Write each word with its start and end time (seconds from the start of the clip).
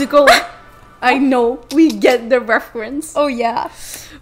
Musical. 0.00 0.26
I 1.02 1.18
know, 1.18 1.60
we 1.74 1.90
get 1.92 2.30
the 2.30 2.40
reference. 2.40 3.12
Oh 3.14 3.26
yeah. 3.26 3.68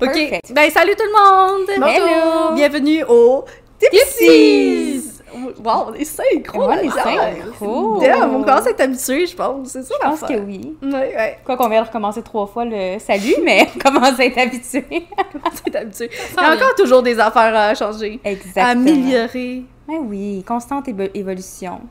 Ok, 0.03 0.11
Perfect. 0.13 0.53
ben 0.53 0.71
salut 0.73 0.97
tout 0.97 1.05
le 1.07 1.13
monde! 1.15 1.69
Hello. 1.71 2.55
Bienvenue 2.57 3.05
au 3.09 3.45
Tipsies! 3.79 5.23
Wow, 5.63 5.91
on 5.91 5.95
est 5.95 6.05
synchro! 6.05 6.65
On 6.65 6.73
est 6.73 6.91
synchro. 6.91 8.01
Damn, 8.01 8.35
on 8.35 8.43
commence 8.43 8.67
à 8.67 8.71
être 8.71 8.81
habitué, 8.81 9.27
je 9.27 9.37
pense. 9.37 9.69
C'est 9.69 9.85
ça 9.85 9.95
Je 10.03 10.09
pense 10.09 10.21
que 10.23 10.35
oui. 10.41 10.77
Ouais, 10.83 10.91
ouais, 10.91 11.39
Quoi 11.45 11.57
qu'on 11.57 11.69
vient 11.69 11.83
de 11.83 11.87
recommencer 11.87 12.23
trois 12.23 12.49
fois 12.49 12.65
le 12.65 12.99
salut, 12.99 13.37
mais 13.45 13.69
on 13.77 13.79
commence 13.79 14.19
à 14.19 14.25
être 14.25 14.39
habitué. 14.39 14.85
on 15.17 15.39
commence 15.39 15.63
à 15.65 15.69
être 15.69 15.77
habitué. 15.77 16.11
Il 16.37 16.43
y 16.43 16.45
a 16.45 16.55
encore 16.57 16.75
toujours 16.75 17.05
des 17.05 17.21
affaires 17.21 17.55
à 17.55 17.73
changer, 17.77 18.19
à 18.25 18.33
Exactement. 18.33 18.67
améliorer. 18.67 19.63
Ben 19.87 19.99
oui, 20.01 20.43
constante 20.45 20.89
évo- 20.89 21.11
évolution. 21.15 21.83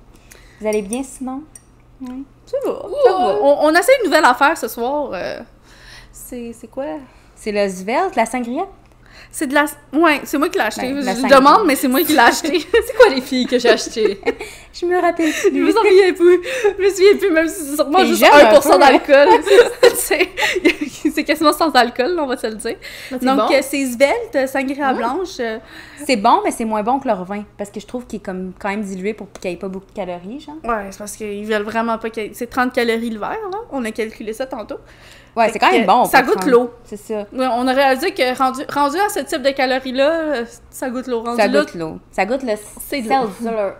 Vous 0.59 0.67
allez 0.67 0.81
bien 0.81 1.03
sinon? 1.03 1.43
Oui. 2.01 2.25
Ça 2.47 2.57
va, 2.65 2.71
ça 3.05 3.11
va. 3.11 3.35
On, 3.41 3.57
on 3.67 3.69
essaie 3.75 3.91
une 3.99 4.05
nouvelle 4.09 4.25
affaire 4.25 4.57
ce 4.57 4.67
soir. 4.67 5.11
euh, 5.13 5.39
c'est 6.11 6.53
c'est 6.53 6.67
quoi? 6.67 6.85
C'est 7.35 7.51
le 7.51 7.69
Svelte, 7.69 8.15
la 8.15 8.25
sangria? 8.25 8.65
C'est 9.31 9.47
de 9.47 9.53
la... 9.53 9.65
Ouais, 9.93 10.21
c'est 10.23 10.37
moi 10.37 10.49
qui 10.49 10.57
l'ai 10.57 10.63
acheté. 10.63 10.91
Ben, 10.93 11.15
je 11.15 11.27
demande, 11.35 11.65
mais 11.67 11.75
c'est 11.75 11.87
moi 11.87 12.01
qui 12.01 12.13
l'ai 12.13 12.19
acheté. 12.19 12.59
C'est 12.71 12.95
quoi 12.97 13.09
les 13.13 13.21
filles 13.21 13.45
que 13.45 13.59
j'ai 13.59 13.69
achetées? 13.69 14.19
Je 14.79 14.85
me 14.85 14.99
rappelle 15.01 15.31
Je 15.31 15.49
me 15.49 15.63
plus. 15.63 15.73
souviens 15.73 16.13
plus. 16.13 16.39
Je 16.77 16.83
me 16.83 16.89
souviens 16.89 17.17
plus, 17.17 17.31
même 17.31 17.47
si 17.47 17.61
c'est 17.65 17.75
sûrement 17.75 18.05
juste 18.05 18.19
jeune 18.23 18.31
un 18.31 18.53
1% 18.53 18.61
peu, 18.61 18.73
hein? 18.73 18.77
d'alcool. 18.77 19.27
C'est- 19.95 20.29
c'est 21.13 21.23
quasiment 21.23 21.51
sans 21.53 21.71
alcool, 21.71 22.15
on 22.19 22.27
va 22.27 22.37
se 22.37 22.45
le 22.47 22.55
dire. 22.55 22.75
c'est 23.09 23.23
Donc, 23.23 23.37
bon. 23.37 23.45
euh, 23.51 23.59
c'est 23.63 23.85
svelte, 23.87 24.47
sangria 24.49 24.93
blanche. 24.93 25.39
euh, 25.39 25.57
C'est 26.05 26.15
bon, 26.15 26.41
mais 26.43 26.51
c'est 26.51 26.65
moins 26.65 26.83
bon 26.83 26.99
que 26.99 27.07
leur 27.07 27.23
vin. 27.25 27.43
Parce 27.57 27.71
que 27.71 27.79
je 27.79 27.87
trouve 27.87 28.05
qu'il 28.05 28.19
est 28.19 28.23
comme 28.23 28.53
quand 28.59 28.69
même 28.69 28.83
dilué 28.83 29.13
pour 29.15 29.31
qu'il 29.31 29.49
n'y 29.49 29.55
ait 29.55 29.59
pas 29.59 29.67
beaucoup 29.67 29.87
de 29.87 29.93
calories, 29.93 30.39
genre. 30.41 30.55
Ouais, 30.63 30.87
c'est 30.91 30.99
parce 30.99 31.15
qu'ils 31.15 31.45
veulent 31.45 31.63
vraiment 31.63 31.97
pas... 31.97 32.09
C'est 32.33 32.47
30 32.49 32.71
calories 32.73 33.09
le 33.09 33.19
verre, 33.19 33.31
là. 33.51 33.57
On 33.71 33.83
a 33.83 33.89
calculé 33.91 34.31
ça 34.33 34.45
tantôt. 34.45 34.77
Ouais, 35.37 35.49
c'est 35.53 35.59
quand 35.59 35.71
même 35.71 35.85
bon. 35.85 36.05
ça 36.05 36.21
goûte 36.23 36.45
l'eau. 36.45 36.73
C'est 36.83 36.97
ça. 36.97 37.13
Ouais, 37.31 37.47
on 37.51 37.67
a 37.67 37.73
réalisé 37.73 38.11
que 38.11 38.37
rendu, 38.37 38.61
rendu 38.73 38.97
à 38.97 39.09
ce 39.09 39.19
type 39.19 39.41
de 39.41 39.51
calories-là, 39.51 40.09
euh, 40.11 40.45
ça 40.69 40.89
goûte 40.89 41.07
l'eau. 41.07 41.21
Rendu 41.21 41.41
Ça 41.41 41.47
goûte 41.47 41.75
l'eau. 41.75 41.99
Ça 42.11 42.25
goûte 42.25 42.43
le 42.43 42.53
seltzer. 42.87 43.13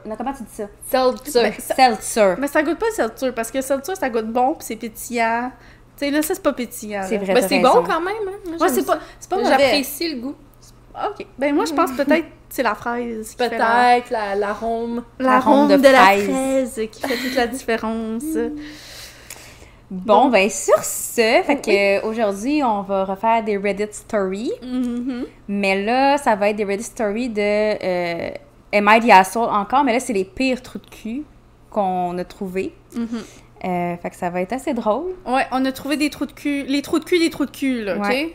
Non, 0.06 0.16
comment 0.18 0.34
tu 0.34 0.44
dis 0.44 0.56
ça? 0.56 0.66
Seltzer. 0.90 1.42
Ben, 1.44 1.54
ça- 1.60 1.76
Seltzer. 1.76 2.36
Mais 2.40 2.48
ça 2.48 2.62
goûte 2.64 2.78
pas 2.78 2.86
le 2.88 2.94
seltzer, 2.94 3.32
parce 3.34 3.50
que 3.52 3.58
le 3.58 3.64
seltzer, 3.64 3.96
ça 3.96 4.10
goûte 4.10 4.28
bon, 4.28 4.54
puis 4.54 4.66
c'est 4.68 4.76
pétillant. 4.76 5.52
Tu 5.98 6.06
sais, 6.06 6.12
là, 6.12 6.22
ça, 6.22 6.36
c'est 6.36 6.44
pas 6.44 6.54
pétillant. 6.54 7.02
C'est 7.10 7.18
vrai. 7.18 7.34
Ben, 7.34 7.42
t'as 7.42 7.48
c'est 7.48 7.60
bon 7.60 7.84
quand 7.84 8.02
même. 8.02 8.14
Hein? 8.28 8.32
Moi, 8.46 8.58
Ouais, 8.60 8.70
c'est 8.70 8.86
pas, 8.86 9.00
c'est 9.20 9.30
pas. 9.30 9.44
J'apprécie 9.44 10.14
le 10.14 10.22
goût. 10.22 10.36
OK. 11.10 11.26
Ben, 11.40 11.56
moi, 11.56 11.66
je 11.66 11.74
pense 11.74 11.92
peut-être 11.98 12.24
que 12.26 12.32
c'est 12.50 12.64
la 12.64 12.76
fraise. 12.76 13.34
Peut-être 13.36 14.10
la- 14.12 14.36
l'arôme. 14.36 15.04
L'arôme 15.18 15.68
L'arôme 15.68 15.68
de, 15.70 15.78
de 15.78 15.84
la 15.92 15.98
fraise. 16.00 16.30
fraise 16.30 16.82
qui 16.92 17.02
fait 17.02 17.16
toute 17.18 17.36
la 17.36 17.48
différence. 17.48 18.24
Bon, 19.90 20.28
ben 20.28 20.50
sur 20.50 20.84
ce, 20.84 21.42
fait 21.44 21.62
que 21.64 22.06
aujourd'hui, 22.06 22.62
on 22.62 22.82
va 22.82 23.06
refaire 23.06 23.44
des 23.44 23.56
Reddit 23.58 23.88
Stories. 23.92 24.52
Mhm. 24.62 25.26
Mais 25.48 25.84
là, 25.84 26.18
ça 26.18 26.36
va 26.36 26.50
être 26.50 26.58
des 26.58 26.66
Reddit 26.66 26.84
Stories 26.84 27.30
de 27.30 27.42
euh, 27.42 28.30
Am 28.74 28.90
I 28.92 29.00
the 29.00 29.12
Asshole 29.12 29.50
encore, 29.50 29.86
mais 29.86 29.94
là, 29.94 30.00
c'est 30.00 30.14
les 30.14 30.26
pires 30.26 30.62
trous 30.62 30.80
de 30.80 30.90
cul 30.90 31.24
qu'on 31.70 32.18
a 32.18 32.24
trouvés. 32.26 32.74
Mhm. 32.96 33.08
Euh, 33.64 33.98
fait 33.98 34.10
que 34.10 34.16
ça 34.16 34.30
va 34.30 34.42
être 34.42 34.54
assez 34.54 34.74
drôle. 34.74 35.16
Ouais, 35.26 35.46
on 35.52 35.64
a 35.66 35.72
trouvé 35.72 35.98
des 35.98 36.10
trous 36.10 36.26
de 36.26 36.32
cul. 36.34 36.64
Les 36.68 36.82
trous 36.82 37.00
de 37.00 37.06
cul, 37.06 37.20
des 37.20 37.30
trous 37.30 37.46
de 37.46 37.52
cul, 37.52 37.84
là, 37.84 37.98
OK? 37.98 38.34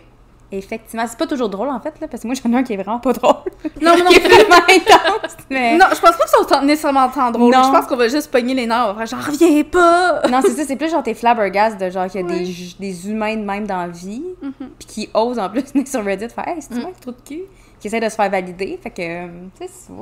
Ouais. 0.52 0.58
Effectivement, 0.58 1.04
c'est 1.08 1.18
pas 1.18 1.26
toujours 1.26 1.48
drôle 1.48 1.68
en 1.68 1.80
fait, 1.80 1.94
là, 2.00 2.08
parce 2.08 2.22
que 2.22 2.26
moi 2.28 2.36
j'en 2.44 2.52
ai 2.52 2.56
un 2.56 2.62
qui 2.62 2.72
est 2.74 2.76
vraiment 2.76 2.98
pas 3.00 3.12
drôle. 3.12 3.34
Non, 3.80 3.96
non, 3.98 4.06
qui 4.10 4.16
est 4.16 4.28
vraiment 4.28 4.62
intense. 4.68 5.36
Mais... 5.50 5.76
Non, 5.76 5.86
je 5.94 6.00
pense 6.00 6.16
pas 6.16 6.24
que 6.24 6.30
ça 6.30 6.38
soit 6.46 6.62
nécessairement 6.62 7.08
tant 7.08 7.30
drôle. 7.30 7.52
Non. 7.52 7.62
Je 7.64 7.70
pense 7.70 7.86
qu'on 7.86 7.96
va 7.96 8.08
juste 8.08 8.30
pogner 8.30 8.54
les 8.54 8.66
nerfs. 8.66 8.96
J'en 9.06 9.18
reviens 9.18 9.62
pas! 9.64 10.22
Non, 10.28 10.40
c'est 10.42 10.50
ça, 10.52 10.64
c'est 10.66 10.76
plus 10.76 10.90
genre 10.90 11.02
tes 11.02 11.14
flabbergastes 11.14 11.80
de 11.80 11.90
genre 11.90 12.06
qu'il 12.08 12.20
y 12.20 12.24
a 12.24 12.26
Ouais. 12.26 12.38
des, 12.44 12.74
des 12.78 13.08
humains 13.10 13.36
de 13.36 13.42
même 13.44 13.66
dans 13.66 13.78
la 13.78 13.88
vie, 13.88 14.22
Mhm. 14.42 14.52
puis 14.78 14.86
qui 14.88 15.10
osent 15.14 15.38
en 15.38 15.48
plus 15.48 15.62
venir 15.72 15.86
sur 15.86 16.04
Reddit 16.04 16.28
faire 16.28 16.48
Hey, 16.48 16.60
c'est-tu 16.60 16.80
moi 16.80 16.90
le 16.90 17.00
trou 17.00 17.12
de 17.12 17.20
cul? 17.28 17.42
Qui 17.80 17.88
essaient 17.88 18.00
de 18.00 18.08
se 18.08 18.14
faire 18.14 18.30
valider. 18.30 18.78
Fait 18.82 18.90
que, 18.90 19.02
euh, 19.02 19.28
c'est 19.58 19.68
ça. 19.68 19.92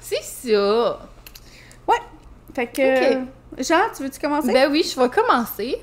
C'est 0.00 0.22
ça. 0.52 0.98
Fait 2.54 2.66
que. 2.68 3.62
Jean, 3.62 3.80
tu 3.96 4.04
veux-tu 4.04 4.20
commencer? 4.20 4.52
Ben 4.52 4.70
oui, 4.70 4.84
je 4.84 5.00
vais 5.00 5.08
commencer. 5.08 5.76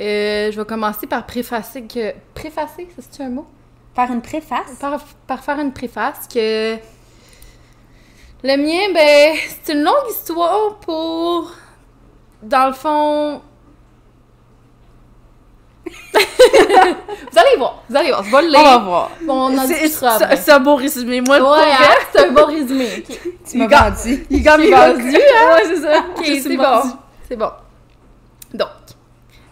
Euh, 0.00 0.50
je 0.50 0.58
vais 0.60 0.66
commencer 0.66 1.06
par 1.06 1.26
préfacer 1.26 1.82
que. 1.82 2.12
Préfacer, 2.34 2.88
ça 2.96 3.02
c'est 3.10 3.22
un 3.22 3.28
mot? 3.30 3.46
Faire 3.94 4.10
une 4.10 4.22
préface? 4.22 4.76
Par, 4.80 5.00
par 5.26 5.44
faire 5.44 5.58
une 5.58 5.72
préface 5.72 6.26
que. 6.32 6.76
Le 8.44 8.56
mien, 8.56 8.92
ben, 8.92 9.36
c'est 9.64 9.74
une 9.74 9.82
longue 9.82 10.08
histoire 10.10 10.76
pour. 10.80 11.52
Dans 12.42 12.66
le 12.68 12.72
fond. 12.72 13.40
vous 16.14 17.38
allez 17.38 17.56
voir, 17.58 17.82
vous 17.88 17.96
allez 17.96 18.08
voir, 18.10 18.24
je 18.24 18.30
vais 18.30 18.42
le 18.42 18.56
On 18.56 18.62
va 18.62 18.78
voir. 18.78 19.10
Bon, 19.26 19.34
on 19.52 19.66
C'est 19.66 19.88
c'est- 19.88 20.36
c'est 20.36 20.52
un 20.52 20.60
beau 20.60 20.74
résumé. 20.76 21.20
Moi, 21.20 21.38
Ouais, 21.40 21.70
hein, 21.72 21.94
c'est 22.12 22.26
un 22.28 22.32
bon 22.32 22.46
résumé. 22.46 23.04
ok. 23.08 23.18
Tu 23.48 23.58
m'as 23.58 23.66
vendu. 23.90 24.26
il 24.30 24.42
gagne 24.42 24.70
vendue, 24.70 25.12
Ouais, 25.12 25.64
c'est 25.66 25.76
ça. 25.80 25.98
Ok, 26.16 26.24
Je 26.24 26.32
suis 26.32 26.40
c'est 26.42 26.56
vendue. 26.56 26.88
bon. 26.88 26.96
C'est 27.28 27.36
bon. 27.36 27.50
Donc, 28.54 28.68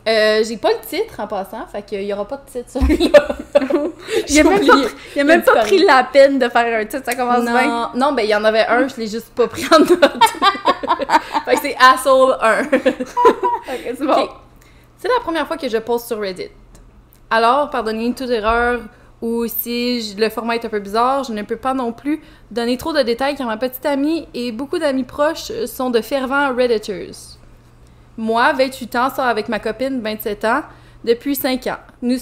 euh, 0.08 0.42
j'ai 0.46 0.56
pas 0.56 0.70
le 0.70 0.80
titre 0.86 1.20
en 1.20 1.26
passant, 1.26 1.66
fait 1.70 1.82
qu'il 1.82 2.02
y 2.02 2.12
aura 2.12 2.26
pas 2.26 2.36
de 2.38 2.50
titre 2.50 2.70
sur 2.70 2.80
là. 3.12 3.28
Il 4.28 4.40
a 4.40 4.44
même 4.44 4.66
pas, 4.66 4.74
il 5.14 5.20
a 5.20 5.24
même 5.24 5.42
pas 5.42 5.60
pris 5.62 5.78
la 5.84 6.04
peine 6.04 6.38
de 6.38 6.48
faire 6.48 6.80
un 6.80 6.84
titre, 6.84 7.04
ça 7.04 7.14
commence 7.14 7.44
bien. 7.44 7.66
Non, 7.66 7.88
non, 7.94 8.12
ben 8.12 8.22
il 8.22 8.28
y 8.30 8.34
en 8.34 8.44
avait 8.44 8.66
un, 8.66 8.88
je 8.88 8.96
l'ai 8.96 9.06
juste 9.06 9.30
pas 9.34 9.46
pris 9.48 9.64
en 9.72 9.78
note. 9.80 9.88
fait 11.44 11.54
que 11.54 11.60
c'est 11.62 11.76
Asshole 11.78 12.36
1. 12.40 12.62
Ok, 12.72 13.94
c'est 13.98 14.06
bon. 14.06 14.28
C'est 14.98 15.08
la 15.08 15.20
première 15.22 15.46
fois 15.46 15.56
que 15.56 15.68
je 15.68 15.76
poste 15.78 16.06
sur 16.08 16.18
Reddit. 16.20 16.48
Alors, 17.30 17.70
pardonnez 17.70 18.12
toute 18.14 18.30
erreur 18.30 18.80
ou 19.22 19.46
si 19.46 20.00
je- 20.02 20.16
le 20.20 20.28
format 20.30 20.56
est 20.56 20.64
un 20.64 20.68
peu 20.70 20.80
bizarre, 20.80 21.24
je 21.24 21.32
ne 21.32 21.42
peux 21.42 21.56
pas 21.56 21.74
non 21.74 21.92
plus 21.92 22.20
donner 22.50 22.76
trop 22.78 22.92
de 22.92 23.02
détails 23.02 23.34
car 23.36 23.46
ma 23.46 23.56
petite 23.58 23.84
amie 23.86 24.26
et 24.34 24.50
beaucoup 24.50 24.78
d'amis 24.78 25.04
proches 25.04 25.52
sont 25.66 25.90
de 25.90 26.00
fervents 26.00 26.54
Redditors. 26.54 27.36
Moi, 28.20 28.52
28 28.52 28.96
ans, 28.96 29.08
sors 29.08 29.24
avec 29.24 29.48
ma 29.48 29.60
copine, 29.60 30.02
27 30.02 30.44
ans, 30.44 30.60
depuis 31.06 31.34
5 31.34 31.66
ans. 31.68 31.78
Nous 32.02 32.18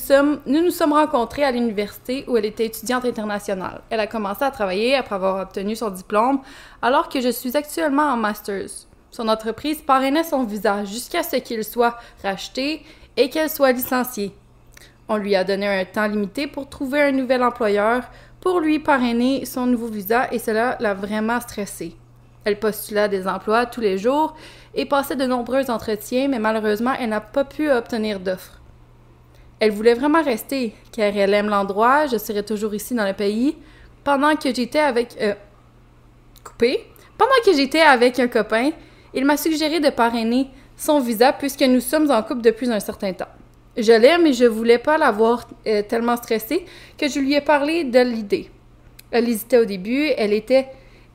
nous 0.47 0.63
nous 0.63 0.71
sommes 0.71 0.93
rencontrés 0.93 1.43
à 1.43 1.51
l'université 1.51 2.25
où 2.29 2.37
elle 2.37 2.45
était 2.45 2.67
étudiante 2.67 3.05
internationale. 3.05 3.81
Elle 3.91 3.99
a 3.99 4.07
commencé 4.07 4.45
à 4.45 4.53
travailler 4.53 4.95
après 4.95 5.17
avoir 5.17 5.43
obtenu 5.43 5.75
son 5.75 5.91
diplôme, 5.91 6.41
alors 6.83 7.09
que 7.09 7.21
je 7.21 7.31
suis 7.31 7.57
actuellement 7.57 8.13
en 8.13 8.17
master's. 8.17 8.87
Son 9.11 9.27
entreprise 9.27 9.83
parrainait 9.83 10.23
son 10.23 10.45
visa 10.45 10.85
jusqu'à 10.85 11.25
ce 11.25 11.35
qu'il 11.35 11.65
soit 11.65 11.99
racheté 12.23 12.85
et 13.17 13.29
qu'elle 13.29 13.51
soit 13.51 13.73
licenciée. 13.73 14.33
On 15.09 15.17
lui 15.17 15.35
a 15.35 15.43
donné 15.43 15.67
un 15.67 15.85
temps 15.85 16.07
limité 16.07 16.47
pour 16.47 16.69
trouver 16.69 17.03
un 17.03 17.11
nouvel 17.11 17.43
employeur 17.43 18.05
pour 18.41 18.61
lui 18.61 18.79
parrainer 18.79 19.45
son 19.47 19.67
nouveau 19.67 19.89
visa 19.89 20.33
et 20.33 20.39
cela 20.39 20.77
l'a 20.79 20.95
vraiment 20.95 21.41
stressée. 21.41 21.97
Elle 22.45 22.59
postula 22.59 23.09
des 23.09 23.29
emplois 23.29 23.67
tous 23.67 23.83
les 23.83 23.99
jours 23.99 24.35
et 24.79 24.87
passait 24.87 25.17
de 25.17 25.27
nombreux 25.27 25.69
entretiens, 25.71 26.29
mais 26.29 26.39
malheureusement, 26.39 26.93
elle 27.01 27.09
n'a 27.09 27.21
pas 27.21 27.45
pu 27.45 27.69
obtenir 27.69 28.21
d'offres. 28.21 28.61
Elle 29.59 29.73
voulait 29.73 29.95
vraiment 29.95 30.23
rester, 30.23 30.73
car 30.93 31.15
elle 31.17 31.35
aime 31.35 31.49
l'endroit, 31.49 32.07
je 32.07 32.17
serai 32.17 32.45
toujours 32.45 32.73
ici 32.77 32.95
dans 32.95 33.05
le 33.05 33.13
pays, 33.13 33.57
pendant 34.05 34.37
que 34.37 34.55
j'étais 34.55 34.79
avec... 34.79 35.17
euh, 35.21 35.35
coupé. 36.45 36.85
Pendant 37.19 37.33
que 37.45 37.53
j'étais 37.53 37.81
avec 37.81 38.21
un 38.21 38.29
copain, 38.29 38.71
il 39.13 39.25
m'a 39.25 39.37
suggéré 39.37 39.81
de 39.81 39.91
parrainer 39.91 40.47
son 40.77 41.01
visa 41.01 41.33
puisque 41.33 41.63
nous 41.63 41.81
sommes 41.81 42.09
en 42.13 42.23
couple 42.23 42.43
depuis 42.43 42.71
un 42.71 42.79
certain 42.79 43.13
temps. 43.13 43.27
Je 43.77 43.93
l'aime 43.93 44.27
et 44.27 44.33
je 44.33 44.45
voulais 44.45 44.79
pas 44.79 44.97
l'avoir 44.97 45.49
euh, 45.67 45.83
tellement 45.83 46.17
stressée 46.17 46.65
que 46.97 47.09
je 47.09 47.19
lui 47.19 47.35
ai 47.35 47.41
parlé 47.41 47.83
de 47.83 47.99
l'idée. 47.99 48.49
Elle 49.11 49.29
hésitait 49.29 49.59
au 49.59 49.65
début, 49.65 50.07
elle 50.17 50.33
était 50.33 50.69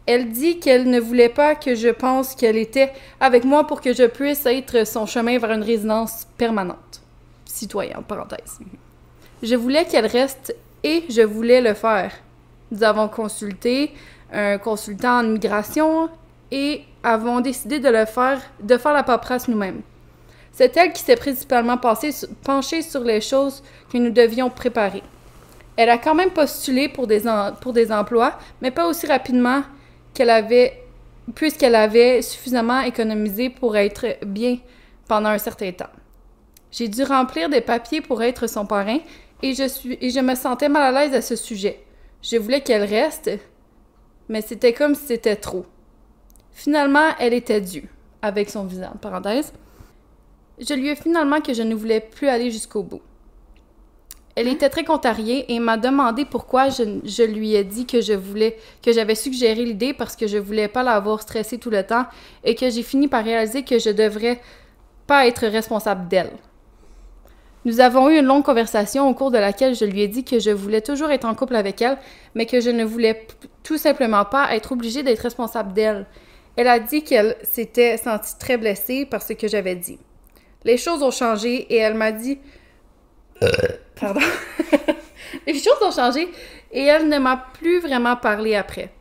elle 0.06 0.32
dit 0.32 0.60
qu'elle 0.60 0.90
ne 0.90 1.00
voulait 1.00 1.30
pas 1.30 1.56
que 1.56 1.76
je 1.76 1.90
pense 1.90 2.36
qu'elle 2.36 2.58
était 2.58 2.92
avec 3.20 3.46
moi 3.46 3.66
pour 3.66 3.82
que 3.82 3.94
je 3.94 4.04
puisse 4.04 4.46
être 4.46 4.86
son 4.86 5.06
chemin 5.06 5.38
vers 5.38 5.52
une 5.52 5.64
résidence 5.64 6.28
permanente. 6.38 7.02
Citoyen, 7.46 7.98
entre 7.98 8.08
parenthèses. 8.08 8.60
Je 9.42 9.56
voulais 9.56 9.86
qu'elle 9.86 10.08
reste 10.08 10.56
et 10.84 11.04
je 11.10 11.22
voulais 11.22 11.62
le 11.62 11.74
faire. 11.74 12.12
Nous 12.72 12.84
avons 12.84 13.08
consulté 13.08 13.94
un 14.32 14.58
consultant 14.58 15.20
en 15.20 15.26
immigration 15.26 16.10
et 16.52 16.82
avons 17.04 17.40
décidé 17.40 17.80
de 17.80 17.90
le 17.90 18.06
faire, 18.06 18.42
de 18.62 18.78
faire 18.78 18.94
la 18.94 19.04
paperasse 19.04 19.48
nous-mêmes. 19.48 19.82
C'est 20.52 20.76
elle 20.78 20.92
qui 20.92 21.02
s'est 21.02 21.16
principalement 21.16 21.78
penchée 21.78 22.82
sur 22.82 23.04
les 23.04 23.22
choses 23.22 23.64
que 23.92 23.98
nous 23.98 24.12
devions 24.12 24.50
préparer. 24.50 25.04
Elle 25.76 25.90
a 25.90 25.98
quand 25.98 26.14
même 26.14 26.30
postulé 26.30 26.90
pour 26.90 27.08
des 27.08 27.28
emplois, 27.28 28.34
mais 28.62 28.70
pas 28.70 28.88
aussi 28.88 29.08
rapidement 29.08 29.64
qu'elle 30.14 30.30
avait, 30.30 30.84
puisqu'elle 31.36 31.76
avait 31.76 32.22
suffisamment 32.22 32.82
économisé 32.82 33.50
pour 33.50 33.76
être 33.78 34.18
bien 34.26 34.58
pendant 35.08 35.30
un 35.30 35.38
certain 35.38 35.72
temps. 35.72 35.90
J'ai 36.72 36.88
dû 36.88 37.04
remplir 37.04 37.50
des 37.50 37.62
papiers 37.62 38.02
pour 38.02 38.24
être 38.24 38.48
son 38.48 38.66
parrain 38.66 39.00
et 39.42 39.54
je, 39.54 39.68
suis, 39.68 39.98
et 40.02 40.10
je 40.10 40.20
me 40.20 40.36
sentais 40.36 40.70
mal 40.70 40.96
à 40.96 41.06
l'aise 41.06 41.14
à 41.14 41.22
ce 41.22 41.36
sujet. 41.36 41.84
Je 42.22 42.38
voulais 42.38 42.62
qu'elle 42.62 42.84
reste, 42.84 43.30
mais 44.30 44.42
c'était 44.42 44.74
comme 44.74 44.96
si 44.96 45.06
c'était 45.08 45.36
trop. 45.36 45.66
Finalement, 46.52 47.10
elle 47.20 47.34
était 47.34 47.62
due, 47.62 47.90
avec 48.22 48.50
son 48.50 48.66
visa, 48.66 48.92
en 48.94 48.98
parenthèse. 48.98 49.54
Je 50.60 50.74
lui 50.74 50.90
ai 50.90 50.96
finalement 50.96 51.42
que 51.42 51.54
je 51.54 51.64
ne 51.64 51.76
voulais 51.76 52.00
plus 52.00 52.28
aller 52.28 52.52
jusqu'au 52.52 52.84
bout. 52.84 53.02
Elle 54.36 54.48
était 54.48 54.70
très 54.70 54.84
contrariée 54.84 55.54
et 55.54 55.60
m'a 55.60 55.78
demandé 55.78 56.26
pourquoi 56.26 56.70
je, 56.70 56.84
je 57.04 57.24
lui 57.24 57.54
ai 57.54 57.64
dit 57.64 57.86
que 57.86 58.02
je 58.02 58.14
voulais, 58.14 58.58
que 58.82 58.92
j'avais 58.92 59.16
suggéré 59.16 59.64
l'idée 59.64 59.94
parce 59.94 60.16
que 60.16 60.26
je 60.26 60.38
voulais 60.38 60.68
pas 60.68 60.82
l'avoir 60.82 61.22
stressée 61.22 61.60
tout 61.60 61.70
le 61.70 61.84
temps 61.84 62.06
et 62.44 62.56
que 62.56 62.70
j'ai 62.70 62.82
fini 62.82 63.08
par 63.08 63.24
réaliser 63.24 63.64
que 63.64 63.78
je 63.78 63.92
devrais 63.92 64.42
pas 65.06 65.28
être 65.28 65.46
responsable 65.46 66.08
d'elle. 66.08 66.32
Nous 67.66 67.80
avons 67.80 68.10
eu 68.10 68.18
une 68.18 68.26
longue 68.26 68.44
conversation 68.44 69.08
au 69.08 69.14
cours 69.14 69.32
de 69.32 69.38
laquelle 69.38 69.74
je 69.74 69.86
lui 69.86 70.02
ai 70.02 70.08
dit 70.08 70.26
que 70.26 70.40
je 70.40 70.50
voulais 70.50 70.82
toujours 70.82 71.12
être 71.12 71.26
en 71.26 71.34
couple 71.34 71.56
avec 71.56 71.82
elle, 71.82 71.98
mais 72.36 72.46
que 72.46 72.60
je 72.60 72.70
ne 72.70 72.84
voulais 72.84 73.26
tout 73.64 73.78
simplement 73.78 74.26
pas 74.26 74.54
être 74.54 74.74
obligée 74.74 75.02
d'être 75.02 75.22
responsable 75.22 75.72
d'elle. 75.72 76.06
Elle 76.58 76.68
a 76.68 76.80
dit 76.80 77.04
qu'elle 77.04 77.38
s'était 77.44 77.98
sentie 77.98 78.38
très 78.38 78.58
blessée 78.58 79.06
par 79.06 79.22
ce 79.22 79.34
que 79.34 79.48
j'avais 79.48 79.76
dit. 79.76 79.98
Les 80.66 80.78
choses 80.78 81.04
ont 81.04 81.12
changé 81.12 81.74
et 81.74 81.78
elle 81.78 81.94
m'a 81.94 82.12
dit 82.12 82.38
Pardon. 83.96 84.22
Les 85.48 85.54
choses 85.56 85.82
ont 85.82 85.92
changé 85.92 86.30
et 86.72 86.84
elle 86.84 87.08
ne 87.08 87.18
m'a 87.20 87.38
plus 87.54 87.80
vraiment 87.80 88.16
parlé 88.16 88.56
après. 88.56 88.92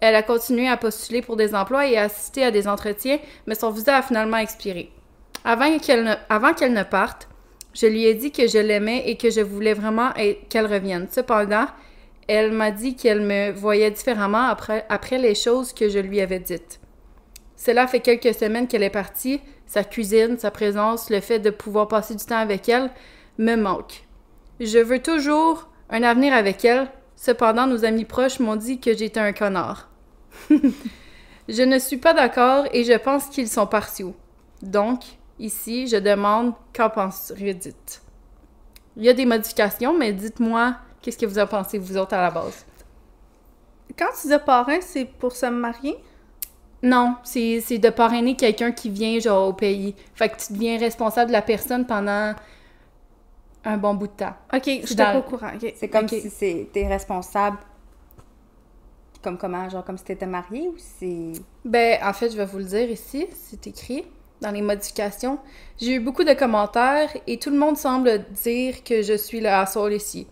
Elle 0.00 0.14
a 0.14 0.22
continué 0.22 0.68
à 0.68 0.76
postuler 0.76 1.22
pour 1.22 1.36
des 1.36 1.54
emplois 1.54 1.86
et 1.86 1.96
à 1.96 2.02
assister 2.02 2.44
à 2.44 2.50
des 2.50 2.68
entretiens, 2.68 3.18
mais 3.46 3.54
son 3.54 3.70
visa 3.70 3.96
a 3.96 4.02
finalement 4.02 4.36
expiré. 4.36 4.90
Avant 5.44 5.78
qu'elle 5.78 6.04
ne, 6.04 6.82
parte, 6.82 7.28
je 7.72 7.86
lui 7.86 8.04
ai 8.04 8.14
dit 8.14 8.32
que 8.32 8.46
je 8.46 8.58
l'aimais 8.58 9.04
et 9.06 9.16
que 9.16 9.30
je 9.30 9.40
voulais 9.40 9.74
vraiment 9.74 10.10
qu'elle 10.48 10.66
revienne. 10.66 11.06
Cependant, 11.10 11.66
elle 12.28 12.52
m'a 12.52 12.72
dit 12.72 12.96
qu'elle 12.96 13.20
me 13.20 13.52
voyait 13.52 13.90
différemment 13.90 14.48
après 14.88 15.18
les 15.18 15.34
choses 15.34 15.72
que 15.72 15.88
je 15.88 15.98
lui 15.98 16.20
avais 16.20 16.40
dites. 16.40 16.80
Cela 17.56 17.86
fait 17.86 18.00
quelques 18.00 18.34
semaines 18.34 18.68
qu'elle 18.68 18.82
est 18.82 18.90
partie. 18.90 19.40
Sa 19.66 19.82
cuisine, 19.82 20.38
sa 20.38 20.50
présence, 20.50 21.10
le 21.10 21.20
fait 21.20 21.38
de 21.38 21.50
pouvoir 21.50 21.88
passer 21.88 22.14
du 22.14 22.24
temps 22.24 22.38
avec 22.38 22.68
elle 22.68 22.90
me 23.38 23.56
manque. 23.56 24.06
Je 24.60 24.78
veux 24.78 25.02
toujours 25.02 25.68
un 25.90 26.02
avenir 26.02 26.32
avec 26.32 26.64
elle. 26.64 26.88
Cependant, 27.16 27.66
nos 27.66 27.84
amis 27.84 28.04
proches 28.04 28.40
m'ont 28.40 28.56
dit 28.56 28.78
que 28.78 28.94
j'étais 28.96 29.20
un 29.20 29.32
connard. 29.32 29.88
je 30.50 31.62
ne 31.62 31.78
suis 31.78 31.96
pas 31.96 32.12
d'accord 32.12 32.66
et 32.72 32.84
je 32.84 32.92
pense 32.92 33.26
qu'ils 33.26 33.48
sont 33.48 33.66
partiaux. 33.66 34.14
Donc, 34.62 35.00
ici, 35.38 35.86
je 35.86 35.96
demande 35.96 36.52
qu'en 36.74 36.90
pense 36.90 37.32
Reddit. 37.36 37.74
Il 38.96 39.04
y 39.04 39.08
a 39.08 39.14
des 39.14 39.26
modifications, 39.26 39.96
mais 39.96 40.12
dites-moi 40.12 40.76
qu'est-ce 41.02 41.18
que 41.18 41.26
vous 41.26 41.38
en 41.38 41.46
pensez, 41.46 41.78
vous 41.78 41.96
autres, 41.96 42.14
à 42.14 42.22
la 42.22 42.30
base? 42.30 42.66
Quand 43.98 44.08
tu 44.20 44.28
dis 44.28 44.34
parrain, 44.44 44.78
c'est 44.80 45.04
pour 45.04 45.32
se 45.32 45.46
marier? 45.46 45.96
Non, 46.82 47.16
c'est 47.24 47.78
de 47.78 47.90
parrainer 47.90 48.36
quelqu'un 48.36 48.72
qui 48.72 48.90
vient, 48.90 49.18
genre, 49.18 49.48
au 49.48 49.52
pays. 49.52 49.94
Fait 50.14 50.28
que 50.28 50.36
tu 50.36 50.52
deviens 50.52 50.78
responsable 50.78 51.28
de 51.28 51.32
la 51.32 51.42
personne 51.42 51.86
pendant 51.86 52.34
un 53.66 53.76
bon 53.76 53.94
bout 53.94 54.06
de 54.06 54.12
temps. 54.12 54.34
Ok, 54.54 54.62
je 54.82 54.86
suis 54.86 54.96
pas 54.96 55.18
au 55.18 55.22
courant. 55.22 55.50
ok. 55.54 55.74
C'est 55.76 55.88
comme 55.88 56.04
Ok. 56.04 56.10
si 56.10 56.30
c'est- 56.30 56.68
t'es 56.72 56.86
responsable. 56.86 57.58
Comme 59.22 59.38
comment? 59.38 59.68
Genre 59.68 59.84
comme 59.84 59.98
si 59.98 60.04
t'étais 60.04 60.26
marié 60.26 60.68
ou 60.68 60.74
c'est. 60.78 61.32
Ben, 61.64 61.98
en 62.02 62.12
fait, 62.12 62.30
je 62.30 62.36
vais 62.36 62.44
vous 62.44 62.58
le 62.58 62.64
dire 62.64 62.88
ici, 62.90 63.26
c'est 63.34 63.66
écrit 63.66 64.04
dans 64.40 64.50
les 64.52 64.62
modifications. 64.62 65.38
J'ai 65.80 65.94
eu 65.94 66.00
beaucoup 66.00 66.22
de 66.22 66.32
commentaires 66.34 67.10
et 67.26 67.38
tout 67.38 67.50
le 67.50 67.56
monde 67.58 67.76
semble 67.76 68.24
dire 68.44 68.84
que 68.84 69.02
je 69.02 69.16
suis 69.16 69.40
le 69.40 69.48
asshole 69.48 69.94
ici. 69.94 70.26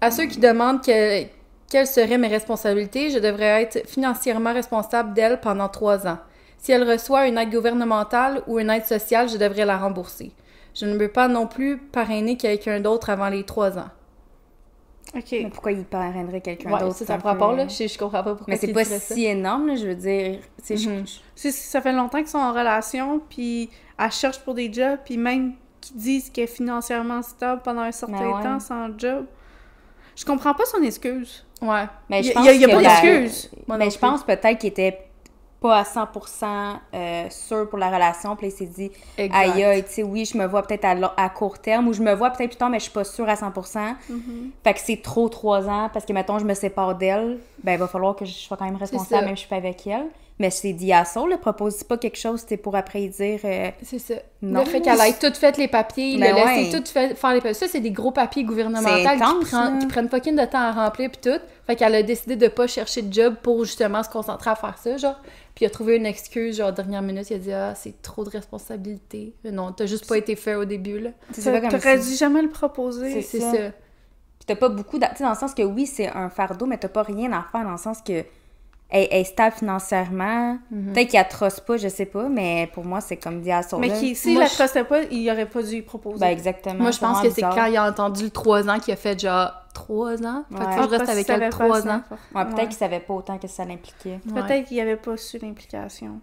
À 0.00 0.10
ceux 0.10 0.24
qui 0.26 0.38
demandent 0.38 0.82
que- 0.82 1.24
quelles 1.68 1.86
seraient 1.86 2.16
mes 2.18 2.28
responsabilités, 2.28 3.10
je 3.10 3.18
devrais 3.18 3.62
être 3.62 3.86
financièrement 3.88 4.52
responsable 4.54 5.12
d'elle 5.14 5.40
pendant 5.40 5.68
trois 5.68 6.06
ans. 6.06 6.18
Si 6.58 6.70
elle 6.72 6.88
reçoit 6.88 7.26
une 7.26 7.36
aide 7.38 7.50
gouvernementale 7.50 8.42
ou 8.46 8.58
une 8.60 8.70
aide 8.70 8.84
sociale, 8.86 9.28
je 9.28 9.36
devrais 9.36 9.64
la 9.64 9.76
rembourser. 9.78 10.32
Je 10.74 10.86
ne 10.86 10.96
veux 10.96 11.08
pas 11.08 11.28
non 11.28 11.46
plus 11.46 11.78
parrainer 11.78 12.36
quelqu'un 12.36 12.80
d'autre 12.80 13.10
avant 13.10 13.28
les 13.28 13.44
trois 13.44 13.78
ans. 13.78 13.90
Ok. 15.14 15.26
Mais 15.32 15.50
pourquoi 15.50 15.72
il 15.72 15.84
parrainerait 15.84 16.40
quelqu'un 16.40 16.72
Ouais, 16.72 16.80
d'autre? 16.80 16.96
c'est 16.96 17.04
ça 17.04 17.18
pas, 17.18 17.34
peu- 17.34 17.56
là. 17.56 17.68
Je, 17.68 17.86
je 17.86 17.98
comprends 17.98 18.22
pas 18.22 18.34
pourquoi 18.34 18.46
Mais 18.54 18.56
c'est 18.56 18.72
pas 18.72 18.84
si 18.84 19.26
énorme, 19.26 19.66
là, 19.68 19.76
je 19.76 19.86
veux 19.88 19.94
dire. 19.94 20.38
Je- 20.66 20.76
je- 20.76 21.18
C'est- 21.34 21.50
Ça 21.50 21.82
fait 21.82 21.92
longtemps 21.92 22.18
qu'ils 22.18 22.28
sont 22.28 22.38
en 22.38 22.52
relation, 22.52 23.20
puis 23.28 23.68
elle 23.98 24.10
cherche 24.12 24.38
pour 24.40 24.54
des 24.54 24.72
jobs, 24.72 24.98
puis 25.04 25.18
même 25.18 25.52
qu'ils 25.82 25.96
disent 25.96 26.30
qu'elle 26.30 26.44
est 26.44 26.46
financièrement 26.46 27.20
stable 27.20 27.60
pendant 27.62 27.82
un 27.82 27.92
certain 27.92 28.18
Ben 28.20 28.36
ouais. 28.36 28.42
temps 28.42 28.60
sans 28.60 28.88
job. 28.96 29.26
Je 30.16 30.24
comprends 30.24 30.54
pas 30.54 30.64
son 30.64 30.82
excuse. 30.82 31.44
Ouais. 31.60 31.84
Mais 32.08 32.22
je 32.22 32.30
a- 32.30 32.34
pense 32.34 32.46
y 32.46 32.48
a- 32.48 32.52
y 32.54 32.64
a 32.64 32.68
que 32.68 32.72
pas 32.72 32.80
d'excuse. 32.80 33.50
Mais 33.68 33.90
je 33.90 33.98
pense 33.98 34.22
peut-être 34.24 34.58
qu'il 34.58 34.70
était 34.70 34.98
pas 35.62 35.78
à 35.78 35.82
100% 35.84 36.76
euh, 36.92 37.26
sûr 37.30 37.68
pour 37.70 37.78
la 37.78 37.86
relation. 37.88 38.34
Puis 38.36 38.48
il 38.48 38.50
s'est 38.50 38.66
dit, 38.66 38.90
aïe, 39.16 39.62
aïe, 39.62 39.84
tu 39.84 39.92
sais, 39.92 40.02
oui, 40.02 40.24
je 40.24 40.36
me 40.36 40.46
vois 40.46 40.62
peut-être 40.62 40.84
à, 40.84 41.28
court 41.30 41.58
terme 41.58 41.88
ou 41.88 41.92
je 41.92 42.02
me 42.02 42.12
vois 42.14 42.30
peut-être 42.30 42.50
plus 42.50 42.58
tard, 42.58 42.68
mais 42.68 42.78
je 42.78 42.84
suis 42.84 42.92
pas 42.92 43.04
sûre 43.04 43.28
à 43.28 43.34
100%. 43.34 43.94
Fait 44.64 44.74
que 44.74 44.80
c'est 44.80 45.00
trop 45.00 45.28
trois 45.28 45.68
ans 45.68 45.88
parce 45.92 46.04
que, 46.04 46.12
mettons, 46.12 46.38
je 46.38 46.44
me 46.44 46.54
sépare 46.54 46.96
d'elle, 46.96 47.38
ben, 47.62 47.72
il 47.72 47.78
va 47.78 47.86
falloir 47.86 48.16
que 48.16 48.24
je 48.24 48.32
sois 48.32 48.56
quand 48.56 48.64
même 48.64 48.76
responsable, 48.76 49.26
même 49.26 49.36
si 49.36 49.42
je 49.42 49.46
suis 49.46 49.48
pas 49.48 49.56
avec 49.56 49.86
elle. 49.86 50.06
Mais 50.38 50.50
c'est 50.50 50.72
dit 50.72 50.92
à 50.92 51.04
ça, 51.04 51.22
le 51.28 51.36
propose 51.36 51.84
pas 51.84 51.98
quelque 51.98 52.16
chose, 52.18 52.40
c'était 52.40 52.56
pour 52.56 52.74
après 52.74 53.06
dire. 53.06 53.38
euh, 53.44 53.70
C'est 53.82 53.98
ça. 53.98 54.14
Non. 54.40 54.60
Le 54.60 54.66
fait 54.66 54.80
qu'elle 54.80 54.98
ait 54.98 55.12
tout 55.12 55.32
fait 55.34 55.56
les 55.58 55.68
papiers, 55.68 56.18
Ben 56.18 56.34
le 56.34 56.40
laisser 56.40 56.72
ouais. 56.74 56.80
tout 56.82 56.90
fait, 56.90 57.14
faire 57.14 57.30
les 57.34 57.40
papiers. 57.40 57.54
Ça, 57.54 57.68
c'est 57.68 57.80
des 57.80 57.90
gros 57.92 58.10
papiers 58.10 58.42
gouvernementaux 58.42 58.88
C'est 58.88 59.12
qui, 59.12 59.18
prend- 59.50 59.64
là. 59.70 59.78
qui 59.78 59.86
prennent 59.86 60.08
fucking 60.08 60.34
de 60.34 60.44
temps 60.46 60.58
à 60.62 60.72
remplir 60.72 61.10
puis 61.10 61.20
tout. 61.32 61.38
Fait 61.66 61.76
qu'elle 61.76 61.94
a 61.94 62.02
décidé 62.02 62.34
de 62.36 62.48
pas 62.48 62.66
chercher 62.66 63.02
de 63.02 63.12
job 63.12 63.36
pour 63.42 63.64
justement 63.64 64.02
se 64.02 64.08
concentrer 64.08 64.50
à 64.50 64.56
faire 64.56 64.76
ça, 64.78 64.96
genre. 64.96 65.20
Puis 65.54 65.64
il 65.64 65.66
a 65.66 65.70
trouvé 65.70 65.96
une 65.96 66.06
excuse, 66.06 66.56
genre, 66.56 66.72
dernière 66.72 67.02
minute, 67.02 67.28
il 67.30 67.34
a 67.34 67.38
dit 67.38 67.52
«Ah, 67.52 67.74
c'est 67.76 68.00
trop 68.02 68.24
de 68.24 68.30
responsabilité.» 68.30 69.34
Mais 69.44 69.50
non, 69.52 69.70
t'as 69.72 69.86
juste 69.86 70.08
pas 70.08 70.16
été 70.16 70.34
fait 70.34 70.54
au 70.54 70.64
début, 70.64 70.98
là. 70.98 71.10
c'est 71.32 71.42
T'aurais 71.68 71.98
dû 71.98 72.14
jamais 72.14 72.42
le 72.42 72.48
proposer. 72.48 73.20
C'est 73.22 73.38
ça. 73.40 73.50
ça. 73.52 73.58
Puis 73.58 74.46
t'as 74.46 74.56
pas 74.56 74.70
beaucoup. 74.70 74.98
Tu 74.98 75.06
sais, 75.14 75.22
dans 75.22 75.30
le 75.30 75.36
sens 75.36 75.54
que 75.54 75.62
oui, 75.62 75.86
c'est 75.86 76.08
un 76.08 76.30
fardeau, 76.30 76.66
mais 76.66 76.78
t'as 76.78 76.88
pas 76.88 77.02
rien 77.02 77.30
à 77.32 77.44
faire 77.52 77.64
dans 77.64 77.72
le 77.72 77.76
sens 77.78 77.98
que. 78.02 78.24
Elle, 78.94 79.08
elle 79.10 79.20
est 79.22 79.24
stable 79.24 79.56
financièrement. 79.56 80.58
Mhm. 80.70 80.92
Peut-être 80.92 81.08
qu'il 81.08 81.18
atroce 81.18 81.60
pas, 81.60 81.78
je 81.78 81.88
sais 81.88 82.04
pas, 82.06 82.28
mais 82.28 82.68
pour 82.74 82.84
moi, 82.84 83.00
c'est 83.00 83.16
comme 83.16 83.40
dit 83.40 83.50
à 83.50 83.62
son 83.62 83.78
Mais 83.78 83.88
s'il 84.14 84.34
Moi, 84.34 84.42
la 84.42 84.48
je- 84.48 84.54
trustait 84.54 84.84
pas, 84.84 85.02
il 85.10 85.30
aurait 85.30 85.48
pas 85.48 85.62
dû 85.62 85.76
y 85.76 85.82
proposer. 85.82 86.18
Ben, 86.20 86.28
exactement. 86.28 86.74
Moi, 86.82 86.90
je 86.90 86.98
pense 87.00 87.20
que 87.22 87.30
c'est 87.30 87.40
quand 87.40 87.64
il 87.66 87.76
a 87.76 87.88
entendu 87.88 88.24
le 88.24 88.30
3 88.30 88.68
ans 88.68 88.78
qu'il 88.78 88.92
a 88.92 88.96
fait, 88.96 89.18
genre, 89.18 89.50
3 89.72 90.22
ans? 90.26 90.44
Fait 90.50 90.54
que 90.56 90.60
Ouais. 90.60 90.76
que 90.76 90.82
je 90.82 90.88
reste 90.88 91.08
avec 91.08 91.28
elle 91.30 91.36
savait 91.36 91.48
3 91.48 91.68
pas 91.82 91.90
ans. 91.94 92.02
Ouais, 92.34 92.44
peut-être 92.44 92.56
Ouais. 92.58 92.64
qu'il 92.68 92.76
savait 92.76 93.00
pas 93.00 93.14
autant 93.14 93.38
que 93.38 93.48
ça 93.48 93.64
l'impliquait. 93.64 94.20
Ouais. 94.30 94.42
Peut-être 94.42 94.68
qu'il 94.68 94.78
avait 94.80 94.96
pas 94.96 95.16
su 95.16 95.38
l'implication. 95.38 96.20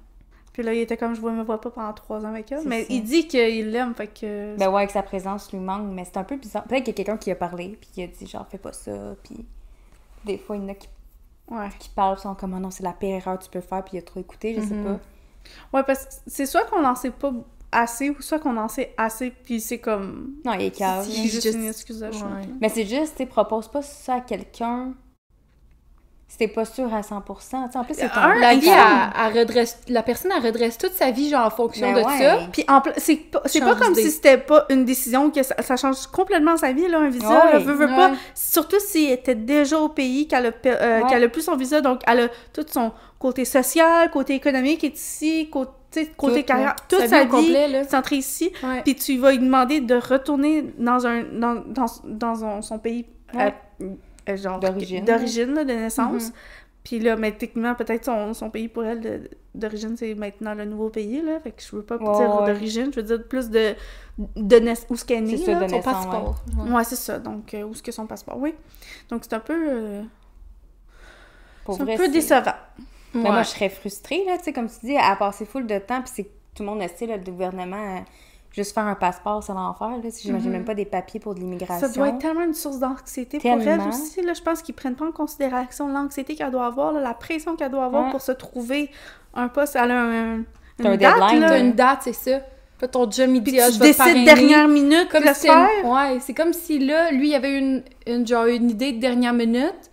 Puis 0.53 0.62
là, 0.63 0.74
il 0.74 0.79
était 0.82 0.98
comme 0.98 1.15
je 1.15 1.22
ne 1.22 1.32
me 1.32 1.43
vois 1.43 1.62
pas 1.62 1.70
pendant 1.72 1.93
trois 1.93 2.24
ans 2.25 2.29
avec 2.29 2.51
elle. 2.51 2.60
Mais 2.65 2.82
ça. 2.82 2.88
il 2.89 3.01
dit 3.03 3.27
qu'il 3.27 3.72
l'aime, 3.72 3.96
fait 3.96 4.08
que. 4.08 4.58
Ben 4.58 4.70
ouais, 4.70 4.86
que 4.86 4.91
sa 4.91 5.03
présence 5.03 5.51
lui 5.53 5.60
manque, 5.60 5.88
mais 5.91 6.03
c'est 6.05 6.17
un 6.17 6.24
peu 6.24 6.36
bizarre. 6.36 6.63
Peut-être 6.65 6.84
qu'il 6.84 6.89
y 6.93 6.96
a 6.96 7.03
quelqu'un 7.03 7.17
qui 7.17 7.32
a 7.32 7.36
parlé, 7.36 7.77
puis 7.79 7.89
qui 7.93 8.03
a 8.03 8.08
dit 8.08 8.27
genre, 8.27 8.46
fais 8.51 8.58
pas 8.58 8.74
ça, 8.74 8.91
puis 9.24 9.46
des 10.25 10.38
fois, 10.38 10.58
il 10.58 10.63
y 10.63 10.65
en 10.65 10.70
a 10.70 10.74
qui, 10.74 10.89
Ouais. 11.50 11.70
qui 11.79 11.89
parlent, 11.89 12.18
sont 12.20 12.36
comme, 12.36 12.53
Ah 12.53 12.60
non, 12.60 12.70
c'est 12.72 12.84
la 12.84 12.94
pire 12.94 13.15
erreur 13.15 13.39
que 13.39 13.44
tu 13.46 13.50
peux 13.50 13.62
faire, 13.62 13.84
puis 13.84 13.98
il 13.98 14.00
a 14.00 14.03
trop 14.03 14.20
écouté, 14.20 14.56
je 14.56 14.62
sais 14.68 14.74
Mhm. 14.74 14.84
pas. 14.86 15.00
Ouais, 15.79 15.84
parce 15.84 16.06
que 16.06 16.12
c'est 16.27 16.46
soit 16.46 16.65
qu'on 16.65 16.82
n'en 16.82 16.96
sait 16.96 17.12
pas 17.12 17.32
assez, 17.72 18.10
ou 18.10 18.22
soit 18.22 18.39
qu'on 18.39 18.58
en 18.58 18.68
sait 18.68 18.94
assez, 18.98 19.32
puis 19.32 19.60
c'est 19.62 19.79
comme. 19.79 20.34
Non, 20.46 20.53
il 20.53 20.63
est 20.63 20.72
calme. 20.72 21.03
C'est 21.03 21.12
juste, 21.24 21.41
juste- 21.44 21.56
une 21.56 21.65
excuse 21.68 22.00
de 22.00 22.06
ouais. 22.08 22.50
Mais 22.62 22.70
c'est 22.70 22.86
juste, 22.86 23.13
tu 23.15 23.24
sais, 23.24 23.25
propose 23.25 23.68
pas 23.68 23.82
ça 23.82 24.15
à 24.15 24.22
quelqu'un 24.22 24.94
si 26.29 26.38
t'es 26.38 26.48
pas 26.48 26.63
sûr 26.63 26.93
à 26.93 27.01
100%. 27.01 27.05
Tu 27.07 27.71
sais, 27.71 27.77
en 27.77 27.83
plus, 27.83 27.95
c'est 27.95 28.07
ton... 28.07 28.19
Un, 28.19 28.36
La 28.39 28.53
vie, 28.55 28.69
elle, 28.69 29.25
elle 29.33 29.39
redresse... 29.39 29.79
La 29.89 30.03
personne, 30.03 30.31
elle 30.36 30.45
redresse 30.45 30.77
toute 30.77 30.93
sa 30.93 31.09
vie, 31.12 31.29
genre, 31.29 31.48
en 31.48 31.50
fonction 31.50 31.91
Ben 31.91 32.03
de 32.03 32.07
ouais. 32.07 32.19
ça. 32.19 32.38
Puis 32.53 32.63
en 32.69 32.81
c'est 32.98 33.15
pas, 33.15 33.41
c'est 33.45 33.59
pas 33.59 33.75
comme 33.75 33.95
si 33.95 34.12
c'était 34.12 34.38
pas 34.38 34.65
une 34.69 34.86
décision 34.86 35.31
que 35.31 35.41
ça, 35.41 35.55
ça 35.62 35.75
change 35.75 36.05
complètement 36.07 36.55
sa 36.55 36.71
vie, 36.71 36.88
là, 36.88 37.00
un 37.00 37.09
visa. 37.09 37.27
Ouais. 37.27 37.53
là, 37.53 37.57
veut, 37.59 37.74
veut 37.74 37.88
pas. 37.88 38.12
Ouais. 38.12 38.17
Surtout 38.36 38.79
s'il 38.79 39.09
était 39.09 39.33
déjà 39.36 39.79
au 39.79 39.89
pays, 39.89 40.27
qu'elle 40.27 40.45
a, 40.45 40.51
euh, 40.67 41.01
Ouais. 41.01 41.09
qu'elle 41.09 41.24
a 41.24 41.29
plus 41.29 41.41
son 41.41 41.55
visa, 41.55 41.81
donc 41.81 42.01
elle 42.07 42.19
a 42.19 42.27
tout 42.53 42.65
son 42.69 42.91
côté 43.17 43.43
social, 43.43 44.09
côté 44.12 44.36
économique 44.36 44.83
est 44.83 44.95
ici, 44.95 45.50
côté, 45.50 45.71
tu 45.91 46.00
sais, 46.03 46.12
côté 46.15 46.41
Tout, 46.41 46.45
carrière, 46.45 46.69
ouais. 46.69 46.98
toute 47.00 47.07
Sa 47.07 47.24
vie 47.24 47.27
complet, 47.27 47.83
centrée 47.89 48.17
ici. 48.17 48.51
Ouais. 48.63 48.81
Puis 48.83 48.93
tu 48.95 49.17
vas 49.17 49.31
lui 49.31 49.39
demander 49.39 49.81
de 49.81 49.95
retourner 49.95 50.74
dans 50.77 51.07
un 51.07 51.24
dans, 51.24 51.55
dans, 51.65 51.88
dans 52.03 52.36
son, 52.36 52.62
son 52.62 52.77
pays 52.77 53.07
Ouais. 53.33 53.53
euh, 53.81 53.88
euh, 54.29 54.38
genre 54.38 54.59
D'origine. 54.59 55.05
de 55.05 55.74
naissance. 55.74 56.27
Mhm. 56.27 56.33
Puis 56.83 57.00
là, 57.00 57.15
mais 57.17 57.31
techniquement, 57.33 57.75
peut-être 57.75 58.05
son, 58.05 58.33
son 58.33 58.50
pays 58.50 58.67
pour 58.69 58.83
elle 58.86 59.29
d'origine, 59.53 59.98
c'est 59.98 60.15
maintenant 60.15 60.53
le 60.53 60.65
nouveau 60.65 60.89
pays, 60.89 61.21
là. 61.21 61.39
Fait 61.39 61.51
que 61.51 61.62
je 61.62 61.75
veux 61.75 61.83
pas 61.83 61.98
dire 61.98 62.07
ouais. 62.09 62.45
d'origine, 62.48 62.89
je 62.91 63.01
veux 63.01 63.05
dire 63.05 63.27
plus 63.27 63.50
de, 63.50 63.75
de 64.17 64.74
où 64.89 64.95
ce 64.95 65.03
qu'elle 65.05 65.17
est 65.29 65.38
née, 65.38 65.45
là. 65.45 65.63
de 65.65 65.67
Son 65.67 65.81
passeport. 65.81 66.36
Ouais. 66.57 66.71
Ouais, 66.71 66.83
c'est 66.86 66.95
ça. 66.95 67.19
Donc, 67.19 67.53
euh, 67.53 67.63
où 67.63 67.71
est-ce 67.74 67.83
que 67.83 67.91
son 67.91 68.07
passeport? 68.07 68.38
Oui. 68.38 68.55
Donc, 69.09 69.24
c'est 69.24 69.33
un 69.33 69.39
peu... 69.39 69.69
euh, 69.69 70.01
c'est 71.67 71.81
un 71.81 71.98
peu 71.98 72.07
décevant. 72.07 72.53
Ouais. 73.13 73.21
moi, 73.21 73.43
je 73.43 73.50
serais 73.50 73.69
frustrée, 73.69 74.24
là, 74.25 74.38
tu 74.38 74.45
sais, 74.45 74.53
comme 74.53 74.69
tu 74.69 74.86
dis, 74.86 74.98
à 74.98 75.15
passer 75.15 75.45
full 75.45 75.67
de 75.67 75.79
temps, 75.79 76.01
puis 76.01 76.12
c'est 76.13 76.29
tout 76.55 76.63
le 76.63 76.69
monde 76.69 76.79
là, 76.79 76.88
le 77.17 77.31
gouvernement, 77.31 77.98
euh, 77.98 78.00
juste 78.51 78.74
faire 78.74 78.86
un 78.86 78.96
passeport, 78.96 79.44
c'est 79.44 79.53
l'enfer, 79.53 79.89
là. 79.89 80.10
J'imagine 80.22 80.48
Mhm. 80.48 80.53
même 80.53 80.65
pas 80.65 80.74
des 80.75 80.86
papiers 80.86 81.20
pour 81.20 81.36
de 81.36 81.39
l'immigration. 81.39 81.88
Ça 81.88 81.94
doit 81.94 82.10
être 82.10 82.20
tellement 82.20 82.44
une 82.44 82.53
source 82.53 82.79
d'anxiété 82.79 83.38
pour 83.39 83.51
elle 83.62 83.82
aussi, 83.88 84.22
là. 84.22 84.34
Je 84.34 84.41
pense 84.41 84.62
qu'ils 84.62 84.75
prennent 84.75 84.96
pas 84.96 85.06
en 85.06 85.12
considération 85.12 85.88
l'anxiété 85.88 86.36
qu'elle 86.36 86.51
doit 86.51 86.65
avoir, 86.65 86.91
là, 86.94 87.00
la 87.01 87.13
pression 87.13 87.56
qu'elle 87.56 87.72
doit 87.72 87.86
avoir 87.86 88.12
pour 88.12 88.22
se 88.22 88.32
trouver 88.32 88.89
un 89.34 89.48
poste. 89.48 89.75
Elle 89.75 89.91
a 89.91 90.01
un, 90.01 90.44
T'as 90.77 90.89
un 90.89 90.94
une 90.94 90.98
date, 90.98 91.15
deadline, 91.20 91.39
là. 91.41 91.58
Une 91.60 91.74
date, 91.74 92.00
c'est 92.03 92.13
ça. 92.13 92.39
Fait 92.79 92.88
ton 92.88 93.06
dit, 93.06 93.22
ah, 93.22 93.27
tu 93.27 93.74
je 93.74 93.79
décides 93.79 94.24
dernière 94.24 94.70
minute 94.70 95.10
comme 95.12 95.22
de 95.24 95.27
le 95.27 95.34
si. 95.34 95.50
Ouais, 95.50 96.20
c'est 96.22 96.34
comme 96.34 96.53
si 96.53 96.79
là, 96.79 97.12
lui, 97.12 97.29
il 97.32 97.36
avait 97.36 97.58
une, 97.58 97.84
une, 98.08 98.25
genre, 98.25 98.46
une 98.46 98.70
idée 98.70 98.94
de 98.94 99.00
dernière 99.01 99.34
minute, 99.34 99.91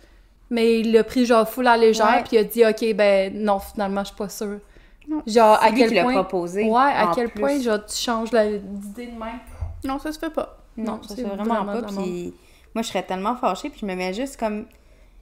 mais 0.49 0.79
il 0.79 0.93
l'a 0.93 1.03
pris 1.03 1.25
genre 1.25 1.47
full 1.49 1.67
à 1.67 1.75
légère, 1.75 2.23
puis 2.25 2.37
il 2.37 2.39
a 2.39 2.43
dit, 2.45 2.65
ok, 2.65 2.95
ben 2.95 3.33
non, 3.35 3.59
finalement, 3.59 4.01
je 4.01 4.07
suis 4.07 4.15
pas 4.15 4.29
sûre. 4.29 4.59
Non. 5.07 5.21
Genre, 5.25 5.57
à 5.61 5.71
quel 5.71 6.01
point. 6.03 6.13
proposé. 6.13 6.63
Ouais, 6.69 6.79
à 6.79 7.11
quel 7.15 7.29
plus. 7.29 7.39
point, 7.39 7.59
genre, 7.61 7.85
tu 7.85 7.95
changes 7.95 8.31
la- 8.31 8.57
d'idée 8.57 9.07
de 9.07 9.11
même? 9.11 9.39
Non, 9.85 9.99
ça 9.99 10.11
se 10.11 10.19
fait 10.19 10.29
pas. 10.29 10.57
Non, 10.75 10.93
Non, 10.93 11.01
ça 11.03 11.09
c'est 11.09 11.15
c'est 11.21 11.23
vraiment, 11.23 11.63
vraiment 11.63 11.81
pas. 11.81 11.87
Puis 11.87 12.33
moi, 12.75 12.81
je 12.81 12.87
serais 12.87 13.03
tellement 13.03 13.35
fâchée, 13.35 13.69
puis 13.69 13.79
je 13.81 13.85
me 13.85 13.95
mets 13.95 14.13
juste 14.13 14.37
comme. 14.37 14.65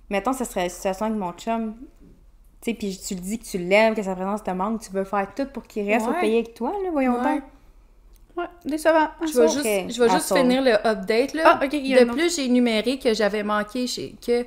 Mettons, 0.09 0.33
ça 0.33 0.45
serait 0.45 0.63
la 0.63 0.69
situation 0.69 1.05
avec 1.07 1.17
mon 1.17 1.31
chum. 1.33 1.75
Tu 2.61 2.71
sais, 2.71 2.73
puis 2.73 2.97
tu 3.07 3.13
le 3.15 3.21
dis 3.21 3.37
que 3.39 3.45
tu 3.45 3.57
l'aimes, 3.59 3.93
que 3.95 4.01
sa 4.03 4.15
présence 4.15 4.43
te 4.43 4.51
manque, 4.51 4.81
tu 4.81 4.91
veux 4.91 5.03
faire 5.03 5.27
tout 5.35 5.45
pour 5.45 5.63
qu'il 5.67 5.87
reste 5.89 6.07
Ouais. 6.07 6.17
au 6.17 6.19
pays 6.19 6.35
avec 6.35 6.53
toi, 6.55 6.71
là, 6.83 6.89
voyons 6.91 7.21
Ouais. 7.21 7.41
Ouais, 8.37 8.45
décevant. 8.65 9.07
Je 9.21 9.37
vais 9.37 9.45
Ah, 9.45 9.47
juste, 9.47 9.59
ok. 9.65 9.85
je 9.89 10.03
vais 10.03 10.07
Ah, 10.09 10.15
juste 10.15 10.35
finir 10.35 10.61
le 10.61 10.73
update, 10.87 11.33
là. 11.33 11.57
Ah, 11.61 11.67
De 11.67 12.11
plus, 12.11 12.35
j'ai 12.35 12.45
énuméré 12.45 12.99
que 12.99 13.13
j'avais 13.13 13.43
manqué, 13.43 13.87
chez- 13.87 14.15
que, 14.25 14.45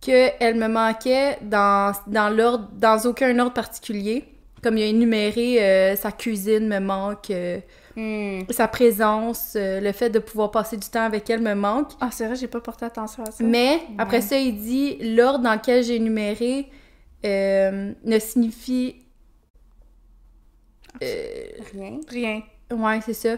que 0.00 0.30
elle 0.40 0.54
me 0.56 0.68
manquait 0.68 1.38
dans, 1.42 1.92
dans 2.06 2.30
l'ordre, 2.34 2.68
dans 2.74 2.98
aucun 3.06 3.38
ordre 3.38 3.52
particulier. 3.54 4.24
Comme 4.62 4.76
il 4.76 4.82
a 4.82 4.86
énuméré, 4.86 5.62
euh, 5.62 5.96
sa 5.96 6.12
cuisine 6.12 6.66
me 6.68 6.78
manque, 6.80 7.30
euh, 7.30 7.60
Hmm. 7.96 8.42
sa 8.50 8.68
présence, 8.68 9.54
euh, 9.56 9.80
le 9.80 9.90
fait 9.90 10.10
de 10.10 10.20
pouvoir 10.20 10.52
passer 10.52 10.76
du 10.76 10.88
temps 10.88 11.02
avec 11.02 11.28
elle 11.28 11.40
me 11.42 11.54
manque. 11.54 11.90
Ah, 12.00 12.10
c'est 12.12 12.24
vrai, 12.24 12.36
j'ai 12.36 12.46
pas 12.46 12.60
porté 12.60 12.84
attention 12.84 13.24
à 13.24 13.30
ça. 13.32 13.42
Mais 13.42 13.80
après 13.98 14.20
ça, 14.20 14.38
il 14.38 14.56
dit 14.60 14.96
l'ordre 15.16 15.40
dans 15.42 15.54
lequel 15.54 15.82
j'ai 15.82 15.96
énuméré 15.96 16.68
ne 17.24 18.18
signifie. 18.20 18.94
euh, 21.02 21.44
Rien. 21.72 21.98
Rien. 22.08 22.42
ouais, 22.70 23.00
c'est 23.04 23.12
ça. 23.14 23.36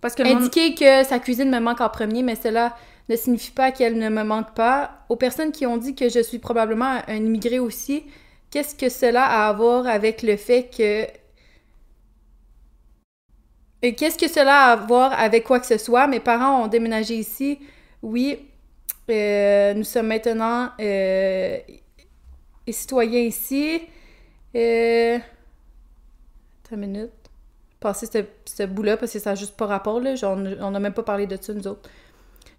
Parce 0.00 0.14
que 0.14 0.22
monde... 0.22 0.38
Indiquer 0.38 0.74
que 0.74 1.04
sa 1.04 1.18
cuisine 1.18 1.50
me 1.50 1.60
manque 1.60 1.80
en 1.82 1.88
premier, 1.90 2.22
mais 2.22 2.36
cela 2.36 2.74
ne 3.08 3.16
signifie 3.16 3.50
pas 3.50 3.72
qu'elle 3.72 3.98
ne 3.98 4.08
me 4.08 4.22
manque 4.22 4.54
pas. 4.54 5.04
Aux 5.08 5.16
personnes 5.16 5.52
qui 5.52 5.66
ont 5.66 5.76
dit 5.76 5.94
que 5.94 6.08
je 6.08 6.20
suis 6.20 6.38
probablement 6.38 7.00
un 7.06 7.16
immigré 7.16 7.58
aussi, 7.58 8.04
qu'est-ce 8.50 8.74
que 8.74 8.88
cela 8.88 9.24
a 9.24 9.48
à 9.48 9.52
voir 9.52 9.86
avec 9.86 10.22
le 10.22 10.36
fait 10.36 10.70
que... 10.74 11.06
Qu'est-ce 13.92 14.18
que 14.18 14.28
cela 14.28 14.64
a 14.66 14.72
à 14.72 14.76
voir 14.76 15.12
avec 15.12 15.44
quoi 15.44 15.60
que 15.60 15.66
ce 15.66 15.78
soit? 15.78 16.06
Mes 16.08 16.20
parents 16.20 16.64
ont 16.64 16.66
déménagé 16.66 17.14
ici. 17.14 17.60
Oui, 18.02 18.48
euh, 19.08 19.72
nous 19.74 19.84
sommes 19.84 20.08
maintenant 20.08 20.70
euh, 20.80 21.58
citoyens 22.68 23.20
ici. 23.20 23.80
Euh... 24.56 25.18
Une 26.70 26.80
minute 26.80 27.10
passer 27.80 28.06
ce, 28.06 28.24
ce 28.44 28.64
bout-là 28.64 28.96
parce 28.96 29.12
que 29.12 29.18
ça 29.18 29.30
n'a 29.30 29.36
juste 29.36 29.56
pas 29.56 29.66
rapport, 29.66 30.00
là. 30.00 30.14
On 30.22 30.70
n'a 30.70 30.80
même 30.80 30.92
pas 30.92 31.02
parlé 31.02 31.26
de 31.26 31.38
ça, 31.40 31.52
nous 31.54 31.66
autres. 31.66 31.88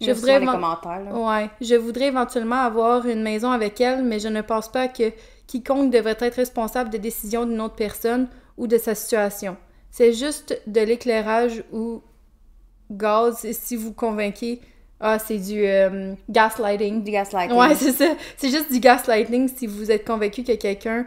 Je 0.02 0.12
voudrais 0.12 0.40
les 0.40 0.46
éven- 0.46 0.52
commentaires, 0.54 1.04
là. 1.04 1.12
Ouais, 1.14 1.50
je 1.62 1.76
voudrais 1.76 2.08
éventuellement 2.08 2.56
avoir 2.62 3.06
une 3.06 3.22
maison 3.22 3.52
avec 3.52 3.82
elle, 3.82 4.04
mais 4.04 4.20
je 4.20 4.28
ne 4.30 4.42
pense 4.42 4.70
pas 4.72 4.88
que 4.88 5.12
quiconque 5.48 5.92
devrait 5.92 6.18
être 6.20 6.36
responsable 6.36 6.90
des 6.90 7.00
décisions 7.00 7.46
d'une 7.46 7.60
autre 7.60 7.76
personne 7.76 8.28
ou 8.58 8.68
de 8.68 8.78
sa 8.78 8.96
situation. 8.96 9.58
C'est 9.92 10.14
juste 10.14 10.62
de 10.68 10.82
l'éclairage 10.82 11.64
ou 11.74 12.02
gaz 12.92 13.46
si 13.52 13.76
vous 13.76 13.94
convainquez. 13.94 14.62
Ah, 15.02 15.18
c'est 15.18 15.38
du 15.38 15.66
euh, 15.66 16.14
gaslighting. 16.30 17.04
Du 17.04 17.12
gaslighting. 17.12 17.58
Ouais, 17.58 17.74
c'est 17.76 17.94
ça. 17.94 18.14
C'est 18.38 18.50
juste 18.50 18.72
du 18.72 18.80
gaslighting 18.80 19.48
si 19.48 19.66
vous 19.66 19.92
êtes 19.92 20.06
convaincu 20.06 20.44
a 20.50 20.58
quelqu'un 20.58 21.06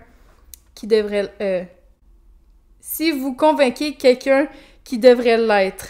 qui 0.74 0.86
devrait. 0.86 1.32
euh, 1.40 1.62
si 2.80 3.12
vous 3.12 3.34
convainquez 3.34 3.94
quelqu'un 3.94 4.48
qui 4.84 4.98
devrait 4.98 5.38
l'être. 5.38 5.88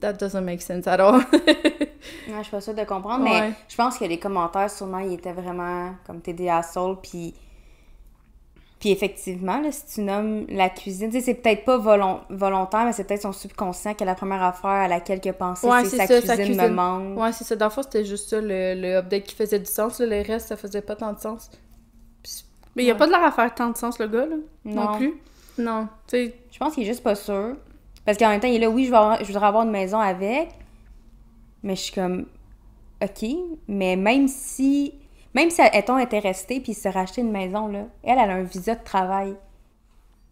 That 0.00 0.14
doesn't 0.14 0.42
make 0.42 0.60
sense 0.62 0.86
at 0.86 1.00
all. 1.00 1.22
Ouais, 2.28 2.34
je 2.38 2.42
suis 2.42 2.50
pas 2.50 2.60
sûre 2.60 2.74
de 2.74 2.84
comprendre, 2.84 3.24
Ouais. 3.24 3.40
mais 3.40 3.52
je 3.68 3.74
pense 3.76 3.98
que 3.98 4.04
les 4.04 4.18
commentaires, 4.18 4.70
sûrement, 4.70 4.98
ils 4.98 5.14
étaient 5.14 5.32
vraiment 5.32 5.92
comme 6.06 6.20
t'es 6.20 6.32
des 6.32 6.48
assholes, 6.48 6.96
puis... 7.02 7.34
Puis 8.78 8.90
effectivement, 8.90 9.58
là, 9.60 9.72
si 9.72 9.86
tu 9.86 10.00
nommes 10.02 10.44
la 10.48 10.68
cuisine, 10.68 11.10
c'est 11.10 11.34
peut-être 11.34 11.64
pas 11.64 11.78
volon- 11.78 12.20
volontaire, 12.28 12.84
mais 12.84 12.92
c'est 12.92 13.04
peut-être 13.04 13.22
son 13.22 13.32
subconscient 13.32 13.94
que 13.94 14.04
la 14.04 14.14
première 14.14 14.42
affaire 14.42 14.70
à 14.70 14.86
laquelle 14.88 15.20
il 15.24 15.28
a 15.30 15.32
pensé, 15.32 15.66
Ouais, 15.66 15.84
c'est 15.84 15.96
sa, 15.96 16.06
ça, 16.06 16.20
sa 16.20 16.36
cuisine 16.36 16.60
me 16.62 16.68
manque. 16.68 17.18
ouais, 17.18 17.32
c'est 17.32 17.44
ça. 17.44 17.56
Dans 17.56 17.66
le 17.66 17.70
fond, 17.70 17.82
c'était 17.82 18.04
juste 18.04 18.28
ça, 18.28 18.40
le, 18.40 18.74
le 18.80 18.96
update 18.96 19.24
qui 19.24 19.34
faisait 19.34 19.58
du 19.58 19.64
sens. 19.64 19.98
là. 19.98 20.06
Le 20.06 20.22
reste, 20.26 20.48
ça 20.48 20.56
faisait 20.56 20.82
pas 20.82 20.94
tant 20.94 21.12
de 21.14 21.18
sens. 21.18 21.50
Mais 22.76 22.82
il 22.82 22.86
y 22.86 22.90
a 22.90 22.92
Ouais. 22.92 22.98
pas 22.98 23.06
de 23.06 23.12
l'air 23.12 23.24
à 23.24 23.32
faire 23.32 23.54
tant 23.54 23.70
de 23.70 23.76
sens, 23.78 23.98
le 23.98 24.08
gars, 24.08 24.26
là. 24.26 24.36
Non, 24.66 24.84
Non. 24.92 24.96
plus. 24.98 25.14
Non. 25.58 25.88
Je 26.12 26.58
pense 26.58 26.74
qu'il 26.74 26.82
est 26.82 26.86
juste 26.86 27.02
pas 27.02 27.14
sûr. 27.14 27.56
Parce 28.06 28.16
qu'en 28.16 28.28
même 28.30 28.40
temps, 28.40 28.48
il 28.48 28.54
est 28.54 28.58
là, 28.60 28.70
oui, 28.70 28.86
je, 28.86 28.90
vais 28.90 28.96
avoir- 28.96 29.18
je 29.22 29.26
voudrais 29.26 29.46
avoir 29.46 29.64
une 29.64 29.70
maison 29.70 29.98
avec, 29.98 30.48
mais 31.62 31.74
je 31.76 31.80
suis 31.82 31.92
comme, 31.92 32.26
OK, 33.02 33.28
mais 33.68 33.96
même 33.96 34.28
si, 34.28 34.94
même 35.34 35.50
si, 35.50 35.60
étant 35.74 35.98
était 35.98 36.20
restée 36.20 36.60
puis 36.60 36.72
il 36.72 36.74
se 36.76 36.88
rachetait 36.88 37.20
une 37.20 37.32
maison, 37.32 37.68
là, 37.68 37.80
elle, 38.04 38.18
elle 38.18 38.30
a 38.30 38.34
un 38.34 38.42
visa 38.44 38.74
de 38.74 38.82
travail. 38.84 39.34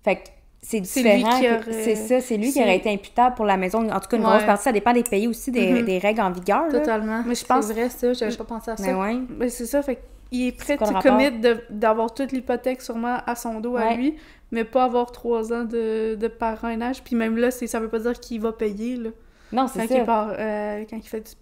Fait 0.05 0.17
que 0.17 0.21
c'est 0.63 0.81
différent. 0.81 1.29
qui 1.39 1.43
que- 1.43 1.55
aurait- 1.71 1.83
C'est 1.83 1.97
ça, 1.97 2.21
c'est 2.21 2.37
lui 2.39 2.51
qui 2.53 2.61
aurait 2.63 2.77
été 2.77 2.91
imputable 2.91 3.35
pour 3.35 3.45
la 3.45 3.57
maison. 3.59 3.87
En 3.91 4.01
tout 4.01 4.09
cas, 4.09 4.17
une 4.17 4.25
Ouais. 4.25 4.31
grosse 4.31 4.45
partie, 4.45 4.65
ça 4.65 4.73
dépend 4.73 4.93
des 4.95 5.03
pays 5.03 5.27
aussi, 5.29 5.51
des, 5.51 5.73
Mhm. 5.73 5.83
des 5.85 5.99
règles 5.99 6.21
en 6.23 6.31
vigueur. 6.31 6.65
là. 6.69 6.79
Totalement. 6.81 7.23
Mais 7.27 7.35
je 7.35 7.45
pense- 7.45 7.67
C'est 7.67 7.73
vrai, 7.75 7.89
ça. 7.91 8.13
J'avais 8.15 8.37
pas 8.37 8.45
pensé 8.45 8.71
à 8.71 8.77
ça. 8.77 8.87
Mais 8.87 8.95
ouais. 8.95 9.19
ben, 9.29 9.51
c'est 9.51 9.67
ça, 9.67 9.83
fait 9.83 9.99
qu'il 10.31 10.47
est 10.47 10.53
prêt, 10.53 10.77
le 10.81 10.87
rapport? 10.87 11.03
commit 11.03 11.31
de- 11.33 11.63
d'avoir 11.69 12.15
toute 12.15 12.33
l'hypothèque 12.33 12.81
sûrement 12.81 13.19
à 13.27 13.35
son 13.35 13.61
dos 13.61 13.77
à 13.77 13.93
lui, 13.95 14.17
mais 14.55 14.65
pas 14.65 14.85
avoir 14.85 15.13
trois 15.13 15.53
ans 15.53 15.65
de, 15.65 16.15
de 16.15 16.29
parrainage. 16.29 17.03
Puis 17.03 17.15
même 17.17 17.37
là, 17.37 17.51
c'est- 17.51 17.67
ça 17.67 17.81
veut 17.81 17.89
pas 17.89 17.99
dire 17.99 18.19
qu'il 18.19 18.41
va 18.41 18.53
payer, 18.53 18.97
là. 18.97 19.11
Non, 19.53 19.63
Quand 19.63 19.69
c'est 19.69 19.85
il, 19.85 19.89
ça. 19.99 20.05
part- 20.05 20.33
euh, 20.39 20.85
quand 20.89 20.97
il 20.97 21.07
fait 21.09 21.21
du 21.21 21.33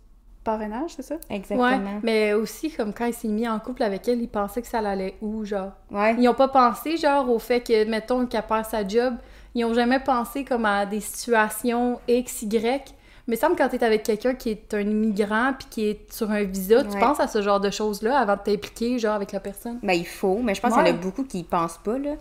parrainage, 0.45 0.91
c'est 0.97 1.03
ça? 1.03 1.15
Exactement. 1.31 1.69
Ouais, 1.69 1.79
mais 2.03 2.33
aussi, 2.33 2.71
comme 2.73 2.93
quand 2.93 3.07
il 3.07 3.15
s'est 3.15 3.29
mis 3.29 3.47
en 3.49 3.59
couple 3.61 3.83
avec 3.85 4.09
elle, 4.09 4.21
il 4.21 4.29
pensait 4.29 4.61
que 4.63 4.67
ça 4.69 4.79
allait 4.81 5.15
où, 5.23 5.45
genre? 5.45 5.71
Ouais. 5.91 6.17
Ils 6.19 6.29
ont 6.29 6.35
pas 6.35 6.49
pensé, 6.49 6.97
genre, 6.97 7.31
au 7.31 7.39
fait 7.39 7.61
que, 7.61 7.85
mettons, 7.89 8.27
qu'elle 8.27 8.43
perd 8.43 8.65
sa 8.67 8.87
job. 8.87 9.15
Ils 9.55 9.65
ont 9.65 9.75
jamais 9.75 10.01
pensé 10.01 10.45
comme 10.45 10.65
à 10.65 10.85
des 10.87 11.01
situations 11.01 12.01
X, 12.09 12.43
Y. 12.43 12.95
Mais 13.29 13.37
semble 13.37 13.55
quand 13.55 13.69
t'es 13.69 13.85
avec 13.85 14.03
quelqu'un 14.03 14.35
qui 14.35 14.51
est 14.51 14.75
un 14.75 14.81
immigrant 14.81 15.53
puis 15.57 15.69
qui 15.71 15.85
est 15.89 16.13
sur 16.13 16.29
un 16.33 16.43
visa, 16.43 16.83
tu 16.83 16.99
penses 16.99 17.21
à 17.21 17.29
ce 17.29 17.41
genre 17.41 17.61
de 17.61 17.71
choses-là 17.71 18.19
avant 18.19 18.35
de 18.35 18.41
t'impliquer, 18.41 18.99
genre, 18.99 19.15
avec 19.15 19.31
la 19.31 19.39
personne? 19.39 19.79
Ben, 19.83 19.93
il 19.93 20.07
faut, 20.07 20.39
mais 20.43 20.57
je 20.57 20.61
pense 20.61 20.73
Ouais. 20.75 20.83
qu'il 20.83 20.93
y 20.93 20.97
en 20.97 20.99
a 20.99 21.01
beaucoup 21.01 21.23
qui 21.23 21.39
y 21.41 21.45
pensent 21.45 21.79
pas, 21.85 21.99
là. 21.99 22.15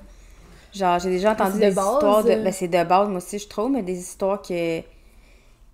Genre, 0.74 1.00
j'ai 1.00 1.10
déjà 1.10 1.32
entendu 1.32 1.54
c'est 1.54 1.66
de 1.66 1.70
des 1.70 1.75
base, 1.75 1.94
histoires 1.94 2.24
de... 2.24 2.32
euh. 2.32 2.44
Ben, 2.44 2.54
c'est 2.54 2.68
de 2.68 2.84
base, 2.84 3.08
moi 3.10 3.18
aussi, 3.18 3.40
je 3.40 3.48
trouve, 3.48 3.72
mais 3.72 3.84
des 3.84 4.00
histoires 4.00 4.42
que... 4.42 4.80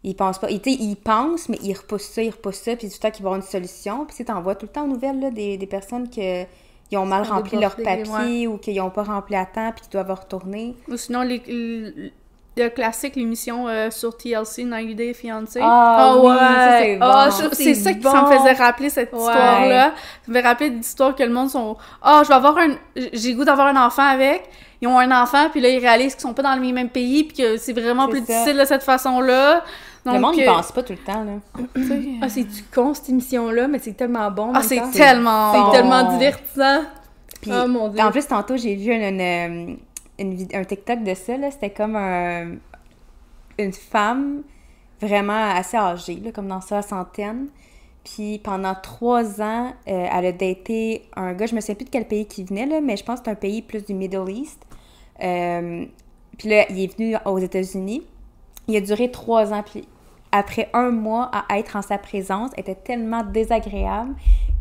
Ils 0.03 0.15
pensent 0.15 0.39
pas... 0.39 0.49
Ils, 0.49 0.61
tu 0.61 0.71
sais, 0.71 0.77
ils 0.79 0.95
pensent, 0.95 1.49
mais 1.49 1.57
ils 1.61 1.73
repoussent 1.73 2.09
ça, 2.09 2.21
ils 2.21 2.31
repoussent 2.31 2.61
ça, 2.61 2.75
puis 2.75 2.87
tout 2.87 2.95
le 2.95 2.99
temps 2.99 3.11
qu'ils 3.11 3.23
vont 3.23 3.31
avoir 3.33 3.41
une 3.43 3.49
solution. 3.51 4.05
Puis 4.05 4.11
tu 4.11 4.17
sais, 4.17 4.25
t'en 4.25 4.41
vois 4.41 4.55
tout 4.55 4.65
le 4.65 4.71
temps 4.71 4.85
aux 4.85 4.87
nouvelles, 4.87 5.19
là, 5.19 5.31
des, 5.31 5.57
des 5.57 5.67
personnes 5.67 6.09
que... 6.09 6.45
Ils 6.89 6.97
ont 6.97 7.05
mal 7.05 7.23
rempli 7.23 7.59
leurs 7.59 7.75
débordées, 7.75 8.03
papiers 8.05 8.47
ou 8.47 8.57
qu'ils 8.57 8.77
n'ont 8.77 8.89
pas 8.89 9.03
rempli 9.03 9.35
à 9.35 9.45
temps 9.45 9.73
puis 9.73 9.81
qu'ils 9.81 9.91
doivent 9.91 10.17
retourner. 10.17 10.73
Ou 10.87 10.95
sinon, 10.95 11.21
les, 11.21 11.41
le 12.57 12.69
classique, 12.69 13.15
l'émission 13.15 13.67
euh, 13.67 13.89
sur 13.91 14.15
TLC, 14.17 14.63
90 14.63 14.95
Day 14.95 15.13
Fiancé. 15.13 15.59
Ah 15.63 16.15
oui, 16.21 16.33
ça, 16.37 16.79
c'est 16.79 16.97
Ah, 17.01 17.29
bon. 17.29 17.49
c'est 17.53 17.63
c'est 17.63 17.73
ça 17.75 17.93
qui 17.93 17.99
bon. 17.99 18.11
ça 18.11 18.21
me 18.23 18.27
faisait 18.37 18.53
rappeler 18.53 18.89
cette 18.89 19.11
Ouais. 19.13 19.19
histoire-là. 19.19 19.91
Ça 20.25 20.31
me 20.31 20.33
fait 20.33 20.41
rappeler 20.47 20.69
l'histoire 20.69 21.15
que 21.15 21.23
le 21.23 21.31
monde 21.31 21.49
sont 21.49 21.77
Ah, 22.01 22.21
je 22.23 22.27
vais 22.29 22.35
avoir 22.35 22.57
un. 22.57 22.75
J'ai 23.13 23.33
goût 23.33 23.43
d'avoir 23.45 23.67
un 23.67 23.85
enfant 23.85 24.03
avec. 24.07 24.43
Ils 24.81 24.87
ont 24.87 24.99
un 24.99 25.11
enfant, 25.23 25.49
puis 25.51 25.59
là, 25.59 25.69
ils 25.69 25.79
réalisent 25.79 26.13
qu'ils 26.13 26.21
sont 26.21 26.33
pas 26.35 26.43
dans 26.43 26.53
le 26.55 26.61
mêmes 26.71 26.89
pays, 26.89 27.23
puis 27.23 27.37
que 27.37 27.57
c'est 27.57 27.73
vraiment 27.73 28.05
C'est 28.05 28.11
plus 28.11 28.19
ça. 28.19 28.25
difficile 28.33 28.57
de 28.59 28.65
cette 28.65 28.83
façon-là. 28.83 29.63
Donc, 30.05 30.13
le 30.15 30.21
monde, 30.21 30.35
il 30.37 30.43
euh, 30.43 30.53
pense 30.53 30.71
pas 30.71 30.83
tout 30.83 30.93
le 30.93 30.99
temps, 30.99 31.23
là. 31.23 31.63
Ah, 32.21 32.29
c'est-tu 32.29 32.63
con, 32.73 32.93
cette 32.93 33.09
émission-là, 33.09 33.67
mais 33.67 33.79
c'est 33.79 33.93
tellement 33.93 34.29
bon. 34.29 34.51
Ah, 34.53 34.59
même 34.59 34.63
c'est 34.63 34.81
tellement. 34.91 35.51
C'est 35.71 35.77
tellement 35.77 36.03
divertissant. 36.11 36.81
Puis, 37.41 37.51
Oh, 37.53 37.67
mon 37.67 37.87
Dieu. 37.89 38.03
En 38.03 38.11
plus, 38.11 38.25
tantôt, 38.27 38.55
j'ai 38.55 38.75
vu 38.75 38.91
une, 38.93 39.01
une- 39.01 39.19
une 39.21 39.77
un 40.19 40.63
TikTok 40.63 41.03
de 41.03 41.13
ça. 41.13 41.37
là. 41.37 41.51
C'était 41.51 41.69
comme 41.69 41.95
un- 41.95 42.55
une 43.59 43.73
femme 43.73 44.43
vraiment 45.01 45.49
assez 45.51 45.77
âgée, 45.77 46.15
là, 46.15 46.31
comme 46.31 46.47
dans 46.47 46.61
sa 46.61 46.81
centaine. 46.81 47.47
Puis 48.03 48.39
pendant 48.39 48.73
trois 48.73 49.41
ans, 49.41 49.73
euh, 49.87 50.07
elle 50.11 50.25
a 50.25 50.31
daté 50.31 51.03
un 51.15 51.33
gars, 51.33 51.45
je 51.45 51.55
me 51.55 51.59
souviens 51.59 51.75
plus 51.75 51.85
de 51.85 51.89
quel 51.89 52.07
pays 52.07 52.25
qui 52.25 52.43
venait, 52.43 52.65
là, 52.65 52.79
mais 52.81 52.95
je 52.97 53.03
pense 53.03 53.19
que 53.19 53.25
c'est 53.25 53.31
un 53.31 53.35
pays 53.35 53.61
plus 53.61 53.83
du 53.85 53.93
Middle 53.93 54.29
East. 54.29 54.65
Euh, 55.21 55.85
puis 56.37 56.49
là, 56.49 56.65
il 56.69 56.79
est 56.81 56.95
venu 56.97 57.15
aux 57.25 57.39
États-Unis. 57.39 58.03
Il 58.67 58.75
a 58.77 58.81
duré 58.81 59.11
trois 59.11 59.53
ans. 59.53 59.63
Puis 59.63 59.87
après 60.31 60.69
un 60.73 60.91
mois 60.91 61.31
à 61.49 61.57
être 61.57 61.75
en 61.75 61.81
sa 61.81 61.97
présence, 61.97 62.51
était 62.57 62.75
tellement 62.75 63.23
désagréable 63.23 64.13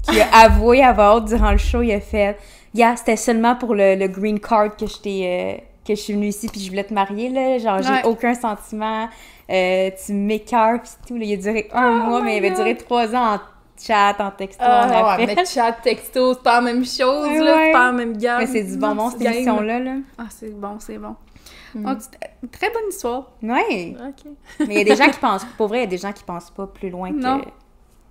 qu'il 0.03 0.21
a 0.21 0.27
avoué 0.45 0.83
haute 0.87 1.25
durant 1.27 1.51
le 1.53 1.59
show, 1.59 1.83
il 1.83 1.93
a 1.93 2.01
fait 2.01 2.39
«Yeah, 2.75 2.95
c'était 2.97 3.17
seulement 3.17 3.57
pour 3.57 3.75
le, 3.75 3.95
le 3.97 4.07
green 4.09 4.39
card 4.39 4.77
que 4.77 4.87
je 4.87 4.99
t'ai, 4.99 5.23
euh, 5.27 5.61
que 5.87 5.95
je 5.95 6.01
suis 6.01 6.13
venue 6.13 6.27
ici 6.29 6.49
puis 6.49 6.61
je 6.61 6.69
voulais 6.69 6.85
te 6.85 6.93
marier, 6.95 7.29
là. 7.31 7.59
Genre, 7.59 7.83
j'ai 7.83 7.91
Ouais. 7.91 8.05
aucun 8.05 8.35
sentiment, 8.35 9.09
euh, 9.51 9.91
tu 10.05 10.13
m'écœures 10.13 10.81
pis 10.83 10.91
tout. 11.09 11.17
Là, 11.17 11.25
il 11.25 11.33
a 11.35 11.37
duré 11.37 11.69
un 11.73 12.03
Oh 12.03 12.07
mois, 12.09 12.23
mais 12.23 12.37
il 12.37 12.45
avait 12.45 12.55
duré 12.55 12.77
trois 12.77 13.15
ans 13.15 13.35
en 13.35 13.39
chat, 13.81 14.15
en 14.21 14.31
texto, 14.31 14.63
en 14.63 14.67
Ah, 14.69 15.13
appel. 15.15 15.27
ouais, 15.29 15.35
mais 15.37 15.45
chat, 15.47 15.73
texto, 15.83 16.35
c'est 16.35 16.43
pas 16.43 16.57
la 16.57 16.61
même 16.61 16.85
chose, 16.85 17.29
Ouais, 17.29 17.39
là, 17.41 17.57
ouais. 17.57 17.65
c'est 17.67 17.73
pas 17.73 17.87
la 17.87 17.93
même 17.93 18.17
gamme. 18.17 18.41
Mais 18.41 18.47
c'est 18.47 18.63
du 18.65 18.77
bonbon, 18.77 19.11
cette 19.11 19.23
émission-là, 19.23 19.79
là. 19.81 19.93
Ah, 20.19 20.25
c'est 20.29 20.55
bon, 20.59 20.77
c'est 20.79 20.99
bon. 20.99 21.15
Donc, 21.75 21.99
c'est 22.01 22.31
une 22.43 22.49
très 22.49 22.71
bonne 22.71 22.89
histoire. 22.89 23.33
Ouais. 23.43 23.97
Ok. 24.09 24.33
Mais 24.67 24.75
il 24.75 24.79
y 24.79 24.81
a 24.81 24.85
des 24.85 24.97
gens 24.97 25.11
qui 25.11 25.19
pensent, 25.21 25.45
pour 25.57 25.69
vrai, 25.69 25.79
il 25.79 25.81
y 25.83 25.85
a 25.85 25.89
des 25.89 25.99
gens 25.99 26.13
qui 26.13 26.23
pensent 26.25 26.51
pas 26.51 26.67
plus 26.67 26.91
loin 26.91 27.11
que. 27.11 27.17
Non. 27.17 27.43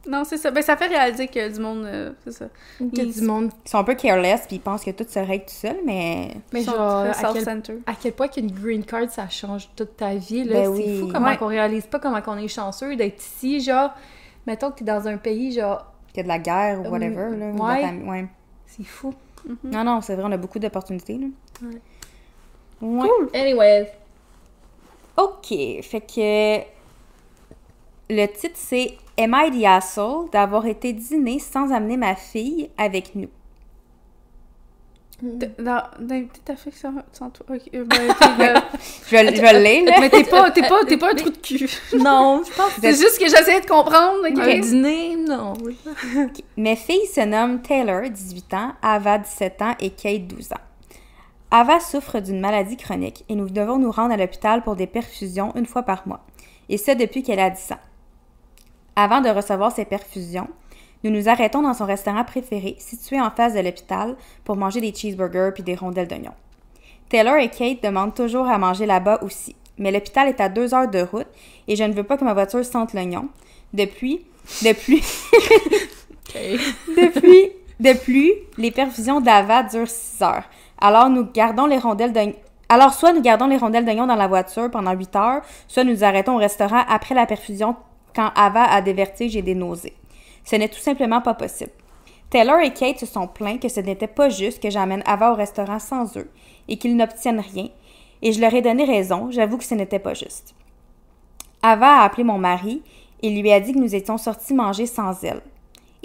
Non, 0.07 0.23
c'est 0.23 0.37
ça. 0.37 0.51
Ben, 0.51 0.61
ça 0.61 0.77
fait 0.77 0.85
réaliser 0.85 1.27
que 1.27 1.51
du 1.51 1.59
monde, 1.59 1.83
euh, 1.85 2.11
c'est 2.23 2.31
ça. 2.31 2.45
Il 2.79 2.95
y 2.95 3.01
a 3.01 3.03
Ils- 3.05 3.13
du 3.13 3.21
monde. 3.21 3.49
Ils 3.65 3.69
sont 3.69 3.79
un 3.79 3.83
peu 3.83 3.95
careless 3.95 4.45
puis 4.45 4.57
ils 4.57 4.61
pensent 4.61 4.83
que 4.83 4.91
tout 4.91 5.05
se 5.09 5.17
règle 5.17 5.45
tout 5.45 5.53
seul, 5.55 5.77
mais. 5.83 6.29
Mais 6.53 6.61
Ils 6.61 6.65
sont 6.65 6.73
genre, 6.73 7.05
à 7.07 7.33
quel, 7.33 7.81
à 7.87 7.93
quel 7.99 8.13
point 8.13 8.27
qu'une 8.27 8.51
green 8.51 8.85
card, 8.85 9.09
ça 9.09 9.27
change 9.29 9.67
toute 9.75 9.97
ta 9.97 10.13
vie, 10.13 10.43
là? 10.43 10.53
Ben 10.53 10.63
c'est 10.75 10.83
oui. 10.83 10.99
fou 10.99 11.09
comment 11.11 11.25
Ouais. 11.29 11.37
qu'on 11.37 11.47
réalise 11.47 11.87
pas 11.87 11.97
comment 11.97 12.21
qu'on 12.21 12.37
est 12.37 12.47
chanceux 12.47 12.95
d'être 12.95 13.19
ici, 13.19 13.61
genre... 13.61 13.95
Mettons 14.45 14.69
que 14.69 14.77
t'es 14.77 14.85
dans 14.85 15.07
un 15.07 15.17
pays, 15.17 15.51
genre... 15.53 15.91
qu'il 16.09 16.17
y 16.17 16.19
a 16.19 16.23
de 16.23 16.27
la 16.27 16.37
guerre 16.37 16.81
ou 16.81 16.85
Euh, 16.85 16.89
whatever. 16.91 17.15
Là, 17.15 17.47
ou 17.47 17.53
de 17.53 17.57
la 17.57 17.65
ouais. 17.65 18.03
ouais. 18.07 18.27
C'est 18.67 18.83
fou. 18.85 19.11
Non, 19.63 19.83
non, 19.83 20.01
c'est 20.01 20.13
vrai, 20.13 20.23
on 20.27 20.31
a 20.31 20.37
beaucoup 20.37 20.59
d'opportunités. 20.59 21.17
Là. 21.17 21.27
Ouais. 21.63 21.81
Ouais. 22.81 23.07
Anyways. 23.33 23.87
Ok, 25.17 25.47
fait 25.81 26.01
que 26.01 26.65
le 28.09 28.25
titre 28.27 28.55
c'est 28.55 28.97
Am 29.17 29.33
I 29.33 29.49
the 29.49 29.65
asshole 29.65 30.29
d'avoir 30.29 30.65
été 30.65 30.91
dîner 30.91 31.39
sans 31.39 31.71
amener 31.71 31.95
ma 31.95 32.15
fille 32.15 32.69
avec 32.77 33.15
nous? 33.15 33.29
Dans 35.21 35.83
ta 36.43 36.57
fait 36.57 36.71
ça 36.71 36.91
sans 37.13 37.29
toi. 37.29 37.45
Ok, 37.49 37.61
euh, 37.73 37.85
ben, 37.85 37.97
Je 39.07 39.15
vais, 39.15 39.33
je 39.33 39.41
vais 39.41 39.53
le 39.53 39.63
lire, 39.63 39.85
là. 39.85 39.97
Mais 40.01 40.09
t'es 40.09 40.25
pas, 40.25 40.51
t'es 40.51 40.61
pas, 40.61 40.83
t'es 40.85 40.97
pas 40.97 41.11
un 41.11 41.15
trou 41.15 41.29
de 41.29 41.37
cul. 41.37 41.69
Non, 41.97 42.43
je 42.45 42.53
pense 42.53 42.71
C'est 42.81 42.95
juste 42.95 43.17
que 43.17 43.25
j'essayais 43.25 43.61
de 43.61 43.65
comprendre, 43.65 44.19
ok? 44.29 44.37
Un 44.37 44.59
dîner, 44.59 45.15
non. 45.15 45.53
Mes 46.57 46.75
filles 46.75 47.07
se 47.07 47.21
nomment 47.21 47.61
Taylor, 47.61 48.09
18 48.09 48.53
ans, 48.55 48.73
Ava, 48.81 49.19
17 49.19 49.61
ans 49.61 49.75
et 49.79 49.91
Kate, 49.91 50.27
12 50.27 50.51
ans. 50.51 50.55
Ava 51.51 51.79
souffre 51.79 52.19
d'une 52.19 52.39
maladie 52.39 52.77
chronique 52.77 53.23
et 53.29 53.35
nous 53.35 53.49
devons 53.49 53.77
nous 53.77 53.91
rendre 53.91 54.13
à 54.13 54.17
l'hôpital 54.17 54.63
pour 54.63 54.75
des 54.75 54.87
perfusions 54.87 55.53
une 55.55 55.65
fois 55.65 55.83
par 55.83 56.07
mois, 56.07 56.25
et 56.69 56.77
ce 56.77 56.91
depuis 56.91 57.23
qu'elle 57.23 57.39
a 57.39 57.49
10 57.49 57.73
ans. 57.73 57.79
Avant 58.95 59.21
de 59.21 59.29
recevoir 59.29 59.71
ces 59.71 59.85
perfusions, 59.85 60.47
nous 61.03 61.11
nous 61.11 61.29
arrêtons 61.29 61.61
dans 61.61 61.73
son 61.73 61.85
restaurant 61.85 62.23
préféré, 62.23 62.75
situé 62.79 63.21
en 63.21 63.29
face 63.29 63.53
de 63.53 63.59
l'hôpital, 63.59 64.15
pour 64.43 64.55
manger 64.55 64.81
des 64.81 64.93
cheeseburgers 64.93 65.51
puis 65.53 65.63
des 65.63 65.75
rondelles 65.75 66.07
d'oignons. 66.07 66.33
Taylor 67.09 67.35
et 67.35 67.49
Kate 67.49 67.83
demandent 67.83 68.15
toujours 68.15 68.47
à 68.47 68.57
manger 68.57 68.87
là-bas 68.87 69.19
aussi, 69.21 69.55
mais 69.77 69.91
l'hôpital 69.91 70.27
est 70.27 70.41
à 70.41 70.49
deux 70.49 70.73
heures 70.73 70.89
de 70.89 71.01
route 71.01 71.27
et 71.67 71.75
je 71.75 71.83
ne 71.83 71.93
veux 71.93 72.03
pas 72.03 72.17
que 72.17 72.23
ma 72.23 72.33
voiture 72.33 72.65
sente 72.65 72.93
l'oignon. 72.93 73.29
Depuis, 73.73 74.25
depuis, 74.63 75.03
depuis, 76.33 77.51
de 77.79 77.93
plus, 77.93 78.31
les 78.57 78.71
perfusions 78.71 79.21
d'Ava 79.21 79.63
durent 79.63 79.87
6 79.87 80.23
heures. 80.23 80.45
Alors, 80.79 81.09
nous 81.09 81.25
gardons 81.25 81.65
les 81.65 81.77
rondelles 81.77 82.13
d'oignon. 82.13 82.35
Alors, 82.67 82.93
soit 82.93 83.13
nous 83.13 83.21
gardons 83.21 83.47
les 83.47 83.57
rondelles 83.57 83.85
d'oignon 83.85 84.07
dans 84.07 84.15
la 84.15 84.27
voiture 84.27 84.71
pendant 84.71 84.93
8 84.93 85.15
heures, 85.15 85.41
soit 85.67 85.83
nous 85.83 86.03
arrêtons 86.03 86.35
au 86.35 86.39
restaurant 86.39 86.83
après 86.87 87.15
la 87.15 87.25
perfusion 87.25 87.75
quand 88.15 88.31
Ava 88.35 88.63
a 88.63 88.81
des 88.81 88.93
vertiges 88.93 89.35
et 89.35 89.41
des 89.41 89.55
nausées. 89.55 89.95
Ce 90.43 90.55
n'est 90.55 90.69
tout 90.69 90.79
simplement 90.79 91.21
pas 91.21 91.33
possible. 91.33 91.71
Taylor 92.29 92.59
et 92.59 92.73
Kate 92.73 92.99
se 92.99 93.05
sont 93.05 93.27
plaints 93.27 93.57
que 93.57 93.69
ce 93.69 93.79
n'était 93.79 94.07
pas 94.07 94.29
juste 94.29 94.61
que 94.61 94.69
j'amène 94.69 95.03
Ava 95.05 95.31
au 95.31 95.35
restaurant 95.35 95.79
sans 95.79 96.17
eux 96.17 96.29
et 96.67 96.77
qu'ils 96.77 96.97
n'obtiennent 96.97 97.39
rien, 97.39 97.69
et 98.21 98.31
je 98.31 98.41
leur 98.41 98.53
ai 98.53 98.61
donné 98.61 98.85
raison, 98.85 99.29
j'avoue 99.29 99.57
que 99.57 99.63
ce 99.63 99.75
n'était 99.75 99.99
pas 99.99 100.13
juste. 100.13 100.55
Ava 101.61 101.99
a 101.99 102.03
appelé 102.03 102.23
mon 102.23 102.37
mari 102.37 102.81
et 103.21 103.29
lui 103.29 103.51
a 103.51 103.59
dit 103.59 103.73
que 103.73 103.79
nous 103.79 103.95
étions 103.95 104.17
sortis 104.17 104.53
manger 104.53 104.85
sans 104.85 105.23
elle. 105.23 105.41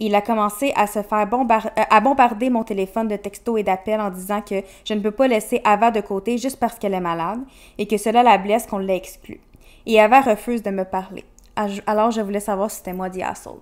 Il 0.01 0.15
a 0.15 0.23
commencé 0.23 0.73
à 0.77 0.87
se 0.87 1.03
faire 1.03 1.27
bombar- 1.27 1.71
euh, 1.79 1.83
à 1.91 2.01
bombarder 2.01 2.51
mon 2.51 2.65
téléphone 2.65 3.07
de 3.09 3.17
textos 3.17 3.61
et 3.61 3.63
d'appels 3.63 4.01
en 4.01 4.11
disant 4.11 4.41
que 4.41 4.57
je 4.85 4.95
ne 4.95 5.01
peux 5.01 5.11
pas 5.11 5.29
laisser 5.29 5.61
Ava 5.63 5.91
de 5.91 6.01
côté 6.01 6.39
juste 6.39 6.59
parce 6.59 6.79
qu'elle 6.79 6.95
est 6.95 7.01
malade 7.01 7.41
et 7.79 7.87
que 7.87 7.97
cela 7.99 8.23
la 8.23 8.39
blesse 8.39 8.67
qu'on 8.67 8.79
l'a 8.79 8.95
exclue. 8.95 9.41
Et 9.87 10.01
Ava 10.01 10.21
refuse 10.23 10.63
de 10.63 10.71
me 10.71 10.85
parler. 10.85 11.25
Aj- 11.57 11.83
Alors 11.87 12.11
je 12.11 12.21
voulais 12.23 12.41
savoir 12.41 12.71
si 12.71 12.79
c'était 12.79 12.95
moi 12.95 13.11
the 13.11 13.21
asshole. 13.23 13.61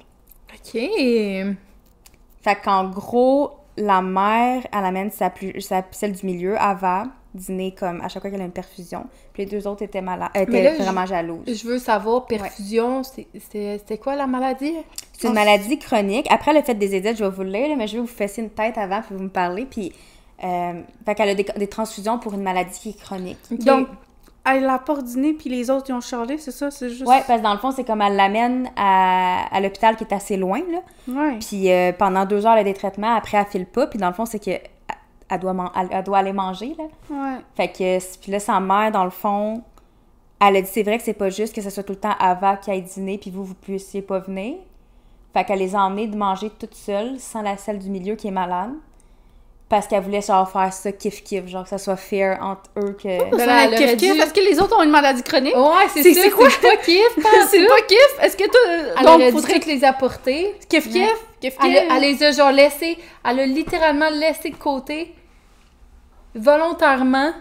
Ok. 0.55 0.73
Fait 0.75 2.55
qu'en 2.65 2.89
gros, 2.89 3.51
la 3.77 4.01
mère, 4.01 4.63
elle 4.73 4.85
amène 4.85 5.11
sa 5.11 5.31
plus, 5.31 5.61
sa, 5.61 5.83
celle 5.91 6.13
du 6.13 6.25
milieu, 6.25 6.57
Ava, 6.61 7.05
dîner 7.39 7.75
comme 7.75 8.01
à 8.01 8.09
chaque 8.09 8.23
fois 8.23 8.31
qu'elle 8.31 8.41
a 8.41 8.45
une 8.45 8.51
perfusion. 8.51 9.07
Puis 9.33 9.45
les 9.45 9.51
deux 9.51 9.67
autres 9.67 9.83
étaient 9.83 10.01
malades, 10.03 10.31
Mais 10.35 10.43
étaient 10.43 10.63
là, 10.63 10.75
je- 10.77 10.83
vraiment 10.83 11.07
jalouses. 11.07 11.45
Je 11.47 11.67
veux 11.67 11.79
savoir, 11.79 12.27
perfusion, 12.27 13.03
c'est- 13.03 13.27
c'est- 13.51 13.79
c'était 13.79 13.99
quoi 13.99 14.17
la 14.17 14.27
maladie? 14.27 14.75
C'est 15.19 15.29
une 15.29 15.35
maladie 15.35 15.79
chronique. 15.79 16.27
Après 16.31 16.53
le 16.53 16.63
fait 16.63 16.75
des 16.75 16.95
édits, 16.95 17.15
je 17.17 17.25
vais 17.25 17.31
vous 17.31 17.43
le 17.43 17.51
lire, 17.51 17.77
mais 17.77 17.87
je 17.87 17.95
vais 17.95 18.01
vous 18.01 18.07
fesser 18.07 18.43
une 18.43 18.51
tête 18.51 18.79
avant, 18.79 19.01
puis 19.03 19.17
vous 19.17 19.23
me 19.25 19.29
parler. 19.29 19.67
Puis, 19.69 19.93
euh, 20.45 20.81
fait 21.05 21.15
qu'elle 21.15 21.29
a 21.31 21.35
des, 21.35 21.45
des 21.57 21.67
transfusions 21.67 22.19
pour 22.19 22.35
une 22.35 22.43
maladie 22.43 22.79
qui 22.79 22.89
est 22.91 23.01
chronique. 23.01 23.39
Donc, 23.51 23.89
elle 24.51 24.69
apporte 24.69 25.05
dîner, 25.05 25.35
puis 25.35 25.51
les 25.51 25.69
autres, 25.71 25.87
ils 25.89 25.93
ont 25.93 26.01
charlé, 26.01 26.39
c'est 26.39 26.53
ça? 26.53 26.71
C'est 26.71 26.89
juste... 26.89 27.05
Ouais, 27.07 27.21
parce 27.27 27.41
que 27.41 27.45
dans 27.45 27.53
le 27.53 27.59
fond, 27.59 27.71
c'est 27.73 27.85
comme 27.85 28.01
elle 28.01 28.15
l'amène 28.17 28.71
à, 28.77 29.45
à 29.55 29.61
l'hôpital 29.61 29.97
qui 29.97 30.05
est 30.05 30.15
assez 30.15 30.37
loin, 30.37 30.61
là. 30.71 30.79
Ouais. 31.13 31.39
Puis 31.41 31.71
euh, 31.71 31.93
pendant 31.93 32.25
deux 32.25 32.47
heures, 32.47 32.53
elle 32.55 32.61
a 32.61 32.65
des 32.65 32.73
traitements. 32.75 33.15
Après, 33.15 33.37
elle 33.37 33.47
file 33.47 33.67
pas. 33.67 33.87
Puis 33.89 33.99
dans 33.99 34.09
le 34.09 34.15
fond, 34.15 34.25
c'est 34.25 34.43
que 34.43 34.53
elle 35.31 35.41
doit, 35.41 35.53
man- 35.53 35.71
elle, 35.79 35.89
elle 35.91 36.05
doit 36.05 36.19
aller 36.19 36.33
manger, 36.33 36.75
là. 36.79 36.85
Ouais. 37.11 37.39
Fait 37.57 37.69
que, 37.69 38.17
puis 38.21 38.33
là, 38.33 38.41
sa 38.41 38.61
mère, 38.61 38.91
dans 38.93 39.05
le 39.05 39.11
fond, 39.11 39.63
elle 40.41 40.57
a 40.57 40.61
dit 40.63 40.69
c'est 40.73 40.83
vrai 40.83 40.99
que 40.99 41.05
c'est 41.05 41.13
pas 41.15 41.31
juste 41.31 41.55
que 41.55 41.61
ce 41.63 41.71
soit 41.71 41.83
tout 41.83 41.93
le 41.95 41.99
temps 41.99 42.15
Ava 42.19 42.57
qui 42.57 42.71
aille 42.71 42.83
dîner, 42.83 43.19
puis 43.19 43.31
vous, 43.31 43.45
vous 43.45 43.55
puissiez 43.55 44.03
pas 44.03 44.21
venir. 44.21 44.57
Fait 45.35 45.45
qu'elle 45.45 45.59
les 45.59 45.75
a 45.75 45.81
emmenés 45.81 46.07
de 46.07 46.17
manger 46.17 46.51
toute 46.51 46.75
seule, 46.75 47.19
sans 47.21 47.43
la 47.43 47.57
celle 47.57 47.79
du 47.79 47.91
milieu 47.91 48.15
qui 48.17 48.29
est 48.29 48.33
malade. 48.33 48.71
Parce 49.69 49.87
qu'elle 49.87 50.03
voulait 50.03 50.23
genre 50.23 50.51
faire 50.51 50.73
ça 50.73 50.91
kiff-kiff, 50.93 51.47
genre 51.47 51.65
que 51.65 51.69
ça 51.69 51.77
soit 51.77 51.97
fair 51.97 52.39
entre 52.43 52.71
eux 52.79 52.97
que. 52.99 53.31
Ben 53.31 53.39
Ça, 53.39 53.45
là, 53.47 53.65
elle 53.65 53.71
kiff, 53.75 53.81
aurait 53.83 53.97
kiff. 53.97 54.13
dû- 54.15 54.19
Est-ce 54.23 54.33
que 54.33 54.41
les 54.41 54.59
autres 54.61 54.79
ont 54.79 54.83
une 54.83 54.89
maladie 54.91 55.23
chronique? 55.23 55.55
Ouais, 55.55 55.87
c'est 55.93 56.03
C'est- 56.03 56.15
ça. 56.15 56.23
c'est 56.23 56.31
quoi? 56.31 56.49
pas 56.63 56.77
kiff, 56.79 57.03
c'est 57.51 57.67
pas 57.67 57.83
kiff? 57.87 58.19
Est-ce 58.23 58.35
que 58.39 58.45
toi... 58.45 58.95
Elle 58.99 59.05
donc, 59.05 59.21
dû 59.21 59.31
faudrait... 59.33 59.53
toutes 59.53 59.67
les 59.67 59.85
apporter. 59.85 60.55
Kiff, 60.71 60.91
kiff, 60.91 60.95
kiff, 61.39 61.55
Elle, 61.63 61.71
kiff. 61.75 61.91
a- 61.91 61.97
elle 61.97 62.01
les 62.01 62.23
a 62.23 62.33
genre 62.33 62.51
laissés, 62.51 62.97
elle 63.29 63.41
a 63.41 63.45
littéralement 63.47 64.09
laissé 64.09 64.49
de 64.49 64.57
côté, 64.57 65.15
volontairement, 66.35 67.33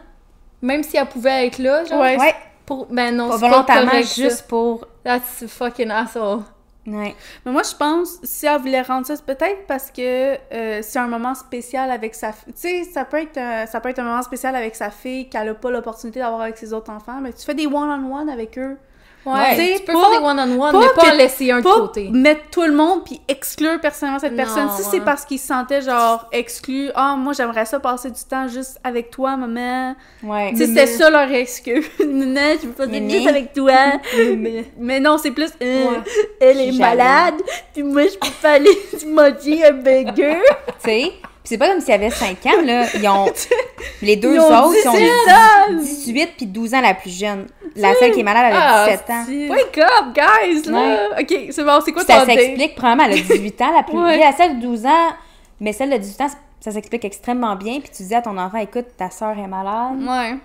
même 0.61 0.83
si 0.83 0.97
elle 0.97 1.07
pouvait 1.07 1.47
être 1.47 1.59
là, 1.59 1.85
genre? 1.85 1.99
Ouais. 1.99 2.17
Ouais, 2.17 2.35
Pour... 2.65 2.87
Ben 2.87 3.15
non, 3.15 3.29
pas 3.29 3.35
c'est 3.35 3.41
pas 3.41 3.49
volontairement, 3.49 3.91
correct, 3.91 4.07
ça. 4.07 4.21
juste 4.23 4.47
pour. 4.47 4.87
That's 5.03 5.43
a 5.43 5.47
fucking 5.47 5.91
asshole. 5.91 6.43
Ouais. 6.87 7.15
Mais 7.45 7.51
moi, 7.51 7.63
je 7.63 7.75
pense, 7.75 8.17
si 8.23 8.45
elle 8.45 8.61
voulait 8.61 8.81
rendre 8.81 9.05
ça, 9.05 9.17
c'est 9.17 9.25
peut-être 9.25 9.67
parce 9.67 9.91
que 9.91 10.37
euh, 10.53 10.79
c'est 10.81 10.99
un 10.99 11.07
moment 11.07 11.35
spécial 11.35 11.91
avec 11.91 12.15
sa 12.15 12.31
fille. 12.31 12.53
Tu 12.53 12.59
sais, 12.61 12.83
ça, 12.85 13.03
peut 13.03 13.21
être, 13.21 13.37
euh, 13.37 13.65
ça 13.65 13.81
peut 13.81 13.89
être 13.89 13.99
un 13.99 14.05
moment 14.05 14.23
spécial 14.23 14.55
avec 14.55 14.73
sa 14.73 14.89
fille 14.89 15.27
qu'elle 15.27 15.47
n'a 15.47 15.53
pas 15.53 15.69
l'opportunité 15.69 16.19
d'avoir 16.19 16.41
avec 16.41 16.57
ses 16.57 16.71
autres 16.71 16.89
enfants. 16.89 17.19
Mais 17.21 17.33
tu 17.33 17.43
fais 17.43 17.53
des 17.53 17.67
one-on-one 17.67 18.29
avec 18.29 18.57
eux. 18.57 18.77
Ouais, 19.33 19.75
Tu 19.77 19.83
peux 19.83 19.93
pas- 19.93 19.99
faire 20.09 20.19
des 20.21 20.25
one-on-one, 20.25 20.79
mais 20.79 20.85
pas 20.95 21.11
en 21.13 21.17
laisser 21.17 21.51
un 21.51 21.59
de 21.59 21.63
côté. 21.63 22.09
mettre 22.11 22.49
tout 22.51 22.63
le 22.63 22.71
monde 22.73 23.03
puis 23.03 23.19
exclure 23.27 23.79
personnellement 23.81 24.19
cette 24.19 24.31
Non, 24.31 24.37
personne. 24.37 24.69
Si 24.77 24.83
c'est 24.83 25.01
parce 25.01 25.25
qu'ils 25.25 25.39
se 25.39 25.47
sentaient 25.47 25.81
genre 25.81 26.27
exclus, 26.31 26.89
ah, 26.95 27.15
moi 27.17 27.33
j'aimerais 27.33 27.65
ça 27.65 27.79
passer 27.79 28.09
du 28.09 28.21
temps 28.29 28.47
juste 28.47 28.79
avec 28.83 29.11
toi, 29.11 29.35
maman. 29.37 29.95
Ouais. 30.23 30.51
Tu 30.51 30.57
sais, 30.57 30.65
c'était 30.67 30.87
ça 30.87 31.09
leur 31.09 31.31
excuse. 31.31 31.85
non, 31.99 32.41
je 32.61 32.67
veux 32.67 32.73
pas 32.73 32.85
Mémé. 32.87 33.09
juste 33.15 33.27
avec 33.27 33.53
toi. 33.53 33.73
Mais 34.77 34.99
non, 34.99 35.17
c'est 35.17 35.31
plus, 35.31 35.49
euh, 35.61 35.85
Ouais. 35.89 35.97
elle 36.39 36.61
est 36.61 36.71
malade, 36.77 37.35
puis 37.73 37.83
moi 37.83 38.03
je 38.03 38.17
peux 38.17 38.33
pas 38.41 38.51
aller 38.51 38.69
manger 39.07 39.65
un 39.65 39.71
burger. 39.73 40.37
Tu 40.83 40.89
sais? 40.89 41.11
C'est 41.47 41.57
pas 41.57 41.69
comme 41.69 41.79
s'il 41.79 41.89
y 41.89 41.93
avait 41.93 42.09
5 42.09 42.45
ans, 42.45 42.61
là. 42.65 42.85
Ils 42.93 43.07
ont. 43.07 43.25
Les 44.01 44.17
deux 44.17 44.33
Ils 44.35 44.39
ont 44.39 44.65
autres, 44.65 44.75
ils 44.75 44.91
17 44.91 45.07
ont 45.27 45.77
ans. 45.77 45.81
18 45.81 46.29
puis 46.35 46.45
12 46.45 46.73
ans 46.73 46.81
la 46.81 46.93
plus 46.93 47.17
jeune. 47.17 47.47
La 47.75 47.93
celle 47.95 48.11
qui 48.11 48.19
est 48.19 48.23
malade, 48.23 48.47
elle 48.49 48.55
a 48.57 48.83
Ah, 48.83 48.85
17 48.85 49.09
ans. 49.09 49.23
c'est- 49.25 49.49
Wake 49.49 49.77
up, 49.77 50.05
guys, 50.13 50.69
là! 50.69 51.09
Ok, 51.19 51.33
c'est 51.51 51.63
bon, 51.63 51.79
c'est 51.85 51.91
quoi 51.93 52.03
ça 52.03 52.19
ton 52.21 52.25
date? 52.25 52.37
s'explique, 52.37 52.75
premièrement, 52.75 53.03
elle 53.05 53.13
a 53.13 53.21
18 53.21 53.61
ans, 53.61 53.71
la 53.75 53.83
plus 53.83 53.97
Ouais. 53.97 54.17
la 54.19 54.31
celle 54.33 54.59
de 54.59 54.65
12 54.65 54.85
ans, 54.85 55.09
mais 55.61 55.71
celle 55.73 55.89
de 55.91 55.97
18 55.97 56.21
ans, 56.21 56.27
ça 56.59 56.71
s'explique 56.71 57.05
extrêmement 57.05 57.55
bien. 57.55 57.79
Puis 57.79 57.91
tu 57.95 58.03
dis 58.03 58.13
à 58.15 58.21
ton 58.21 58.37
enfant, 58.37 58.57
écoute, 58.57 58.87
ta 58.97 59.09
soeur 59.09 59.37
est 59.39 59.47
malade. 59.47 59.97
Ouais. 60.01 60.35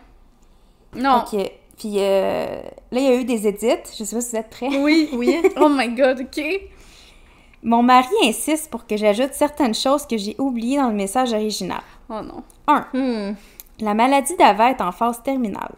Non. 0.95 1.25
Ok. 1.27 1.41
Puis 1.79 1.95
euh, 1.99 2.61
là, 2.93 3.01
il 3.01 3.03
y 3.05 3.09
a 3.09 3.15
eu 3.15 3.25
des 3.25 3.47
édits. 3.49 3.67
Je 3.99 4.05
sais 4.05 4.15
pas 4.15 4.21
si 4.21 4.31
vous 4.31 4.37
êtes 4.37 4.51
prêts. 4.51 4.69
Oui, 4.79 5.09
oui. 5.15 5.43
oh 5.61 5.69
my 5.69 5.88
god, 5.88 6.21
ok. 6.21 6.45
Mon 7.62 7.83
mari 7.83 8.09
insiste 8.25 8.70
pour 8.70 8.87
que 8.87 8.96
j'ajoute 8.96 9.35
certaines 9.35 9.75
choses 9.75 10.07
que 10.07 10.16
j'ai 10.16 10.35
oubliées 10.38 10.79
dans 10.79 10.88
le 10.88 10.94
message 10.94 11.33
original. 11.33 11.83
Oh 12.09 12.20
non. 12.20 12.42
1. 12.66 12.87
Hmm. 12.92 13.35
La 13.81 13.94
maladie 13.94 14.37
d'Ava 14.37 14.70
est 14.70 14.81
en 14.81 14.92
phase 14.92 15.22
terminale. 15.22 15.75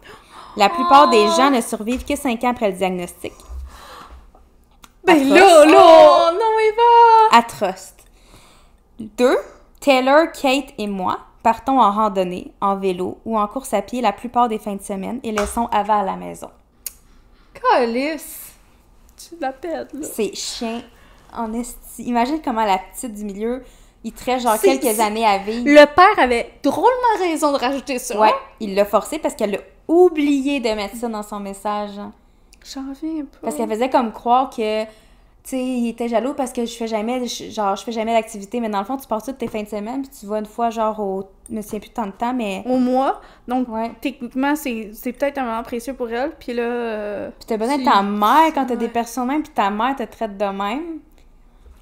La 0.57 0.69
plupart 0.69 1.11
des 1.11 1.27
gens 1.37 1.51
ne 1.51 1.61
survivent 1.61 2.05
que 2.05 2.17
5 2.17 2.43
ans 2.45 2.51
après 2.51 2.71
le 2.71 2.77
diagnostic. 2.77 3.33
Ben 5.05 5.17
Atroce. 5.17 5.39
là, 5.39 5.67
là! 5.67 5.83
Oh 5.83 6.31
non, 6.33 6.59
Eva! 6.73 7.39
Atroce. 7.39 7.95
2. 8.99 9.37
Taylor, 9.81 10.33
Kate 10.33 10.73
et 10.79 10.87
moi 10.87 11.19
partons 11.45 11.79
en 11.79 11.93
randonnée, 11.93 12.53
en 12.61 12.77
vélo 12.77 13.21
ou 13.27 13.39
en 13.39 13.47
course 13.47 13.75
à 13.75 13.83
pied 13.83 14.01
la 14.01 14.13
plupart 14.13 14.49
des 14.49 14.59
fins 14.59 14.77
de 14.77 14.83
semaine 14.83 15.21
et 15.23 15.31
laissons 15.31 15.67
Ava 15.67 15.97
à 15.97 16.03
la 16.03 16.17
maison. 16.17 16.51
Calice! 17.53 18.55
Tu 19.17 19.37
l'appelles, 19.39 19.89
là. 19.93 20.07
C'est 20.11 20.35
chien 20.35 20.83
en 21.37 21.53
esti. 21.53 22.03
Imagine 22.05 22.41
comment 22.45 22.65
la 22.65 22.79
petite 22.79 23.15
du 23.15 23.25
milieu, 23.25 23.63
il 24.03 24.13
te 24.13 24.25
reste 24.25 24.45
genre 24.47 24.61
quelques 24.61 25.01
années 25.01 25.27
à 25.27 25.39
vivre. 25.39 25.65
Le 25.67 25.85
père 25.95 26.19
avait 26.23 26.51
drôlement 26.63 26.91
raison 27.21 27.53
de 27.53 27.59
rajouter 27.59 27.99
ça. 27.99 28.19
Ouais, 28.21 28.33
il 28.61 28.75
l'a 28.75 28.85
forcé 28.85 29.19
parce 29.19 29.35
qu'elle 29.35 29.55
a 29.57 29.59
oublié 29.89 30.61
de 30.61 30.69
mettre 30.71 30.97
ça 30.97 31.09
dans 31.09 31.23
son 31.23 31.41
message. 31.41 31.91
J'en 32.75 32.81
reviens 32.89 33.25
pas. 33.25 33.39
Parce 33.43 33.57
qu'elle 33.57 33.69
faisait 33.69 33.91
comme 33.91 34.11
croire 34.13 34.49
que, 34.49 34.85
tu 34.85 34.89
sais, 35.45 35.63
il 35.63 35.89
était 35.91 36.09
jaloux 36.09 36.33
parce 36.33 36.51
que 36.55 36.65
je 36.65 36.73
fais 36.75 36.87
jamais, 36.87 37.27
je- 37.27 37.51
genre, 37.51 37.77
je 37.77 37.85
fais 37.85 37.93
jamais 37.93 38.15
d'activité. 38.15 38.61
Mais 38.61 38.71
dans 38.71 38.79
le 38.79 38.87
fond, 38.87 38.97
tu 38.97 39.07
passes 39.07 39.25
toutes 39.25 39.37
tes 39.37 39.49
fins 39.49 39.63
de 39.63 39.69
semaine, 39.69 40.01
puis 40.01 40.11
tu 40.19 40.25
vas 40.25 40.39
une 40.39 40.47
fois, 40.47 40.71
genre, 40.71 40.99
au. 41.01 41.25
Je 41.51 41.55
me 41.55 41.61
souviens 41.61 41.81
plus 41.81 41.91
tant 41.91 42.07
de 42.07 42.13
temps, 42.13 42.33
mais. 42.33 42.63
Au 42.67 42.79
mois. 42.79 43.21
Donc, 43.47 43.69
Ouais. 43.69 43.91
techniquement, 44.01 44.57
c'est 44.57 44.91
peut-être 45.03 45.37
un 45.37 45.45
moment 45.45 45.63
précieux 45.63 45.93
pour 45.93 46.09
elle. 46.11 46.33
Puis 46.39 46.55
là. 46.55 46.63
euh, 46.63 47.29
Puis 47.39 47.47
t'as 47.47 47.59
besoin 47.59 47.77
de 47.77 47.85
ta 47.85 48.01
mère 48.03 48.53
quand 48.55 48.65
t'as 48.65 48.77
des 48.77 48.89
personnes 48.89 49.27
même, 49.29 49.43
puis 49.43 49.53
ta 49.53 49.69
mère 49.69 49.95
te 49.97 50.03
traite 50.05 50.39
de 50.39 50.45
même. 50.47 51.01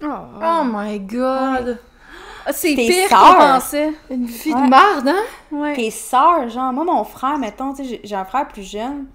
Oh 0.04 0.64
my 0.64 0.98
god! 1.00 1.78
Ah, 2.44 2.52
c'est 2.52 2.74
pire 2.74 3.08
qu'on 3.08 3.34
pensait. 3.34 3.92
Une 4.10 4.26
fille 4.26 4.52
Ouais. 4.54 4.62
de 4.64 4.68
marde, 4.68 5.08
hein? 5.08 5.22
Ouais. 5.52 5.74
Tes 5.74 5.90
sœurs, 5.90 6.48
genre, 6.48 6.72
moi, 6.72 6.84
mon 6.84 7.04
frère, 7.04 7.38
mettons, 7.38 7.72
tu 7.72 7.84
sais, 7.84 7.88
j'ai- 7.88 8.00
j'ai 8.02 8.16
un 8.16 8.24
frère 8.24 8.48
plus 8.48 8.64
jeune, 8.68 9.06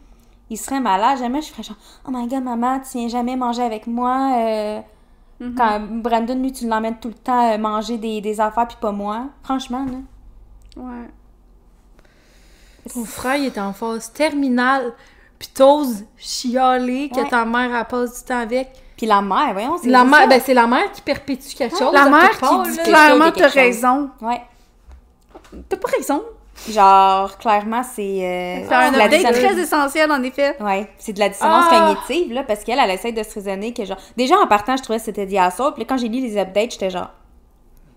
il 0.49 0.55
serait 0.57 0.79
malade, 0.79 1.17
jamais 1.19 1.41
je 1.41 1.51
ferais 1.51 1.63
genre, 1.63 1.75
oh 2.07 2.11
my 2.11 2.25
god, 2.27 2.43
maman, 2.43 2.79
tu 2.79 2.97
viens 2.99 3.09
jamais 3.09 3.35
manger 3.35 3.63
avec 3.63 3.85
moi. 3.87 4.31
euh, 4.37 4.79
Mhm. 5.39 5.55
Quand 5.55 5.79
Brandon, 6.01 6.41
lui, 6.41 6.51
tu 6.51 6.67
l'emmènes 6.67 6.97
tout 6.99 7.09
le 7.09 7.13
temps 7.13 7.51
euh, 7.51 7.57
manger 7.59 7.97
des, 7.99 8.21
des 8.21 8.41
affaires, 8.41 8.67
puis 8.67 8.77
pas 8.81 8.91
moi. 8.91 9.25
Franchement, 9.43 9.85
là. 9.85 10.81
Ouais. 10.81 11.07
Ton 12.91 13.03
frère, 13.05 13.35
il 13.35 13.45
était 13.47 13.59
en 13.59 13.73
phase 13.73 14.11
terminale, 14.13 14.93
pis 15.37 15.49
t'oses 15.49 16.05
chialer 16.17 17.09
que 17.09 17.19
Ouais. 17.19 17.29
ta 17.29 17.45
mère, 17.45 17.75
elle 17.75 17.85
passe 17.85 18.21
du 18.21 18.27
temps 18.27 18.39
avec. 18.39 18.71
Puis 18.97 19.05
la 19.05 19.21
mère, 19.21 19.53
voyons, 19.53 19.77
c'est 19.81 19.89
La 19.89 20.03
mère, 20.03 20.27
ben 20.27 20.41
c'est 20.43 20.53
la 20.55 20.65
mère 20.67 20.91
qui 20.91 21.01
perpétue 21.01 21.53
quelque 21.55 21.77
chose. 21.77 21.93
La 21.93 22.09
mère 22.09 22.37
part, 22.39 22.63
qui 22.63 22.71
dit 22.71 22.77
là. 22.77 22.83
clairement 22.83 23.31
t'as 23.31 23.43
chose. 23.43 23.53
raison. 23.53 24.09
Ouais. 24.21 24.41
T'as 25.69 25.77
pas 25.77 25.89
raison. 25.95 26.23
Genre, 26.69 27.37
clairement, 27.37 27.83
c'est. 27.83 28.01
euh, 28.01 28.65
C'est 28.67 28.73
un 28.73 28.91
de 28.91 28.97
la 28.97 29.05
update 29.05 29.19
dissonance- 29.19 29.37
très 29.43 29.59
essentiel, 29.61 30.11
en 30.11 30.23
effet. 30.23 30.55
Ouais, 30.59 30.89
c'est 30.97 31.13
de 31.13 31.19
la 31.19 31.29
dissonance 31.29 31.65
Ah! 31.71 31.93
cognitive, 32.07 32.33
là, 32.33 32.43
parce 32.43 32.63
qu'elle, 32.63 32.79
elle 32.79 32.89
essaie 32.89 33.11
de 33.11 33.21
se 33.21 33.33
raisonner 33.35 33.73
que, 33.73 33.85
genre. 33.85 33.97
Déjà, 34.17 34.35
en 34.39 34.47
partant, 34.47 34.75
je 34.75 34.81
trouvais 34.81 34.97
que 34.97 35.05
c'était 35.05 35.27
dit 35.27 35.37
à 35.37 35.51
ça, 35.51 35.71
puis 35.71 35.83
là, 35.83 35.85
quand 35.87 35.97
j'ai 35.97 36.07
lu 36.09 36.19
les 36.19 36.35
updates, 36.37 36.71
j'étais 36.71 36.89
genre. 36.89 37.11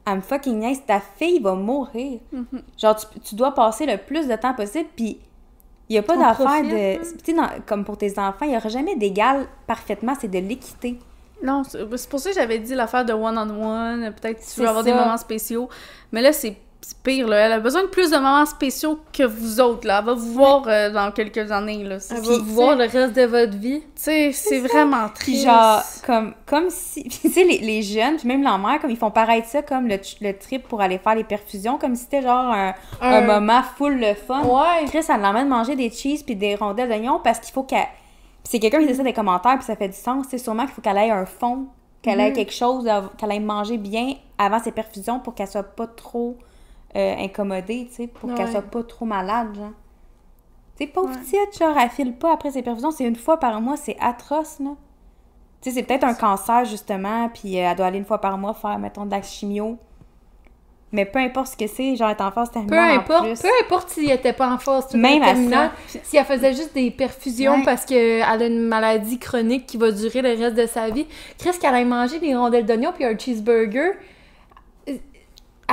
I'm 0.06 0.20
fucking 0.20 0.58
nice, 0.60 0.84
ta 0.86 1.00
fille 1.18 1.40
va 1.40 1.54
mourir. 1.54 2.20
Mhm. 2.32 2.46
Genre, 2.78 2.96
tu, 2.96 3.20
tu 3.20 3.34
dois 3.34 3.54
passer 3.54 3.86
le 3.86 3.96
plus 3.96 4.28
de 4.28 4.36
temps 4.36 4.52
possible, 4.54 4.88
puis 4.94 5.18
il 5.90 5.94
n'y 5.94 5.98
a 5.98 6.02
pas 6.02 6.16
d'affaire 6.16 6.62
de. 6.62 7.02
Tu 7.18 7.34
sais, 7.34 7.40
comme 7.66 7.84
pour 7.84 7.98
tes 7.98 8.16
enfants, 8.18 8.44
il 8.44 8.50
n'y 8.50 8.56
aura 8.56 8.68
jamais 8.68 8.94
d'égal 8.94 9.46
parfaitement, 9.66 10.14
c'est 10.18 10.28
de 10.28 10.38
l'équité. 10.38 10.96
Non, 11.42 11.64
c'est 11.64 12.08
pour 12.08 12.20
ça 12.20 12.30
que 12.30 12.36
j'avais 12.36 12.60
dit 12.60 12.76
l'affaire 12.76 13.04
de 13.04 13.12
one-on-one. 13.12 14.14
Peut-être 14.20 14.40
tu 14.40 14.60
veux 14.60 14.68
avoir 14.68 14.84
des 14.84 14.92
moments 14.92 15.16
spéciaux. 15.16 15.68
Mais 16.12 16.22
là, 16.22 16.32
c'est 16.32 16.56
pire, 17.02 17.28
là. 17.28 17.36
Elle 17.46 17.52
a 17.52 17.60
besoin 17.60 17.82
de 17.82 17.88
plus 17.88 18.10
de 18.10 18.16
moments 18.16 18.44
spéciaux 18.46 18.98
que 19.12 19.22
vous 19.22 19.60
autres, 19.60 19.86
là. 19.86 19.98
Elle 20.00 20.04
va 20.06 20.14
vous 20.14 20.32
voir 20.32 20.64
euh, 20.66 20.90
dans 20.90 21.10
quelques 21.12 21.50
années, 21.50 21.84
là. 21.84 21.96
Elle 22.10 22.20
va 22.20 22.38
vous 22.38 22.44
voir 22.54 22.76
le 22.76 22.84
reste 22.84 23.14
de 23.14 23.22
votre 23.24 23.56
vie. 23.56 23.80
Tu 23.80 23.86
sais, 23.96 24.32
c'est 24.32 24.58
vraiment 24.60 25.08
Puis 25.08 25.32
triste. 25.32 25.44
genre, 25.44 25.82
comme, 26.04 26.34
comme 26.46 26.70
si, 26.70 27.04
tu 27.08 27.28
sais, 27.30 27.44
les, 27.44 27.58
les 27.58 27.82
jeunes, 27.82 28.16
puis 28.16 28.28
même 28.28 28.42
la 28.42 28.58
mère, 28.58 28.80
comme 28.80 28.90
ils 28.90 28.96
font 28.96 29.10
paraître 29.10 29.48
ça 29.48 29.62
comme 29.62 29.86
le, 29.88 29.98
le 30.20 30.32
trip 30.38 30.66
pour 30.68 30.80
aller 30.80 30.98
faire 30.98 31.14
les 31.14 31.24
perfusions, 31.24 31.78
comme 31.78 31.94
si 31.94 32.02
c'était 32.04 32.22
genre 32.22 32.52
un, 32.52 32.74
un 33.00 33.12
Un- 33.12 33.20
moment 33.26 33.62
full 33.76 33.98
le 33.98 34.14
fun. 34.14 34.42
Ouais. 34.44 34.84
Chris, 34.86 35.04
elle 35.08 35.20
l'emmène 35.20 35.48
manger 35.48 35.76
des 35.76 35.90
cheese 35.90 36.22
puis 36.24 36.36
des 36.36 36.54
rondelles 36.54 36.88
d'oignon 36.88 37.20
parce 37.22 37.38
qu'il 37.40 37.52
faut 37.52 37.62
qu'elle... 37.62 37.86
Puis 38.42 38.52
c'est 38.52 38.58
quelqu'un 38.58 38.80
qui 38.80 38.86
dit 38.86 38.92
ça 38.94 38.98
dans 39.02 39.04
les 39.04 39.12
commentaires, 39.12 39.56
puis 39.56 39.64
ça 39.66 39.76
fait 39.76 39.88
du 39.88 39.96
sens. 39.96 40.26
C'est 40.30 40.38
sûrement 40.38 40.64
qu'il 40.64 40.72
faut 40.74 40.80
qu'elle 40.80 40.96
ait 40.96 41.10
un 41.10 41.26
fond, 41.26 41.66
qu'elle 42.02 42.20
ait 42.20 42.32
quelque 42.32 42.54
chose, 42.54 42.88
qu'elle 43.18 43.30
aille 43.32 43.40
manger 43.40 43.76
bien 43.76 44.14
avant 44.38 44.58
ses 44.58 44.72
perfusions 44.72 45.18
pour 45.20 45.34
qu'elle 45.34 45.46
soit 45.48 45.62
pas 45.62 45.86
trop 45.86 46.38
euh, 46.96 47.14
incommodée, 47.18 47.86
tu 47.88 47.94
sais, 47.94 48.06
pour 48.06 48.34
qu'elle 48.34 48.46
Ouais. 48.46 48.52
soit 48.52 48.62
pas 48.62 48.82
trop 48.82 49.04
malade, 49.04 49.54
genre. 49.54 49.70
Tu 50.76 50.84
sais, 50.86 50.90
pauvre 50.90 51.12
petite, 51.18 51.58
genre, 51.58 51.76
elle 51.78 51.90
file 51.90 52.14
pas 52.14 52.32
après 52.32 52.50
ses 52.50 52.62
perfusions. 52.62 52.90
C'est 52.90 53.04
une 53.04 53.16
fois 53.16 53.38
par 53.38 53.60
mois, 53.60 53.76
c'est 53.76 53.96
atroce, 54.00 54.58
là. 54.60 54.70
Tu 55.60 55.68
sais, 55.70 55.76
c'est 55.76 55.82
peut-être 55.82 56.04
un 56.04 56.14
cancer, 56.14 56.64
justement, 56.64 57.28
puis 57.28 57.58
euh, 57.58 57.68
elle 57.70 57.76
doit 57.76 57.86
aller 57.86 57.98
une 57.98 58.04
fois 58.06 58.20
par 58.20 58.36
mois 58.38 58.54
faire, 58.54 58.78
mettons, 58.78 59.04
de 59.06 59.10
la 59.10 59.20
chimio. 59.22 59.76
Mais 60.92 61.04
peu 61.04 61.20
importe 61.20 61.48
ce 61.52 61.56
que 61.56 61.68
c'est, 61.68 61.94
genre, 61.94 62.10
être 62.10 62.20
en 62.22 62.32
phase 62.32 62.48
Peu 62.48 62.54
terminale 62.54 62.96
en 62.98 63.00
importe, 63.00 63.26
plus. 63.26 63.40
peu 63.42 63.48
importe 63.64 63.90
s'il 63.90 64.10
était 64.10 64.32
pas 64.32 64.50
en 64.52 64.58
phase 64.58 64.92
Même 64.94 65.22
terminale, 65.22 65.70
si 65.86 66.16
elle 66.16 66.24
faisait 66.24 66.52
juste 66.52 66.74
des 66.74 66.90
perfusions 66.90 67.56
Ouais. 67.58 67.62
parce 67.64 67.84
qu'elle 67.84 68.22
a 68.22 68.44
une 68.44 68.62
maladie 68.66 69.18
chronique 69.20 69.66
qui 69.66 69.76
va 69.76 69.92
durer 69.92 70.20
le 70.22 70.30
reste 70.30 70.56
de 70.56 70.66
sa 70.66 70.88
vie, 70.90 71.06
Chris, 71.38 71.52
qu'elle 71.60 71.74
aille 71.76 71.84
manger 71.84 72.18
des 72.18 72.34
rondelles 72.34 72.66
d'oignon 72.66 72.90
puis 72.92 73.04
un 73.04 73.16
cheeseburger, 73.16 73.92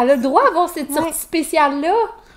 elle 0.02 0.12
a 0.12 0.16
le 0.16 0.22
droit 0.22 0.44
d'avoir 0.46 0.70
cette 0.70 0.90
Ouais. 0.90 0.96
sortie 0.96 1.20
spéciale-là. 1.20 1.94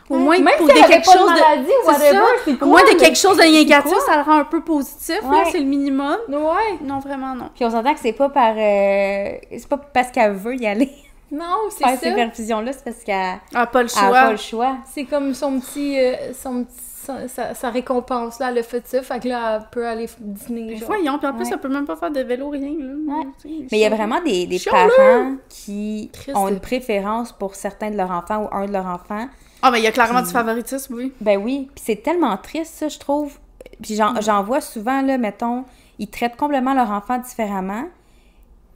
Au 0.08 0.16
moins, 0.16 0.38
Même 0.40 0.54
pour 0.58 0.66
si 0.68 0.74
des 0.74 0.80
elle 0.80 0.86
quelque 0.88 1.06
pas 1.06 1.12
chose 1.12 1.30
de... 1.30 1.40
maladie 1.40 1.70
whatever, 1.86 2.18
ça. 2.58 2.64
Au 2.64 2.66
moins, 2.68 2.82
de 2.82 2.98
quelque 2.98 3.16
chose 3.16 3.36
de 3.36 3.42
quoi? 3.88 4.00
ça 4.06 4.16
le 4.16 4.22
rend 4.22 4.38
un 4.40 4.44
peu 4.44 4.60
positif, 4.60 5.20
là. 5.22 5.28
Ouais. 5.28 5.44
C'est 5.52 5.60
le 5.60 5.64
minimum. 5.66 6.16
Ouais. 6.28 6.78
Non, 6.82 6.98
vraiment, 6.98 7.34
non. 7.36 7.48
Puis 7.54 7.64
on 7.64 7.70
s'entend 7.70 7.94
que 7.94 8.00
c'est 8.00 8.12
pas 8.12 8.28
par. 8.28 8.54
euh, 8.56 9.30
c'est 9.52 9.68
pas 9.68 9.76
parce 9.76 10.10
qu'elle 10.10 10.32
veut 10.32 10.56
y 10.56 10.66
aller 10.66 10.90
Non, 11.30 11.44
c'est 11.70 11.84
faire 11.84 11.96
ces 12.00 12.08
ça. 12.10 12.14
perfusions-là, 12.16 12.72
c'est 12.72 12.82
parce 12.82 13.04
qu'elle 13.04 13.38
Ah, 13.54 13.66
pas 13.68 13.84
le 13.84 13.88
elle 13.96 14.04
a 14.04 14.10
pas 14.10 14.20
choix. 14.22 14.30
le 14.32 14.36
choix. 14.36 14.76
C'est 14.92 15.04
comme 15.04 15.32
son 15.32 15.60
petit, 15.60 15.96
euh, 16.00 16.32
son 16.34 16.64
petit- 16.64 16.74
sa, 17.18 17.28
sa- 17.28 17.54
sa 17.54 17.70
récompense, 17.70 18.38
là, 18.38 18.50
elle 18.50 18.58
a 18.58 18.62
fait 18.62 18.86
ça, 18.86 19.02
fait 19.02 19.20
que 19.20 19.28
là, 19.28 19.56
elle 19.56 19.66
peut 19.70 19.86
aller 19.86 20.08
dîner, 20.18 20.62
Mais 20.66 20.76
genre. 20.76 20.88
voyons, 20.88 21.18
puis 21.18 21.26
en 21.26 21.32
plus, 21.32 21.44
Ouais. 21.44 21.50
ça 21.50 21.58
peut 21.58 21.68
même 21.68 21.86
pas 21.86 21.96
faire 21.96 22.10
de 22.10 22.20
vélo, 22.20 22.48
rien, 22.50 22.70
là. 22.78 22.94
Ouais. 23.16 23.26
Mais 23.44 23.66
il 23.72 23.78
y 23.78 23.84
a 23.84 23.90
vraiment 23.90 24.20
des, 24.22 24.46
parents 24.70 25.34
qui 25.48 26.10
ont 26.34 26.46
de- 26.46 26.52
une 26.54 26.60
préférence 26.60 27.32
pour 27.32 27.54
certains 27.54 27.90
de 27.90 27.96
leurs 27.96 28.10
enfants 28.10 28.44
ou 28.50 28.54
un 28.54 28.66
de 28.66 28.72
leurs 28.72 28.86
enfants. 28.86 29.28
Ah, 29.62 29.70
mais 29.70 29.78
il 29.80 29.84
y 29.84 29.86
a 29.86 29.92
clairement 29.92 30.22
du 30.22 30.30
favoritisme, 30.30 30.94
oui. 30.94 31.12
Ben 31.20 31.38
oui, 31.42 31.68
puis 31.74 31.84
c'est 31.86 32.02
tellement 32.02 32.36
triste, 32.36 32.74
ça, 32.74 32.88
je 32.88 32.98
trouve. 32.98 33.38
Puis 33.82 33.94
j'en 33.94 34.18
j'en 34.20 34.42
vois 34.42 34.60
souvent, 34.60 35.02
là, 35.02 35.18
mettons, 35.18 35.64
ils 35.98 36.08
traitent 36.08 36.36
complètement 36.36 36.74
leur 36.74 36.90
enfant 36.90 37.18
différemment. 37.18 37.84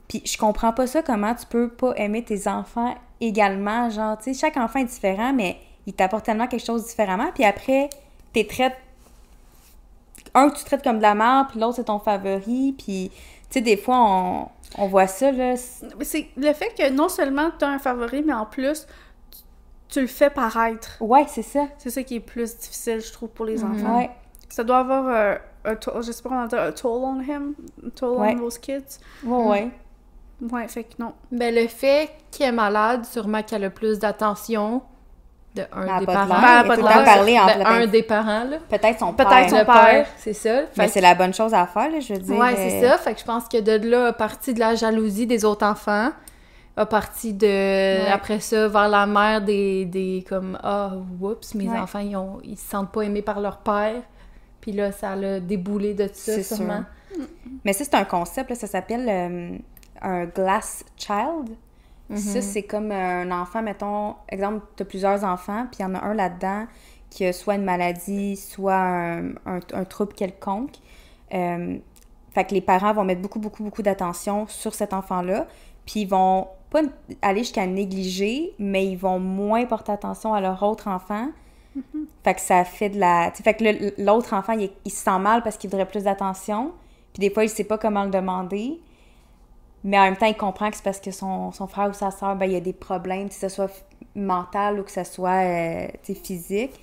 Puis 0.07 0.21
je 0.25 0.37
comprends 0.37 0.71
pas 0.73 0.85
ça, 0.87 1.01
comment 1.01 1.33
tu 1.33 1.45
peux 1.47 1.69
pas 1.69 1.93
aimer 1.95 2.23
tes 2.23 2.47
enfants 2.47 2.93
également. 3.19 3.89
Genre, 3.89 4.17
tu 4.19 4.33
sais, 4.33 4.39
chaque 4.39 4.57
enfant 4.57 4.79
est 4.79 4.85
différent, 4.85 5.33
mais 5.33 5.57
il 5.87 5.93
t'apporte 5.93 6.25
tellement 6.25 6.47
quelque 6.47 6.65
chose 6.65 6.85
différemment. 6.85 7.29
Puis 7.33 7.43
après, 7.43 7.89
t'es 8.35 8.45
traites... 8.45 8.75
Un, 10.33 10.49
tu 10.49 10.63
traites 10.65 10.83
comme 10.83 10.97
de 10.97 11.01
la 11.03 11.15
merde, 11.15 11.47
puis 11.49 11.59
l'autre, 11.59 11.77
c'est 11.77 11.85
ton 11.85 11.99
favori. 11.99 12.75
Puis, 12.77 13.09
tu 13.09 13.15
sais, 13.49 13.61
des 13.61 13.77
fois, 13.77 13.95
on, 13.97 14.47
on 14.77 14.87
voit 14.87 15.07
ça, 15.07 15.31
là. 15.31 15.55
c'est- 15.55 16.27
le 16.35 16.51
fait 16.53 16.73
que 16.77 16.89
non 16.89 17.07
seulement 17.07 17.51
tu 17.57 17.63
as 17.63 17.69
un 17.69 17.79
favori, 17.79 18.21
mais 18.21 18.33
en 18.33 18.45
plus, 18.45 18.85
tu, 19.31 19.37
tu 19.87 20.01
le 20.01 20.07
fais 20.07 20.29
paraître. 20.29 20.97
Ouais, 20.99 21.25
c'est 21.29 21.41
ça. 21.41 21.67
C'est 21.77 21.89
ça 21.89 22.03
qui 22.03 22.15
est 22.15 22.19
plus 22.19 22.57
difficile, 22.57 22.99
je 22.99 23.13
trouve, 23.13 23.29
pour 23.29 23.45
les 23.45 23.63
enfants. 23.63 23.99
Ouais. 23.99 24.09
Ça 24.49 24.63
doit 24.65 24.79
avoir 24.79 25.07
euh, 25.07 25.35
un 25.63 25.75
toll, 25.75 26.03
je 26.03 26.11
sais 26.11 26.21
pas 26.21 26.29
comment 26.29 26.47
dire, 26.47 26.61
un 26.61 26.71
toll 26.73 27.01
on 27.03 27.21
him, 27.21 27.53
un 27.85 27.89
toll 27.89 28.17
Ouais. 28.19 28.35
on 28.35 28.39
those 28.39 28.57
kids. 28.57 28.99
Ouais, 29.23 29.43
ouais. 29.47 29.71
Ouais, 30.51 30.67
fait 30.67 30.83
que 30.83 30.95
non. 30.99 31.13
Ben, 31.31 31.55
le 31.55 31.67
fait 31.67 32.09
qu'elle 32.31 32.49
est 32.49 32.51
malade, 32.51 33.05
sûrement 33.05 33.41
qu'elle 33.41 33.63
a 33.63 33.69
plus 33.69 33.99
d'attention 33.99 34.81
de 35.55 35.63
un 35.73 35.87
a 35.87 35.99
des 35.99 36.05
de 36.05 36.11
parents. 36.11 36.27
pas 36.67 36.75
de 36.75 36.81
tout 36.81 36.87
parler 36.87 37.39
en 37.39 37.65
un 37.65 37.87
des 37.87 38.03
parents, 38.03 38.43
là. 38.43 38.57
Peut-être 38.69 38.99
son 38.99 39.13
Peut-être 39.13 39.29
père. 39.29 39.49
son 39.49 39.57
le 39.59 39.65
père. 39.65 40.07
c'est 40.17 40.33
ça. 40.33 40.61
Mais 40.77 40.87
c'est 40.87 41.01
la 41.01 41.15
bonne 41.15 41.33
chose 41.33 41.53
à 41.53 41.65
faire, 41.67 41.89
là, 41.89 41.99
je 41.99 42.13
veux 42.13 42.19
dire. 42.19 42.37
Ouais, 42.37 42.55
c'est 42.55 42.83
euh, 42.85 42.89
ça. 42.91 42.97
Fait 42.97 43.13
que 43.13 43.19
je 43.19 43.25
pense 43.25 43.47
que 43.47 43.59
de 43.61 43.87
là, 43.89 44.07
à 44.07 44.13
partir 44.13 44.53
de 44.53 44.59
la 44.59 44.75
jalousie 44.75 45.25
des 45.27 45.43
autres 45.45 45.65
enfants, 45.65 46.09
à 46.77 46.85
partir 46.85 47.33
de, 47.33 48.11
après 48.11 48.39
ça, 48.41 48.67
vers 48.67 48.89
la 48.89 49.05
mère 49.05 49.41
des, 49.41 49.85
des 49.85 50.25
comme, 50.27 50.57
ah, 50.61 50.91
oups, 51.21 51.55
mes 51.55 51.69
Ouais. 51.69 51.77
enfants, 51.79 51.99
ils, 51.99 52.15
ont, 52.17 52.39
ils 52.43 52.57
se 52.57 52.69
sentent 52.69 52.91
pas 52.91 53.01
aimés 53.03 53.21
par 53.21 53.39
leur 53.39 53.57
père. 53.59 54.01
Puis 54.59 54.71
là, 54.73 54.91
ça 54.91 55.15
l'a 55.15 55.39
déboulé 55.39 55.93
de 55.93 56.03
ça, 56.07 56.33
C'est 56.33 56.43
sûr. 56.43 56.57
sûrement. 56.57 56.83
Mais 57.63 57.71
ça, 57.71 57.83
c'est 57.85 57.95
un 57.95 58.03
concept, 58.03 58.49
là, 58.49 58.55
ça 58.55 58.67
s'appelle 58.67 59.05
euh, 59.07 59.57
un 60.01 60.25
glass 60.25 60.83
child. 60.97 61.55
Ça, 62.13 62.41
c'est 62.41 62.63
comme 62.63 62.91
un 62.91 63.31
enfant, 63.31 63.63
mettons, 63.63 64.15
exemple, 64.29 64.65
tu 64.75 64.83
as 64.83 64.85
plusieurs 64.85 65.23
enfants, 65.23 65.65
puis 65.71 65.79
il 65.79 65.83
y 65.83 65.85
en 65.85 65.95
a 65.95 66.03
un 66.03 66.13
là-dedans 66.13 66.67
qui 67.09 67.25
a 67.25 67.33
soit 67.33 67.55
une 67.55 67.63
maladie, 67.63 68.35
soit 68.35 68.75
un, 68.75 69.29
un, 69.45 69.59
un 69.73 69.85
trouble 69.85 70.13
quelconque. 70.13 70.75
Euh, 71.33 71.77
fait 72.31 72.45
que 72.45 72.53
les 72.53 72.61
parents 72.61 72.93
vont 72.93 73.03
mettre 73.05 73.21
beaucoup, 73.21 73.39
beaucoup, 73.39 73.63
beaucoup 73.63 73.81
d'attention 73.81 74.45
sur 74.47 74.75
cet 74.75 74.93
enfant-là, 74.93 75.47
puis 75.85 76.01
ils 76.01 76.07
vont 76.07 76.47
pas 76.69 76.81
aller 77.21 77.39
jusqu'à 77.39 77.65
négliger, 77.65 78.53
mais 78.59 78.85
ils 78.85 78.97
vont 78.97 79.19
moins 79.19 79.65
porter 79.65 79.93
attention 79.93 80.33
à 80.33 80.41
leur 80.41 80.61
autre 80.61 80.87
enfant. 80.87 81.29
Fait 82.23 82.33
que 82.33 82.41
ça 82.41 82.63
fait 82.63 82.89
de 82.89 82.99
la... 82.99 83.31
Fait 83.31 83.53
que 83.53 84.01
l'autre 84.01 84.33
enfant, 84.33 84.53
il, 84.53 84.69
il 84.85 84.91
se 84.91 85.03
sent 85.03 85.19
mal 85.19 85.43
parce 85.43 85.57
qu'il 85.57 85.69
voudrait 85.69 85.87
plus 85.87 86.03
d'attention. 86.03 86.71
Puis 87.13 87.19
des 87.19 87.29
fois, 87.33 87.43
il 87.43 87.49
sait 87.49 87.65
pas 87.65 87.77
comment 87.77 88.03
le 88.03 88.11
demander. 88.11 88.79
Mais 89.85 89.97
en 89.99 90.03
même 90.03 90.17
temps, 90.17 90.25
il 90.25 90.35
comprend 90.35 90.69
que 90.71 90.75
c'est 90.75 90.83
parce 90.83 90.99
que 90.99 91.11
son, 91.11 91.51
son 91.51 91.67
frère 91.67 91.89
ou 91.89 91.93
sa 91.93 92.09
soeur, 92.11 92.35
ben, 92.35 92.47
il 92.47 92.53
y 92.53 92.55
a 92.55 92.59
des 92.59 92.73
problèmes, 92.73 93.29
que 93.29 93.35
ce 93.35 93.47
soit 93.49 93.71
mental 94.15 94.79
ou 94.79 94.83
que 94.83 94.91
ce 94.91 95.03
soit 95.03 95.43
euh, 95.43 95.87
physique. 96.23 96.73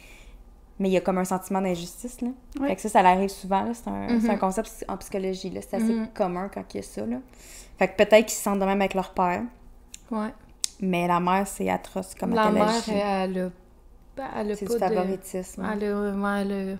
Mais 0.78 0.88
il 0.88 0.92
y 0.92 0.96
a 0.96 1.00
comme 1.00 1.18
un 1.18 1.24
sentiment 1.24 1.60
d'injustice, 1.60 2.20
là. 2.20 2.28
Fait 2.66 2.76
que 2.76 2.80
ça, 2.80 2.88
ça 2.88 3.02
l'arrive 3.02 3.28
souvent. 3.28 3.72
C'est 3.74 3.88
un, 3.88 4.20
c'est 4.20 4.30
un 4.30 4.36
concept 4.36 4.84
en 4.88 4.96
psychologie, 4.98 5.50
là. 5.50 5.60
C'est 5.62 5.76
assez 5.76 5.92
Mhm. 5.92 6.08
commun 6.14 6.48
quand 6.52 6.62
il 6.72 6.76
y 6.76 6.80
a 6.80 6.82
ça, 6.82 7.04
là. 7.04 7.16
Fait 7.78 7.88
que 7.88 7.96
peut-être 7.96 8.26
qu'ils 8.26 8.30
se 8.36 8.42
sentent 8.42 8.60
de 8.60 8.64
même 8.64 8.80
avec 8.80 8.94
leur 8.94 9.10
père. 9.12 9.42
Ouais. 10.10 10.28
Mais 10.80 11.06
la 11.08 11.20
mère, 11.20 11.46
c'est 11.46 11.68
atroce 11.68 12.14
comme 12.14 12.34
La 12.34 12.46
elle 12.48 12.54
mère, 12.54 12.68
agit. 12.68 12.90
elle 12.92 13.52
a, 14.18 14.40
elle 14.40 14.52
a 14.52 14.56
C'est 14.56 14.66
pas 14.66 14.74
du 14.74 14.80
de... 14.80 14.84
favoritisme. 15.00 15.68
Elle 15.72 15.84
a, 15.84 16.00
ouais, 16.12 16.40
elle 16.40 16.52
a 16.72 16.76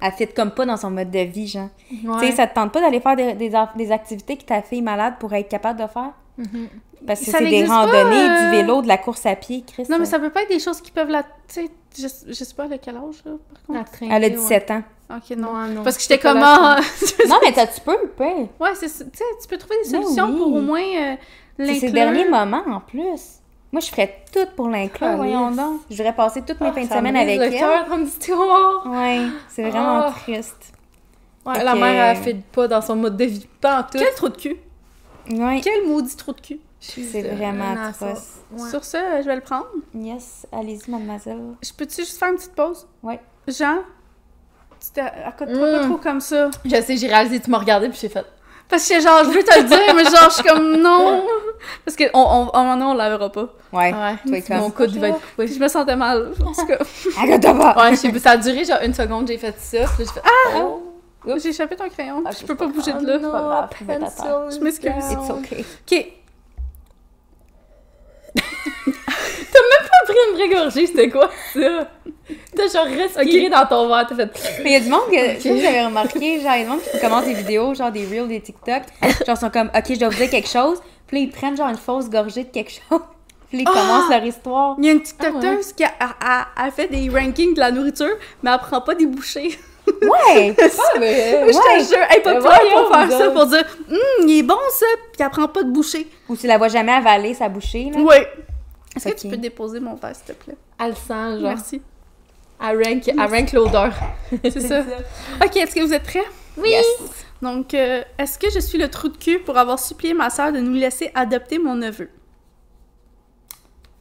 elle 0.00 0.12
fit 0.12 0.28
comme 0.28 0.50
pas 0.52 0.66
dans 0.66 0.76
son 0.76 0.90
mode 0.90 1.10
de 1.10 1.20
vie, 1.20 1.46
genre. 1.48 1.68
Ouais. 1.90 2.20
Tu 2.20 2.26
sais, 2.26 2.32
ça 2.32 2.46
te 2.46 2.54
tente 2.54 2.72
pas 2.72 2.80
d'aller 2.80 3.00
faire 3.00 3.16
des, 3.16 3.34
des, 3.34 3.92
activités 3.92 4.36
que 4.36 4.44
ta 4.44 4.62
fille 4.62 4.82
malade 4.82 5.14
pourrait 5.20 5.40
être 5.40 5.48
capable 5.48 5.80
de 5.80 5.86
faire? 5.86 6.12
Mhm. 6.38 6.68
Parce 7.06 7.20
que 7.20 7.26
Ça 7.26 7.38
c'est 7.38 7.44
des 7.44 7.50
n'existe 7.50 7.68
pas, 7.68 7.86
randonnées, 7.86 8.28
euh, 8.30 8.44
du 8.50 8.56
vélo, 8.56 8.82
de 8.82 8.88
la 8.88 8.98
course 8.98 9.24
à 9.24 9.34
pied, 9.34 9.64
Chris. 9.66 9.86
Non, 9.88 9.98
mais 9.98 10.04
ça 10.04 10.18
peut 10.18 10.30
pas 10.30 10.42
être 10.42 10.50
des 10.50 10.58
choses 10.60 10.80
qui 10.82 10.90
peuvent 10.90 11.08
la. 11.08 11.22
Tu 11.22 11.28
sais, 11.48 11.68
je, 11.98 12.06
je 12.28 12.44
sais 12.44 12.54
pas 12.54 12.64
à 12.64 12.78
quel 12.78 12.96
âge, 12.96 13.22
là, 13.24 13.32
par 13.52 13.62
contre? 13.78 13.90
Traîner, 13.92 14.14
Elle 14.14 14.24
a 14.24 14.26
ouais. 14.28 14.34
17 14.34 14.70
ans. 14.70 14.82
Ok, 15.16 15.36
non. 15.36 15.48
Ouais, 15.54 15.68
non. 15.70 15.82
Parce 15.82 15.96
que 15.96 16.02
j'étais 16.02 16.18
comme. 16.18 16.38
ah, 16.42 16.78
non, 17.28 17.36
mais 17.42 17.52
t'as, 17.52 17.66
tu 17.66 17.80
peux 17.80 17.96
le 18.02 18.08
payer. 18.08 18.50
ouais. 18.60 18.70
Tu 18.78 18.86
sais, 18.88 19.04
tu 19.40 19.48
peux 19.48 19.56
trouver 19.56 19.76
des 19.84 19.90
Mais 19.90 20.02
solutions 20.02 20.26
oui. 20.30 20.36
pour 20.38 20.54
au 20.54 20.60
moins 20.60 20.80
euh, 20.82 21.14
C'est 21.56 21.64
l'inclure. 21.64 21.80
ses 21.80 21.90
derniers 21.90 22.28
moments, 22.28 22.62
en 22.66 22.80
plus. 22.80 23.39
Moi, 23.72 23.80
je 23.80 23.86
ferais 23.88 24.24
tout 24.32 24.46
pour 24.56 24.68
l'inclure, 24.68 25.06
Alice. 25.06 25.16
voyons 25.18 25.50
donc. 25.52 25.80
Je 25.90 25.96
voudrais 25.96 26.12
passer 26.14 26.42
toutes 26.42 26.60
mes 26.60 26.68
Ah, 26.68 26.72
fins 26.72 26.82
de 26.84 26.88
ça 26.88 26.96
semaine 26.96 27.14
me 27.14 27.22
brise 27.24 27.38
avec 27.38 27.50
le 27.52 27.56
elle. 27.56 27.60
cœur 27.62 27.88
dans 27.88 27.96
l'histoire. 27.98 28.86
Ouais, 28.86 29.26
c'est 29.48 29.62
vraiment 29.70 30.02
Ah. 30.06 30.14
triste. 30.22 30.72
Ouais, 31.46 31.62
la 31.62 31.74
mère, 31.74 32.04
elle 32.04 32.16
fait 32.16 32.34
pas 32.52 32.66
dans 32.68 32.80
son 32.82 32.96
mode 32.96 33.16
de 33.16 33.24
vie. 33.24 33.46
Pas 33.60 33.80
en 33.80 33.82
tout. 33.84 33.98
Quel 33.98 34.12
trou 34.14 34.28
de 34.28 34.36
cul. 34.36 34.56
Ouais, 35.30 35.60
Quel 35.62 35.86
maudit 35.86 36.16
trou 36.16 36.32
de 36.32 36.40
cul. 36.40 36.58
c'est 36.80 37.22
vraiment 37.22 37.72
atroce. 37.88 38.38
Ouais. 38.52 38.68
Sur 38.70 38.82
ça, 38.84 38.98
euh, 38.98 39.22
je 39.22 39.26
vais 39.26 39.36
le 39.36 39.40
prendre. 39.40 39.66
Yes, 39.94 40.46
allez-y, 40.50 40.90
mademoiselle. 40.90 41.40
Je 41.62 41.72
peux-tu 41.72 41.96
juste 42.02 42.18
faire 42.18 42.30
une 42.30 42.36
petite 42.36 42.54
pause? 42.54 42.86
Ouais. 43.02 43.20
Jean, 43.46 43.78
tu 44.80 44.90
t'accotes 44.94 45.48
Mm. 45.50 45.60
pas 45.60 45.84
trop 45.84 45.96
comme 45.98 46.20
ça. 46.20 46.50
Je 46.64 46.80
sais, 46.82 46.96
j'ai 46.96 47.06
réalisé, 47.06 47.38
tu 47.40 47.50
m'as 47.50 47.58
regardé, 47.58 47.88
puis 47.88 47.98
j'ai 48.00 48.08
fait. 48.08 48.24
Parce 48.70 48.88
que 48.88 49.00
genre, 49.00 49.24
je 49.24 49.30
veux 49.30 49.42
te 49.42 49.58
le 49.58 49.64
dire, 49.64 49.94
mais 49.94 50.04
genre, 50.04 50.30
je 50.30 50.34
suis 50.34 50.44
comme 50.44 50.76
non. 50.80 51.24
Parce 51.84 51.96
que 51.96 52.04
on, 52.14 52.20
on, 52.54 52.58
on, 52.58 52.76
non, 52.76 52.90
on 52.90 52.94
la 52.94 53.10
verra 53.10 53.30
pas. 53.30 53.48
Ouais. 53.72 53.92
Ouais, 54.26 54.42
comme- 54.42 54.56
mon 54.58 54.70
coude 54.70 54.92
il 54.94 55.00
va 55.00 55.08
être 55.08 55.20
coupé. 55.20 55.46
je 55.48 55.58
me 55.58 55.68
sentais 55.68 55.96
mal. 55.96 56.32
En 56.44 56.52
tout 56.52 56.66
cas, 56.66 56.78
Arrête-toi 57.18 57.54
pas! 57.54 57.90
Ouais, 57.90 57.96
ça 57.96 58.30
a 58.30 58.36
duré 58.36 58.64
genre 58.64 58.78
une 58.82 58.94
seconde, 58.94 59.28
j'ai 59.28 59.38
fait 59.38 59.54
ça, 59.58 59.78
puis 59.78 59.84
là, 59.84 59.88
j'ai 59.98 60.04
fait. 60.06 60.22
Ah! 60.24 60.66
j'ai 61.36 61.48
échappé 61.50 61.76
ton 61.76 61.88
crayon. 61.88 62.22
Ah, 62.24 62.30
je 62.30 62.46
peux 62.46 62.54
pas 62.54 62.66
pas 62.66 62.72
bouger 62.72 62.92
de 62.92 63.06
là. 63.06 63.18
pas 63.18 63.28
grave, 63.42 63.68
tu 63.76 63.84
mets 63.84 63.98
ta 63.98 64.06
terre. 64.06 64.50
Je 64.50 64.58
m'excuse. 64.60 64.92
It's 65.10 65.30
okay. 65.30 65.64
Ok. 65.90 66.06
Vraie 70.34 70.48
gorgée, 70.48 70.86
c'était 70.86 71.08
quoi 71.08 71.30
ça? 71.52 71.88
T'as 72.56 72.68
genre 72.68 72.86
respiré 72.86 73.48
dans 73.48 73.66
ton 73.66 73.88
verre, 73.88 74.06
t'as 74.08 74.16
fait. 74.16 74.60
Mais 74.62 74.70
il 74.70 74.72
y 74.72 74.76
a 74.76 74.80
du 74.80 74.88
monde 74.88 75.10
que, 75.10 75.40
si 75.40 75.50
vous 75.50 75.64
avez 75.64 75.84
remarqué, 75.84 76.40
genre, 76.40 76.54
il 76.54 76.58
y 76.58 76.62
a 76.62 76.64
du 76.64 76.70
monde 76.70 76.80
qui 76.80 77.00
commence 77.00 77.24
des 77.24 77.34
vidéos, 77.34 77.74
genre 77.74 77.90
des 77.90 78.06
reels, 78.06 78.28
des 78.28 78.40
TikTok, 78.40 78.82
genre, 79.26 79.36
sont 79.36 79.50
comme, 79.50 79.70
ok, 79.74 79.84
je 79.88 79.98
dois 79.98 80.08
vous 80.08 80.16
dire 80.16 80.30
quelque 80.30 80.48
chose, 80.48 80.80
puis 81.06 81.18
là, 81.18 81.22
ils 81.24 81.30
prennent 81.30 81.56
genre 81.56 81.68
une 81.68 81.76
fausse 81.76 82.08
gorgée 82.08 82.44
de 82.44 82.50
quelque 82.50 82.70
chose, 82.70 83.00
puis 83.48 83.60
ils 83.60 83.64
commencent 83.64 84.10
leur 84.10 84.24
histoire. 84.24 84.76
Il 84.78 84.84
y 84.84 84.88
a 84.88 84.92
une 84.92 85.00
Ah 85.00 85.06
TikTokeuse 85.06 85.72
qui 85.72 85.84
a, 85.84 86.70
fait 86.70 86.86
des 86.86 87.08
rankings 87.08 87.54
de 87.54 87.60
la 87.60 87.72
nourriture, 87.72 88.16
mais 88.42 88.50
elle 88.50 88.58
prend 88.58 88.80
pas 88.80 88.94
des 88.94 89.06
bouchées. 89.06 89.58
Ouais! 89.86 90.54
Ah, 90.62 90.98
mais. 91.00 91.46
je 91.48 91.58
te 91.58 91.88
jure, 91.88 92.06
elle 92.10 92.18
est 92.18 92.20
pas 92.20 92.38
voyons, 92.38 92.86
pour 92.86 92.96
faire 92.96 93.10
ça, 93.10 93.30
pour 93.30 93.46
dire 93.46 93.64
Hum, 93.90 94.28
il 94.28 94.38
est 94.38 94.42
bon 94.42 94.54
ça, 94.70 94.86
puis 95.12 95.22
elle 95.22 95.30
prend 95.30 95.48
pas 95.48 95.62
de 95.62 95.70
bouchée. 95.70 96.06
Ou 96.28 96.36
tu 96.36 96.46
la 96.46 96.58
vois 96.58 96.68
jamais 96.68 96.92
avaler 96.92 97.34
sa 97.34 97.48
bouchée, 97.48 97.90
là. 97.92 97.98
Oui. 97.98 98.16
Est-ce 98.96 99.08
que 99.08 99.14
tu 99.20 99.28
peux 99.28 99.36
déposer 99.36 99.80
mon 99.80 99.94
verre, 99.94 100.14
s'il 100.16 100.24
te 100.26 100.32
plaît? 100.32 100.56
Elle 100.78 100.96
sent, 100.96 101.06
genre. 101.08 101.40
Merci. 101.42 101.80
Elle 102.62 102.76
rank, 102.84 103.08
elle 103.08 103.20
rank 103.20 103.52
l'odeur. 103.52 103.92
C'est 104.42 104.60
ça. 104.60 104.82
Ok, 105.44 105.56
est-ce 105.56 105.74
que 105.74 105.80
vous 105.80 105.92
êtes 105.94 106.02
prêts? 106.02 106.24
Oui! 106.58 106.74
Donc, 107.40 107.72
euh, 107.72 108.02
est-ce 108.18 108.38
que 108.38 108.50
je 108.50 108.58
suis 108.58 108.76
le 108.76 108.88
trou 108.90 109.08
de 109.08 109.16
cul 109.16 109.38
pour 109.38 109.56
avoir 109.56 109.78
supplié 109.78 110.12
ma 110.12 110.28
sœur 110.28 110.52
de 110.52 110.58
nous 110.60 110.74
laisser 110.74 111.10
adopter 111.14 111.58
mon 111.58 111.74
neveu? 111.76 112.10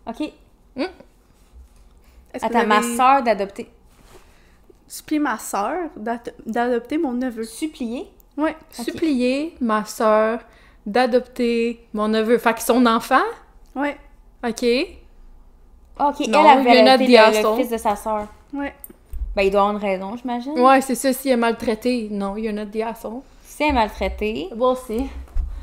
Ok. 0.06 0.18
Que 0.76 2.46
Attends, 2.46 2.62
vous 2.62 2.68
ma 2.68 2.78
avez 2.78 2.96
soeur 2.98 3.24
d'adopter. 3.24 3.70
supplié 4.88 5.20
ma 5.20 5.38
sœur 5.40 5.90
d'ad- 5.96 6.34
d'adopter 6.46 6.98
mon 6.98 7.14
neveu? 7.14 7.44
Supplier? 7.44 8.08
Ouais. 8.38 8.56
Supplier 8.72 9.56
ma 9.62 9.86
soeur 9.86 10.40
d'adopter 10.86 11.88
mon 11.94 12.08
neveu. 12.08 12.38
Fait 12.38 12.54
que 12.54 12.62
son 12.62 12.86
enfant, 12.86 13.24
Ouais. 13.76 13.98
Ok? 14.44 14.66
Ok, 16.00 16.28
Non, 16.28 16.42
elle 16.50 16.88
avait 16.88 16.98
le, 17.00 17.52
le 17.52 17.58
fils 17.58 17.70
de 17.70 17.78
sa 17.78 17.96
soeur. 17.96 18.28
Ouais. 18.54 18.74
Ben, 19.36 19.44
il 19.44 19.52
doit 19.52 19.62
avoir 19.62 19.76
une 19.76 19.82
raison, 19.82 20.16
j'imagine. 20.18 20.58
Ouais, 20.60 20.82
c'est 20.82 20.96
ça, 20.96 21.12
s'il 21.14 21.32
est 21.32 21.38
maltraité. 21.38 22.08
Non, 22.12 22.36
you're 22.38 22.54
not 22.54 22.68
the 22.68 22.82
asshole. 22.82 23.22
Si 23.44 23.64
elle 23.64 23.70
est 23.70 23.74
maltraitée. 23.74 24.50
Bon, 24.56 24.76
c'est. 24.88 24.98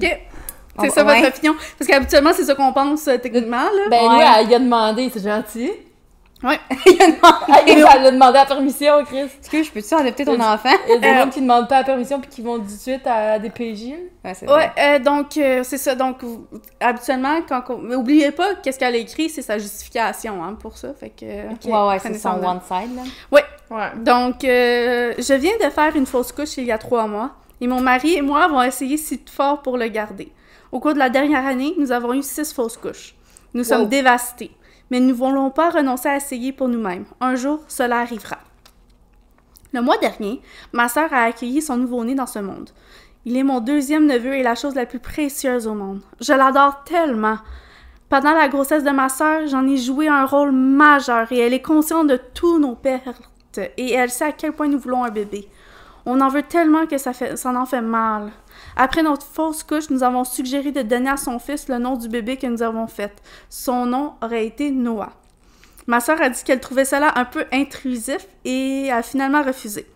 Ok. 0.03 0.21
C'est 0.79 0.91
ça 0.91 1.05
ouais. 1.07 1.21
votre 1.23 1.35
opinion? 1.35 1.55
Parce 1.79 1.89
qu'habituellement, 1.89 2.33
c'est 2.35 2.45
ça 2.45 2.55
qu'on 2.55 2.73
pense 2.73 3.09
euh, 3.09 3.17
techniquement, 3.17 3.57
là. 3.63 3.89
Ben, 3.91 4.09
Ouais. 4.09 4.17
lui, 4.19 4.25
elle 4.41 4.51
y 4.51 4.55
a 4.55 4.59
demandé, 4.59 5.09
c'est 5.11 5.25
gentil. 5.25 5.71
Ouais. 6.43 6.61
Il 6.87 7.01
a 7.03 7.07
demandé- 7.07 7.63
Elle 7.67 7.79
elle 7.79 8.07
a 8.07 8.11
demandé 8.11 8.33
la 8.35 8.45
permission, 8.47 9.05
Chris. 9.07 9.23
Excuse, 9.39 9.67
je 9.67 9.73
peux-tu 9.73 9.95
adopter 9.95 10.25
ton 10.27 10.39
enfant? 10.39 10.69
Il 10.87 10.93
y 10.93 10.97
a 10.97 10.99
des 10.99 11.07
Euh, 11.09 11.23
gens 11.25 11.31
qui 11.31 11.41
demandent 11.41 11.69
pas 11.69 11.79
la 11.79 11.85
permission 11.85 12.21
puis 12.21 12.29
qui 12.29 12.43
vont 12.43 12.59
tout 12.59 12.67
de 12.67 12.71
suite 12.71 13.07
à 13.07 13.39
des 13.39 13.49
PJ. 13.49 13.95
Ouais, 14.25 14.35
c'est 14.35 14.47
Ouais, 14.47 14.53
vrai. 14.53 14.73
euh, 14.79 14.99
donc 14.99 15.37
euh, 15.39 15.63
c'est 15.65 15.79
ça. 15.79 15.95
Donc, 15.95 16.19
habituellement, 16.81 17.39
quand 17.49 17.63
on... 17.71 17.79
mais 17.79 17.95
oubliez 17.95 18.33
pas, 18.33 18.55
qu'est-ce 18.63 18.79
qu'elle 18.79 18.95
a 18.95 18.99
écrit, 18.99 19.31
c'est 19.31 19.41
sa 19.43 19.57
justification 19.59 20.45
hein, 20.45 20.57
pour 20.61 20.77
ça. 20.77 20.93
Fait 20.95 21.11
que. 21.11 21.25
Ouais, 21.25 21.89
ouais, 21.89 21.99
c'est 22.01 22.15
son 22.19 22.29
en 22.29 22.45
one 22.51 22.61
side, 22.61 22.95
là. 22.97 23.03
Ouais. 23.31 23.43
Donc, 23.97 24.45
euh, 24.45 25.15
je 25.19 25.35
viens 25.35 25.57
de 25.65 25.71
faire 25.71 25.97
une 25.97 26.07
fausse 26.07 26.33
couche 26.33 26.57
il 26.59 26.65
y 26.65 26.73
a 26.73 26.79
trois 26.79 27.07
mois 27.09 27.31
et 27.61 27.67
mon 27.67 27.81
mari 27.81 28.15
et 28.15 28.21
moi 28.23 28.45
avons 28.45 28.63
essayé 28.63 28.97
si 28.97 29.21
fort 29.29 29.63
pour 29.63 29.77
le 29.79 29.89
garder. 29.89 30.31
Au 30.71 30.79
cours 30.81 30.93
de 30.95 30.99
la 30.99 31.09
dernière 31.09 31.45
année, 31.47 31.75
nous 31.79 31.91
avons 31.93 32.13
eu 32.13 32.23
six 32.23 32.53
fausses 32.53 32.77
couches. 32.77 33.15
Nous 33.55 33.65
sommes 33.65 33.89
dévastés, 33.89 34.51
mais 34.91 35.01
nous 35.01 35.09
ne 35.09 35.13
voulons 35.13 35.51
pas 35.51 35.71
renoncer 35.71 36.09
à 36.09 36.17
essayer 36.17 36.53
pour 36.53 36.69
nous-mêmes. 36.69 37.07
Un 37.21 37.35
jour, 37.35 37.61
cela 37.69 37.99
arrivera. 37.99 38.39
Le 39.73 39.83
mois 39.83 39.99
dernier, 39.99 40.41
ma 40.73 40.89
sœur 40.89 41.13
a 41.13 41.25
accueilli 41.25 41.61
son 41.61 41.77
nouveau-né 41.77 42.15
dans 42.15 42.27
ce 42.27 42.39
monde. 42.39 42.71
Il 43.25 43.37
est 43.37 43.43
mon 43.43 43.61
deuxième 43.61 44.07
neveu 44.07 44.35
et 44.35 44.43
la 44.43 44.55
chose 44.55 44.75
la 44.75 44.87
plus 44.87 45.01
précieuse 45.01 45.67
au 45.67 45.75
monde. 45.75 46.01
Je 46.21 46.33
l'adore 46.33 46.85
tellement. 46.85 47.39
Pendant 48.09 48.33
la 48.33 48.49
grossesse 48.49 48.85
de 48.85 48.91
ma 48.91 49.09
sœur, 49.09 49.49
j'en 49.49 49.67
ai 49.67 49.77
joué 49.77 50.07
un 50.07 50.25
rôle 50.25 50.53
majeur 50.53 51.31
et 51.33 51.39
elle 51.39 51.53
est 51.53 51.63
consciente 51.63 52.07
de 52.07 52.21
tous 52.35 52.61
nos 52.61 52.77
pertes 52.77 53.21
et 53.59 53.93
elle 53.93 54.11
sait 54.11 54.27
à 54.27 54.33
quel 54.33 54.53
point 54.53 54.69
nous 54.69 54.79
voulons 54.79 55.05
un 55.05 55.11
bébé. 55.11 55.49
On 56.05 56.21
en 56.21 56.29
veut 56.29 56.43
tellement 56.43 56.87
que 56.87 56.99
ça, 56.99 57.13
ça 57.13 57.51
en 57.51 57.67
fait 57.67 57.81
mal. 57.81 58.31
Après 58.77 59.03
notre 59.03 59.27
fausse 59.27 59.63
couche, 59.63 59.89
nous 59.89 60.03
avons 60.03 60.25
suggéré 60.25 60.71
de 60.71 60.83
donner 60.83 61.09
à 61.09 61.17
son 61.17 61.39
fils 61.39 61.69
le 61.69 61.79
nom 61.79 61.97
du 61.97 62.09
bébé 62.09 62.37
que 62.37 62.47
nous 62.47 62.63
avons 62.63 62.87
fait. 62.87 63.13
Son 63.49 63.87
nom 63.87 64.15
aurait 64.23 64.47
été 64.47 64.71
Noah. 64.71 65.13
Ma 65.87 66.01
sœur 66.01 66.21
a 66.21 66.29
dit 66.29 66.43
qu'elle 66.45 66.61
trouvait 66.61 66.85
cela 66.85 67.13
un 67.17 67.25
peu 67.25 67.47
intrusif 67.53 68.27
et 68.45 68.91
a 68.93 69.03
finalement 69.03 69.43
refusé. 69.43 69.87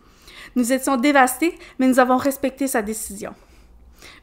Nous 0.56 0.72
étions 0.72 0.96
dévastés, 0.96 1.58
mais 1.78 1.88
nous 1.88 1.98
avons 1.98 2.16
respecté 2.16 2.66
sa 2.66 2.80
décision. 2.80 3.34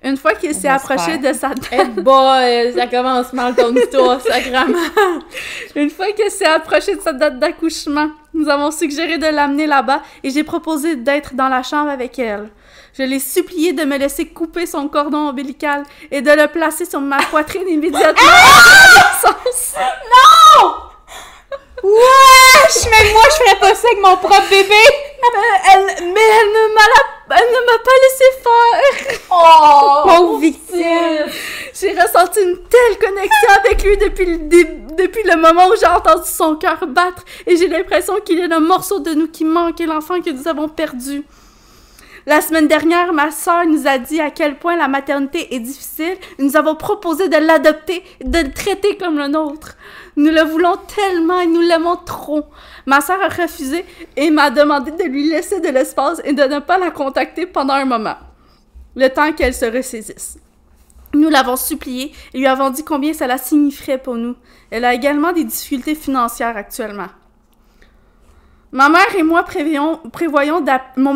Une 0.04 0.18
fois 0.18 0.34
qu'il 0.34 0.56
s'est 0.56 0.68
approché 0.68 1.18
de 1.18 1.34
sa 1.34 1.52
Hey 1.72 1.88
boy, 1.90 2.74
ça 2.74 2.88
commence 2.88 3.34
mal 3.34 3.56
ton 3.56 3.76
histoire, 3.76 4.22
sacrément. 4.22 4.66
Une 5.76 5.90
fois 5.90 6.12
qu'elle 6.14 6.32
s'est 6.32 6.46
approchée 6.46 6.96
de 6.96 7.02
sa 7.02 7.14
date 7.14 7.40
d'accouchement, 7.40 8.10
nous 8.34 8.50
avons 8.50 8.72
suggéré 8.72 9.18
de 9.18 9.28
l'amener 9.28 9.68
là-bas 9.68 10.02
et 10.24 10.30
j'ai 10.30 10.44
proposé 10.44 10.96
d'être 10.96 11.36
dans 11.36 11.50
la 11.50 11.64
chambre 11.64 11.90
avec 11.90 12.18
elle. 12.20 12.50
Je 12.98 13.04
l'ai 13.04 13.20
supplié 13.20 13.74
de 13.74 13.84
me 13.84 13.98
laisser 13.98 14.26
couper 14.28 14.66
son 14.66 14.88
cordon 14.88 15.30
ombilical 15.30 15.84
et 16.10 16.22
de 16.22 16.32
le 16.32 16.48
placer 16.48 16.86
sur 16.86 17.00
ma 17.00 17.18
poitrine 17.18 17.68
immédiatement. 17.68 18.24
Sens. 19.22 19.76
Wesh! 21.84 22.86
Mais 22.90 23.14
moi, 23.14 23.22
je 23.30 23.44
ferais 23.44 23.60
pas 23.60 23.76
ça 23.76 23.88
avec 23.88 24.02
mon 24.02 24.18
propre 24.18 24.50
bébé! 24.50 24.74
Elle, 25.74 25.86
mais 26.12 26.22
elle 26.22 26.48
ne 26.50 26.74
m'a 26.74 26.82
la- 26.82 27.38
elle 27.40 27.48
ne 27.52 27.66
m'a 27.66 27.78
pas 27.84 27.98
laissé 28.04 28.26
faire. 28.42 29.20
Oh! 29.32 30.02
Pauvre 30.08 30.40
victime! 30.40 31.32
J'ai 31.80 31.92
ressenti 32.02 32.40
une 32.42 32.58
telle 32.68 32.98
connexion 32.98 33.50
avec 33.64 33.84
lui 33.84 33.98
depuis 33.98 34.26
le, 34.26 34.38
depuis 34.96 35.24
le 35.24 35.36
moment 35.36 35.68
où 35.68 35.76
j'ai 35.80 35.86
entendu 35.86 36.24
son 36.28 36.56
cœur 36.56 36.80
battre 36.88 37.24
et 37.46 37.56
j'ai 37.56 37.68
l'impression 37.68 38.16
qu'il 38.26 38.40
est 38.40 38.48
le 38.48 38.60
morceau 38.60 39.00
de 39.00 39.12
nous 39.14 39.28
qui 39.28 39.46
manque 39.46 39.80
et 39.80 39.86
l'enfant 39.86 40.20
que 40.20 40.32
nous 40.32 40.48
avons 40.48 40.68
perdu. 40.70 41.24
La 42.28 42.42
semaine 42.42 42.68
dernière, 42.68 43.14
ma 43.14 43.32
sœur 43.32 43.66
nous 43.66 43.88
a 43.88 43.98
dit 44.00 44.20
à 44.20 44.32
quel 44.32 44.60
point 44.60 44.76
la 44.76 44.90
maternité 44.90 45.56
est 45.56 45.62
difficile. 45.62 46.18
Nous 46.40 46.58
avons 46.58 46.76
proposé 46.76 47.30
de 47.30 47.38
l'adopter, 47.38 48.04
de 48.22 48.40
le 48.40 48.52
traiter 48.52 48.98
comme 48.98 49.18
le 49.18 49.30
nôtre. 49.30 49.78
Nous 50.18 50.30
le 50.30 50.42
voulons 50.42 50.76
tellement 50.94 51.40
et 51.40 51.48
nous 51.48 51.62
l'aimons 51.62 51.96
trop. 51.96 52.44
Ma 52.86 53.00
sœur 53.00 53.22
a 53.22 53.30
refusé 53.30 53.86
et 54.18 54.30
m'a 54.30 54.50
demandé 54.50 54.92
de 54.92 55.06
lui 55.06 55.30
laisser 55.30 55.62
de 55.62 55.70
l'espace 55.70 56.22
et 56.26 56.34
de 56.34 56.44
ne 56.44 56.60
pas 56.60 56.78
la 56.78 56.92
contacter 56.92 57.46
pendant 57.46 57.76
un 57.76 57.86
moment. 57.86 58.18
Le 58.98 59.08
temps 59.08 59.32
qu'elle 59.32 59.54
se 59.54 59.64
ressaisisse. 59.64 60.38
Nous 61.14 61.30
l'avons 61.30 61.56
suppliée 61.56 62.12
et 62.34 62.40
lui 62.40 62.48
avons 62.48 62.72
dit 62.72 62.84
combien 62.84 63.14
cela 63.14 63.38
signifierait 63.38 64.00
pour 64.00 64.16
nous. 64.16 64.36
Elle 64.70 64.84
a 64.84 64.94
également 64.94 65.32
des 65.32 65.46
difficultés 65.46 65.96
financières 65.96 66.58
actuellement. 66.58 67.08
Ma 68.74 68.90
mère 68.90 69.16
et 69.18 69.24
moi 69.24 69.44
prévoyons, 69.44 70.00
mon, 70.98 71.14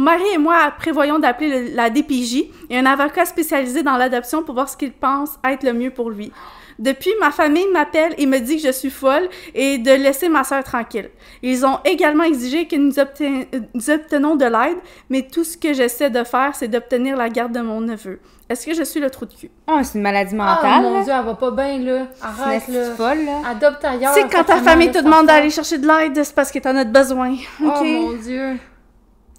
mari 0.00 0.24
et 0.34 0.38
moi 0.38 0.72
prévoyons 0.78 1.18
d'appeler 1.18 1.68
le- 1.70 1.74
la 1.74 1.88
DPJ 1.88 2.50
et 2.68 2.78
un 2.78 2.84
avocat 2.86 3.24
spécialisé 3.24 3.82
dans 3.82 3.96
l'adoption 3.96 4.42
pour 4.42 4.54
voir 4.54 4.68
ce 4.68 4.76
qu'il 4.76 4.92
pense 4.92 5.30
être 5.48 5.62
le 5.62 5.72
mieux 5.72 5.90
pour 5.90 6.10
lui. 6.10 6.30
Depuis, 6.78 7.12
ma 7.18 7.30
famille 7.30 7.66
m'appelle 7.72 8.14
et 8.18 8.26
me 8.26 8.38
dit 8.38 8.56
que 8.56 8.68
je 8.68 8.72
suis 8.72 8.90
folle 8.90 9.26
et 9.54 9.78
de 9.78 9.90
laisser 9.92 10.28
ma 10.28 10.44
sœur 10.44 10.62
tranquille. 10.62 11.08
Ils 11.42 11.64
ont 11.64 11.78
également 11.86 12.24
exigé 12.24 12.66
que 12.68 12.76
nous, 12.76 12.92
obten- 12.98 13.46
nous 13.72 13.90
obtenons 13.90 14.36
de 14.36 14.44
l'aide, 14.44 14.76
mais 15.08 15.22
tout 15.26 15.44
ce 15.44 15.56
que 15.56 15.72
j'essaie 15.72 16.10
de 16.10 16.22
faire, 16.24 16.54
c'est 16.54 16.68
d'obtenir 16.68 17.16
la 17.16 17.30
garde 17.30 17.52
de 17.52 17.60
mon 17.60 17.80
neveu. 17.80 18.20
Est-ce 18.48 18.64
que 18.66 18.74
je 18.74 18.82
suis 18.84 19.00
le 19.00 19.10
trou 19.10 19.26
de 19.26 19.34
cul? 19.34 19.50
Ah, 19.66 19.80
c'est 19.82 19.98
une 19.98 20.02
maladie 20.02 20.36
Ah, 20.38 20.54
mentale. 20.62 20.82
mon 20.82 20.98
là. 20.98 21.02
dieu, 21.04 21.12
elle 21.18 21.24
va 21.24 21.34
pas 21.34 21.50
bien, 21.50 21.78
là. 21.78 22.06
C'est 22.14 22.24
une 22.26 22.42
Arrête, 22.42 22.68
là. 22.68 22.94
folle, 22.96 23.24
là. 23.24 23.42
Adopte 23.50 23.84
ailleurs. 23.84 24.14
Tu 24.14 24.20
sais, 24.22 24.28
quand 24.30 24.44
ta 24.44 24.58
famille 24.58 24.90
te 24.92 24.98
demande 25.02 25.26
d'aller 25.26 25.50
chercher 25.50 25.78
de 25.78 25.86
l'aide, 25.86 26.22
c'est 26.24 26.34
parce 26.34 26.52
que 26.52 26.58
t'en 26.60 26.76
as 26.76 26.84
besoin. 26.84 27.34
Oh 27.60 27.64
mon 27.82 28.12
dieu. 28.12 28.56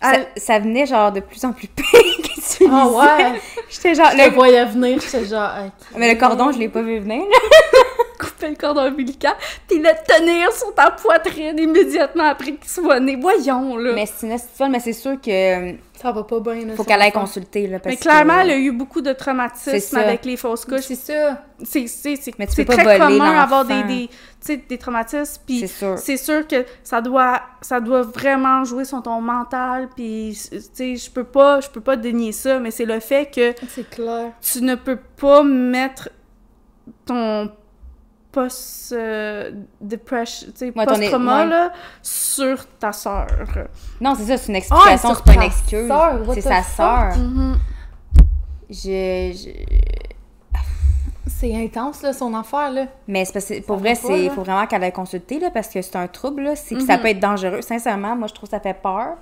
Ça, 0.01 0.13
Elle- 0.13 0.27
ça 0.35 0.59
venait 0.59 0.85
genre 0.85 1.11
de 1.11 1.21
plus 1.21 1.43
en 1.45 1.53
plus 1.53 1.67
pire 1.67 1.85
que 1.91 2.57
tu 2.57 2.69
Ah 2.69 2.83
lisais. 2.85 2.97
ouais. 3.33 3.41
J'étais 3.69 3.95
genre. 3.95 4.09
Je 4.11 4.17
le- 4.17 4.29
te 4.29 4.35
voyais 4.35 4.65
venir, 4.65 4.99
j'étais 4.99 5.25
genre. 5.25 5.51
Mais 5.97 6.13
le 6.13 6.19
cordon, 6.19 6.51
je 6.51 6.59
l'ai 6.59 6.69
pas 6.69 6.81
vu 6.81 6.99
venir. 6.99 7.23
couper 8.19 8.49
le 8.49 8.55
cordon 8.55 8.81
ombilical, 8.87 9.35
puis 9.67 9.77
le 9.77 9.89
tenir 10.07 10.51
sur 10.51 10.73
ta 10.73 10.89
poitrine 10.89 11.57
immédiatement 11.59 12.23
après 12.25 12.53
qu'il 12.53 12.67
soit 12.69 12.99
né. 12.99 13.15
Voyons, 13.15 13.77
là. 13.77 13.93
Mais, 13.93 14.05
c'est 14.07 14.25
une 14.27 14.71
mais 14.71 14.79
c'est 14.79 14.93
sûr 14.93 15.21
que 15.21 15.73
Ça 16.01 16.11
va 16.11 16.23
pas 16.23 16.39
bien, 16.39 16.65
là. 16.65 16.75
faut 16.75 16.83
qu'elle 16.83 17.01
aille 17.01 17.11
consulter. 17.11 17.67
Là, 17.67 17.79
parce 17.79 17.95
clairement, 17.97 18.35
que- 18.35 18.39
elle 18.41 18.49
a 18.51 18.57
eu 18.57 18.71
beaucoup 18.71 19.01
de 19.01 19.09
C'est 19.09 19.15
traumatisme 19.15 19.79
ça. 19.79 19.99
avec 19.99 20.25
les 20.25 20.37
fausses 20.37 20.63
couches. 20.65 20.81
C'est 20.81 20.95
ça. 20.95 21.43
C'est 21.63 21.87
c'est- 21.87 22.15
c'est- 22.17 22.37
Mais 22.37 22.45
tu 22.47 22.53
c'est 22.53 22.65
peux 22.65 22.75
pas 22.75 22.83
très 22.83 22.99
voler 22.99 23.17
commun 23.17 23.37
avoir 23.39 23.65
des, 23.65 23.83
des, 23.83 24.07
tu 24.07 24.15
sais, 24.41 24.57
des 24.57 24.77
traumatismes, 24.77 25.23
C'est 25.25 25.41
puis 25.45 25.67
sûr. 25.67 25.97
c'est 25.97 26.17
sûr 26.17 26.47
que 26.47 26.65
ça 26.83 27.01
doit, 27.01 27.41
ça 27.61 27.79
doit 27.79 28.03
vraiment 28.03 28.63
jouer 28.63 28.85
sur 28.85 29.01
ton 29.01 29.19
mental, 29.21 29.89
puis 29.95 30.37
tu 30.51 30.59
sais, 30.73 30.95
je 30.95 31.09
peux 31.09 31.23
pas, 31.23 31.61
je 31.61 31.69
peux 31.69 31.81
pas 31.81 31.95
dénier 31.95 32.31
ça, 32.31 32.59
mais 32.59 32.69
c'est 32.71 32.85
le 32.85 32.99
fait 32.99 33.25
que 33.33 33.53
C'est 33.69 33.89
clair. 33.89 34.31
tu 34.39 34.61
ne 34.61 34.75
peux 34.75 34.99
pas 35.19 35.41
mettre 35.43 36.09
ton 37.05 37.51
post 38.41 38.91
euh, 38.93 39.51
Ouais, 39.81 40.85
post-trauma 40.85 41.43
ouais. 41.43 41.49
là, 41.49 41.71
sur 42.01 42.67
ta 42.79 42.91
sœur. 42.91 43.27
Non, 44.01 44.13
c'est 44.15 44.25
ça, 44.25 44.37
c'est 44.37 44.49
une 44.49 44.55
explication, 44.57 45.09
sur 45.09 45.17
c'est 45.17 45.25
pas 45.25 45.33
une 45.33 45.41
excuse. 45.41 45.91
C'est 46.33 46.41
sa 46.41 46.61
sœur. 46.63 47.17
Mhm. 47.17 47.57
Je, 48.69 49.33
je- 49.33 50.59
C'est 51.29 51.55
intense, 51.55 52.01
là, 52.01 52.13
son 52.13 52.33
affaire, 52.33 52.71
là. 52.71 52.85
Mais 53.07 53.25
c'est 53.25 53.33
parce 53.33 53.45
que 53.47 53.61
pour 53.61 53.75
Ça 53.77 53.81
vrai, 53.81 53.95
c'est 53.95 54.29
faut 54.29 54.41
vraiment 54.43 54.65
qu'elle 54.65 54.83
aille 54.83 54.91
consulter 54.91 55.39
là, 55.39 55.51
parce 55.51 55.67
que 55.67 55.81
c'est 55.81 55.95
un 55.95 56.07
trouble 56.07 56.41
là, 56.43 56.55
c'est 56.55 56.73
que 56.75 56.79
Mhm. 56.81 56.87
ça 56.87 56.97
peut 56.97 57.07
être 57.09 57.19
dangereux. 57.19 57.61
Sincèrement, 57.61 58.15
moi 58.15 58.27
je 58.27 58.33
trouve 58.33 58.49
que 58.49 58.55
ça 58.55 58.59
fait 58.61 58.73
peur. 58.73 59.17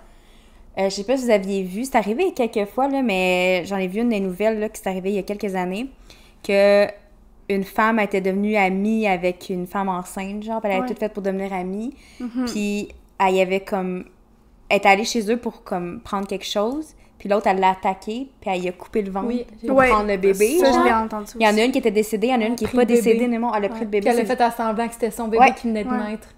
Euh, 0.78 0.90
je 0.90 0.96
sais 0.96 1.04
pas 1.04 1.18
si 1.18 1.26
vous 1.26 1.32
aviez 1.32 1.64
vu, 1.64 1.84
c'est 1.86 1.96
arrivé 1.98 2.32
quelques 2.34 2.68
fois 2.70 2.88
là, 2.88 3.02
mais 3.02 3.64
j'en 3.66 3.78
ai 3.78 3.88
vu 3.88 4.02
une 4.02 4.10
des 4.10 4.20
nouvelles 4.20 4.60
là 4.60 4.70
qui 4.70 4.80
s'est 4.82 4.90
arrivée 4.90 5.10
il 5.10 5.16
y 5.16 5.20
a 5.20 5.24
quelques 5.24 5.56
années 5.56 5.90
que 6.44 6.88
une 7.50 7.64
femme 7.64 8.00
était 8.00 8.22
devenue 8.22 8.56
amie 8.56 9.08
avec 9.08 9.50
une 9.50 9.68
femme 9.68 9.90
enceinte, 9.90 10.44
genre, 10.44 10.62
elle 10.64 10.72
avait 10.72 10.82
Ouais. 10.82 10.88
tout 10.88 11.00
fait 11.00 11.10
pour 11.10 11.22
devenir 11.24 11.54
amie. 11.54 11.94
Mhm. 12.20 12.46
Puis 12.48 12.90
elle 13.20 13.36
y 13.36 13.42
avait 13.42 13.60
comme 13.62 14.06
elle 14.70 14.78
était 14.78 14.90
allée 14.90 15.04
chez 15.06 15.32
eux 15.32 15.38
pour 15.38 15.64
comme 15.64 16.00
prendre 16.02 16.26
quelque 16.28 16.46
chose, 16.46 16.96
puis 17.20 17.30
l'autre 17.30 17.46
elle 17.48 17.60
l'a 17.60 17.70
attaqué, 17.72 18.28
puis 18.42 18.50
elle 18.50 18.64
y 18.64 18.68
a 18.68 18.72
coupé 18.72 19.04
le 19.04 19.12
ventre 19.12 19.28
Oui, 19.28 19.46
pour 19.68 19.78
Ouais. 19.78 19.90
prendre 19.90 20.08
le 20.08 20.18
bébé. 20.18 20.58
Ça, 20.60 20.72
je 20.72 20.84
l'ai 20.84 20.92
entendu 20.94 21.32
Il 21.40 21.46
y 21.46 21.48
en 21.48 21.56
a 21.56 21.64
une 21.64 21.72
qui 21.72 21.78
était 21.78 21.92
décédée, 21.92 22.28
il 22.28 22.32
y 22.32 22.36
en 22.36 22.42
a 22.42 22.46
une 22.46 22.56
qui 22.56 22.64
n'est 22.66 22.72
pas 22.72 22.84
décédée, 22.86 23.28
non, 23.28 23.40
non, 23.40 23.54
elle 23.54 23.66
a 23.66 23.70
pris 23.70 23.82
le 23.82 23.86
bébé. 23.86 24.10
Puis 24.10 24.18
elle 24.18 24.24
a 24.24 24.26
fait 24.36 24.42
à 24.42 24.50
semblant 24.52 24.88
que 24.88 24.94
c'était 24.94 25.12
son 25.12 25.28
bébé 25.28 25.46
qui 25.56 25.68
venait 25.68 25.84
de 25.84 25.90
naître. 25.92 26.30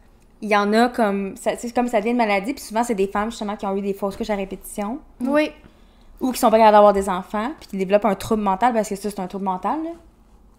Il 0.42 0.50
y 0.50 0.56
en 0.58 0.72
a 0.74 0.90
comme. 0.90 1.36
ça- 1.38 1.56
C'est 1.58 1.74
comme 1.74 1.88
ça 1.88 2.00
vient 2.02 2.12
de 2.12 2.18
maladie, 2.18 2.54
puis 2.54 2.62
souvent, 2.62 2.84
c'est 2.84 2.94
des 2.96 3.08
femmes 3.08 3.32
justement 3.32 3.56
qui 3.56 3.66
ont 3.66 3.76
eu 3.76 3.82
des 3.82 3.94
fausses 3.94 4.16
couches 4.18 4.30
à 4.30 4.36
répétition 4.36 5.00
Oui. 5.22 5.50
ou 6.22 6.32
qui 6.32 6.38
sont 6.40 6.50
pas 6.52 6.58
capables 6.58 6.74
d'avoir 6.76 6.94
des 6.94 7.10
enfants, 7.10 7.52
puis 7.60 7.70
qui 7.70 7.78
développent 7.78 8.06
un 8.06 8.14
trouble 8.16 8.44
mental 8.44 8.74
parce 8.74 8.90
que 8.90 8.96
ça, 8.96 9.10
c'est 9.10 9.20
un 9.20 9.26
trouble 9.28 9.46
mental. 9.46 9.80
Là, 9.84 9.90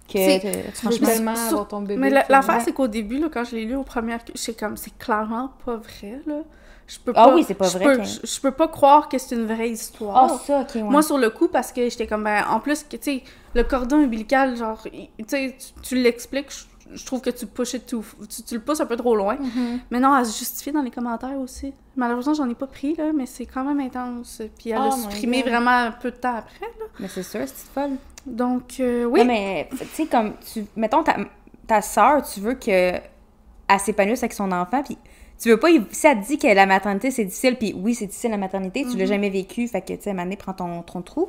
que, 0.08 0.40
Tu 0.40 0.46
veux 0.56 0.72
franchement. 0.72 1.06
tellement 1.06 1.34
sur- 1.36 1.44
avoir 1.48 1.68
ton 1.68 1.80
bébé. 1.82 1.96
Mais 1.96 2.10
la- 2.10 2.24
l'affaire, 2.28 2.56
Ouais. 2.56 2.62
c'est 2.64 2.72
qu'au 2.72 2.88
début, 2.88 3.18
là, 3.18 3.28
quand 3.32 3.44
je 3.44 3.54
l'ai 3.56 3.64
lu 3.64 3.76
aux 3.76 3.82
premières, 3.84 4.20
c'est 4.34 4.58
comme, 4.58 4.76
c'est 4.76 4.96
clairement 4.98 5.52
pas 5.64 5.76
vrai, 5.76 6.20
là. 6.26 6.40
Je 6.86 6.98
peux 6.98 7.12
Ah 7.14 7.26
pas, 7.26 7.34
oui, 7.34 7.44
c'est 7.46 7.52
pas 7.54 7.68
je 7.68 7.76
vrai 7.76 7.98
Peux, 7.98 8.02
je, 8.04 8.20
je 8.26 8.40
peux 8.40 8.50
pas 8.50 8.66
croire 8.66 9.10
que 9.10 9.18
c'est 9.18 9.34
une 9.34 9.44
vraie 9.44 9.68
histoire. 9.68 10.16
Ah, 10.32 10.38
ça, 10.46 10.60
ok, 10.60 10.70
ouais. 10.76 10.82
Moi, 10.84 11.02
sur 11.02 11.18
le 11.18 11.28
coup, 11.28 11.48
parce 11.48 11.70
que 11.70 11.86
j'étais 11.90 12.06
comme, 12.06 12.24
ben, 12.24 12.42
en 12.48 12.60
plus, 12.60 12.82
que, 12.82 12.96
tu 12.96 13.02
sais, 13.18 13.22
le 13.54 13.62
cordon 13.62 13.96
ombilical, 14.02 14.56
genre, 14.56 14.82
tu 14.82 14.90
sais, 15.26 15.54
tu, 15.82 15.96
l'expliques, 15.96 16.50
je, 16.50 16.96
je 16.96 17.04
trouve 17.04 17.20
que 17.20 17.28
tu 17.28 17.44
pushes 17.44 17.72
tu, 17.86 17.96
tu 18.46 18.54
le 18.54 18.60
pousses 18.60 18.80
un 18.80 18.86
peu 18.86 18.96
trop 18.96 19.14
loin. 19.14 19.34
Mhm. 19.36 19.80
Mais 19.90 20.00
non, 20.00 20.16
elle 20.16 20.24
se 20.24 20.38
justifie 20.38 20.72
dans 20.72 20.80
les 20.80 20.90
commentaires 20.90 21.38
aussi. 21.38 21.74
Malheureusement, 21.94 22.32
j'en 22.32 22.48
ai 22.48 22.54
pas 22.54 22.66
pris, 22.66 22.94
là, 22.96 23.12
mais 23.14 23.26
c'est 23.26 23.44
quand 23.44 23.64
même 23.64 23.80
intense. 23.80 24.40
Puis 24.58 24.70
elle 24.70 24.78
Oh 24.82 24.88
a 24.88 24.90
supprimé 24.96 25.42
vraiment 25.42 25.70
un 25.70 25.90
peu 25.92 26.10
de 26.10 26.16
temps 26.16 26.36
après, 26.36 26.64
là. 26.80 26.86
Mais 27.00 27.08
c'est 27.08 27.22
sûr, 27.22 27.40
c'est 27.44 27.68
folle. 27.74 27.98
Donc, 28.26 28.81
euh, 28.81 29.04
oui. 29.04 29.20
Non, 29.20 29.26
mais, 29.26 29.68
tu 29.70 29.85
sais, 29.94 30.07
comme, 30.07 30.35
tu, 30.52 30.64
mettons, 30.76 31.02
ta, 31.02 31.16
ta 31.66 31.83
soeur, 31.83 32.22
tu 32.22 32.40
veux 32.40 32.54
que 32.54 32.70
elle 33.70 33.81
s'épanouisse 33.81 34.22
avec 34.22 34.33
son 34.33 34.50
enfant, 34.52 34.83
puis 34.83 34.96
tu 35.40 35.50
veux 35.50 35.59
pas, 35.59 35.68
si 35.90 36.07
elle 36.07 36.20
te 36.20 36.26
dit 36.26 36.38
que 36.38 36.46
la 36.48 36.66
maternité, 36.66 37.11
c'est 37.11 37.24
difficile, 37.24 37.57
puis 37.57 37.74
oui, 37.76 37.94
c'est 37.94 38.07
difficile 38.07 38.31
la 38.31 38.38
maternité, 38.38 38.83
tu 38.83 38.96
l'as 38.96 39.04
Mhm. 39.04 39.09
jamais 39.11 39.31
vécu, 39.31 39.68
fait 39.68 39.81
que, 39.83 39.92
tu 39.92 40.02
sais, 40.02 40.14
donné, 40.14 40.37
prends 40.37 40.54
ton, 40.54 40.83
ton 40.83 41.02
trou. 41.02 41.28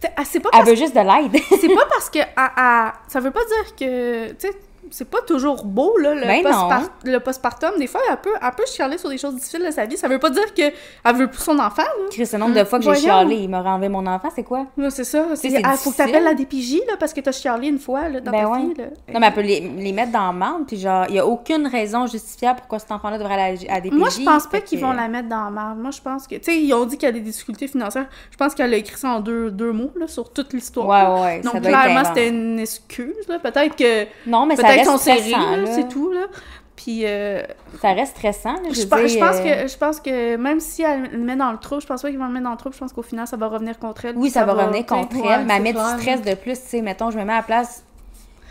T'sais, 0.00 0.10
ah, 0.16 0.24
c'est 0.24 0.40
pas 0.40 0.48
Elle 0.58 0.64
veut 0.64 0.76
juste 0.76 0.94
de 0.94 1.00
l'aide. 1.00 1.42
c'est 1.60 1.74
pas 1.74 1.86
parce 1.90 2.08
que 2.08 2.20
à- 2.36 2.86
à- 2.86 2.92
ça 3.08 3.20
veut 3.20 3.30
pas 3.32 3.44
dire 3.44 3.76
que 3.76 4.28
tu 4.32 4.48
sais 4.48 4.54
c'est 4.94 5.10
pas 5.10 5.22
toujours 5.26 5.64
beau 5.64 5.98
là 5.98 6.14
le, 6.14 6.20
Ben 6.20 6.44
le 7.04 7.18
postpartum 7.18 7.72
des 7.78 7.88
fois 7.88 8.00
elle 8.08 8.16
peut 8.18 8.30
elle 8.40 8.50
peut 8.56 8.62
chialer 8.64 8.96
sur 8.96 9.08
des 9.08 9.18
choses 9.18 9.34
difficiles 9.34 9.64
de 9.66 9.72
sa 9.72 9.86
vie. 9.86 9.96
Ça 9.96 10.06
veut 10.06 10.20
pas 10.20 10.30
dire 10.30 10.54
que 10.54 10.62
elle 10.62 11.16
veut 11.16 11.26
plus 11.28 11.42
son 11.42 11.58
enfant 11.58 11.82
là, 11.82 12.06
Chris, 12.12 12.28
le 12.32 12.38
nombre 12.38 12.54
de 12.54 12.62
fois 12.62 12.78
que 12.78 12.84
j'ai 12.84 12.94
chialé, 12.94 13.34
il 13.36 13.48
m'aurait 13.48 13.70
enlevé 13.70 13.88
mon 13.88 14.06
enfant, 14.06 14.28
c'est 14.34 14.44
quoi? 14.44 14.66
C'est 14.90 15.02
ça. 15.02 15.24
C'est 15.34 15.60
ah, 15.64 15.76
faut 15.76 15.90
que 15.90 15.96
t'appelles 15.96 16.22
la 16.22 16.34
DPJ 16.34 16.76
là 16.86 16.94
parce 16.98 17.12
que 17.12 17.20
t'as 17.20 17.32
chialé 17.32 17.66
une 17.66 17.80
fois 17.80 18.08
là, 18.08 18.20
dans 18.20 18.30
Ben 18.30 18.44
ta 18.44 18.48
ouais. 18.50 18.58
vie 18.60 18.74
là. 18.74 18.84
Non, 19.12 19.18
mais 19.20 19.26
elle 19.26 19.32
peut 19.32 19.40
les, 19.40 19.60
les 19.60 19.92
mettre 19.92 20.12
dans 20.12 20.30
le 20.32 20.64
puis 20.64 20.78
genre, 20.78 21.06
il 21.08 21.16
y 21.16 21.18
a 21.18 21.26
aucune 21.26 21.66
raison 21.66 22.06
justifiable 22.06 22.60
pourquoi 22.60 22.78
cet 22.78 22.92
enfant-là 22.92 23.18
devrait 23.18 23.34
aller 23.34 23.66
à, 23.68 23.74
à 23.76 23.80
des 23.80 23.90
moi 23.90 24.08
je 24.10 24.24
pense 24.24 24.46
pas 24.46 24.60
qu'ils 24.60 24.78
que- 24.78 24.84
vont 24.84 24.92
la 24.92 25.08
mettre 25.08 25.28
dans 25.28 25.44
la 25.44 25.50
merde 25.50 25.78
moi 25.78 25.90
je 25.90 26.00
pense 26.00 26.28
que 26.28 26.36
tu 26.36 26.44
sais 26.44 26.56
ils 26.56 26.72
ont 26.72 26.84
dit 26.84 26.96
qu'il 26.96 27.06
y 27.06 27.08
a 27.08 27.12
des 27.12 27.20
difficultés 27.20 27.66
financières. 27.66 28.06
Je 28.30 28.36
pense 28.36 28.54
qu'elle 28.54 28.72
a 28.72 28.76
écrit 28.76 28.96
ça 28.96 29.08
en 29.08 29.20
deux, 29.20 29.50
deux 29.50 29.72
mots 29.72 29.90
là 29.96 30.06
sur 30.06 30.32
toute 30.32 30.52
l'histoire. 30.52 30.86
Ouais, 31.16 31.22
ouais, 31.22 31.40
donc 31.40 31.60
clairement 31.60 32.04
c'était 32.04 32.28
une 32.28 32.60
excuse 32.60 33.26
là. 33.28 33.38
Peut-être 33.40 33.74
que 33.74 34.06
Non, 34.28 34.46
mais 34.46 34.56
ça 34.56 34.62
c'est 34.98 35.88
tout 35.88 36.12
là 36.12 36.26
puis 36.76 37.02
euh, 37.04 37.42
Ça 37.80 37.92
reste 37.92 38.16
stressant, 38.16 38.54
là, 38.54 38.68
je, 38.70 38.82
pense, 38.86 39.12
je 39.12 39.18
pense 39.18 39.36
euh, 39.36 39.62
que 39.62 39.68
je 39.68 39.76
pense 39.76 40.00
que 40.00 40.36
même 40.36 40.60
si 40.60 40.82
elle 40.82 41.04
le 41.12 41.18
met 41.18 41.36
dans 41.36 41.52
le 41.52 41.58
trou, 41.58 41.80
je 41.80 41.86
pense 41.86 42.02
pas 42.02 42.10
qu'ils 42.10 42.18
vont 42.18 42.26
le 42.26 42.32
mettre 42.32 42.44
dans 42.44 42.50
le 42.50 42.56
trou. 42.56 42.72
Je 42.72 42.78
pense 42.78 42.92
qu'au 42.92 43.02
final, 43.02 43.26
ça 43.26 43.36
va 43.36 43.46
revenir 43.46 43.78
contre 43.78 44.06
elle. 44.06 44.16
Oui, 44.16 44.30
ça, 44.30 44.44
va 44.44 44.52
revenir 44.54 44.84
contre 44.84 45.16
ouais, 45.16 45.22
elle, 45.24 45.44
mais 45.44 45.52
c'est 45.52 45.56
elle 45.56 45.62
met 45.62 45.72
du 45.72 46.00
stress 46.00 46.22
de 46.22 46.34
plus, 46.34 46.60
tu 46.60 46.66
sais, 46.66 46.82
mettons, 46.82 47.10
je 47.10 47.18
me 47.18 47.24
mets 47.24 47.32
à 47.32 47.36
la 47.36 47.42
place 47.42 47.84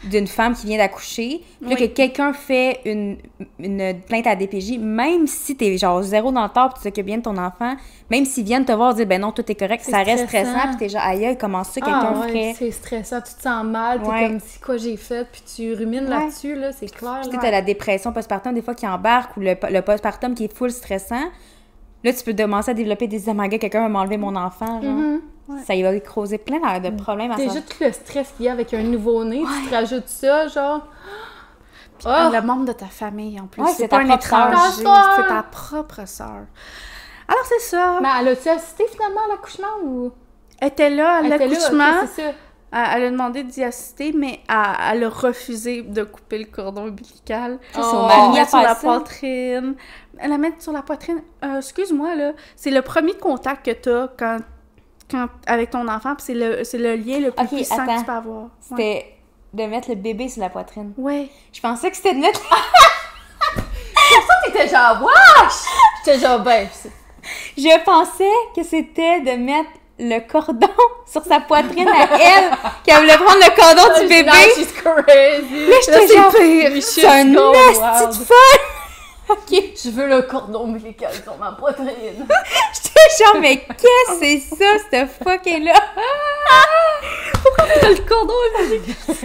d'une 0.09 0.27
femme 0.27 0.53
qui 0.53 0.65
vient 0.67 0.77
d'accoucher, 0.77 1.41
Oui. 1.61 1.75
que 1.75 1.85
quelqu'un 1.85 2.33
fait 2.33 2.79
une, 2.85 3.17
une 3.59 3.99
plainte 4.01 4.27
à 4.27 4.35
DPJ, 4.35 4.77
même 4.79 5.27
si 5.27 5.55
t'es 5.55 5.77
genre 5.77 6.01
zéro 6.03 6.31
dans 6.31 6.43
le 6.43 6.49
tort, 6.49 6.69
puis 6.73 6.81
tu 6.83 6.89
t'occupes 6.89 7.05
bien 7.05 7.17
de 7.17 7.23
ton 7.23 7.37
enfant, 7.37 7.75
même 8.09 8.25
s'ils 8.25 8.43
viennent 8.43 8.65
te 8.65 8.71
voir 8.71 8.93
dire, 8.93 9.05
ben 9.05 9.21
non, 9.21 9.31
tout 9.31 9.49
est 9.49 9.55
correct, 9.55 9.83
ça 9.83 9.99
reste 10.03 10.25
stressant. 10.27 10.67
puis 10.69 10.77
t'es 10.77 10.89
genre, 10.89 11.01
aïe, 11.03 11.25
aïe, 11.25 11.37
comment 11.37 11.63
ça, 11.63 11.79
quelqu'un 11.81 12.13
Ah 12.15 12.25
ouais, 12.27 12.53
c'est 12.57 12.71
stressant, 12.71 13.21
tu 13.21 13.33
te 13.33 13.41
sens 13.41 13.63
mal, 13.65 14.01
t'es 14.01 14.09
Ouais. 14.09 14.27
comme 14.27 14.39
si 14.39 14.59
quoi 14.59 14.77
j'ai 14.77 14.97
fait, 14.97 15.27
puis 15.31 15.41
tu 15.55 15.73
rumines 15.73 16.03
Ouais. 16.03 16.09
là-dessus, 16.09 16.55
là, 16.55 16.71
c'est 16.71 16.93
clair. 16.93 17.21
Tu 17.29 17.37
t'as 17.37 17.51
la 17.51 17.61
dépression 17.61 18.11
postpartum, 18.11 18.53
des 18.53 18.61
fois, 18.61 18.75
qui 18.75 18.85
embarque, 18.87 19.37
ou 19.37 19.39
le, 19.39 19.55
le 19.69 19.81
postpartum 19.81 20.33
qui 20.35 20.45
est 20.45 20.53
full 20.55 20.71
stressant. 20.71 21.29
Là, 22.03 22.13
tu 22.13 22.23
peux 22.23 22.33
commencer 22.33 22.71
à 22.71 22.73
développer 22.73 23.07
des 23.07 23.19
God, 23.19 23.49
quelqu'un 23.59 23.81
va 23.81 23.89
m'enlever 23.89 24.17
mon 24.17 24.35
enfant, 24.35 24.81
genre. 24.81 24.91
Mhm. 24.91 25.21
Ça 25.65 25.75
y 25.75 25.83
va 25.83 25.97
causer 25.99 26.37
plein 26.37 26.57
de 26.79 26.89
de 26.89 27.01
problèmes 27.01 27.31
à 27.31 27.35
Déjà 27.35 27.53
ça. 27.55 27.61
tout 27.61 27.83
le 27.83 27.91
stress 27.91 28.33
qu'il 28.35 28.45
y 28.45 28.49
a 28.49 28.53
avec 28.53 28.73
un 28.73 28.83
nouveau-né, 28.83 29.41
tu 29.63 29.69
te 29.69 29.75
rajoutes 29.75 30.07
ça, 30.07 30.47
genre. 30.47 30.87
Puis 31.99 32.07
Ah! 32.09 32.29
le 32.33 32.41
membre 32.41 32.65
de 32.65 32.71
ta 32.71 32.85
famille 32.87 33.39
en 33.39 33.47
plus. 33.47 33.61
Ouais, 33.61 33.71
c'est 33.75 33.87
pas 33.87 33.97
ta 33.99 34.03
un 34.03 34.15
étranger, 34.15 34.57
c'est 34.77 35.27
ta 35.27 35.43
propre 35.43 36.07
sœur. 36.07 36.45
Alors 37.27 37.45
c'est 37.45 37.61
ça. 37.61 37.99
Mais 38.01 38.09
elle 38.19 38.29
a-tu 38.29 38.49
assisté 38.49 38.85
finalement 38.91 39.21
à 39.25 39.31
l'accouchement 39.31 39.83
ou? 39.83 40.11
Elle 40.59 40.67
était 40.69 40.89
là 40.89 41.17
à 41.17 41.21
l'accouchement. 41.21 42.01
Elle, 42.75 43.03
a 43.03 43.11
demandé 43.11 43.43
d'y 43.43 43.63
assister, 43.63 44.13
mais 44.17 44.39
elle, 44.49 45.03
a 45.03 45.09
refusé 45.09 45.83
de 45.83 46.03
couper 46.03 46.39
le 46.39 46.45
cordon 46.45 46.87
ombilical. 46.87 47.59
Oh. 47.77 48.07
Elle 48.11 48.33
la 48.33 48.41
mis 48.41 48.49
sur 48.49 48.57
la 48.57 48.73
poitrine. 48.73 49.75
La 50.27 50.37
met 50.37 50.53
sur 50.59 50.71
la 50.71 50.81
poitrine. 50.81 51.21
Euh, 51.43 51.57
Excuse-moi, 51.57 52.15
là. 52.15 52.31
C'est 52.55 52.71
le 52.71 52.81
premier 52.81 53.13
contact 53.15 53.65
que 53.65 53.71
t'as 53.71 54.07
quand, 54.17 54.39
quand, 55.11 55.27
avec 55.45 55.69
ton 55.71 55.87
enfant, 55.87 56.15
puis 56.15 56.23
c'est 56.25 56.33
le, 56.33 56.63
c'est 56.63 56.77
le 56.77 56.95
lien 56.95 57.19
le 57.19 57.31
plus 57.31 57.43
Ok, 57.43 57.49
puissant 57.49 57.85
que 57.85 57.99
tu 57.99 58.05
peux 58.05 58.11
avoir. 58.11 58.43
Ouais. 58.43 58.49
C'était 58.69 59.15
de 59.53 59.63
mettre 59.65 59.89
le 59.89 59.95
bébé 59.95 60.29
sur 60.29 60.41
la 60.41 60.49
poitrine. 60.49 60.93
Ouais. 60.97 61.29
Je 61.51 61.59
pensais 61.61 61.89
que 61.91 61.97
c'était 61.97 62.13
de 62.13 62.19
mettre... 62.19 62.41
T'étais 64.45 64.67
genre, 64.69 65.01
wesh! 65.01 65.53
J'étais 66.05 66.19
genre, 66.19 66.39
ben, 66.39 66.67
Je 67.57 67.83
pensais 67.83 68.23
que 68.55 68.63
c'était 68.63 69.21
de 69.21 69.31
mettre 69.31 69.69
le 69.99 70.19
cordon 70.27 70.67
sur 71.05 71.23
sa 71.23 71.39
poitrine 71.39 71.87
à 71.87 72.07
elle, 72.19 72.51
qu'elle 72.83 72.97
voulait 73.01 73.17
prendre 73.17 73.39
le 73.39 73.55
cordon 73.55 74.01
du 74.01 74.07
bébé. 74.07 74.29
Now 74.29 74.55
she's 74.55 74.71
crazy! 74.71 75.67
Là, 75.67 75.75
j'étais 75.85 76.15
genre, 76.15 76.31
c'est 76.81 77.05
un 77.05 77.33
esti 77.33 78.19
de 78.19 78.25
folle! 78.25 78.82
Ok, 79.29 79.63
Je 79.83 79.89
veux 79.89 80.07
le 80.07 80.21
cordon 80.23 80.61
ombilical 80.65 81.11
sur 81.23 81.37
ma 81.37 81.51
poitrine. 81.53 81.87
j'étais 82.73 83.23
genre, 83.23 83.37
mais 83.41 83.57
qu'est-ce 83.57 84.19
que 84.19 84.19
c'est 84.19 84.39
ça, 84.39 84.65
cette 84.91 85.09
fucking-là? 85.23 85.73
le 87.83 87.95
cordon 88.07 88.33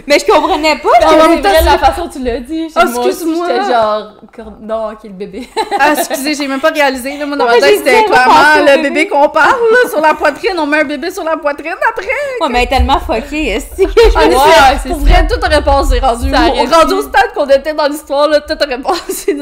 Mais 0.06 0.18
je 0.18 0.26
comprenais 0.32 0.76
pas. 0.78 0.88
En 1.06 1.10
je- 1.10 1.28
même 1.28 1.42
temps, 1.42 1.48
c'est 1.56 1.64
la 1.64 1.78
façon 1.78 2.04
dont 2.04 2.08
tu 2.10 2.18
l'as 2.20 2.40
dit. 2.40 2.64
Excuse-moi. 2.64 3.46
J'étais 3.48 3.70
genre, 3.72 4.12
non, 4.60 4.90
ok, 4.92 4.98
le 5.04 5.10
bébé. 5.10 5.48
Ah, 5.78 5.92
excusez, 5.96 6.34
j'ai 6.34 6.48
même 6.48 6.60
pas 6.60 6.70
réalisé. 6.70 7.16
Là, 7.16 7.26
moi, 7.26 7.36
dans 7.36 7.44
ma 7.44 7.52
Ouais, 7.52 7.60
tête, 7.60 7.70
j'ai 7.70 7.78
c'était 7.78 8.04
clairement 8.04 8.34
le 8.58 8.64
bébé. 8.76 8.82
bébé? 8.90 9.08
qu'on 9.08 9.28
parle, 9.28 9.50
là, 9.70 9.88
sur 9.90 10.00
la 10.00 10.14
poitrine. 10.14 10.58
On 10.58 10.66
met 10.66 10.80
un 10.80 10.84
bébé 10.84 11.10
sur 11.10 11.24
la 11.24 11.36
poitrine 11.36 11.74
après. 11.90 12.06
Ouais, 12.40 12.48
mais 12.50 12.58
elle 12.58 12.64
est 12.64 12.68
tellement 12.68 12.98
fuckée, 13.00 13.48
est-ce 13.48 13.82
que 13.82 13.88
Ah, 14.16 14.72
c'est 14.82 14.88
pour 14.88 14.98
vrai, 14.98 15.26
tout 15.28 15.38
aurait 15.44 15.62
passé 15.62 15.98
rendu. 16.00 16.30
Ça 16.30 16.48
aurait 16.48 16.66
On- 16.66 16.78
rendu 16.80 16.94
au 16.94 17.02
stade 17.02 17.32
qu'on 17.34 17.48
était 17.48 17.74
dans 17.74 17.86
l'histoire, 17.86 18.28
là, 18.28 18.40
tout 18.40 18.54
aurait 18.62 18.80
passé. 18.80 19.34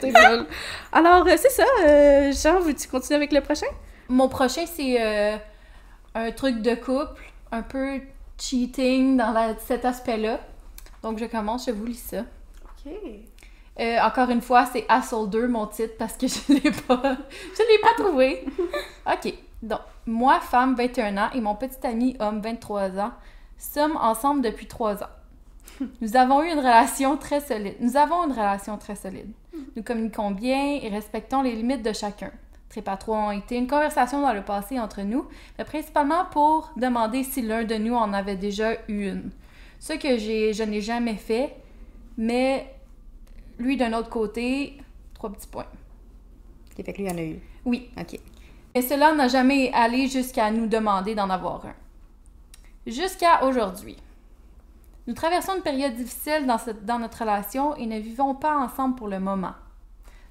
Côté 0.00 0.12
folle. 0.12 0.46
Alors, 0.92 1.26
euh, 1.26 1.34
c'est 1.36 1.50
ça. 1.50 1.64
Euh, 1.84 2.32
Jean, 2.32 2.60
veux-tu 2.60 2.88
continuer 2.88 3.16
avec 3.16 3.32
le 3.32 3.40
prochain? 3.40 3.66
Mon 4.08 4.28
prochain, 4.28 4.64
c'est 4.66 4.96
euh, 5.00 5.36
un 6.14 6.30
truc 6.32 6.62
de 6.62 6.74
couple, 6.74 7.22
un 7.52 7.62
peu 7.62 8.00
cheating 8.38 9.16
dans 9.16 9.32
la- 9.32 9.58
cet 9.58 9.84
aspect-là. 9.84 10.40
Donc, 11.02 11.18
je 11.18 11.24
commence, 11.26 11.66
je 11.66 11.72
vous 11.72 11.86
lis 11.86 11.94
ça. 11.94 12.20
OK. 12.64 12.92
Euh, 13.78 13.98
encore 14.00 14.30
une 14.30 14.40
fois, 14.40 14.64
c'est 14.66 14.86
Assault 14.88 15.26
2, 15.26 15.48
mon 15.48 15.66
titre, 15.66 15.94
parce 15.98 16.14
que 16.16 16.26
je 16.28 16.52
l'ai 16.52 16.70
pas, 16.70 17.16
je 17.54 17.62
l'ai 17.62 17.78
pas 17.82 17.94
trouvé. 18.02 18.44
OK. 19.06 19.34
Donc, 19.62 19.80
moi, 20.06 20.40
femme, 20.40 20.74
21 20.76 21.16
ans, 21.18 21.28
et 21.34 21.40
mon 21.40 21.54
petit 21.56 21.84
ami, 21.86 22.16
homme, 22.20 22.40
23 22.40 22.98
ans, 22.98 23.12
sommes 23.58 23.96
ensemble 23.96 24.42
depuis 24.42 24.66
3 24.66 25.02
ans. 25.02 25.08
Nous 26.00 26.16
avons 26.16 26.42
eu 26.42 26.50
une 26.50 26.58
relation 26.58 27.16
très 27.16 27.40
solide. 27.40 27.76
Nous 27.80 27.96
avons 27.96 28.24
une 28.24 28.32
relation 28.32 28.78
très 28.78 28.96
solide. 28.96 29.32
Nous 29.74 29.82
communiquons 29.82 30.30
bien 30.30 30.78
et 30.82 30.88
respectons 30.88 31.42
les 31.42 31.54
limites 31.54 31.82
de 31.82 31.92
chacun. 31.92 32.30
3 32.82 33.16
ont 33.16 33.30
été 33.30 33.56
une 33.56 33.66
conversation 33.66 34.20
dans 34.20 34.32
le 34.32 34.42
passé 34.42 34.78
entre 34.78 35.02
nous, 35.02 35.26
mais 35.56 35.64
principalement 35.64 36.26
pour 36.30 36.70
demander 36.76 37.22
si 37.24 37.42
l'un 37.42 37.64
de 37.64 37.76
nous 37.76 37.94
en 37.94 38.12
avait 38.12 38.36
déjà 38.36 38.74
eu 38.88 39.08
une. 39.08 39.30
Ce 39.78 39.94
que 39.94 40.18
j'ai, 40.18 40.52
je 40.52 40.62
n'ai 40.62 40.80
jamais 40.80 41.14
fait, 41.14 41.56
mais 42.16 42.74
lui, 43.58 43.76
d'un 43.76 43.92
autre 43.94 44.10
côté, 44.10 44.78
trois 45.14 45.30
petits 45.30 45.46
points. 45.46 45.66
Ok, 46.70 46.84
fait 46.84 46.92
que 46.92 47.02
lui, 47.02 47.10
en 47.10 47.16
a 47.16 47.22
eu. 47.22 47.40
Oui. 47.64 47.88
Ok. 47.98 48.18
Et 48.74 48.82
cela 48.82 49.14
n'a 49.14 49.28
jamais 49.28 49.70
allé 49.72 50.08
jusqu'à 50.08 50.50
nous 50.50 50.66
demander 50.66 51.14
d'en 51.14 51.30
avoir 51.30 51.64
un. 51.64 51.74
Jusqu'à 52.86 53.44
aujourd'hui. 53.44 53.96
Nous 55.06 55.14
traversons 55.14 55.54
une 55.54 55.62
période 55.62 55.94
difficile 55.94 56.46
dans, 56.82 56.98
notre 56.98 57.20
relation 57.20 57.76
et 57.76 57.86
ne 57.86 57.98
vivons 57.98 58.34
pas 58.34 58.56
ensemble 58.56 58.96
pour 58.96 59.06
le 59.06 59.20
moment. 59.20 59.54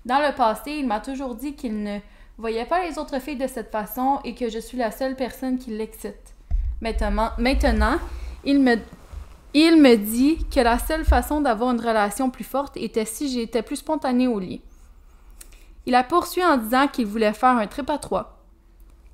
Dans 0.04 0.20
le 0.20 0.36
passé, 0.36 0.72
il 0.72 0.86
m'a 0.88 1.00
toujours 1.00 1.36
dit 1.36 1.56
qu'il 1.56 1.82
ne 1.82 2.00
voyait 2.38 2.66
pas 2.66 2.84
les 2.84 3.00
autres 3.00 3.20
filles 3.22 3.38
de 3.38 3.48
cette 3.48 3.72
façon 3.72 4.20
et 4.26 4.36
que 4.36 4.50
je 4.50 4.60
suis 4.60 4.78
la 4.78 4.92
seule 4.92 5.16
personne 5.16 5.58
qui 5.58 5.72
l'excite. 5.72 6.36
Maintenant, 6.82 7.32
maintenant 7.38 7.98
il, 8.44 8.60
me, 8.60 8.76
il 9.54 9.82
me 9.82 9.96
dit 9.96 10.46
que 10.54 10.60
la 10.60 10.78
seule 10.78 11.06
façon 11.06 11.40
d'avoir 11.40 11.72
une 11.72 11.80
relation 11.80 12.30
plus 12.30 12.44
forte 12.44 12.76
était 12.76 13.06
si 13.06 13.30
j'étais 13.30 13.62
plus 13.62 13.78
spontanée 13.78 14.28
au 14.28 14.40
lit. 14.40 14.62
Il 15.86 15.96
a 15.96 16.04
poursuivi 16.04 16.46
en 16.46 16.58
disant 16.58 16.90
qu'il 16.90 17.06
voulait 17.06 17.32
faire 17.32 17.50
un 17.50 17.68
trip 17.68 17.90
à 17.90 17.98
trois. 17.98 18.44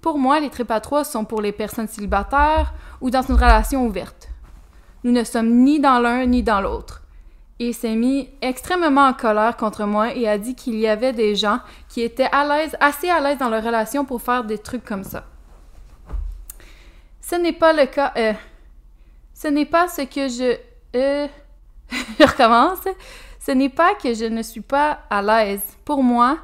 Pour 0.02 0.18
moi, 0.18 0.40
les 0.40 0.50
trips 0.50 0.72
à 0.72 0.82
trois 0.82 1.04
sont 1.04 1.24
pour 1.24 1.40
les 1.40 1.52
personnes 1.52 1.88
célibataires 1.88 2.74
ou 3.00 3.12
dans 3.12 3.22
une 3.22 3.36
relation 3.36 3.86
ouverte. 3.86 4.31
Nous 5.04 5.12
ne 5.12 5.24
sommes 5.24 5.50
ni 5.64 5.80
dans 5.80 6.00
l'un 6.00 6.26
ni 6.26 6.44
dans 6.44 6.62
l'autre. 6.62 7.02
Il 7.60 7.74
s'est 7.76 7.96
mis 7.96 8.30
extrêmement 8.42 9.08
en 9.08 9.14
colère 9.14 9.56
contre 9.56 9.86
moi 9.86 10.16
et 10.16 10.28
a 10.28 10.38
dit 10.38 10.56
qu'il 10.56 10.80
y 10.80 10.88
avait 10.88 11.14
des 11.14 11.36
gens 11.36 11.60
qui 11.90 12.02
étaient 12.02 12.30
à 12.32 12.44
l'aise, 12.48 12.76
assez 12.80 13.10
à 13.10 13.20
l'aise 13.20 13.38
dans 13.38 13.50
leur 13.50 13.64
relation 13.64 14.04
pour 14.06 14.22
faire 14.22 14.44
des 14.44 14.58
trucs 14.58 14.84
comme 14.84 15.04
ça. 15.04 15.26
Ce 17.22 17.36
n'est 17.36 17.54
pas 17.54 17.72
le 17.74 17.86
cas. 17.86 18.14
euh, 18.18 18.34
ce 19.34 19.48
n'est 19.48 19.66
pas 19.66 19.88
ce 19.88 20.02
que 20.02 20.28
je. 20.28 20.58
euh, 20.96 21.28
je 22.20 22.24
recommence. 22.28 22.88
Ce 23.40 23.52
n'est 23.52 23.70
pas 23.70 23.96
que 23.96 24.14
je 24.14 24.26
ne 24.26 24.44
suis 24.44 24.62
pas 24.62 25.00
à 25.10 25.22
l'aise. 25.22 25.62
Pour 25.86 26.04
moi, 26.04 26.38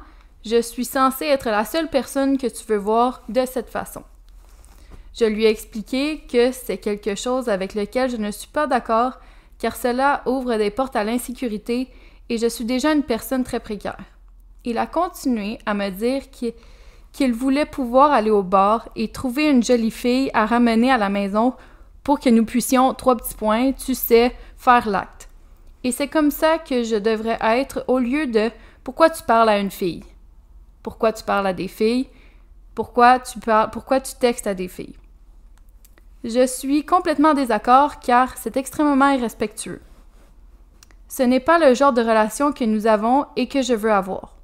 je 0.44 0.60
suis 0.62 0.84
censée 0.84 1.26
être 1.26 1.48
la 1.50 1.64
seule 1.64 1.88
personne 1.88 2.38
que 2.38 2.46
tu 2.46 2.64
veux 2.66 2.76
voir 2.78 3.22
de 3.28 3.44
cette 3.44 3.70
façon. 3.70 4.02
Je 5.18 5.24
lui 5.24 5.46
ai 5.46 5.48
expliqué 5.48 6.20
que 6.30 6.52
c'est 6.52 6.78
quelque 6.78 7.16
chose 7.16 7.48
avec 7.48 7.74
lequel 7.74 8.08
je 8.08 8.16
ne 8.16 8.30
suis 8.30 8.48
pas 8.48 8.68
d'accord 8.68 9.18
car 9.58 9.74
cela 9.74 10.22
ouvre 10.26 10.56
des 10.56 10.70
portes 10.70 10.94
à 10.94 11.02
l'insécurité 11.02 11.88
et 12.28 12.38
je 12.38 12.46
suis 12.46 12.64
déjà 12.64 12.92
une 12.92 13.02
personne 13.02 13.42
très 13.42 13.58
précaire. 13.58 13.98
Il 14.64 14.78
a 14.78 14.86
continué 14.86 15.58
à 15.66 15.74
me 15.74 15.90
dire 15.90 16.22
qu'il 16.30 17.32
voulait 17.32 17.66
pouvoir 17.66 18.12
aller 18.12 18.30
au 18.30 18.44
bar 18.44 18.88
et 18.94 19.08
trouver 19.08 19.50
une 19.50 19.64
jolie 19.64 19.90
fille 19.90 20.30
à 20.34 20.46
ramener 20.46 20.92
à 20.92 20.98
la 20.98 21.08
maison 21.08 21.54
pour 22.04 22.20
que 22.20 22.30
nous 22.30 22.44
puissions, 22.44 22.94
trois 22.94 23.16
petits 23.16 23.34
points, 23.34 23.72
tu 23.72 23.96
sais, 23.96 24.32
faire 24.56 24.88
l'acte. 24.88 25.28
Et 25.82 25.90
c'est 25.90 26.08
comme 26.08 26.30
ça 26.30 26.58
que 26.58 26.84
je 26.84 26.96
devrais 26.96 27.38
être 27.40 27.84
au 27.88 27.98
lieu 27.98 28.28
de 28.28 28.50
pourquoi 28.84 29.10
tu 29.10 29.24
parles 29.24 29.48
à 29.48 29.58
une 29.58 29.70
fille? 29.70 30.04
Pourquoi 30.82 31.12
tu 31.12 31.24
parles 31.24 31.48
à 31.48 31.52
des 31.52 31.68
filles? 31.68 32.08
Pourquoi 32.76 33.18
tu 33.18 33.40
parles, 33.40 33.70
pourquoi 33.70 34.00
tu 34.00 34.14
textes 34.14 34.46
à 34.46 34.54
des 34.54 34.68
filles? 34.68 34.94
Je 36.24 36.46
suis 36.46 36.84
complètement 36.84 37.30
en 37.30 37.34
désaccord 37.34 38.00
car 38.00 38.36
c'est 38.36 38.56
extrêmement 38.56 39.10
irrespectueux. 39.10 39.80
Ce 41.08 41.22
n'est 41.22 41.40
pas 41.40 41.58
le 41.58 41.74
genre 41.74 41.92
de 41.92 42.00
relation 42.00 42.52
que 42.52 42.64
nous 42.64 42.86
avons 42.86 43.26
et 43.36 43.46
que 43.46 43.62
je 43.62 43.74
veux 43.74 43.92
avoir. 43.92 44.36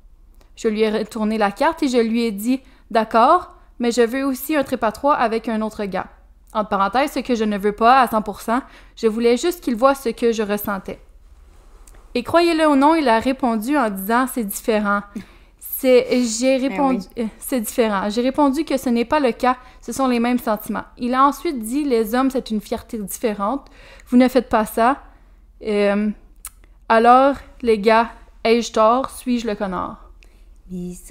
Je 0.57 0.69
lui 0.69 0.83
ai 0.83 0.91
retourné 0.91 1.37
la 1.37 1.51
carte 1.51 1.83
et 1.83 1.89
je 1.89 1.99
lui 1.99 2.23
ai 2.23 2.31
dit 2.31 2.61
D'accord, 2.91 3.57
mais 3.81 3.91
je 3.91 4.03
veux 4.03 4.25
aussi 4.25 4.55
un 4.57 4.65
à 4.81 4.93
trois 4.93 5.15
avec 5.15 5.49
un 5.49 5.63
autre 5.63 5.85
gars. 5.85 6.07
Entre 6.53 6.69
parenthèses, 6.69 7.13
ce 7.13 7.19
que 7.19 7.35
je 7.35 7.43
ne 7.43 7.59
veux 7.59 7.73
pas 7.73 8.01
à 8.01 8.07
100%, 8.07 8.63
je 8.97 9.07
voulais 9.09 9.37
juste 9.37 9.63
qu'il 9.63 9.75
voit 9.75 9.97
ce 9.97 10.11
que 10.11 10.31
je 10.31 10.43
ressentais. 10.45 11.01
Et 12.15 12.23
croyez-le 12.23 12.69
ou 12.69 12.77
non, 12.77 12.95
il 12.95 13.09
a 13.09 13.19
répondu 13.19 13.77
en 13.77 13.91
disant 13.91 14.27
C'est 14.33 14.45
différent. 14.45 15.01
C'est, 15.85 16.07
j'ai 16.23 16.57
répondu, 16.57 17.05
euh, 17.19 17.27
c'est 17.39 17.61
différent. 17.61 18.09
J'ai 18.09 18.23
répondu 18.23 18.65
que 18.65 18.79
ce 18.79 18.89
n'est 18.89 19.05
pas 19.05 19.21
le 19.21 19.33
cas, 19.33 19.59
ce 19.83 19.93
sont 19.93 20.07
les 20.09 20.19
mêmes 20.19 20.39
sentiments. 20.39 20.85
Il 20.97 21.13
a 21.13 21.27
ensuite 21.27 21.59
dit 21.59 21.85
les 21.85 22.15
hommes, 22.15 22.31
c'est 22.31 22.51
une 22.51 22.63
fierté 22.63 22.97
différente. 22.97 23.67
Vous 24.07 24.17
ne 24.17 24.27
faites 24.29 24.49
pas 24.49 24.65
ça. 24.65 25.03
Euh, 25.63 26.09
alors, 26.89 27.35
les 27.61 27.79
gars, 27.79 28.09
ai-je 28.45 28.73
tort, 28.73 29.11
suis-je 29.11 29.47
le 29.47 29.55
connard? 29.57 30.11
Misogynie. 30.71 31.03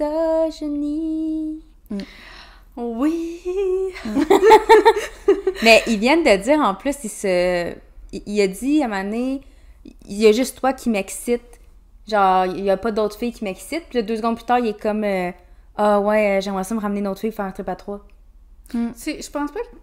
Oui. 2.76 3.42
Mais 5.62 5.84
ils 5.86 6.00
viennent 6.00 6.24
de 6.24 6.36
dire 6.42 6.58
en 6.58 6.74
plus, 6.74 6.96
il 7.04 7.10
se. 7.10 7.74
Il, 8.10 8.22
il 8.26 8.40
a 8.40 8.48
dit 8.48 8.82
à 8.82 8.86
un 8.86 8.88
moment 8.88 9.04
donné, 9.04 9.40
il 9.84 10.16
y 10.16 10.26
a 10.26 10.32
juste 10.32 10.58
toi 10.58 10.72
qui 10.72 10.90
m'excite. 10.90 11.53
Genre, 12.08 12.46
il 12.46 12.64
y 12.64 12.70
a 12.70 12.76
pas 12.76 12.90
d'autres 12.92 13.16
filles 13.18 13.32
qui 13.32 13.44
m'excitent. 13.44 13.84
Puis 13.88 14.02
deux 14.02 14.16
secondes 14.16 14.36
plus 14.36 14.44
tard, 14.44 14.58
il 14.58 14.66
est 14.68 14.80
comme 14.80 15.04
euh, 15.04 15.30
Ah 15.76 16.00
ouais, 16.00 16.38
euh, 16.38 16.40
j'aimerais 16.40 16.64
ça 16.64 16.74
me 16.74 16.80
ramener 16.80 17.00
une 17.00 17.08
autre 17.08 17.20
fille 17.20 17.32
faire 17.32 17.46
un 17.46 17.50
trip 17.52 17.68
à 17.68 17.76
trois. 17.76 18.06
C'est- 18.94 19.22
Je 19.22 19.30
pense 19.30 19.50
pas 19.52 19.60
que. 19.60 19.76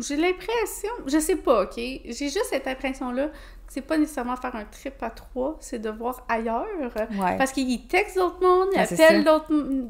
J'ai 0.00 0.16
l'impression. 0.16 0.90
Je 1.06 1.18
sais 1.18 1.36
pas, 1.36 1.62
ok? 1.64 1.74
J'ai 1.76 2.02
juste 2.12 2.46
cette 2.50 2.66
impression-là 2.66 3.28
que 3.28 3.32
c'est 3.72 3.80
pas 3.80 3.96
nécessairement 3.96 4.36
faire 4.36 4.54
un 4.56 4.64
trip 4.64 4.94
à 5.02 5.10
trois, 5.10 5.56
c'est 5.60 5.78
de 5.78 5.88
voir 5.90 6.24
ailleurs. 6.28 6.66
Ouais. 6.96 7.36
Parce 7.38 7.52
qu'il 7.52 7.86
texte 7.86 8.16
d'autres 8.16 8.40
mondes, 8.42 8.68
il 8.72 8.78
Ah, 8.78 8.82
appelle 8.82 9.24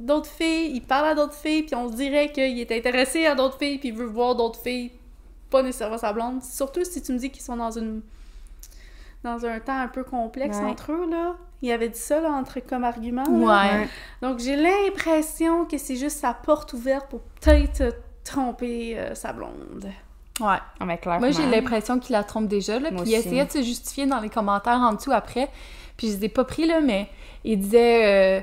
d'autres 0.05 0.27
filles, 0.31 0.73
il 0.75 0.83
parle 0.83 1.07
à 1.09 1.15
d'autres 1.15 1.35
filles, 1.35 1.63
puis 1.65 1.75
on 1.75 1.91
se 1.91 1.97
dirait 1.97 2.31
qu'il 2.33 2.59
est 2.61 2.71
intéressé 2.73 3.25
à 3.27 3.35
d'autres 3.35 3.59
filles, 3.59 3.79
puis 3.79 3.89
il 3.89 3.95
veut 3.95 4.05
voir 4.07 4.35
d'autres 4.35 4.61
filles, 4.61 4.93
pas 5.51 5.63
nécessairement 5.63 5.99
sa 5.99 6.13
blonde. 6.13 6.43
Surtout 6.43 6.85
si 6.85 7.01
tu 7.03 7.13
me 7.13 7.19
dis 7.19 7.31
qu'ils 7.31 7.43
sont 7.43 7.57
dans 7.57 7.71
une 7.71 8.03
dans 9.25 9.45
un 9.47 9.59
temps 9.59 9.79
un 9.79 9.89
peu 9.89 10.05
complexe 10.05 10.59
Ouais. 10.59 10.65
entre 10.65 10.93
eux, 10.93 11.09
là. 11.11 11.35
Il 11.63 11.73
avait 11.73 11.89
dit 11.89 11.99
ça, 11.99 12.21
là, 12.21 12.31
entre, 12.31 12.61
comme 12.61 12.85
argument. 12.85 13.25
là. 13.27 13.79
Ouais. 13.81 13.89
Donc, 14.23 14.39
j'ai 14.39 14.55
l'impression 14.55 15.65
que 15.65 15.79
c'est 15.79 15.97
juste 15.97 16.19
sa 16.19 16.35
porte 16.35 16.75
ouverte 16.75 17.09
pour 17.09 17.21
peut-être 17.41 17.97
tromper 18.23 18.99
euh, 18.99 19.15
sa 19.15 19.33
blonde. 19.33 19.91
Ouais. 20.41 20.57
Ah, 20.81 20.85
mais 20.85 20.99
clairement. 20.99 21.21
Moi, 21.21 21.31
j'ai 21.31 21.47
l'impression 21.47 21.99
qu'il 21.99 22.13
la 22.13 22.23
trompe 22.25 22.49
déjà, 22.49 22.79
là, 22.79 22.91
puis 22.91 23.03
il 23.07 23.15
essayait 23.15 23.47
de 23.47 23.51
se 23.53 23.63
justifier 23.63 24.05
dans 24.07 24.21
les 24.21 24.29
commentaires 24.29 24.79
en 24.81 24.93
dessous 24.93 25.13
après, 25.13 25.49
puis 25.97 26.09
je 26.11 26.17
les 26.19 26.25
ai 26.27 26.29
pas 26.29 26.45
pris, 26.45 26.67
là, 26.67 26.81
mais 26.81 27.09
il 27.45 27.59
disait... 27.61 28.39
euh, 28.39 28.41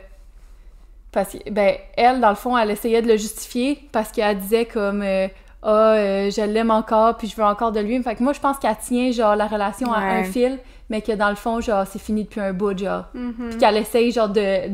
parce 1.12 1.34
que, 1.34 1.50
ben, 1.50 1.76
elle, 1.98 2.22
dans 2.22 2.30
le 2.30 2.36
fond, 2.36 2.58
elle 2.58 2.72
essayait 2.72 3.02
de 3.02 3.08
le 3.08 3.18
justifier 3.18 3.88
parce 3.92 4.12
qu'elle 4.12 4.38
disait 4.40 4.66
comme... 4.66 5.02
euh, 5.04 5.28
ah, 5.64 5.94
euh, 5.94 6.30
je 6.32 6.42
l'aime 6.42 6.72
encore, 6.72 7.18
puis 7.18 7.28
je 7.28 7.36
veux 7.36 7.44
encore 7.44 7.72
de 7.72 7.80
lui. 7.80 8.02
Fait 8.04 8.16
que 8.16 8.24
moi, 8.24 8.34
je 8.34 8.40
pense 8.40 8.58
qu'elle 8.58 8.76
tient, 8.78 9.12
genre, 9.12 9.36
la 9.36 9.48
relation 9.48 9.92
à 9.94 10.00
un 10.00 10.24
fil, 10.24 10.60
mais 10.90 11.02
que 11.02 11.12
dans 11.12 11.30
le 11.30 11.36
fond, 11.36 11.62
genre, 11.62 11.86
c'est 11.88 12.00
fini 12.00 12.24
depuis 12.24 12.42
un 12.42 12.54
bout, 12.54 12.78
genre. 12.78 13.06
Mhm. 13.14 13.50
Puis 13.50 13.58
qu'elle 13.60 13.78
essaye, 13.78 14.12
genre, 14.12 14.30
de 14.30 14.70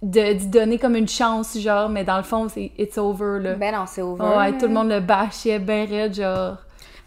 de 0.00 0.32
d'y 0.32 0.46
donner 0.46 0.78
comme 0.78 0.94
une 0.94 1.08
chance, 1.08 1.58
genre, 1.58 1.88
mais 1.88 2.04
dans 2.04 2.18
le 2.18 2.22
fond, 2.22 2.48
c'est 2.48 2.70
«it's 2.78 2.96
over», 2.98 3.38
là. 3.42 3.54
Ben 3.54 3.74
non, 3.74 3.84
c'est 3.86 4.00
over. 4.00 4.22
ouais, 4.22 4.56
tout 4.56 4.66
le 4.68 4.72
monde 4.72 4.90
le 4.90 5.00
bâchait 5.00 5.58
ben 5.58 5.88
raide, 5.88 6.14
genre... 6.14 6.56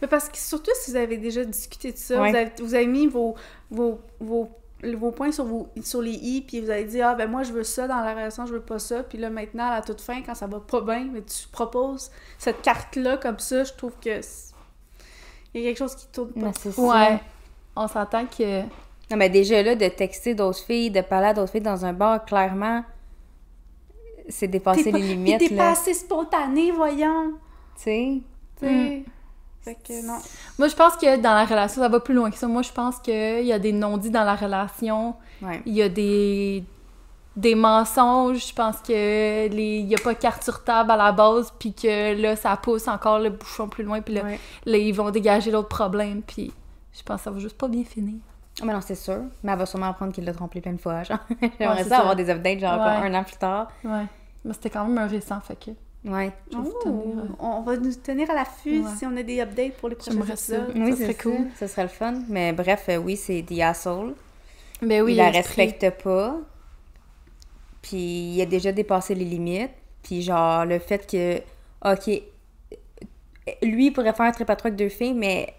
Mais 0.01 0.09
parce 0.09 0.28
que 0.28 0.38
surtout 0.38 0.72
si 0.74 0.91
vous 0.91 0.97
avez 0.97 1.15
déjà 1.15 1.45
discuté 1.45 1.93
de 1.93 1.97
ça, 1.97 2.19
Ouais. 2.19 2.32
vous, 2.32 2.36
avez, 2.36 2.51
vous 2.61 2.76
avez 2.76 2.88
mis 2.88 3.07
vos, 3.07 3.36
vos, 3.69 4.01
vos, 4.19 4.49
vos 4.97 5.11
points 5.11 5.32
sur, 5.32 5.45
vos, 5.45 5.67
sur 5.84 6.01
les 6.01 6.11
i, 6.13 6.41
puis 6.41 6.59
vous 6.61 6.69
avez 6.69 6.86
dit 6.86 7.01
Ah, 7.01 7.13
ben 7.15 7.29
moi 7.29 7.43
je 7.43 7.51
veux 7.53 7.63
ça 7.63 7.88
dans 7.88 8.01
la 8.01 8.11
relation, 8.13 8.45
je 8.45 8.53
veux 8.53 8.61
pas 8.61 8.79
ça. 8.79 9.03
Puis 9.03 9.17
là 9.17 9.29
maintenant, 9.29 9.67
à 9.67 9.75
la 9.75 9.82
toute 9.82 10.01
fin, 10.01 10.21
quand 10.21 10.36
ça 10.36 10.47
va 10.47 10.59
pas 10.59 10.82
bien, 10.82 11.07
mais 11.11 11.21
tu 11.21 11.47
proposes 11.51 12.11
cette 12.38 12.61
carte-là 12.61 13.17
comme 13.17 13.39
ça, 13.39 13.63
je 13.63 13.73
trouve 13.73 13.93
que. 14.03 14.21
c'est- 14.21 14.53
Il 15.53 15.61
y 15.61 15.65
a 15.65 15.69
quelque 15.69 15.77
chose 15.79 15.95
qui 15.95 16.07
tourne 16.07 16.32
pas. 16.34 16.51
Mais. 16.65 16.79
Ouais. 16.79 17.19
On 17.75 17.88
s'entend 17.88 18.25
que. 18.25 18.61
Non, 18.61 19.17
mais 19.17 19.29
déjà 19.29 19.61
là, 19.61 19.75
de 19.75 19.88
texter 19.89 20.34
d'autres 20.36 20.59
filles, 20.63 20.89
de 20.91 21.01
parler 21.01 21.27
à 21.27 21.34
d'autres 21.34 21.51
filles 21.51 21.61
dans 21.61 21.84
un 21.86 21.91
bar, 21.93 22.23
clairement, 22.25 22.84
c'est 24.29 24.47
dépasser 24.47 24.91
pas- 24.91 24.97
les 24.97 25.03
puis 25.03 25.13
limites, 25.15 25.39
T'es 25.39 25.55
pas 25.55 25.71
assez 25.71 25.93
spontané, 25.93 26.71
voyons. 26.71 27.34
Tu 27.75 27.82
sais? 27.84 28.21
Sais. 28.59 29.03
Fait 29.64 29.76
que 29.76 30.05
non. 30.05 30.18
Moi, 30.57 30.68
je 30.70 30.76
pense 30.76 30.95
que 30.97 31.18
dans 31.18 31.34
la 31.36 31.45
relation, 31.45 31.82
ça 31.82 31.88
va 31.88 31.99
plus 31.99 32.16
loin 32.16 32.32
que 32.32 32.38
ça. 32.38 32.47
Moi, 32.47 32.64
je 32.64 32.72
pense 32.72 32.97
qu'il 32.99 33.43
y 33.45 33.53
a 33.53 33.59
des 33.59 33.72
non-dits 33.72 34.09
dans 34.09 34.24
la 34.24 34.36
relation. 34.36 35.16
Ouais. 35.41 35.62
Il 35.68 35.74
y 35.74 35.84
a 35.84 35.89
des, 35.89 36.64
des 37.36 37.53
mensonges. 37.53 38.47
Je 38.47 38.53
pense 38.55 38.78
que 38.78 39.47
les... 39.47 39.78
il 39.80 39.88
y 39.88 39.93
a 39.95 39.99
pas 39.99 40.16
carte 40.16 40.43
sur 40.43 40.64
table 40.64 40.89
à 40.91 40.97
la 40.97 41.12
base, 41.12 41.53
puis 41.59 41.74
que 41.74 42.20
là, 42.20 42.36
ça 42.36 42.57
pousse 42.57 42.88
encore 42.88 43.20
le 43.20 43.30
bouchon 43.30 43.68
plus 43.70 43.84
loin, 43.84 44.01
puis 44.01 44.16
là, 44.16 44.24
Ouais. 44.24 44.39
là, 44.66 44.78
ils 44.78 44.93
vont 44.93 45.12
dégager 45.12 45.51
l'autre 45.51 45.70
problème, 45.70 46.22
puis 46.24 46.51
je 46.93 47.03
pense 47.03 47.18
que 47.20 47.24
ça 47.26 47.32
va 47.32 47.39
juste 47.39 47.57
pas 47.57 47.68
bien 47.68 47.84
finir. 47.84 48.16
Ah, 48.62 48.66
mais 48.66 48.74
non, 48.74 48.82
c'est 48.82 48.95
sûr. 48.95 49.20
Mais 49.43 49.51
elle 49.51 49.59
va 49.59 49.66
sûrement 49.68 49.88
apprendre 49.88 50.12
qu'il 50.12 50.26
l'a 50.26 50.34
trompé 50.34 50.59
plein 50.59 50.74
de 50.74 50.82
fois, 50.82 51.03
genre. 51.03 51.20
J'aimerais 51.59 51.84
ça, 51.84 51.89
ça. 51.89 51.99
avoir 51.99 52.16
des 52.16 52.30
updates, 52.30 52.59
genre, 52.59 52.82
un 52.82 53.14
an 53.14 53.24
plus 53.24 53.38
tard. 53.38 53.70
Ouais. 53.84 54.05
Mais 54.43 54.53
c'était 54.53 54.72
quand 54.72 54.86
même 54.86 54.97
un 54.97 55.07
récent, 55.07 55.39
fait 55.39 55.55
que 55.55 55.72
Ouais. 56.03 56.31
Oh, 56.55 56.63
tenir, 56.83 57.17
euh, 57.19 57.27
on 57.39 57.61
va 57.61 57.77
nous 57.77 57.93
tenir 57.93 58.29
à 58.31 58.33
l'affût 58.33 58.79
Ouais. 58.81 58.89
si 58.97 59.05
on 59.05 59.15
a 59.17 59.21
des 59.23 59.39
updates 59.39 59.73
pour 59.77 59.87
les 59.89 59.95
prochains 59.95 60.11
J'aimerais 60.13 60.35
ça. 60.35 60.55
épisodes. 60.57 60.73
Oui, 60.75 60.91
Ça 60.91 60.97
c'est 60.97 61.03
serait 61.03 61.15
cool. 61.15 61.47
Ça 61.55 61.67
serait 61.67 61.83
le 61.83 61.89
fun. 61.89 62.13
Mais 62.27 62.53
bref, 62.53 62.85
euh, 62.89 62.97
oui, 62.97 63.15
c'est 63.17 63.43
The 63.47 63.59
Asshole. 63.59 64.15
Ben 64.81 65.03
oui, 65.03 65.11
il 65.13 65.17
la 65.17 65.29
respecte 65.29 65.87
pas. 66.03 66.37
Puis 67.81 67.97
il 68.35 68.41
a 68.41 68.45
déjà 68.45 68.71
dépassé 68.71 69.13
les 69.15 69.25
limites. 69.25 69.71
Puis 70.03 70.21
genre, 70.23 70.65
le 70.65 70.79
fait 70.79 71.05
que, 71.09 71.37
OK, 71.85 72.07
lui, 73.61 73.85
il 73.87 73.91
pourrait 73.93 74.13
faire 74.13 74.25
un 74.25 74.31
trip 74.31 74.49
à 74.49 74.55
trois 74.55 74.69
avec 74.69 74.79
deux 74.79 74.89
filles, 74.89 75.13
mais 75.13 75.53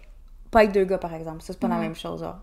pas 0.51 0.59
avec 0.59 0.71
deux 0.73 0.83
gars, 0.85 0.97
par 0.97 1.13
exemple. 1.13 1.41
Ça, 1.41 1.53
c'est 1.53 1.59
pas 1.59 1.67
la 1.69 1.77
même 1.77 1.95
chose, 1.95 2.19
genre. 2.21 2.37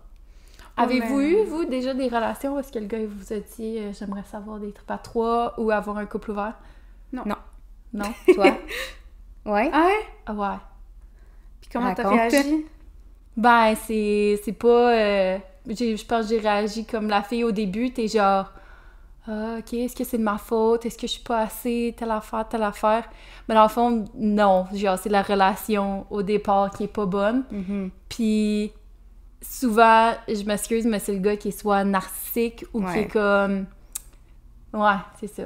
Avez-vous 0.77 1.17
mais- 1.19 1.29
eu, 1.29 1.45
vous, 1.45 1.65
déjà 1.65 1.93
des 1.93 2.05
relations 2.07 2.55
où 2.55 2.59
est-ce 2.59 2.71
que 2.71 2.79
le 2.79 2.85
gars 2.85 2.97
il 2.99 3.07
vous 3.07 3.33
a 3.33 3.37
dit 3.39 3.77
euh, 3.77 3.91
j'aimerais 3.93 4.23
savoir 4.23 4.57
des 4.59 4.71
trips 4.71 4.89
à 4.89 4.97
trois 4.97 5.53
ou 5.59 5.69
avoir 5.69 5.97
un 5.97 6.05
couple 6.05 6.31
ouvert? 6.31 6.57
Non. 7.11 7.23
Non. 7.25 7.35
Non? 7.93 8.13
Toi? 8.33 8.45
ouais? 9.45 9.69
Ah 9.73 9.85
ouais? 9.85 10.05
Ah 10.25 10.33
ouais. 10.33 10.57
Puis 11.61 11.69
comment 11.71 11.93
t'as 11.93 12.03
réagi? 12.09 12.65
Ben, 13.37 13.75
c'est, 13.75 14.39
c'est 14.43 14.53
pas. 14.53 14.93
euh, 14.93 15.37
je 15.67 16.05
pense 16.05 16.27
que 16.27 16.29
j'ai 16.35 16.39
réagi 16.39 16.85
comme 16.85 17.07
la 17.07 17.21
fille 17.23 17.43
au 17.43 17.51
début. 17.51 17.91
T'es 17.91 18.07
genre. 18.07 18.51
Ah, 19.27 19.57
ok, 19.59 19.73
est-ce 19.73 19.95
que 19.95 20.03
c'est 20.03 20.17
de 20.17 20.23
ma 20.23 20.37
faute? 20.39 20.85
Est-ce 20.85 20.97
que 20.97 21.05
je 21.05 21.13
suis 21.13 21.23
pas 21.23 21.41
assez? 21.41 21.93
Telle 21.97 22.09
affaire, 22.11 22.47
telle 22.49 22.63
affaire. 22.63 23.07
Mais 23.47 23.53
dans 23.55 23.63
le 23.63 23.69
fond, 23.69 24.05
non. 24.15 24.65
Genre, 24.73 24.97
c'est 24.97 25.09
la 25.09 25.21
relation 25.21 26.07
au 26.09 26.23
départ 26.23 26.71
qui 26.71 26.85
est 26.85 26.87
pas 26.87 27.05
bonne. 27.05 27.43
Mhm. 27.51 27.91
Puis 28.09 28.71
souvent, 29.41 30.13
je 30.27 30.43
m'excuse, 30.43 30.85
mais 30.85 30.99
c'est 30.99 31.13
le 31.13 31.19
gars 31.19 31.37
qui 31.37 31.49
est 31.49 31.59
soit 31.59 31.83
narcissique 31.83 32.65
ou 32.73 32.81
qui 32.93 32.99
est 32.99 33.07
comme. 33.07 33.65
Ouais, 34.73 34.97
c'est 35.19 35.27
ça. 35.27 35.43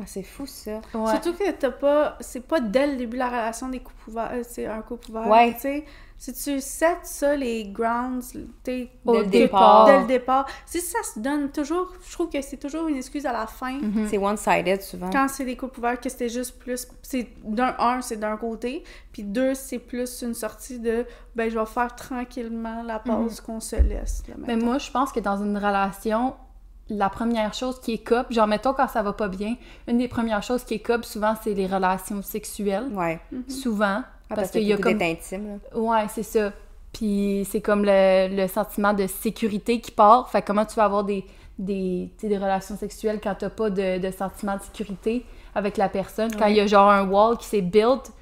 Ah, 0.00 0.04
c'est 0.06 0.22
fou, 0.22 0.46
ça. 0.46 0.80
Ouais. 0.94 1.10
Surtout 1.10 1.34
que 1.34 1.50
t'as 1.50 1.70
pas. 1.70 2.16
C'est 2.20 2.46
pas 2.46 2.60
dès 2.60 2.86
le 2.86 2.96
début 2.96 3.14
de 3.16 3.18
la 3.18 3.28
relation 3.28 3.68
des 3.68 3.80
couples 3.80 4.08
ouverts. 4.10 4.30
euh, 4.32 4.42
C'est 4.48 4.66
un 4.66 4.80
couple 4.80 5.10
ouvert. 5.10 5.26
Ouais. 5.28 5.52
Tu 5.54 5.60
sais, 5.60 5.84
si 6.16 6.32
tu 6.34 6.60
set 6.60 6.98
ça, 7.02 7.34
les 7.36 7.64
grounds, 7.68 8.22
t'es. 8.62 8.90
Au 9.04 9.12
Dès 9.12 9.18
le 9.20 9.26
départ. 9.26 9.86
Dès 9.86 10.00
le 10.00 10.06
départ. 10.06 10.46
Si 10.66 10.80
ça 10.80 11.02
se 11.02 11.18
donne 11.18 11.50
toujours. 11.50 11.92
Je 12.06 12.12
trouve 12.12 12.28
que 12.30 12.40
c'est 12.42 12.56
toujours 12.58 12.88
une 12.88 12.96
excuse 12.96 13.26
à 13.26 13.32
la 13.32 13.46
fin. 13.46 13.72
Mhm. 13.80 14.06
C'est 14.08 14.18
one-sided, 14.18 14.80
souvent. 14.82 15.10
Quand 15.10 15.28
c'est 15.28 15.44
des 15.44 15.56
couples 15.56 15.78
ouverts, 15.80 16.00
que 16.00 16.08
c'était 16.08 16.28
juste 16.28 16.58
plus. 16.58 16.86
C'est 17.02 17.28
d'un, 17.44 17.74
un, 17.78 18.00
c'est 18.00 18.16
d'un 18.18 18.36
côté. 18.36 18.84
Puis 19.12 19.22
deux, 19.22 19.54
c'est 19.54 19.78
plus 19.78 20.22
une 20.22 20.34
sortie 20.34 20.78
de. 20.78 21.06
Ben, 21.34 21.50
je 21.50 21.58
vais 21.58 21.66
faire 21.66 21.94
tranquillement 21.94 22.82
la 22.82 22.98
pause 22.98 23.40
qu'on 23.40 23.60
se 23.60 23.76
laisse. 23.76 24.22
là, 24.28 24.34
Mais 24.46 24.56
moi, 24.56 24.78
je 24.78 24.90
pense 24.90 25.12
que 25.12 25.20
dans 25.20 25.42
une 25.42 25.56
relation, 25.56 26.34
la 26.90 27.08
première 27.08 27.54
chose 27.54 27.80
qui 27.80 27.94
est 27.94 27.98
cop, 28.04 28.26
genre 28.30 28.46
mettons 28.46 28.74
quand 28.74 28.88
ça 28.88 29.02
va 29.02 29.12
pas 29.12 29.28
bien, 29.28 29.56
une 29.88 29.98
des 29.98 30.08
premières 30.08 30.42
choses 30.42 30.64
qui 30.64 30.74
est 30.74 30.80
cop, 30.80 31.04
souvent, 31.04 31.34
c'est 31.42 31.54
les 31.54 31.66
relations 31.66 32.22
sexuelles. 32.22 32.88
Ouais. 32.92 33.20
Souvent. 33.48 34.02
Ah, 34.28 34.36
parce 34.36 34.48
que 34.48 34.58
qu'il 34.58 34.68
y 34.68 34.72
a 34.72 34.76
comme. 34.76 35.00
intime, 35.00 35.60
là. 35.72 35.78
Ouais, 35.78 36.06
c'est 36.08 36.22
ça. 36.22 36.52
Puis 36.92 37.46
c'est 37.50 37.60
comme 37.60 37.84
le, 37.84 38.28
le 38.34 38.48
sentiment 38.48 38.92
de 38.92 39.06
sécurité 39.06 39.80
qui 39.80 39.90
part. 39.90 40.28
Fait 40.30 40.42
que 40.42 40.46
comment 40.48 40.64
tu 40.64 40.74
vas 40.74 40.84
avoir 40.84 41.04
des, 41.04 41.24
des, 41.58 42.10
tu 42.16 42.22
sais, 42.22 42.28
des 42.28 42.38
relations 42.38 42.76
sexuelles 42.76 43.20
quand 43.22 43.34
t'as 43.38 43.50
pas 43.50 43.70
de, 43.70 43.98
de 43.98 44.10
sentiment 44.10 44.56
de 44.56 44.62
sécurité 44.62 45.24
avec 45.54 45.76
la 45.76 45.88
personne? 45.88 46.30
Quand 46.36 46.46
il 46.46 46.56
y 46.56 46.60
a 46.60 46.66
genre 46.66 46.90
un 46.90 47.08
wall 47.08 47.38
qui 47.38 47.46
s'est 47.46 47.60
built, 47.60 48.12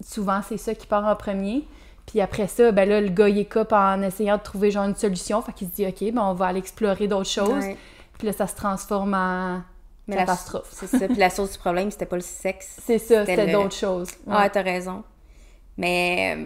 souvent 0.00 0.40
c'est 0.46 0.58
ça 0.58 0.74
qui 0.74 0.86
part 0.86 1.04
en 1.06 1.16
premier. 1.16 1.66
Puis 2.06 2.20
après 2.20 2.46
ça, 2.48 2.70
ben 2.72 2.88
là, 2.88 3.00
le 3.00 3.08
gars, 3.08 3.28
il 3.28 3.38
est 3.38 3.44
cop 3.46 3.72
en 3.72 4.00
essayant 4.02 4.36
de 4.36 4.42
trouver 4.42 4.70
genre 4.70 4.84
une 4.84 4.94
solution. 4.94 5.40
Fait 5.42 5.52
qu'il 5.52 5.68
se 5.68 5.72
dit, 5.74 5.86
OK, 5.86 6.12
ben 6.12 6.22
on 6.22 6.34
va 6.34 6.46
aller 6.46 6.58
explorer 6.58 7.08
d'autres 7.08 7.30
choses. 7.30 7.64
Ouais. 7.64 7.76
Puis 8.18 8.26
là, 8.26 8.32
ça 8.32 8.46
se 8.46 8.54
transforme 8.54 9.14
en 9.14 9.62
Mais 10.06 10.16
catastrophe. 10.16 10.68
C'est 10.70 10.86
ça. 10.86 11.06
Puis 11.08 11.16
la 11.16 11.30
source 11.30 11.52
du 11.52 11.58
problème, 11.58 11.90
c'était 11.90 12.06
pas 12.06 12.16
le 12.16 12.22
sexe. 12.22 12.78
C'est 12.86 12.98
ça, 12.98 13.24
C'était 13.26 13.46
le- 13.46 13.52
d'autres 13.52 13.74
choses. 13.74 14.08
Ouais, 14.26 14.48
t'as 14.50 14.62
raison. 14.62 15.02
Mais 15.76 16.36
euh, 16.38 16.44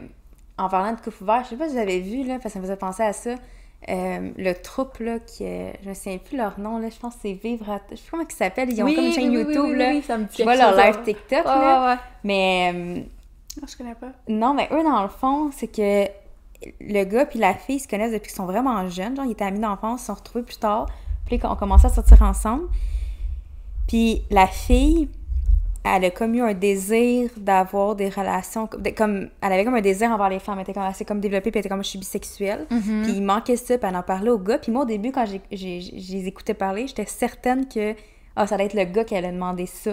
en 0.57 0.69
parlant 0.69 0.93
de 0.93 1.01
couple 1.01 1.23
ouvert, 1.23 1.43
je 1.45 1.51
sais 1.51 1.57
pas 1.57 1.67
si 1.69 1.75
vous 1.75 1.81
avez 1.81 2.01
vu, 2.01 2.25
là, 2.25 2.35
parce 2.35 2.45
que 2.45 2.51
ça 2.51 2.59
me 2.61 2.65
faisait 2.65 2.77
penser 2.77 3.03
à 3.03 3.13
ça. 3.13 3.31
euh, 3.89 4.31
le 4.37 4.53
troupe, 4.55 4.99
là, 5.01 5.19
qui. 5.19 5.45
euh, 5.45 5.71
je 5.83 5.89
me 5.89 5.95
souviens 5.95 6.19
plus 6.19 6.37
leur 6.37 6.59
nom, 6.59 6.79
là. 6.79 6.89
Je 6.89 6.99
pense 6.99 7.15
que 7.17 7.21
c'est 7.23 7.33
Vivre 7.33 7.69
à. 7.71 7.81
Je 7.91 7.97
sais 7.97 8.03
pas 8.05 8.11
comment 8.13 8.25
ils 8.29 8.35
s'appellent. 8.35 8.73
Ils 8.73 8.83
ont 8.83 8.87
Oui, 8.87 8.95
comme 8.95 9.05
une 9.05 9.13
chaîne 9.13 9.31
oui, 9.31 9.43
YouTube, 9.43 9.65
oui, 9.67 9.77
là. 9.77 10.03
ça 10.03 10.17
me 10.19 10.25
dit 10.25 10.35
Je 10.39 10.43
vois 10.45 10.57
leur 10.57 10.75
live. 10.77 11.03
TikTok, 11.05 11.45
là. 11.45 11.81
ouais, 11.83 11.93
ouais. 11.95 12.01
Mais. 12.25 13.05
Je 13.67 13.77
connais 13.77 13.95
pas. 13.95 14.13
non, 14.29 14.55
mais 14.55 14.69
eux, 14.73 14.83
dans 14.83 15.03
le 15.03 15.09
fond, 15.09 15.51
c'est 15.53 15.69
que 15.69 16.07
le 16.81 17.05
gars 17.05 17.25
puis 17.27 17.39
la 17.39 17.55
fille 17.55 17.79
se 17.81 17.89
connaissent 17.89 18.13
depuis 18.13 18.29
qu'ils 18.29 18.37
sont 18.37 18.47
vraiment 18.47 18.89
jeunes. 18.89 19.17
Genre, 19.17 19.25
ils 19.25 19.33
étaient 19.33 19.45
amis 19.45 19.61
d'enfance, 19.61 20.01
ils 20.01 20.03
se 20.03 20.07
sont 20.07 20.15
retrouvés 20.15 20.45
plus 20.45 20.57
tard. 20.59 20.87
Puis 21.27 21.39
on 21.45 21.57
commencé 21.57 21.87
à 21.87 21.91
sortir 21.91 22.21
ensemble. 22.23 22.65
Puis 23.87 24.23
la 24.31 24.47
fille, 24.47 25.09
elle 25.85 26.05
a 26.05 26.11
comme 26.11 26.35
eu 26.35 26.43
un 26.43 26.55
désir 26.55 27.31
d'avoir 27.37 27.95
des 27.95 28.09
relations. 28.09 28.69
de- 28.79 28.91
comme, 28.91 29.29
elle 29.41 29.53
avait 29.53 29.65
comme 29.65 29.75
un 29.77 29.81
désir 29.81 30.11
envers 30.11 30.29
les 30.29 30.39
femmes. 30.39 30.57
Elle 30.59 30.63
était 30.63 30.75
comme 30.75 30.83
assez 30.83 31.05
comme 31.05 31.21
développée, 31.21 31.51
puis 31.51 31.59
elle 31.59 31.61
était 31.61 31.69
comme 31.69 31.83
je 31.85 31.89
suis 31.89 31.99
bisexuelle. 31.99 32.67
Mhm. 32.71 33.03
Puis 33.05 33.13
il 33.13 33.23
manquait 33.23 33.57
ça, 33.57 33.79
puis 33.79 33.89
elle 33.89 33.97
en 33.97 34.03
parlait 34.03 34.31
au 34.31 34.39
gars. 34.39 34.59
Puis 34.59 34.73
moi, 34.73 34.83
au 34.83 34.87
début, 34.87 35.13
quand 35.13 35.25
j'ai, 35.27 35.41
j'ai, 35.51 35.81
je 35.81 36.13
les 36.13 36.27
écoutais 36.27 36.55
parler, 36.55 36.87
j'étais 36.87 37.07
certaine 37.07 37.67
que 37.69 37.95
ah, 38.37 38.47
ça 38.47 38.57
allait 38.57 38.67
être 38.67 38.75
le 38.75 38.85
gars 38.85 39.05
qui 39.05 39.15
allait 39.17 39.33
demander 39.33 39.67
ça. 39.67 39.93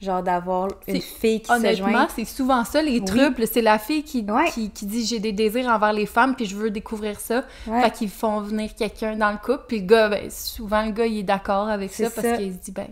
Genre 0.00 0.22
d'avoir 0.22 0.68
une 0.86 1.00
fille 1.00 1.40
qui 1.40 1.46
se 1.46 1.52
Honnêtement, 1.52 1.88
joint. 1.90 2.08
c'est 2.14 2.26
souvent 2.26 2.64
ça, 2.64 2.82
les 2.82 2.98
Oui. 3.00 3.04
truples. 3.06 3.46
C'est 3.50 3.62
la 3.62 3.78
fille 3.78 4.02
qui, 4.04 4.22
Ouais. 4.30 4.50
qui, 4.50 4.68
qui 4.70 4.84
dit 4.84 5.06
j'ai 5.06 5.20
des 5.20 5.32
désirs 5.32 5.68
envers 5.68 5.94
les 5.94 6.04
femmes, 6.04 6.34
puis 6.36 6.44
je 6.44 6.54
veux 6.54 6.70
découvrir 6.70 7.18
ça. 7.18 7.44
Ouais. 7.66 7.80
Fait 7.82 7.90
qu'ils 7.90 8.10
font 8.10 8.40
venir 8.40 8.74
quelqu'un 8.74 9.16
dans 9.16 9.30
le 9.32 9.38
couple, 9.38 9.64
puis 9.68 9.80
le 9.80 9.86
gars, 9.86 10.08
ben, 10.10 10.30
souvent 10.30 10.84
le 10.84 10.90
gars, 10.92 11.06
il 11.06 11.20
est 11.20 11.22
d'accord 11.22 11.68
avec 11.68 11.94
ça 11.94 12.10
parce 12.10 12.26
ça. 12.26 12.36
qu'il 12.36 12.52
se 12.52 12.58
dit, 12.58 12.72
ben, 12.72 12.88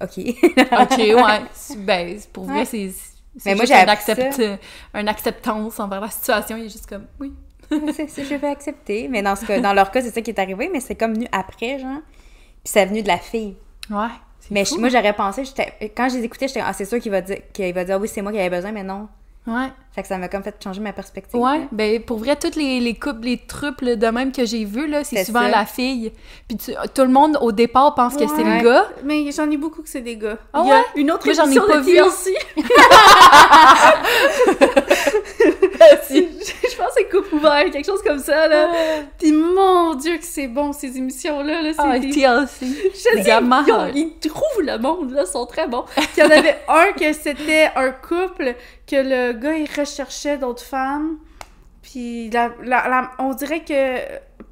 OK. 0.00 0.18
ok, 0.18 0.98
ouais, 0.98 1.76
ben, 1.78 2.18
pour 2.32 2.44
vrai, 2.44 2.58
Ouais. 2.60 2.64
c'est. 2.64 2.92
c'est 3.36 3.50
Mais 3.50 3.54
moi, 3.56 3.64
j'ai 3.64 3.74
un 3.74 3.78
appris 3.88 4.12
accept- 4.12 4.58
une 4.94 5.08
acceptance 5.08 5.80
envers 5.80 6.00
la 6.00 6.10
situation. 6.10 6.56
Il 6.56 6.66
est 6.66 6.68
juste 6.68 6.86
comme, 6.88 7.06
oui. 7.18 7.32
c'est 7.92 8.08
ça, 8.08 8.22
je 8.22 8.34
vais 8.36 8.46
accepter. 8.48 9.08
Mais 9.08 9.20
dans, 9.20 9.34
ce 9.34 9.44
cas, 9.44 9.58
dans 9.60 9.72
leur 9.72 9.90
cas, 9.90 10.00
c'est 10.00 10.12
ça 10.12 10.20
qui 10.22 10.30
est 10.30 10.38
arrivé, 10.38 10.70
mais 10.72 10.78
c'est 10.78 10.94
comme 10.94 11.14
venu 11.14 11.26
après, 11.32 11.80
genre. 11.80 11.98
Puis 12.62 12.72
c'est 12.72 12.86
venu 12.86 13.02
de 13.02 13.08
la 13.08 13.18
fille. 13.18 13.56
Ouais. 13.90 14.06
Mais 14.50 14.64
fou. 14.64 14.78
moi, 14.78 14.88
j'aurais 14.88 15.12
pensé, 15.12 15.42
quand 15.96 16.08
je 16.08 16.16
les 16.18 16.24
écoutais, 16.24 16.48
j'étais, 16.48 16.62
ah, 16.64 16.72
c'est 16.72 16.84
sûr 16.84 16.98
qu'il 17.00 17.12
va 17.12 17.20
dire, 17.20 17.38
qu'il 17.52 17.72
va 17.74 17.84
dire, 17.84 17.98
oui, 18.00 18.08
c'est 18.08 18.22
moi 18.22 18.32
qui 18.32 18.38
avais 18.38 18.54
besoin, 18.54 18.72
mais 18.72 18.82
non. 18.82 19.08
Ouais. 19.46 19.68
Fait 19.94 20.02
que 20.02 20.08
ça 20.08 20.18
m'a 20.18 20.26
comme 20.26 20.42
fait 20.42 20.56
changer 20.62 20.80
ma 20.80 20.92
perspective. 20.92 21.38
Ouais, 21.40 21.68
ben 21.70 22.02
pour 22.02 22.18
vrai, 22.18 22.34
toutes 22.34 22.56
les, 22.56 22.80
les 22.80 22.94
couples, 22.94 23.26
les 23.26 23.38
truples 23.38 23.96
de 23.96 24.06
même 24.08 24.32
que 24.32 24.44
j'ai 24.44 24.64
vus, 24.64 24.88
là, 24.88 25.04
c'est 25.04 25.24
souvent 25.24 25.42
ça. 25.42 25.48
la 25.48 25.64
fille. 25.64 26.10
Puis 26.48 26.56
tu- 26.56 26.72
tout 26.92 27.02
le 27.02 27.08
monde, 27.10 27.38
au 27.40 27.52
départ, 27.52 27.94
pense 27.94 28.16
que 28.16 28.26
c'est 28.26 28.42
le 28.42 28.60
gas. 28.64 28.86
Mais 29.04 29.30
j'en 29.30 29.48
ai 29.48 29.56
beaucoup 29.56 29.82
que 29.82 29.88
c'est 29.88 30.00
des 30.00 30.16
gars. 30.16 30.36
Ah 30.52 30.62
Il 30.64 30.68
y 30.68 30.72
a 30.72 30.76
ouais? 30.78 30.84
une 30.96 31.12
autre 31.12 31.24
Moi, 31.26 31.34
j'en 31.34 31.48
ai 31.48 31.60
pas 31.64 31.78
vu. 31.80 31.94
TLC. 31.94 32.34
Je 36.10 36.76
pense 36.76 36.88
que 36.88 36.92
c'est 36.96 37.08
Coupe 37.08 37.32
ouvert, 37.32 37.64
quelque 37.70 37.84
chose 37.86 38.02
comme 38.02 38.18
ça, 38.18 38.46
là. 38.48 38.70
Puis 39.18 39.32
mon 39.32 39.94
Dieu 39.94 40.16
que 40.18 40.24
c'est 40.24 40.48
bon, 40.48 40.72
ces 40.72 40.96
émissions-là. 40.98 41.62
Là, 41.62 41.70
Ah, 41.78 41.98
des- 41.98 42.10
TLC. 42.10 42.66
Je 42.94 42.98
sais, 42.98 43.10
ils, 43.66 43.72
ont- 43.72 43.76
ils 43.94 44.28
trouvent 44.28 44.62
le 44.62 44.78
monde, 44.78 45.12
là, 45.12 45.22
ils 45.26 45.30
sont 45.30 45.46
très 45.46 45.66
bons. 45.68 45.84
Puis 45.96 46.04
il 46.16 46.20
y 46.20 46.26
en 46.26 46.30
avait 46.30 46.56
un 46.68 46.92
que 46.92 47.12
c'était 47.12 47.70
un 47.76 47.90
couple 47.90 48.54
que 48.86 48.96
le 48.96 49.32
gars, 49.32 49.54
il 49.56 49.68
recherchait 49.78 50.36
d'autres 50.38 50.62
femmes. 50.64 51.18
Puis 51.82 52.30
la, 52.30 52.50
la- 52.64 52.88
la- 52.88 53.10
on 53.18 53.32
dirait 53.34 53.60
que... 53.64 53.98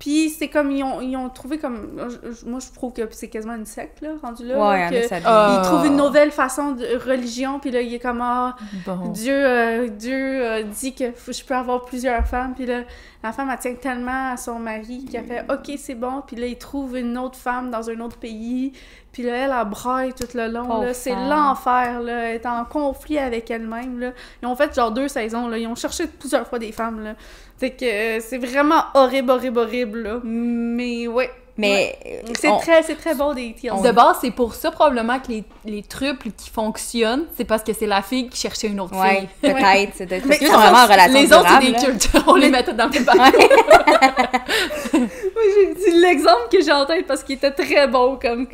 Puis 0.04 0.28
c'est 0.28 0.48
comme, 0.48 0.70
ils 0.70 0.84
ont, 0.84 1.00
ils 1.00 1.16
ont 1.16 1.30
trouvé 1.30 1.56
comme... 1.56 1.96
Moi, 2.44 2.58
je 2.60 2.74
trouve 2.74 2.92
que 2.92 3.08
c'est 3.12 3.28
quasiment 3.28 3.54
une 3.54 3.64
secte, 3.64 4.02
là, 4.02 4.10
rendu 4.22 4.46
là. 4.46 4.58
Ouais, 4.58 4.78
là, 4.80 4.90
que 4.90 4.96
a, 5.06 5.08
ça 5.08 5.16
Ah. 5.24 5.82
une 5.86 5.96
nouvelle 5.96 6.30
façon 6.30 6.72
de 6.72 6.84
religion, 7.08 7.58
puis 7.58 7.70
là, 7.70 7.80
il 7.80 7.94
est 7.94 7.98
comme, 8.00 8.20
ah, 8.20 8.54
Bon. 8.84 9.08
Dieu, 9.08 9.32
euh, 9.34 9.88
Dieu 9.88 10.44
euh, 10.44 10.62
dit 10.64 10.94
que 10.94 11.04
je 11.26 11.42
peux 11.42 11.54
avoir 11.54 11.86
plusieurs 11.86 12.26
femmes. 12.26 12.52
Puis 12.54 12.66
là, 12.66 12.82
la 13.24 13.32
femme, 13.32 13.48
elle 13.50 13.58
tient 13.58 13.74
tellement 13.74 14.32
à 14.32 14.36
son 14.36 14.58
mari 14.58 15.06
qu'elle 15.10 15.24
fait 15.24 15.46
OK, 15.50 15.78
c'est 15.78 15.94
bon. 15.94 16.22
Puis 16.26 16.36
là, 16.36 16.46
il 16.46 16.58
trouve 16.58 16.98
une 16.98 17.16
autre 17.16 17.38
femme 17.38 17.70
dans 17.70 17.88
un 17.88 17.98
autre 18.00 18.18
pays. 18.18 18.72
Puis 19.12 19.22
là, 19.22 19.34
elle, 19.34 19.54
elle 19.58 19.68
braille 19.70 20.12
tout 20.12 20.28
le 20.34 20.46
long. 20.46 20.84
C'est 20.92 21.14
l'enfer, 21.14 22.02
là. 22.02 22.28
Elle 22.28 22.34
est 22.34 22.46
en 22.46 22.66
conflit 22.66 23.18
avec 23.18 23.50
elle-même, 23.50 23.98
là. 23.98 24.12
Ils 24.42 24.46
ont 24.46 24.54
fait 24.54 24.74
genre 24.74 24.92
deux 24.92 25.08
saisons, 25.08 25.48
là. 25.48 25.56
Ils 25.56 25.66
ont 25.66 25.74
cherché 25.74 26.06
plusieurs 26.06 26.46
fois 26.46 26.58
des 26.58 26.70
femmes, 26.70 27.02
là. 27.02 27.14
Fait 27.56 27.70
que 27.70 27.86
euh, 27.86 28.20
c'est 28.20 28.36
vraiment 28.36 28.82
horrible, 28.92 29.30
horrible, 29.30 29.58
horrible, 29.58 30.02
là. 30.02 30.20
Mais 30.22 31.08
ouais. 31.08 31.30
Mais 31.56 31.96
euh, 32.06 32.32
C'est 32.38 32.50
très, 32.58 32.82
c'est 32.82 32.96
très 32.96 33.14
bon 33.14 33.32
des 33.32 33.52
TLC. 33.54 33.80
De 33.82 33.92
base, 33.92 34.16
c'est 34.20 34.32
pour 34.32 34.54
ça 34.54 34.70
probablement 34.72 35.20
que 35.20 35.28
les, 35.28 35.44
les 35.64 35.82
truples 35.82 36.30
qui 36.36 36.50
fonctionnent, 36.50 37.26
c'est 37.36 37.44
parce 37.44 37.62
que 37.62 37.72
c'est 37.72 37.86
la 37.86 38.02
fille 38.02 38.28
qui 38.28 38.38
cherchait 38.40 38.66
une 38.66 38.80
autre 38.80 39.00
Ouais, 39.00 39.20
fille. 39.20 39.28
peut-être. 39.52 39.92
c'est 39.94 40.06
peut-être- 40.06 40.26
Mais 40.26 40.38
ça, 40.38 40.46
sont 40.46 40.52
vraiment 40.58 40.78
en 40.78 40.86
relation 40.86 41.20
Les 41.20 41.32
autres, 41.32 41.48
c'est 41.60 41.66
des 41.72 41.78
cultes. 41.78 42.10
On 42.26 42.34
les 42.34 42.50
mettait 42.50 42.72
dans 42.74 42.86
le 42.86 43.04
bateau. 43.04 43.18
Moi, 44.92 45.42
j'ai 45.56 45.74
dit 45.74 46.00
l'exemple 46.00 46.48
que 46.50 46.60
j'ai 46.62 46.72
en 46.72 46.86
tête 46.86 47.06
parce 47.06 47.22
qu'il 47.22 47.36
était 47.36 47.50
très 47.52 47.86
bon, 47.86 48.18
comme... 48.20 48.46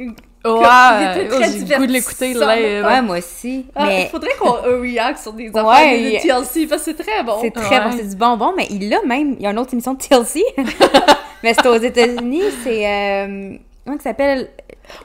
Était 0.43 1.29
oh, 1.33 1.39
j'ai 1.43 1.77
goût 1.77 1.87
de 1.87 1.93
l'écouter 1.93 2.33
live. 2.33 2.85
Ouais, 2.85 3.03
moi 3.03 3.19
aussi. 3.19 3.67
Ah, 3.75 3.85
mais 3.87 4.05
Il 4.05 4.09
faudrait 4.09 4.35
qu'on 4.39 4.53
react 4.81 5.19
sur 5.19 5.33
des 5.35 5.49
affaires 5.49 5.67
Ouais, 5.67 6.13
de 6.15 6.23
TLC, 6.23 6.67
parce 6.67 6.83
que 6.83 6.93
c'est 6.97 7.03
très 7.05 7.23
bon. 7.23 7.39
c'est 7.43 7.51
très 7.51 7.79
Ouais. 7.79 7.85
bon, 7.85 7.97
c'est 7.97 8.09
du 8.09 8.17
bonbon. 8.17 8.55
Mais 8.57 8.67
il 8.71 8.89
l'a 8.89 9.03
même. 9.03 9.37
Il 9.39 9.43
y 9.43 9.47
a 9.47 9.51
une 9.51 9.59
autre 9.59 9.75
émission 9.75 9.95
de 9.95 9.99
TLC. 9.99 10.43
mais 11.43 11.53
c'est 11.55 11.67
aux 11.69 11.77
États-Unis. 11.77 12.43
C'est. 12.65 12.87
Euh, 12.89 13.55
comment 13.85 13.99
ça 13.99 14.05
s'appelle? 14.05 14.49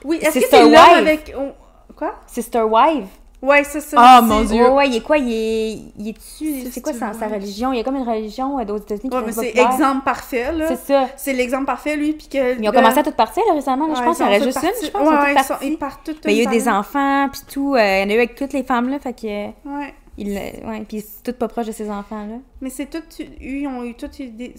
Oui, 0.05 0.19
est-ce 0.21 0.39
que 0.39 0.45
c'est 0.49 0.63
l'homme 0.63 0.75
avec... 0.75 1.33
oh, 1.37 1.51
Quoi? 1.95 2.15
Sister 2.27 2.61
Wife. 2.63 3.05
Ouais, 3.45 3.63
c'est 3.63 3.81
ça. 3.81 3.97
Ah, 3.99 4.19
c'est- 4.21 4.27
mon 4.27 4.41
Dieu. 4.43 4.63
Ouais, 4.63 4.69
ouais, 4.69 4.87
il 4.89 4.95
est 4.95 5.01
quoi? 5.01 5.17
Il 5.17 5.31
est, 5.31 5.73
il 5.97 6.07
est 6.09 6.13
dessus. 6.13 6.69
C'est 6.71 6.81
quoi 6.81 6.93
sa, 6.93 7.11
religion? 7.27 7.71
Il 7.73 7.77
y 7.77 7.79
a 7.79 7.83
comme 7.83 7.95
une 7.95 8.07
religion 8.07 8.57
euh, 8.59 8.63
aux 8.65 8.77
États-Unis 8.77 9.09
qui 9.09 9.15
Ouais, 9.15 9.23
mais 9.25 9.31
c'est 9.31 9.49
exemple 9.57 10.03
parfait, 10.03 10.51
là. 10.51 10.67
C'est 10.69 10.93
ça. 10.93 11.07
C'est 11.15 11.33
l'exemple 11.33 11.65
parfait, 11.65 11.95
lui, 11.95 12.13
puis 12.13 12.27
que... 12.27 12.59
Ils 12.61 12.67
ont 12.67 12.71
commencé 12.71 12.99
à 12.99 13.03
tout 13.03 13.11
partir 13.11 13.43
là, 13.47 13.53
récemment. 13.53 13.87
là, 13.87 13.93
je 13.95 14.01
pense 14.03 14.17
qu'il 14.17 14.25
y 14.25 14.29
en 14.29 14.31
aurait 14.31 14.43
juste 14.43 14.57
une. 14.63 14.85
Je 14.87 14.91
pense 14.91 15.01
Ouais, 15.09 15.15
qu'ils 15.17 15.25
sont 15.25 15.29
ils, 15.35 15.43
sont, 15.43 15.47
parties. 15.53 15.67
ils 15.67 15.77
partent 15.77 16.03
toutes 16.05 16.25
Mais 16.25 16.33
il 16.35 16.37
y 16.43 16.45
a 16.45 16.49
eu 16.49 16.53
des 16.53 16.67
enfants. 16.67 16.79
enfants, 17.25 17.29
puis 17.31 17.41
tout. 17.51 17.75
euh, 17.75 17.77
il 17.79 18.01
y 18.01 18.05
en 18.05 18.09
a 18.09 18.13
eu 18.13 18.17
avec 18.17 18.35
toutes 18.35 18.53
les 18.53 18.63
femmes, 18.63 18.89
là. 18.89 18.99
Fait 18.99 19.13
que. 19.13 19.27
Ouais. 19.47 19.93
Il, 20.17 20.29
euh, 20.37 20.69
ouais, 20.69 20.85
puis 20.87 21.01
c'est 21.01 21.23
tout 21.29 21.37
pas 21.37 21.49
proche 21.49 21.65
de 21.67 21.73
ces 21.73 21.89
enfants-là. 21.89 22.35
Mais 22.61 22.69
c'est 22.69 22.85
tout... 22.89 23.03
Ils 23.41 23.67
ont 23.67 23.83
eu 23.83 23.95
toutes 23.95 24.17
des... 24.17 24.53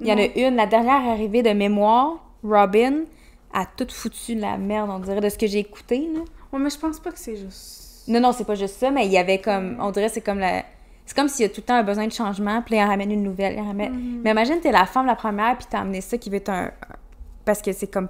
Il 0.00 0.06
y 0.06 0.12
en 0.12 0.18
a 0.18 0.24
une, 0.36 0.54
la 0.56 0.66
dernière 0.66 0.96
arrivée 1.08 1.42
de 1.42 1.48
mémoire, 1.50 2.18
Robin, 2.44 3.04
a 3.54 3.64
tout 3.64 3.86
foutu 3.90 4.34
de 4.34 4.42
la 4.42 4.58
merde, 4.58 4.90
on 4.92 4.98
dirait, 4.98 5.22
de 5.22 5.28
ce 5.30 5.38
que 5.38 5.46
j'ai 5.46 5.60
écouté, 5.60 6.10
là. 6.12 6.20
Ouais, 6.52 6.58
mais 6.58 6.68
je 6.68 6.78
pense 6.78 7.00
pas 7.00 7.10
que 7.10 7.18
c'est 7.18 7.36
juste... 7.36 7.87
Non, 8.08 8.20
non, 8.20 8.32
c'est 8.32 8.44
pas 8.44 8.54
juste 8.54 8.76
ça, 8.78 8.90
mais 8.90 9.06
il 9.06 9.12
y 9.12 9.18
avait 9.18 9.38
comme. 9.38 9.76
On 9.80 9.90
dirait 9.90 10.08
c'est 10.08 10.20
comme 10.22 10.38
la. 10.38 10.64
C'est 11.06 11.16
comme 11.16 11.28
s'il 11.28 11.42
y 11.42 11.46
a 11.46 11.48
tout 11.48 11.60
le 11.60 11.62
temps 11.64 11.74
un 11.76 11.82
besoin 11.84 12.06
de 12.06 12.12
changement, 12.12 12.60
puis 12.62 12.74
là, 12.74 12.82
il 12.82 12.84
en 12.84 12.88
ramène 12.88 13.10
une 13.12 13.22
nouvelle. 13.22 13.54
il 13.56 13.60
ramène- 13.66 13.92
Mhm. 13.92 14.20
Mais 14.24 14.30
imagine, 14.32 14.60
t'es 14.60 14.72
la 14.72 14.84
femme, 14.86 15.06
la 15.06 15.14
première, 15.16 15.56
puis 15.56 15.66
t'as 15.70 15.80
amené 15.80 16.00
ça 16.00 16.18
qui 16.18 16.28
veut 16.28 16.36
être 16.36 16.50
un. 16.50 16.70
Parce 17.44 17.62
que 17.62 17.72
c'est 17.72 17.86
comme. 17.86 18.08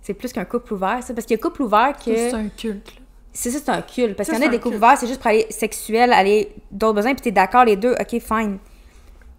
C'est 0.00 0.14
plus 0.14 0.32
qu'un 0.32 0.44
couple 0.46 0.72
ouvert, 0.74 1.02
ça. 1.02 1.12
Parce 1.12 1.26
qu'il 1.26 1.36
y 1.36 1.40
a 1.40 1.42
couple 1.42 1.62
ouvert 1.62 1.92
que. 1.96 2.14
C'est 2.14 2.34
un 2.34 2.48
culte. 2.48 2.86
là. 2.94 3.00
C'est 3.32 3.50
ça, 3.50 3.58
c'est 3.62 3.70
un 3.70 3.82
culte. 3.82 4.16
Parce 4.16 4.28
qu'il 4.30 4.38
y 4.38 4.42
en 4.42 4.46
a 4.46 4.50
des 4.50 4.58
couples 4.58 4.76
ouverts, 4.76 4.96
c'est 4.98 5.06
juste 5.06 5.20
pour 5.20 5.30
aller 5.30 5.46
sexuel, 5.50 6.12
aller 6.12 6.48
d'autres 6.72 6.94
besoins, 6.94 7.12
puis 7.14 7.20
t'es 7.22 7.30
d'accord 7.30 7.64
les 7.66 7.76
deux, 7.76 7.92
ok, 7.92 8.18
fine. 8.20 8.58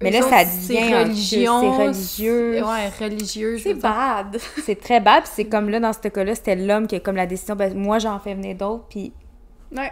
Mais 0.02 0.12
là, 0.12 0.22
ça 0.30 0.46
devient. 0.46 0.94
religion. 1.04 1.60
C'est 1.62 1.84
religieux. 1.84 2.54
c'est- 2.54 2.64
Ouais, 2.64 2.90
religieux. 3.08 3.58
C'est 3.58 3.74
bad. 3.74 4.38
C'est 4.64 4.80
très 4.80 5.02
bad, 5.02 5.24
puis 5.24 5.32
c'est 5.36 5.46
comme 5.46 5.70
là, 5.70 5.80
dans 5.82 5.92
ce 5.92 6.08
cas-là, 6.08 6.36
c'était 6.36 6.56
l'homme 6.56 6.88
qui 6.88 6.96
a 6.96 7.00
comme 7.02 7.18
la 7.18 7.26
décision, 7.26 7.56
ben, 7.56 7.76
moi, 7.76 8.00
j'en 8.00 8.18
fais 8.20 8.36
venir 8.36 8.56
d'autres, 8.56 8.86
puis 8.90 9.12
Ouais. 9.76 9.92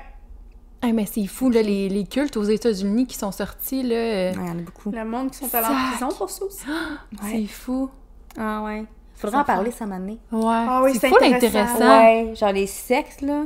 Hey, 0.81 0.93
mais 0.93 1.05
c'est 1.07 1.25
fou, 1.25 1.49
là, 1.49 1.61
les, 1.63 1.89
les 1.89 2.05
cultes 2.05 2.37
aux 2.37 2.43
États-Unis 2.43 3.07
qui 3.07 3.17
sont 3.17 3.31
sortis, 3.31 3.81
là. 3.83 3.95
euh, 3.95 4.31
ouais, 4.31 4.37
il 4.41 4.47
y 4.47 4.49
en 4.51 4.59
a 4.59 4.61
beaucoup. 4.61 4.91
Le 4.91 5.05
monde 5.05 5.31
qui 5.31 5.37
sont 5.39 5.55
allés 5.55 5.65
en 5.67 5.89
prison 5.91 6.09
pour 6.17 6.29
ça 6.29 6.45
aussi. 6.45 6.65
Ouais. 7.23 7.29
C'est 7.31 7.45
fou. 7.47 7.89
Ah 8.37 8.61
ouais. 8.63 8.85
Faudrait 9.15 9.39
en 9.39 9.43
parler, 9.43 9.71
ça 9.71 9.87
m'a. 9.87 9.97
Ouais. 9.97 10.15
Ah 10.31 10.81
oui, 10.83 10.91
c'est 10.99 11.09
fou 11.09 11.15
intéressant. 11.15 11.79
l'intéressant. 11.79 11.99
Ouais, 12.03 12.35
genre 12.35 12.51
les 12.51 12.67
sexes, 12.67 13.21
là. 13.21 13.45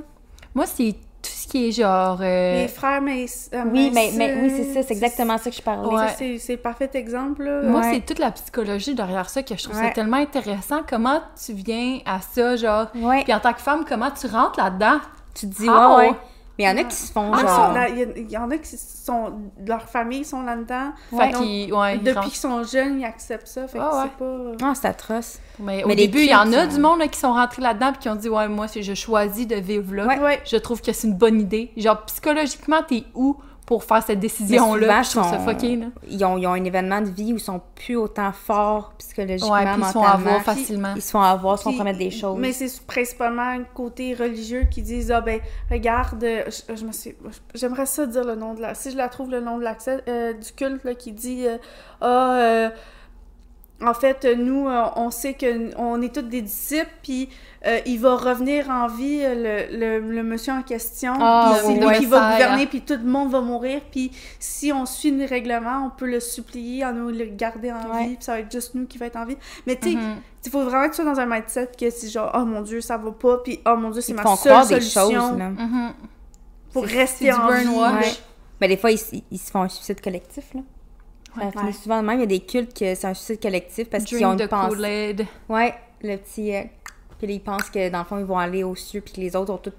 Moi, 0.53 0.65
c'est 0.65 0.91
tout 0.91 1.29
ce 1.31 1.47
qui 1.47 1.69
est 1.69 1.71
genre. 1.71 2.17
euh, 2.21 2.63
Les 2.63 2.67
frères 2.67 3.01
mais 3.01 3.25
Oui, 3.71 3.89
mais, 3.93 4.11
mais 4.17 4.35
oui, 4.41 4.51
c'est 4.57 4.73
ça, 4.73 4.83
c'est 4.83 4.93
exactement 4.93 5.37
ça 5.37 5.49
que 5.49 5.55
je 5.55 5.61
parlais. 5.61 5.87
Ouais. 5.87 6.37
C'est 6.39 6.57
parfait 6.57 6.89
exemple, 6.95 7.43
là. 7.43 7.61
Moi, 7.61 7.79
Ouais. 7.79 7.93
c'est 7.93 8.05
toute 8.05 8.19
la 8.19 8.31
psychologie 8.31 8.93
derrière 8.93 9.29
ça 9.29 9.41
que 9.43 9.55
je 9.55 9.63
trouve 9.63 9.77
ça 9.77 9.91
tellement 9.91 10.17
intéressant. 10.17 10.81
Comment 10.87 11.21
tu 11.45 11.53
viens 11.53 11.99
à 12.05 12.19
ça, 12.19 12.57
genre? 12.57 12.87
Ouais. 12.95 13.23
Puis 13.23 13.33
en 13.33 13.39
tant 13.39 13.53
que 13.53 13.61
femme, 13.61 13.85
comment 13.87 14.11
tu 14.11 14.27
rentres 14.27 14.59
là-dedans? 14.59 14.99
Tu 15.33 15.49
te 15.49 15.55
dis, 15.55 15.67
Ah, 15.69 15.89
ouais, 15.89 15.95
ouais. 15.95 16.09
ouais. 16.09 16.17
Mais 16.57 16.65
il 16.65 16.67
y 16.67 16.69
en 16.69 16.77
a 16.77 16.83
qui 16.83 16.95
se 16.95 17.11
font 17.11 17.31
Ah, 17.33 17.39
genre. 17.39 17.73
non, 17.73 17.85
il 18.17 18.29
y, 18.29 18.37
en 18.37 18.51
a 18.51 18.57
qui 18.57 18.77
sont... 18.77 19.31
Leur 19.65 19.83
famille 19.83 20.25
sont 20.25 20.43
là-dedans. 20.43 20.91
Fait 21.09 21.31
Donc, 21.31 21.41
qu'ils. 21.41 21.73
Ouais, 21.73 21.95
ils 21.95 22.03
Depuis 22.03 22.29
qu'ils 22.29 22.39
sont 22.39 22.63
jeunes, 22.63 22.99
ils 22.99 23.05
acceptent 23.05 23.47
ça. 23.47 23.67
Fait 23.67 23.79
que 23.79 23.83
ouais. 23.83 23.89
c'est 24.03 24.57
pas... 24.59 24.67
Ah, 24.69 24.73
c'est 24.75 24.87
atroce. 24.87 25.39
Mais, 25.59 25.83
au 25.83 25.87
Mais 25.87 25.95
début, 25.95 26.19
il 26.19 26.29
y 26.29 26.35
en 26.35 26.51
a 26.51 26.67
du 26.67 26.77
monde 26.77 26.99
là, 26.99 27.07
qui 27.07 27.19
sont 27.19 27.33
rentrés 27.33 27.61
là-dedans 27.61 27.91
puis 27.93 28.01
qui 28.01 28.09
ont 28.09 28.15
dit 28.15 28.29
Ouais, 28.29 28.47
moi, 28.49 28.67
je 28.75 28.93
choisis 28.93 29.47
de 29.47 29.55
vivre 29.55 29.95
là. 29.95 30.07
Ouais. 30.07 30.19
Ouais. 30.19 30.41
Je 30.45 30.57
trouve 30.57 30.81
que 30.81 30.91
c'est 30.91 31.07
une 31.07 31.15
bonne 31.15 31.39
idée. 31.39 31.71
Genre, 31.77 32.03
psychologiquement, 32.05 32.81
t'es 32.87 33.05
où? 33.15 33.37
Pour 33.71 33.85
faire 33.85 34.03
cette 34.03 34.19
décision-là? 34.19 34.85
là. 34.85 35.01
Ils 36.09 36.25
ont, 36.25 36.37
ils 36.37 36.45
ont 36.45 36.51
un 36.51 36.63
événement 36.65 36.99
de 36.99 37.07
vie 37.09 37.31
où 37.31 37.37
ils 37.37 37.39
sont 37.39 37.61
plus 37.73 37.95
autant 37.95 38.33
forts 38.33 38.91
psychologiquement, 38.97 39.53
Ouais, 39.53 39.63
puis 39.63 39.81
ils 39.81 39.85
se 39.85 39.91
font 39.93 40.03
avoir 40.03 40.41
facilement. 40.41 40.93
Ils 40.93 41.01
se 41.01 41.11
font 41.11 41.21
avoir, 41.21 41.55
ils 41.55 41.57
se 41.59 41.63
font 41.63 41.69
Puis- 41.69 41.77
promettre 41.77 41.99
des 41.99 42.11
choses. 42.11 42.37
Mais 42.37 42.51
c'est 42.51 42.85
principalement 42.85 43.55
le 43.55 43.63
côté 43.73 44.13
religieux 44.13 44.65
qui 44.69 44.81
disent 44.81 45.09
Ah 45.09 45.21
ben, 45.21 45.39
regarde, 45.71 46.21
euh, 46.21 46.43
je, 46.47 46.75
je 46.75 46.83
me 46.85 46.91
suis. 46.91 47.15
J'aimerais 47.55 47.85
ça 47.85 48.05
dire 48.07 48.25
le 48.25 48.35
nom 48.35 48.55
de 48.55 48.59
la. 48.61 48.75
Si 48.75 48.91
je 48.91 48.97
la 48.97 49.07
trouve 49.07 49.31
le 49.31 49.39
nom 49.39 49.57
de 49.57 49.63
l'accès 49.63 50.03
euh, 50.09 50.33
du 50.33 50.51
culte 50.51 50.83
là, 50.83 50.93
qui 50.93 51.13
dit 51.13 51.47
euh, 51.47 51.57
Ah, 52.01 52.33
euh, 52.33 52.69
en 53.85 53.93
fait, 53.93 54.25
nous, 54.37 54.67
euh, 54.67 54.83
on 54.95 55.11
sait 55.11 55.33
que 55.33 55.75
on 55.77 56.01
est 56.01 56.13
tous 56.13 56.21
des 56.21 56.41
disciples, 56.41 56.89
puis 57.01 57.29
euh, 57.65 57.79
il 57.85 57.99
va 57.99 58.15
revenir 58.15 58.69
en 58.69 58.87
vie, 58.87 59.19
euh, 59.21 59.67
le, 59.69 59.99
le, 60.01 60.13
le 60.15 60.23
monsieur 60.23 60.53
en 60.53 60.61
question, 60.63 61.13
Ah, 61.19 61.53
puis 61.63 61.73
c'est 61.75 61.79
lui 61.87 61.97
qui 61.99 62.05
va 62.05 62.31
gouverner, 62.33 62.65
puis 62.67 62.81
tout 62.81 62.93
le 62.95 63.03
monde 63.09 63.31
va 63.31 63.41
mourir, 63.41 63.81
puis 63.91 64.11
si 64.39 64.71
on 64.71 64.85
suit 64.85 65.11
les 65.11 65.25
règlements, 65.25 65.85
on 65.85 65.89
peut 65.89 66.09
le 66.09 66.19
supplier, 66.19 66.83
en 66.85 66.93
nous 66.93 67.09
le 67.09 67.25
garder 67.25 67.71
en 67.71 67.91
Ouais. 67.93 68.07
vie, 68.07 68.15
puis 68.15 68.23
ça 68.25 68.33
va 68.33 68.39
être 68.39 68.51
juste 68.51 68.73
nous 68.75 68.85
qui 68.87 68.97
va 68.97 69.05
être 69.07 69.17
en 69.17 69.25
vie. 69.25 69.37
Mais 69.67 69.75
tu 69.75 69.91
sais, 69.91 69.95
Mhm. 69.95 70.15
il 70.45 70.51
faut 70.51 70.63
vraiment 70.63 70.85
que 70.85 70.95
tu 70.95 71.01
sois 71.03 71.05
dans 71.13 71.19
un 71.19 71.25
mindset 71.25 71.69
que 71.79 71.89
c'est 71.89 72.09
genre, 72.09 72.31
oh 72.33 72.45
mon 72.45 72.61
dieu, 72.61 72.81
ça 72.81 72.97
va 72.97 73.11
pas, 73.11 73.37
puis 73.43 73.59
oh 73.65 73.75
mon 73.75 73.89
dieu, 73.91 74.01
c'est 74.01 74.13
ma 74.13 74.23
seule 74.35 74.63
solution 74.65 75.01
choses, 75.09 75.37
là. 75.37 75.49
Mhm. 75.49 75.93
pour 76.73 76.85
rester 76.85 77.31
en 77.33 77.47
vie. 77.49 77.65
Mais 78.59 78.67
des 78.67 78.77
fois, 78.77 78.91
ils, 78.91 78.99
ils- 79.11 79.23
ils 79.31 79.37
se 79.39 79.49
font 79.51 79.61
un 79.63 79.69
suicide 79.69 79.99
collectif, 80.01 80.53
là. 80.53 80.61
Ça 81.39 81.51
finit 81.59 81.73
souvent 81.73 82.01
de 82.01 82.07
même. 82.07 82.17
Il 82.17 82.21
y 82.21 82.23
a 82.23 82.27
des 82.27 82.39
cultes 82.41 82.77
que 82.77 82.93
c'est 82.95 83.07
un 83.07 83.13
suicide 83.13 83.41
collectif 83.41 83.89
parce 83.89 84.03
qu'ils 84.03 84.25
ont 84.25 84.33
une 84.33 84.39
the 84.39 84.47
pensée. 84.47 84.75
Kool-Aid. 84.75 85.25
Ouais, 85.49 85.73
le 86.01 86.17
petit. 86.17 86.55
euh, 86.55 86.61
Puis 87.17 87.27
là, 87.27 87.33
ils 87.33 87.39
pensent 87.41 87.69
que 87.69 87.89
dans 87.89 87.99
le 87.99 88.05
fond, 88.05 88.17
ils 88.17 88.25
vont 88.25 88.37
aller 88.37 88.63
aux 88.63 88.75
cieux, 88.75 89.01
puis 89.01 89.13
que 89.13 89.21
les 89.21 89.35
autres 89.35 89.53
ont 89.53 89.57
tout. 89.57 89.71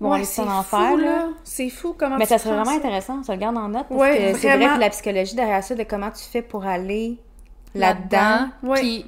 vont 0.00 0.10
Ouais, 0.10 0.16
aller 0.16 0.24
c'est 0.24 0.40
en 0.42 0.62
fou, 0.62 0.76
enfer, 0.76 0.96
là. 0.96 1.04
là. 1.04 1.28
C'est 1.44 1.68
fou 1.70 1.94
comment 1.96 2.16
Mais 2.16 2.24
tu 2.24 2.30
ça 2.30 2.38
serait 2.38 2.50
vraiment 2.54 2.70
ça. 2.70 2.76
intéressant, 2.76 3.22
se 3.22 3.30
le 3.30 3.38
garde 3.38 3.56
en 3.56 3.68
note, 3.68 3.86
parce 3.88 4.00
Ouais, 4.00 4.32
que 4.32 4.38
c'est 4.38 4.56
vrai 4.56 4.74
que 4.74 4.80
la 4.80 4.90
psychologie 4.90 5.34
derrière 5.34 5.62
ça, 5.62 5.74
de 5.74 5.82
comment 5.84 6.10
tu 6.10 6.24
fais 6.24 6.42
pour 6.42 6.64
aller 6.64 7.18
là-dedans. 7.74 8.48
Ouais. 8.62 8.80
Puis 8.80 9.06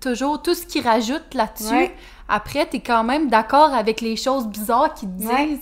toujours 0.00 0.42
tout 0.42 0.54
ce 0.54 0.66
qui 0.66 0.80
rajoute 0.80 1.34
là-dessus. 1.34 1.72
Ouais. 1.74 1.94
Après, 2.28 2.66
t'es 2.66 2.80
quand 2.80 3.04
même 3.04 3.28
d'accord 3.28 3.72
avec 3.74 4.00
les 4.00 4.16
choses 4.16 4.46
bizarres 4.48 4.94
qu'ils 4.94 5.08
te 5.10 5.14
disent. 5.18 5.28
Ouais. 5.30 5.58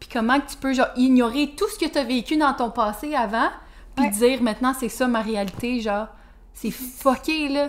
Puis 0.00 0.08
comment 0.12 0.38
que 0.40 0.50
tu 0.50 0.56
peux 0.56 0.72
genre 0.72 0.88
ignorer 0.96 1.52
tout 1.56 1.68
ce 1.68 1.78
que 1.78 1.90
t'as 1.90 2.04
vécu 2.04 2.36
dans 2.36 2.52
ton 2.54 2.70
passé 2.70 3.14
avant, 3.14 3.48
puis 3.96 4.04
Ouais. 4.06 4.10
dire 4.10 4.42
maintenant 4.42 4.74
c'est 4.78 4.88
ça 4.88 5.06
ma 5.06 5.20
réalité, 5.22 5.80
genre 5.80 6.08
c'est 6.52 6.70
fucké 6.70 7.48
là. 7.48 7.68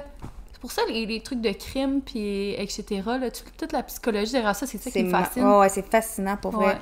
C'est 0.52 0.60
pour 0.62 0.72
ça 0.72 0.82
les, 0.90 1.06
les 1.06 1.22
trucs 1.22 1.42
de 1.42 1.52
crime 1.52 2.02
puis 2.02 2.52
etc. 2.54 3.02
Là, 3.06 3.30
tout- 3.32 3.44
toute 3.58 3.72
la 3.72 3.84
psychologie 3.84 4.32
derrière 4.32 4.56
ça, 4.56 4.66
c'est 4.66 4.78
ça 4.78 4.90
qui 4.90 5.04
me 5.04 5.10
fascine. 5.12 5.44
Ouais, 5.46 5.58
ouais, 5.60 5.70
c'est 5.70 5.86
fascinant 5.90 6.38
pour 6.38 6.52
vrai. 6.52 6.66
Ouais. 6.68 6.78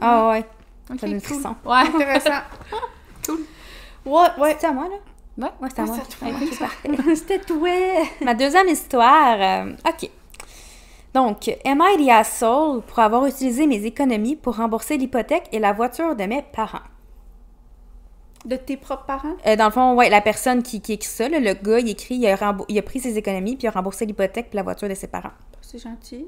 Ah 0.00 0.28
ouais. 0.30 0.44
Donne 0.88 1.12
le 1.14 1.20
cool. 1.20 1.42
Ouais. 1.64 1.78
Intéressant. 1.94 2.42
Cool. 3.26 3.40
Ouais, 4.06 4.26
ouais. 4.38 4.56
C'est 4.58 4.66
à 4.66 4.72
moi, 4.72 4.88
là? 4.88 4.96
Ouais. 5.46 5.52
Ouais, 5.60 5.68
c'est 5.74 5.80
à 5.80 5.84
Ouais, 5.84 5.90
moi. 6.22 6.98
Ouais. 7.02 7.14
C'était 7.16 7.38
toi. 7.40 7.68
Ma 8.22 8.34
deuxième 8.34 8.68
histoire. 8.68 9.36
euh, 9.40 9.72
OK. 9.88 10.08
Donc, 11.12 11.48
am 11.64 11.82
I 11.86 12.06
the 12.06 12.10
asshole 12.10 12.82
pour 12.82 12.98
avoir 13.00 13.26
utilisé 13.26 13.66
mes 13.66 13.84
économies 13.84 14.36
pour 14.36 14.56
rembourser 14.56 14.96
l'hypothèque 14.96 15.48
et 15.52 15.58
la 15.58 15.72
voiture 15.72 16.14
de 16.16 16.24
mes 16.24 16.42
parents? 16.42 16.78
De 18.44 18.56
tes 18.56 18.76
propres 18.76 19.04
parents? 19.04 19.36
Euh, 19.46 19.54
dans 19.56 19.66
le 19.66 19.70
fond, 19.70 19.94
ouais, 19.94 20.08
la 20.08 20.20
personne 20.22 20.62
qui, 20.62 20.80
qui 20.80 20.94
écrit 20.94 21.08
ça, 21.08 21.28
là, 21.28 21.40
le 21.40 21.52
gars, 21.54 21.78
il 21.80 21.88
écrit, 21.90 22.14
il 22.16 22.26
a, 22.26 22.56
il 22.68 22.78
a 22.78 22.82
pris 22.82 22.98
ses 23.00 23.18
économies 23.18 23.56
puis 23.56 23.64
il 23.64 23.68
a 23.68 23.70
remboursé 23.72 24.06
l'hypothèque 24.06 24.48
puis 24.50 24.56
la 24.56 24.62
voiture 24.62 24.88
de 24.88 24.94
ses 24.94 25.08
parents. 25.08 25.32
C'est 25.60 25.78
gentil. 25.78 26.26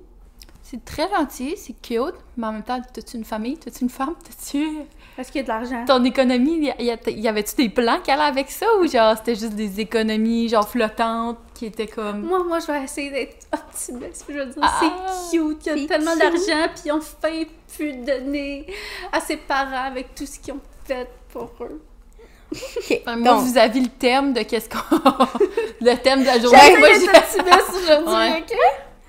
C'est 0.63 0.85
très 0.85 1.09
gentil, 1.11 1.55
c'est 1.57 1.75
cute, 1.83 2.15
mais 2.37 2.47
en 2.47 2.53
même 2.53 2.63
temps, 2.63 2.81
t'as-tu 2.95 3.17
une 3.19 3.25
famille, 3.25 3.59
t'as-tu 3.59 3.83
une 3.83 3.91
femme, 3.91 4.15
t'as-tu 4.25 4.79
Est-ce 5.19 5.31
qu'il 5.33 5.41
y 5.41 5.41
a 5.41 5.43
de 5.43 5.49
l'argent? 5.49 5.85
ton 5.87 6.03
économie, 6.05 6.67
y, 6.67 6.71
a- 6.71 6.81
y, 6.81 6.91
a- 6.91 7.11
y 7.11 7.29
avait-tu 7.29 7.57
des 7.57 7.69
plans 7.69 7.99
qui 8.03 8.11
allaient 8.11 8.23
avec 8.23 8.51
ça 8.51 8.67
ou 8.81 8.87
genre 8.87 9.15
c'était 9.19 9.35
juste 9.35 9.55
des 9.55 9.81
économies 9.81 10.49
genre 10.49 10.67
flottantes 10.67 11.39
qui 11.55 11.67
étaient 11.67 11.89
comme 11.89 12.23
Moi, 12.23 12.43
moi, 12.45 12.59
je 12.61 12.69
vais 12.69 12.85
essayer 12.85 13.11
d'être 13.11 13.47
optimiste. 13.53 14.25
Je 14.29 14.35
veux 14.35 14.47
dire, 14.47 14.63
Ah, 14.63 14.81
c'est 15.31 15.37
cute. 15.37 15.67
Il 15.67 15.83
y 15.83 15.85
a 15.85 15.89
tellement 15.89 16.17
d'argent, 16.17 16.69
puis 16.75 16.83
ils 16.87 16.93
ont 16.93 16.99
enfin 16.99 17.43
pu 17.77 17.93
donner 17.95 18.67
à 19.13 19.21
ses 19.21 19.37
parents 19.39 19.87
avec 19.89 20.15
tout 20.15 20.25
ce 20.27 20.39
qu'ils 20.39 20.55
ont 20.55 20.61
fait 20.85 21.09
pour 21.31 21.51
eux. 21.61 21.83
OK. 22.53 23.01
Enfin, 23.07 23.17
moi 23.17 23.33
Donc, 23.33 23.45
vis-à-vis 23.45 23.81
le 23.81 23.89
thème 23.99 24.33
de 24.33 24.43
qu'est-ce 24.43 24.69
qu'on 24.69 24.79
le 25.81 25.95
thème 25.97 26.21
de 26.21 26.27
la 26.27 26.39
journée 26.39 26.59
J'essaie 26.61 26.79
moi, 26.79 26.89
j'ai- 26.89 27.19
optimiste 27.19 27.71
aujourd'hui, 27.83 28.15
Ouais. 28.15 28.39
OK? 28.51 28.57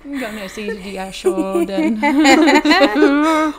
I'm 0.06 0.20
gonna 0.20 0.48
see 0.48 0.66
the 0.66 1.12
Shoden. 1.14 1.98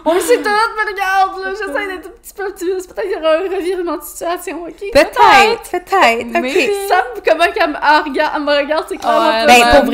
On 0.06 0.14
le 0.14 0.20
sait 0.20 0.38
tout, 0.38 0.44
mais 0.76 0.92
regarde, 0.92 1.42
là, 1.44 1.50
j'essaie 1.52 1.88
d'être 1.88 2.08
un 2.08 2.12
petit 2.22 2.34
peu 2.36 2.46
optimiste. 2.48 2.94
Peut-être 2.94 3.08
qu'il 3.08 3.18
y 3.18 3.20
aura 3.20 3.36
un 3.38 3.40
revirement 3.58 3.98
de 3.98 4.04
situation, 4.04 4.64
ok? 4.64 4.92
Peut-être, 4.94 5.72
peut-être. 5.72 6.42
Mais- 6.42 6.52
OK. 6.52 6.72
Sam, 6.88 7.06
comment 7.26 7.52
qu'elle 7.52 7.70
me, 7.72 7.76
elle 7.76 8.04
regarde, 8.12 8.34
elle 8.36 8.42
me 8.44 8.62
regarde, 8.62 8.86
c'est 8.88 8.98
clairement 8.98 9.28
Ouais, 9.28 9.46
pas 9.48 9.82
Ben, 9.82 9.82
pour 9.82 9.86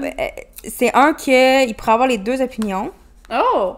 vrai, 0.00 0.14
euh, 0.18 0.42
c'est 0.68 0.92
un 0.94 1.12
que 1.12 1.66
il 1.66 1.74
pourrait 1.74 1.92
avoir 1.92 2.08
les 2.08 2.18
deux 2.18 2.40
opinions. 2.42 2.90
Oh! 3.32 3.76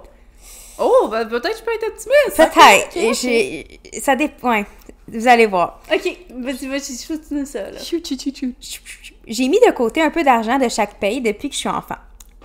Oh, 0.78 1.06
ben 1.08 1.26
peut-être 1.28 1.50
que 1.52 1.58
je 1.58 1.62
peux 1.62 1.74
être 1.74 1.88
optimiste. 1.88 2.36
Peut-être. 2.36 2.86
Ok, 2.96 3.10
ok. 3.10 3.14
J'ai- 3.20 3.80
Ça 4.00 4.16
dépend. 4.16 4.50
Ouais. 4.50 4.64
Vous 5.08 5.26
allez 5.26 5.46
voir. 5.46 5.80
Ok, 5.92 6.16
vas-y, 6.36 6.66
vas-y, 6.68 6.96
shoot-nous 6.96 7.44
ça, 7.44 7.70
là. 7.70 7.78
Chou, 7.78 7.96
chou, 8.06 8.14
chou, 8.18 8.30
chou. 8.60 9.14
J'ai 9.26 9.48
mis 9.48 9.58
de 9.66 9.72
côté 9.72 10.00
un 10.00 10.10
peu 10.10 10.22
d'argent 10.22 10.58
de 10.58 10.68
chaque 10.68 10.98
paye 10.98 11.20
depuis 11.20 11.48
que 11.48 11.54
je 11.54 11.60
suis 11.60 11.68
enfant. 11.68 11.96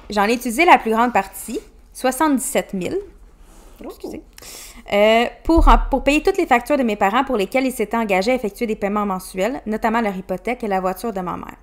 J'en 0.09 0.25
ai 0.25 0.33
utilisé 0.33 0.65
la 0.65 0.77
plus 0.77 0.91
grande 0.91 1.13
partie, 1.13 1.59
77 1.93 2.71
000, 2.79 2.95
excusez, 3.83 4.21
euh, 4.93 5.25
pour, 5.43 5.67
en- 5.67 5.77
pour 5.91 6.03
payer 6.03 6.23
toutes 6.23 6.37
les 6.37 6.45
factures 6.47 6.77
de 6.77 6.83
mes 6.83 6.95
parents 6.95 7.23
pour 7.23 7.35
lesquelles 7.37 7.65
ils 7.65 7.71
s'étaient 7.71 7.97
engagés 7.97 8.31
à 8.31 8.35
effectuer 8.35 8.65
des 8.67 8.75
paiements 8.75 9.05
mensuels, 9.05 9.61
notamment 9.65 10.01
leur 10.01 10.15
hypothèque 10.15 10.63
et 10.63 10.67
la 10.67 10.79
voiture 10.79 11.11
de 11.13 11.19
ma 11.19 11.35
mère. 11.37 11.57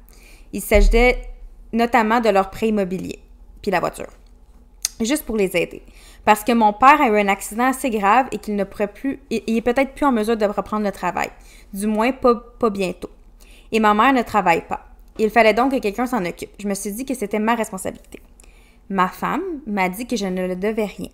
Il 0.52 0.60
s'agissait 0.60 1.22
notamment 1.72 2.20
de 2.20 2.28
leur 2.28 2.50
prêt 2.50 2.68
immobilier, 2.68 3.18
puis 3.62 3.70
la 3.70 3.80
voiture. 3.80 4.08
Juste 5.00 5.24
pour 5.24 5.36
les 5.36 5.56
aider. 5.56 5.82
Parce 6.24 6.42
que 6.42 6.52
mon 6.52 6.72
père 6.72 7.00
a 7.00 7.08
eu 7.08 7.18
un 7.18 7.28
accident 7.28 7.66
assez 7.66 7.90
grave 7.90 8.26
et 8.32 8.38
qu'il 8.38 8.56
ne 8.56 8.64
pourrait 8.64 8.92
plus, 8.92 9.20
il 9.30 9.56
est 9.56 9.60
peut-être 9.60 9.94
plus 9.94 10.06
en 10.06 10.12
mesure 10.12 10.36
de 10.36 10.46
reprendre 10.46 10.84
le 10.84 10.92
travail. 10.92 11.28
Du 11.72 11.86
moins, 11.86 12.12
pas, 12.12 12.34
pas 12.58 12.70
bientôt. 12.70 13.10
Et 13.72 13.80
ma 13.80 13.92
mère 13.92 14.12
ne 14.12 14.22
travaille 14.22 14.66
pas. 14.66 14.86
Il 15.18 15.30
fallait 15.30 15.54
donc 15.54 15.72
que 15.72 15.78
quelqu'un 15.78 16.06
s'en 16.06 16.24
occupe. 16.24 16.50
Je 16.58 16.66
me 16.66 16.74
suis 16.74 16.92
dit 16.92 17.04
que 17.04 17.14
c'était 17.14 17.38
ma 17.38 17.54
responsabilité. 17.54 18.20
Ma 18.90 19.08
femme 19.08 19.42
m'a 19.66 19.88
dit 19.88 20.06
que 20.06 20.16
je 20.16 20.26
ne 20.26 20.46
le 20.46 20.56
devais 20.56 20.84
rien 20.84 21.08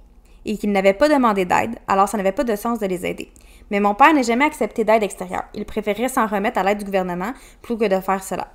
et 0.45 0.57
qu'il 0.57 0.73
n'avait 0.73 0.95
pas 0.95 1.09
demandé 1.09 1.45
d'aide, 1.45 1.77
alors 1.87 2.09
ça 2.09 2.17
n'avait 2.17 2.33
pas 2.33 2.45
de 2.45 2.57
sens 2.57 2.79
de 2.79 2.87
les 2.87 3.05
aider. 3.05 3.31
Mais 3.71 3.79
mon 3.79 3.95
père 3.95 4.15
n'a 4.15 4.23
jamais 4.23 4.45
accepté 4.45 4.85
d'aide 4.85 5.03
extérieure. 5.03 5.45
Il 5.55 5.65
préférait 5.65 6.09
s'en 6.09 6.27
remettre 6.27 6.59
à 6.59 6.63
l'aide 6.63 6.79
du 6.79 6.85
gouvernement 6.85 7.33
plutôt 7.63 7.85
que 7.85 7.95
de 7.95 8.01
faire 8.01 8.25
cela. 8.25 8.49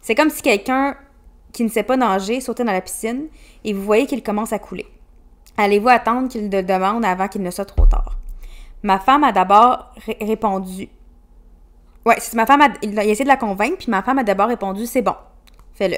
C'est 0.00 0.14
comme 0.14 0.30
si 0.30 0.42
quelqu'un 0.42 0.96
qui 1.52 1.64
ne 1.64 1.68
sait 1.68 1.82
pas 1.82 1.96
nager 1.96 2.40
sautait 2.40 2.64
dans 2.64 2.72
la 2.72 2.80
piscine 2.80 3.28
et 3.64 3.72
vous 3.72 3.82
voyez 3.82 4.06
qu'il 4.06 4.22
commence 4.22 4.52
à 4.52 4.58
couler. 4.58 4.86
Allez-vous 5.56 5.88
attendre 5.88 6.28
qu'il 6.28 6.50
le 6.50 6.62
demande 6.62 7.04
avant 7.04 7.28
qu'il 7.28 7.42
ne 7.42 7.50
soit 7.50 7.64
trop 7.64 7.86
tard? 7.86 8.16
Ma 8.82 8.98
femme 8.98 9.24
a 9.24 9.32
d'abord 9.32 9.92
ré- 10.04 10.18
répondu. 10.20 10.88
Ouais, 12.04 12.16
c'est 12.18 12.34
ma 12.34 12.44
femme 12.44 12.60
a, 12.60 12.68
il 12.82 12.98
a 12.98 13.04
essayé 13.04 13.24
de 13.24 13.28
la 13.28 13.36
convaincre, 13.36 13.78
puis 13.78 13.90
ma 13.90 14.02
femme 14.02 14.18
a 14.18 14.24
d'abord 14.24 14.48
répondu 14.48 14.84
c'est 14.84 15.00
bon, 15.00 15.14
fais-le. 15.74 15.96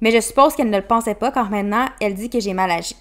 Mais 0.00 0.10
je 0.12 0.20
suppose 0.20 0.54
qu'elle 0.54 0.70
ne 0.70 0.76
le 0.76 0.84
pensait 0.84 1.14
pas 1.14 1.32
car 1.32 1.50
maintenant 1.50 1.86
elle 2.00 2.14
dit 2.14 2.30
que 2.30 2.38
j'ai 2.38 2.52
mal 2.52 2.70
agi. 2.70 2.94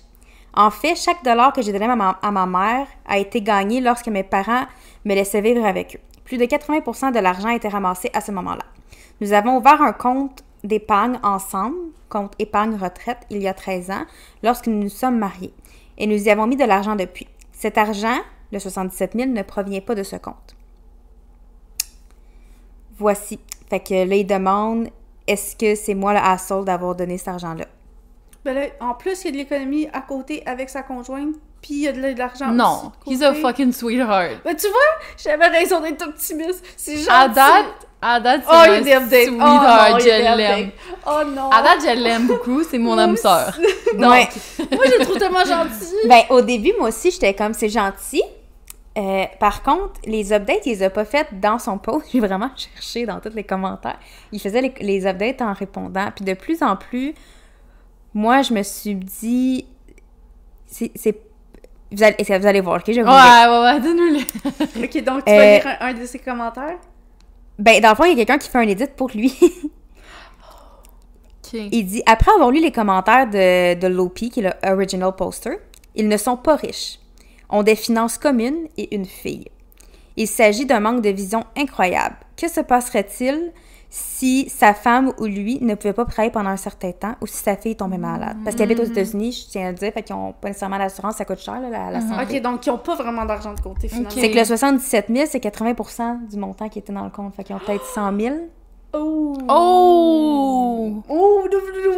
En 0.55 0.71
fait, 0.71 0.95
chaque 0.95 1.23
dollar 1.23 1.51
que 1.51 1.61
j'ai 1.61 1.73
donné 1.73 1.85
à 1.85 1.95
ma, 1.95 2.17
à 2.21 2.31
ma 2.31 2.45
mère 2.45 2.87
a 3.05 3.17
été 3.19 3.41
gagné 3.41 3.81
lorsque 3.81 4.07
mes 4.07 4.23
parents 4.23 4.63
me 5.03 5.13
laissaient 5.13 5.41
vivre 5.41 5.65
avec 5.65 5.97
eux. 5.97 5.99
Plus 6.23 6.37
de 6.37 6.45
80% 6.45 7.11
de 7.11 7.19
l'argent 7.19 7.49
a 7.49 7.55
été 7.55 7.67
ramassé 7.67 8.09
à 8.13 8.21
ce 8.21 8.31
moment-là. 8.31 8.63
Nous 9.21 9.33
avons 9.33 9.57
ouvert 9.57 9.81
un 9.81 9.91
compte 9.93 10.43
d'épargne 10.63 11.19
ensemble, 11.21 11.75
compte 12.09 12.33
épargne 12.39 12.75
retraite, 12.75 13.19
il 13.29 13.41
y 13.41 13.47
a 13.47 13.53
13 13.53 13.91
ans, 13.91 14.05
lorsque 14.41 14.67
nous 14.67 14.81
nous 14.81 14.89
sommes 14.89 15.19
mariés. 15.19 15.53
Et 15.97 16.07
nous 16.07 16.25
y 16.25 16.29
avons 16.29 16.47
mis 16.47 16.55
de 16.55 16.65
l'argent 16.65 16.95
depuis. 16.95 17.27
Cet 17.51 17.77
argent, 17.77 18.17
le 18.51 18.59
77 18.59 19.13
000, 19.15 19.29
ne 19.31 19.41
provient 19.41 19.81
pas 19.81 19.95
de 19.95 20.03
ce 20.03 20.15
compte. 20.15 20.55
Voici. 22.97 23.39
Fait 23.69 23.79
que 23.79 23.93
là, 23.93 24.15
il 24.15 24.27
demande 24.27 24.89
est-ce 25.27 25.55
que 25.55 25.75
c'est 25.75 25.95
moi 25.95 26.13
le 26.13 26.19
asshole 26.19 26.65
d'avoir 26.65 26.95
donné 26.95 27.17
cet 27.17 27.29
argent-là? 27.29 27.65
Ben 28.45 28.53
là, 28.53 28.61
en 28.79 28.93
plus, 28.93 29.23
il 29.23 29.25
y 29.25 29.27
a 29.29 29.31
de 29.31 29.37
l'économie 29.37 29.87
à 29.91 30.01
côté 30.01 30.43
avec 30.45 30.69
sa 30.69 30.83
conjointe, 30.83 31.35
puis 31.61 31.73
il 31.73 31.79
y 31.81 31.87
a 31.87 31.91
de 31.91 32.17
l'argent 32.17 32.47
aussi 32.49 32.55
Non, 32.55 32.91
de 33.07 33.11
he's 33.11 33.21
a 33.23 33.29
côté. 33.29 33.41
fucking 33.41 33.73
sweetheart. 33.73 34.43
Ben 34.45 34.55
tu 34.55 34.67
vois, 34.67 34.77
j'avais 35.17 35.47
raison 35.47 35.81
d'être 35.81 36.07
optimiste. 36.07 36.63
C'est 36.77 36.97
gentil. 36.97 37.09
À 37.09 37.27
date, 37.27 37.65
à 38.01 38.19
date, 38.19 38.41
c'est 38.47 38.51
Oh, 38.55 38.63
il 38.65 38.69
y 38.69 38.75
a 38.75 38.77
un 38.77 38.81
des 38.81 38.93
updates. 38.93 39.27
sweetheart, 39.29 39.87
oh, 39.89 39.93
non, 39.93 39.99
je 39.99 40.05
l'aime. 40.05 40.67
updates. 40.67 40.73
Oh 41.07 41.21
non. 41.35 41.49
À 41.49 41.61
date, 41.63 41.79
je 41.81 41.99
l'aime 42.03 42.27
beaucoup, 42.27 42.63
c'est 42.63 42.77
mon 42.77 42.97
âme 42.99 43.17
sœur. 43.17 43.57
Non. 43.97 44.09
Ouais. 44.11 44.27
Moi, 44.71 44.83
je 44.85 44.99
le 44.99 45.05
trouve 45.05 45.17
tellement 45.17 45.43
gentil. 45.45 45.95
Ben, 46.07 46.21
au 46.29 46.41
début, 46.41 46.73
moi 46.77 46.89
aussi, 46.89 47.09
j'étais 47.11 47.33
comme, 47.33 47.53
c'est 47.53 47.69
gentil. 47.69 48.21
Euh, 48.97 49.23
par 49.39 49.63
contre, 49.63 49.93
les 50.05 50.31
updates, 50.33 50.65
il 50.65 50.73
les 50.73 50.83
a 50.83 50.89
pas 50.89 51.03
faites 51.05 51.39
dans 51.39 51.57
son 51.59 51.77
post. 51.79 52.05
J'ai 52.13 52.19
vraiment 52.19 52.51
cherché 52.55 53.05
dans 53.05 53.19
tous 53.19 53.33
les 53.33 53.43
commentaires. 53.43 53.97
Il 54.31 54.39
faisait 54.39 54.61
les, 54.61 54.73
les 54.81 55.07
updates 55.07 55.41
en 55.41 55.53
répondant. 55.53 56.09
Puis 56.15 56.23
de 56.25 56.33
plus 56.33 56.61
en 56.61 56.75
plus, 56.75 57.13
moi, 58.15 58.41
je 58.41 58.53
me 58.53 58.63
suis 58.63 58.95
dit, 58.95 59.67
c'est... 60.65 60.91
Vous 61.91 62.01
allez, 62.03 62.15
vous 62.27 62.47
allez 62.47 62.61
voir, 62.61 62.77
ok? 62.77 62.83
Je 62.87 62.93
vais 62.93 63.03
vous 63.03 63.07
Ouais, 63.09 63.45
ouais, 63.47 63.63
ouais, 63.63 63.79
donne-le. 63.79 64.19
Ok, 64.83 65.03
donc 65.03 65.23
tu 65.23 65.31
vas 65.31 65.37
Euh, 65.39 65.57
lire 65.57 65.67
un, 65.79 65.87
un 65.89 65.93
de 65.93 66.05
ses 66.05 66.17
commentaires? 66.19 66.77
Ben, 67.59 67.79
dans 67.79 67.89
le 67.89 67.95
fond, 67.95 68.03
il 68.05 68.09
y 68.09 68.13
a 68.13 68.15
quelqu'un 68.15 68.37
qui 68.39 68.49
fait 68.49 68.57
un 68.57 68.67
edit 68.67 68.87
pour 68.97 69.09
lui. 69.09 69.33
Ok. 71.53 71.53
Il 71.71 71.85
dit 71.85 72.01
Après 72.07 72.31
avoir 72.31 72.49
lu 72.51 72.59
les 72.59 72.71
commentaires 72.71 73.27
de, 73.29 73.75
de 73.79 73.87
Lopi, 73.87 74.29
qui 74.31 74.39
est 74.39 74.43
le 74.43 74.71
original 74.71 75.15
poster, 75.15 75.59
ils 75.93 76.07
ne 76.07 76.17
sont 76.17 76.37
pas 76.37 76.55
riches, 76.55 76.99
ont 77.49 77.61
des 77.63 77.75
finances 77.75 78.17
communes 78.17 78.67
et 78.77 78.95
une 78.95 79.05
fille. 79.05 79.45
Il 80.17 80.27
s'agit 80.27 80.65
d'un 80.65 80.79
manque 80.79 81.01
de 81.01 81.09
vision 81.09 81.45
incroyable. 81.55 82.15
Que 82.35 82.47
se 82.49 82.61
passerait-il 82.61 83.51
si 83.97 84.49
sa 84.49 84.73
femme 84.73 85.13
ou 85.19 85.25
lui 85.25 85.57
ne 85.61 85.73
pouvait 85.73 85.93
pas 85.93 86.03
travailler 86.03 86.29
pendant 86.29 86.49
un 86.49 86.57
certain 86.57 86.91
temps 86.91 87.15
ou 87.21 87.27
si 87.27 87.37
sa 87.37 87.55
fille 87.55 87.77
tombait 87.77 87.97
malade? 87.97 88.35
Parce 88.43 88.55
qu'ils 88.55 88.65
habitent 88.65 88.81
aux 88.81 88.83
États-Unis, 88.83 89.31
je 89.31 89.51
tiens 89.51 89.67
à 89.67 89.71
le 89.71 89.77
dire, 89.77 89.93
fait 89.93 90.03
qu'ils 90.03 90.15
n'ont 90.15 90.33
pas 90.33 90.49
nécessairement 90.49 90.77
d'assurance, 90.77 91.15
ça 91.15 91.23
coûte 91.23 91.39
cher, 91.39 91.61
là, 91.61 91.69
la, 91.69 91.91
la 91.91 92.01
santé. 92.01 92.35
Ok, 92.35 92.41
donc 92.41 92.65
ils 92.65 92.71
ont 92.71 92.77
pas 92.77 92.95
vraiment 92.95 93.23
d'argent 93.23 93.53
de 93.53 93.61
côté, 93.61 93.87
finalement. 93.87 94.09
C'est 94.09 94.29
que 94.31 94.37
le 94.37 94.43
77 94.43 95.05
000, 95.09 95.25
c'est 95.29 95.41
80% 95.41 96.27
du 96.29 96.37
montant 96.37 96.67
qui 96.67 96.79
était 96.79 96.91
dans 96.91 97.05
le 97.05 97.09
compte. 97.09 97.33
Fait 97.35 97.45
qu'ils 97.45 97.55
ont 97.55 97.59
peut-être 97.65 97.85
100 97.85 98.19
000. 98.19 98.35
Oh! 98.95 99.37
Oh! 99.49 101.03
Oh! 101.09 101.41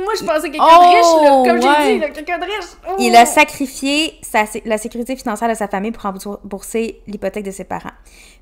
Moi, 0.04 0.14
je 0.20 0.26
pensais 0.26 0.50
quelqu'un 0.50 0.64
Oh, 0.66 0.84
de 0.84 0.88
riche, 0.96 1.24
là. 1.24 1.44
Comme 1.46 1.60
ouais. 1.70 2.00
j'ai 2.00 2.08
dit, 2.08 2.14
quelqu'un 2.14 2.38
de 2.40 2.44
riche. 2.46 2.72
Oh. 2.88 2.96
Il 3.00 3.16
a 3.16 3.26
sacrifié 3.26 4.14
sa- 4.22 4.46
la 4.66 4.78
sécurité 4.78 5.16
financière 5.16 5.50
de 5.50 5.54
sa 5.56 5.68
famille 5.68 5.92
pour 5.92 6.04
rembourser 6.04 7.02
l'hypothèque 7.08 7.44
de 7.46 7.52
ses 7.52 7.64
parents. 7.66 7.92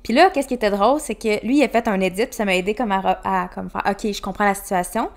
Puis 0.02 0.12
là, 0.12 0.30
qu'est-ce 0.30 0.48
qui 0.48 0.54
était 0.54 0.70
drôle, 0.70 1.00
c'est 1.00 1.14
que 1.16 1.44
lui, 1.44 1.58
il 1.58 1.64
a 1.64 1.68
fait 1.68 1.86
un 1.88 2.00
edit, 2.00 2.26
puis 2.26 2.34
ça 2.34 2.44
m'a 2.44 2.54
aidé 2.56 2.74
comme 2.74 2.92
à, 2.92 3.48
comme 3.54 3.68
faire 3.70 3.82
OK, 3.88 4.12
je 4.12 4.22
comprends 4.22 4.44
la 4.44 4.54
situation. 4.54 5.08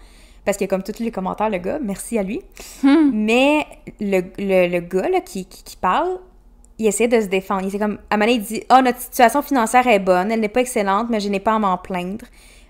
Parce 0.46 0.58
que 0.58 0.66
comme 0.66 0.82
tous 0.84 1.00
les 1.00 1.12
commentaires, 1.12 1.50
le 1.50 1.58
gars, 1.60 1.80
merci 1.82 2.18
à 2.18 2.24
lui. 2.24 2.42
Mais 2.84 3.66
le, 4.00 4.22
le, 4.40 4.68
le 4.68 4.80
gars 4.80 5.10
là, 5.10 5.22
qui, 5.22 5.46
qui, 5.46 5.64
qui 5.64 5.76
parle, 5.78 6.18
il 6.80 6.88
essaie 6.88 7.08
de 7.08 7.20
se 7.22 7.28
défendre. 7.28 7.68
Il 7.72 7.78
comme, 7.78 8.00
à 8.10 8.16
un 8.16 8.18
moment 8.18 8.26
donné, 8.32 8.34
il 8.34 8.42
dit 8.42 8.64
Ah, 8.70 8.82
notre 8.82 9.00
situation 9.00 9.42
financière 9.42 9.86
est 9.88 10.00
bonne, 10.00 10.32
elle 10.32 10.40
n'est 10.40 10.48
pas 10.50 10.62
excellente, 10.62 11.08
mais 11.10 11.20
je 11.20 11.30
n'ai 11.30 11.40
pas 11.42 11.54
à 11.54 11.60
m'en 11.60 11.78
plaindre. 11.78 12.26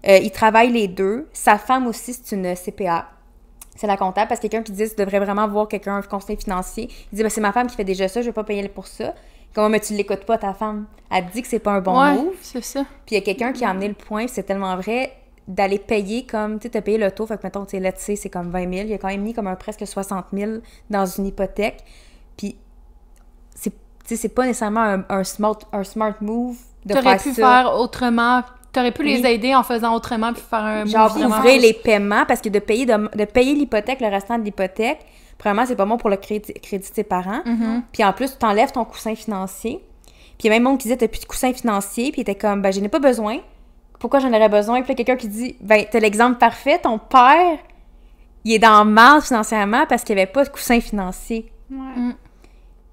Euh, 0.07 0.17
il 0.17 0.31
travaille 0.31 0.71
les 0.71 0.87
deux. 0.87 1.27
Sa 1.33 1.57
femme 1.57 1.87
aussi, 1.87 2.13
c'est 2.13 2.35
une 2.35 2.55
CPA. 2.55 3.09
C'est 3.75 3.87
la 3.87 3.97
comptable 3.97 4.27
parce 4.27 4.39
que 4.41 4.47
quelqu'un 4.47 4.63
qui 4.63 4.73
dit 4.73 4.89
tu 4.89 4.95
devrais 4.95 5.19
vraiment 5.19 5.47
voir 5.47 5.67
quelqu'un, 5.67 5.97
un 5.97 6.01
conseiller 6.01 6.37
financier. 6.39 6.89
Il 7.11 7.15
dit 7.15 7.23
ben, 7.23 7.29
c'est 7.29 7.41
ma 7.41 7.53
femme 7.53 7.67
qui 7.67 7.75
fait 7.75 7.83
déjà 7.85 8.07
ça, 8.07 8.21
je 8.21 8.27
vais 8.27 8.33
pas 8.33 8.43
payer 8.43 8.67
pour 8.67 8.87
ça. 8.87 9.13
Comment 9.55 9.69
mais 9.69 9.79
tu 9.79 9.93
l'écoutes 9.93 10.25
pas 10.25 10.37
ta 10.37 10.53
femme? 10.53 10.85
Elle 11.09 11.25
te 11.27 11.31
dit 11.33 11.41
que 11.41 11.47
c'est 11.47 11.59
pas 11.59 11.71
un 11.71 11.81
bon 11.81 11.99
ouais, 11.99 12.13
move. 12.13 12.35
c'est 12.41 12.63
ça. 12.63 12.83
Puis 13.05 13.15
il 13.15 13.19
y 13.19 13.21
a 13.21 13.21
quelqu'un 13.21 13.51
qui 13.51 13.63
a 13.65 13.69
amené 13.69 13.87
le 13.87 13.93
point, 13.93 14.27
c'est 14.27 14.43
tellement 14.43 14.75
vrai 14.75 15.13
d'aller 15.47 15.79
payer 15.79 16.25
comme 16.27 16.59
tu 16.59 16.63
sais 16.63 16.69
t'as 16.69 16.81
payé 16.81 16.97
le 16.99 17.09
taux, 17.09 17.25
fait 17.25 17.37
que 17.37 17.43
mettons 17.43 17.65
tu 17.65 17.79
sais 17.95 18.15
c'est 18.15 18.29
comme 18.29 18.51
20 18.51 18.71
000, 18.73 18.87
il 18.87 18.93
a 18.93 18.97
quand 18.99 19.07
même 19.07 19.21
mis 19.21 19.33
comme 19.33 19.47
un 19.47 19.55
presque 19.55 19.87
60 19.87 20.25
000 20.31 20.51
dans 20.91 21.05
une 21.05 21.25
hypothèque. 21.25 21.83
Puis 22.37 22.55
c'est 23.55 23.71
tu 23.71 23.75
sais 24.07 24.15
c'est 24.17 24.29
pas 24.29 24.45
nécessairement 24.45 24.81
un, 24.83 25.05
un 25.09 25.23
smart 25.23 25.57
un 25.73 25.83
smart 25.83 26.13
move 26.21 26.57
de 26.85 26.93
T'aurais 26.93 27.17
faire 27.17 27.23
pu 27.23 27.33
ça. 27.33 27.63
faire 27.63 27.75
autrement. 27.79 28.43
T'aurais 28.71 28.91
pu 28.91 29.03
les 29.03 29.25
aider 29.25 29.55
en 29.55 29.63
faisant 29.63 29.95
autrement 29.95 30.31
puis 30.31 30.43
faire 30.47 30.63
un 30.63 30.85
genre 30.85 31.15
ouvrir 31.17 31.59
les 31.59 31.73
paiements 31.73 32.25
parce 32.27 32.39
que 32.39 32.49
de 32.49 32.59
payer 32.59 32.85
de, 32.85 33.09
de 33.17 33.25
payer 33.25 33.55
l'hypothèque, 33.55 33.99
le 33.99 34.07
restant 34.07 34.37
de 34.37 34.43
l'hypothèque, 34.43 34.99
premièrement, 35.39 35.65
c'est 35.65 35.75
pas 35.75 35.85
bon 35.85 35.97
pour 35.97 36.09
le 36.09 36.17
crédit, 36.17 36.53
crédit 36.53 36.87
de 36.87 36.93
ses 36.93 37.03
parents. 37.03 37.41
Mhm. 37.45 37.83
Puis 37.91 38.03
en 38.03 38.13
plus, 38.13 38.33
tu 38.33 38.37
t'enlèves 38.37 38.71
ton 38.71 38.85
coussin 38.85 39.15
financier. 39.15 39.83
Puis 40.37 40.47
il 40.47 40.47
y 40.47 40.49
a 40.49 40.53
même 40.53 40.63
monde 40.63 40.77
qui 40.77 40.83
disait 40.83 40.97
t'as 40.97 41.07
plus 41.07 41.21
de 41.21 41.25
coussin 41.25 41.51
financier, 41.51 42.11
puis 42.11 42.19
il 42.19 42.21
était 42.21 42.35
comme 42.35 42.61
ben 42.61 42.71
je 42.71 42.79
n'ai 42.79 42.89
pas 42.89 42.99
besoin. 42.99 43.37
Pourquoi 43.99 44.19
j'en 44.19 44.29
aurais 44.29 44.49
besoin? 44.49 44.81
Puis 44.81 44.89
là, 44.89 44.95
quelqu'un 44.95 45.15
qui 45.15 45.27
dit 45.27 45.55
ben 45.61 45.85
t'as 45.89 45.99
l'exemple 45.99 46.37
parfait, 46.37 46.79
ton 46.79 46.99
père 46.99 47.57
il 48.45 48.53
est 48.53 48.59
dans 48.59 48.83
le 48.83 48.89
mal 48.89 49.21
financièrement 49.21 49.85
parce 49.87 50.03
qu'il 50.03 50.15
n'y 50.15 50.21
avait 50.21 50.31
pas 50.31 50.43
de 50.43 50.49
coussin 50.49 50.79
financier. 50.79 51.51
Ouais. 51.71 52.15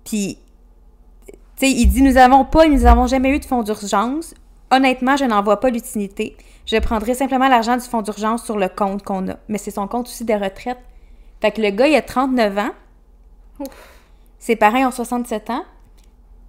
Puis, 0.04 0.38
tu 1.26 1.32
sais, 1.56 1.70
il 1.70 1.86
dit 1.86 2.02
Nous 2.02 2.16
avons 2.16 2.44
pas, 2.44 2.66
nous 2.66 2.80
n'avons 2.80 3.06
jamais 3.06 3.30
eu 3.30 3.38
de 3.38 3.44
fonds 3.44 3.62
d'urgence. 3.62 4.34
Honnêtement, 4.70 5.16
je 5.16 5.24
n'en 5.24 5.42
vois 5.42 5.60
pas 5.60 5.70
l'utilité. 5.70 6.36
Je 6.66 6.76
prendrai 6.78 7.14
simplement 7.14 7.48
l'argent 7.48 7.76
du 7.76 7.84
fonds 7.84 8.02
d'urgence 8.02 8.44
sur 8.44 8.56
le 8.58 8.68
compte 8.68 9.02
qu'on 9.04 9.28
a. 9.28 9.36
Mais 9.48 9.58
c'est 9.58 9.70
son 9.70 9.86
compte 9.86 10.06
aussi 10.08 10.24
de 10.24 10.34
retraite. 10.34 10.78
Fait 11.40 11.52
que 11.52 11.60
le 11.62 11.70
gars, 11.70 11.86
il 11.86 11.94
a 11.94 12.02
39 12.02 12.58
ans. 12.58 12.70
Ses 14.38 14.56
parents 14.56 14.86
ont 14.88 14.90
67 14.90 15.50
ans. 15.50 15.64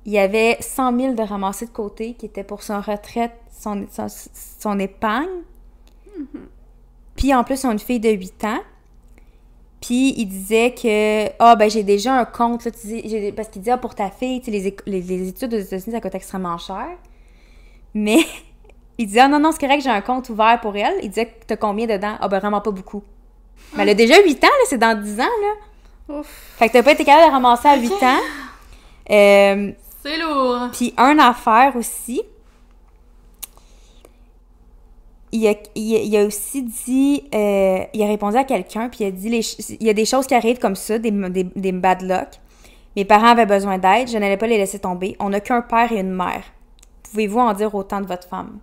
Il 0.06 0.14
y 0.14 0.20
avait 0.20 0.58
100 0.60 0.98
000 1.00 1.14
de 1.14 1.22
ramassés 1.22 1.66
de 1.66 1.72
côté 1.72 2.14
qui 2.14 2.26
était 2.26 2.44
pour 2.44 2.64
son 2.64 2.80
retraite, 2.82 3.34
son, 3.52 3.86
son, 3.92 4.08
son 4.60 4.80
épargne. 4.80 5.28
Puis 7.16 7.34
en 7.34 7.44
plus, 7.44 7.64
ils 7.64 7.68
ont 7.68 7.72
une 7.72 7.80
fille 7.80 8.00
de 8.00 8.10
8 8.10 8.44
ans. 8.46 8.60
Puis 9.82 10.14
il 10.18 10.26
disait 10.26 10.74
que 10.74 11.28
ah 11.40 11.56
ben 11.56 11.70
j'ai 11.70 11.84
déjà 11.84 12.18
un 12.20 12.26
compte 12.26 12.66
là, 12.66 12.72
tu 12.72 13.32
parce 13.34 13.50
qu'il 13.50 13.62
disait 13.62 13.72
ah, 13.72 13.78
pour 13.78 13.94
ta 13.94 14.10
fille, 14.10 14.40
tu 14.40 14.46
sais, 14.46 14.52
les, 14.52 14.72
éc- 14.72 14.82
les, 14.88 15.02
les 15.02 15.28
études 15.30 15.54
aux 15.54 15.60
États-Unis 15.60 15.92
ça 15.92 16.02
coûte 16.02 16.16
extrêmement 16.16 16.58
cher. 16.58 16.88
Mais 17.94 18.20
il 18.98 19.08
disait 19.08 19.22
ah 19.22 19.28
non 19.28 19.40
non, 19.40 19.52
c'est 19.52 19.60
correct, 19.60 19.82
j'ai 19.82 19.90
un 19.90 20.02
compte 20.02 20.30
ouvert 20.30 20.60
pour 20.62 20.76
elle. 20.76 20.96
Il 21.04 21.10
disait 21.10 21.34
t'as 21.48 21.56
combien 21.58 21.86
dedans? 21.88 22.16
Ah 22.20 22.28
ben 22.28 22.40
vraiment 22.40 22.62
pas 22.62 22.72
beaucoup. 22.72 23.04
Mais 23.76 23.84
elle 23.84 23.90
a 23.90 23.94
déjà 23.96 24.22
8 24.24 24.44
ans 24.44 24.48
là, 24.48 24.66
c'est 24.68 24.78
dans 24.78 25.00
10 25.02 25.20
ans 25.20 25.24
là. 25.24 26.16
Ouf. 26.20 26.28
Fait 26.58 26.68
que 26.70 26.74
t'as 26.74 26.84
pas 26.84 26.94
été 26.94 27.04
capable 27.04 27.28
de 27.28 27.32
ramasser 27.34 27.68
à 27.68 27.76
8 27.78 27.92
ans. 28.04 28.20
Euh, 29.10 29.72
C'est 30.04 30.18
lourd. 30.18 30.68
puis 30.74 30.94
un 30.98 31.18
affaire 31.18 31.74
aussi. 31.78 32.22
Il 35.32 35.46
a, 35.48 35.54
il 35.76 35.96
a- 35.96 36.00
il 36.00 36.18
a 36.18 36.26
aussi 36.26 36.64
dit, 36.64 37.24
euh, 37.34 37.80
il 37.94 38.02
a 38.04 38.06
répondu 38.08 38.36
à 38.38 38.44
quelqu'un, 38.44 38.88
puis 38.90 39.00
il 39.06 39.08
a 39.08 39.12
dit, 39.12 39.30
les 39.30 39.42
il 39.80 39.86
y 39.86 39.90
a 39.90 39.94
des 39.94 40.04
choses 40.06 40.26
qui 40.28 40.34
arrivent 40.36 40.60
comme 40.60 40.76
ça, 40.76 40.98
des, 41.00 41.12
des, 41.12 41.44
des 41.44 41.72
bad 41.74 42.02
luck. 42.02 42.28
Mes 42.96 43.06
parents 43.06 43.28
avaient 43.28 43.46
besoin 43.46 43.78
d'aide, 43.78 44.10
je 44.10 44.18
n'allais 44.18 44.38
pas 44.38 44.48
les 44.48 44.58
laisser 44.58 44.80
tomber. 44.80 45.16
On 45.20 45.30
n'a 45.30 45.40
qu'un 45.40 45.62
père 45.62 45.92
et 45.92 46.00
une 46.00 46.12
mère. 46.14 46.44
Pouvez-vous 47.12 47.40
en 47.40 47.54
dire 47.54 47.74
autant 47.74 48.02
de 48.02 48.06
votre 48.06 48.28
femme? 48.28 48.60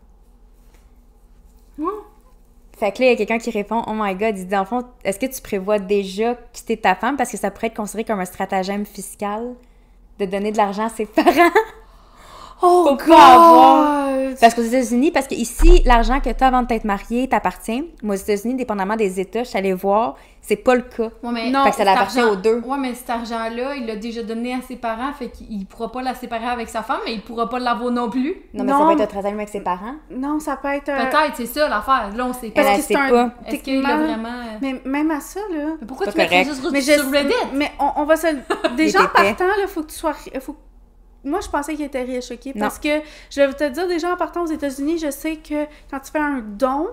Fait 2.76 2.92
que 2.92 3.01
là, 3.01 3.07
il 3.07 3.11
y 3.11 3.12
a 3.12 3.16
quelqu'un 3.16 3.38
qui 3.38 3.51
répond, 3.51 3.82
oh 3.86 3.92
my 3.95 4.14
god, 4.14 4.36
il 4.36 4.45
dit, 4.45 4.47
dans 4.47 4.61
le 4.61 4.66
fond, 4.66 4.84
est-ce 5.05 5.18
que 5.18 5.26
tu 5.26 5.40
prévois 5.40 5.78
déjà 5.78 6.34
quitter 6.53 6.76
ta 6.76 6.95
femme? 6.95 7.16
Parce 7.16 7.30
que 7.30 7.36
ça 7.36 7.51
pourrait 7.51 7.68
être 7.68 7.76
considéré 7.76 8.05
comme 8.05 8.20
un 8.20 8.24
stratagème 8.24 8.84
fiscal 8.84 9.55
de 10.18 10.24
donner 10.24 10.53
de 10.53 10.57
l'argent 10.57 10.86
à 10.86 10.90
ses 10.90 11.07
parents? 11.07 11.51
Oh, 12.62 12.86
Faut 12.88 12.96
pas 13.11 13.34
avoir. 13.34 14.05
Parce 14.40 14.55
qu'aux 14.55 14.62
États-Unis, 14.62 15.11
parce 15.11 15.26
que 15.28 15.34
ici, 15.34 15.82
l'argent 15.84 16.20
que 16.20 16.30
tu 16.30 16.42
as 16.42 16.46
avant 16.46 16.62
de 16.62 16.66
t'être 16.66 16.84
marié 16.84 17.28
t'appartient. 17.28 17.84
Mais 18.02 18.14
aux 18.14 18.18
États-Unis, 18.18 18.55
dépendamment 18.55 18.96
des 18.96 19.20
États, 19.20 19.44
je 19.44 19.48
suis 19.50 19.59
allée 19.59 19.72
voir, 19.74 20.16
c'est 20.40 20.57
pas 20.57 20.74
le 20.74 20.82
cas. 20.82 21.11
Ouais, 21.22 21.30
mais 21.32 21.50
Non, 21.50 21.64
fait 21.64 21.70
que 21.70 21.76
ça 21.76 21.84
l'appartient 21.84 22.22
aux 22.22 22.36
deux. 22.36 22.61
Ouais, 22.64 22.78
mais 22.78 22.94
cet 22.94 23.11
argent-là, 23.11 23.74
il 23.76 23.86
l'a 23.86 23.96
déjà 23.96 24.22
donné 24.22 24.55
à 24.55 24.61
ses 24.66 24.76
parents, 24.76 25.12
fait 25.12 25.28
qu'il 25.28 25.46
il 25.52 25.66
pourra 25.66 25.92
pas 25.92 26.02
la 26.02 26.14
séparer 26.14 26.46
avec 26.46 26.68
sa 26.68 26.82
femme, 26.82 27.00
mais 27.05 27.14
il 27.14 27.20
pourra 27.22 27.48
pas 27.48 27.59
l'avoir 27.59 27.90
non 27.92 28.09
plus. 28.11 28.34
Non, 28.55 28.64
mais 28.64 28.72
Non. 28.72 28.78
ça 28.80 28.84
va 28.86 28.92
être 28.94 29.00
un 29.02 29.07
stratagème 29.07 29.36
avec 29.38 29.48
ses 29.50 29.61
parents. 29.61 29.94
Non, 30.11 30.40
ça 30.40 30.57
peut 30.57 30.68
être 30.68 30.88
un... 30.88 30.96
Peut-être, 31.07 31.36
c'est 31.36 31.46
ça 31.46 31.68
l'affaire. 31.68 32.11
Là, 32.16 32.26
on 32.26 32.32
sait 32.32 32.50
pas. 32.50 32.62
Parce 32.64 32.76
que 32.78 32.82
c'est 32.82 32.96
un... 32.96 33.11
pas. 33.11 33.30
Est-ce 33.46 33.62
qu'il 33.62 33.84
a 33.86 33.96
vraiment. 33.96 34.28
euh, 34.28 34.59
Mais 34.62 34.80
même 34.84 35.11
à 35.11 35.20
ça, 35.20 35.40
là... 35.52 35.74
Mais 35.80 35.86
pourquoi 35.86 36.07
tu 36.11 36.16
mettrais 36.18 36.44
juste 36.44 36.66
Mais, 36.72 36.80
sur 36.80 36.94
je- 37.05 37.11
Reddit? 37.11 37.34
mais 37.55 37.70
on, 37.78 38.02
on 38.02 38.05
va 38.05 38.16
se... 38.16 38.26
Déjà, 38.76 39.00
Il 39.00 39.05
en 39.05 39.09
partant, 39.09 39.44
là, 39.46 39.66
faut 39.68 39.82
que 39.82 39.90
tu 39.90 39.96
sois... 39.96 40.14
Faut... 40.40 40.57
Moi, 41.25 41.41
je 41.41 41.49
pensais 41.49 41.75
qu'il 41.75 41.85
était 41.85 42.03
riche, 42.03 42.31
OK? 42.31 42.47
Non. 42.55 42.61
Parce 42.61 42.79
que, 42.79 43.01
je 43.31 43.41
vais 43.41 43.53
te 43.53 43.68
dire, 43.70 43.89
déjà, 43.89 44.12
en 44.12 44.16
partant 44.16 44.43
aux 44.43 44.47
États-Unis, 44.53 44.99
je 44.99 45.11
sais 45.11 45.37
que 45.37 45.64
quand 45.91 46.01
tu 46.01 46.11
fais 46.11 46.18
un 46.18 46.43
don, 46.45 46.89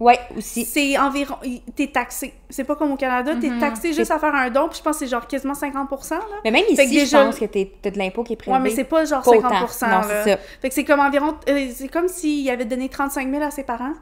Ouais, 0.00 0.18
aussi. 0.36 0.64
c'est 0.64 0.98
environ... 0.98 1.36
T'es 1.76 1.86
taxé. 1.86 2.34
C'est 2.50 2.64
pas 2.64 2.74
comme 2.74 2.90
au 2.92 2.96
Canada, 2.96 3.32
t'es 3.40 3.48
Mhm. 3.48 3.60
taxé 3.60 3.92
juste 3.92 4.10
à 4.10 4.18
faire 4.18 4.34
un 4.34 4.50
don, 4.50 4.68
puis 4.68 4.78
je 4.78 4.82
pense 4.82 4.98
que 4.98 5.04
c'est 5.04 5.10
genre 5.10 5.26
quasiment 5.26 5.54
50 5.54 5.88
là. 6.10 6.18
Mais 6.44 6.50
même 6.50 6.64
Fait 6.74 6.84
ici, 6.84 6.94
déjà- 6.96 7.20
je 7.22 7.26
pense 7.26 7.38
que 7.38 7.44
t'as 7.44 7.90
de 7.90 7.98
l'impôt 7.98 8.24
qui 8.24 8.32
est 8.32 8.36
prélevé. 8.36 8.56
Ouais, 8.60 8.68
mais 8.70 8.74
c'est 8.74 8.84
pas 8.84 9.04
genre 9.04 9.22
Pas 9.22 9.30
50 9.30 9.44
autant. 9.52 9.86
Non, 9.86 10.08
là. 10.08 10.24
c'est 10.24 10.30
ça. 10.32 10.36
Fait 10.60 10.68
que 10.68 10.74
c'est 10.74 10.84
comme 10.84 11.00
environ... 11.00 11.34
euh, 11.48 11.68
c'est 11.72 11.88
comme 11.88 12.08
s'il 12.08 12.48
avait 12.50 12.64
donné 12.64 12.88
35 12.88 13.30
000 13.30 13.42
à 13.42 13.50
ses 13.52 13.62
parents. 13.62 13.92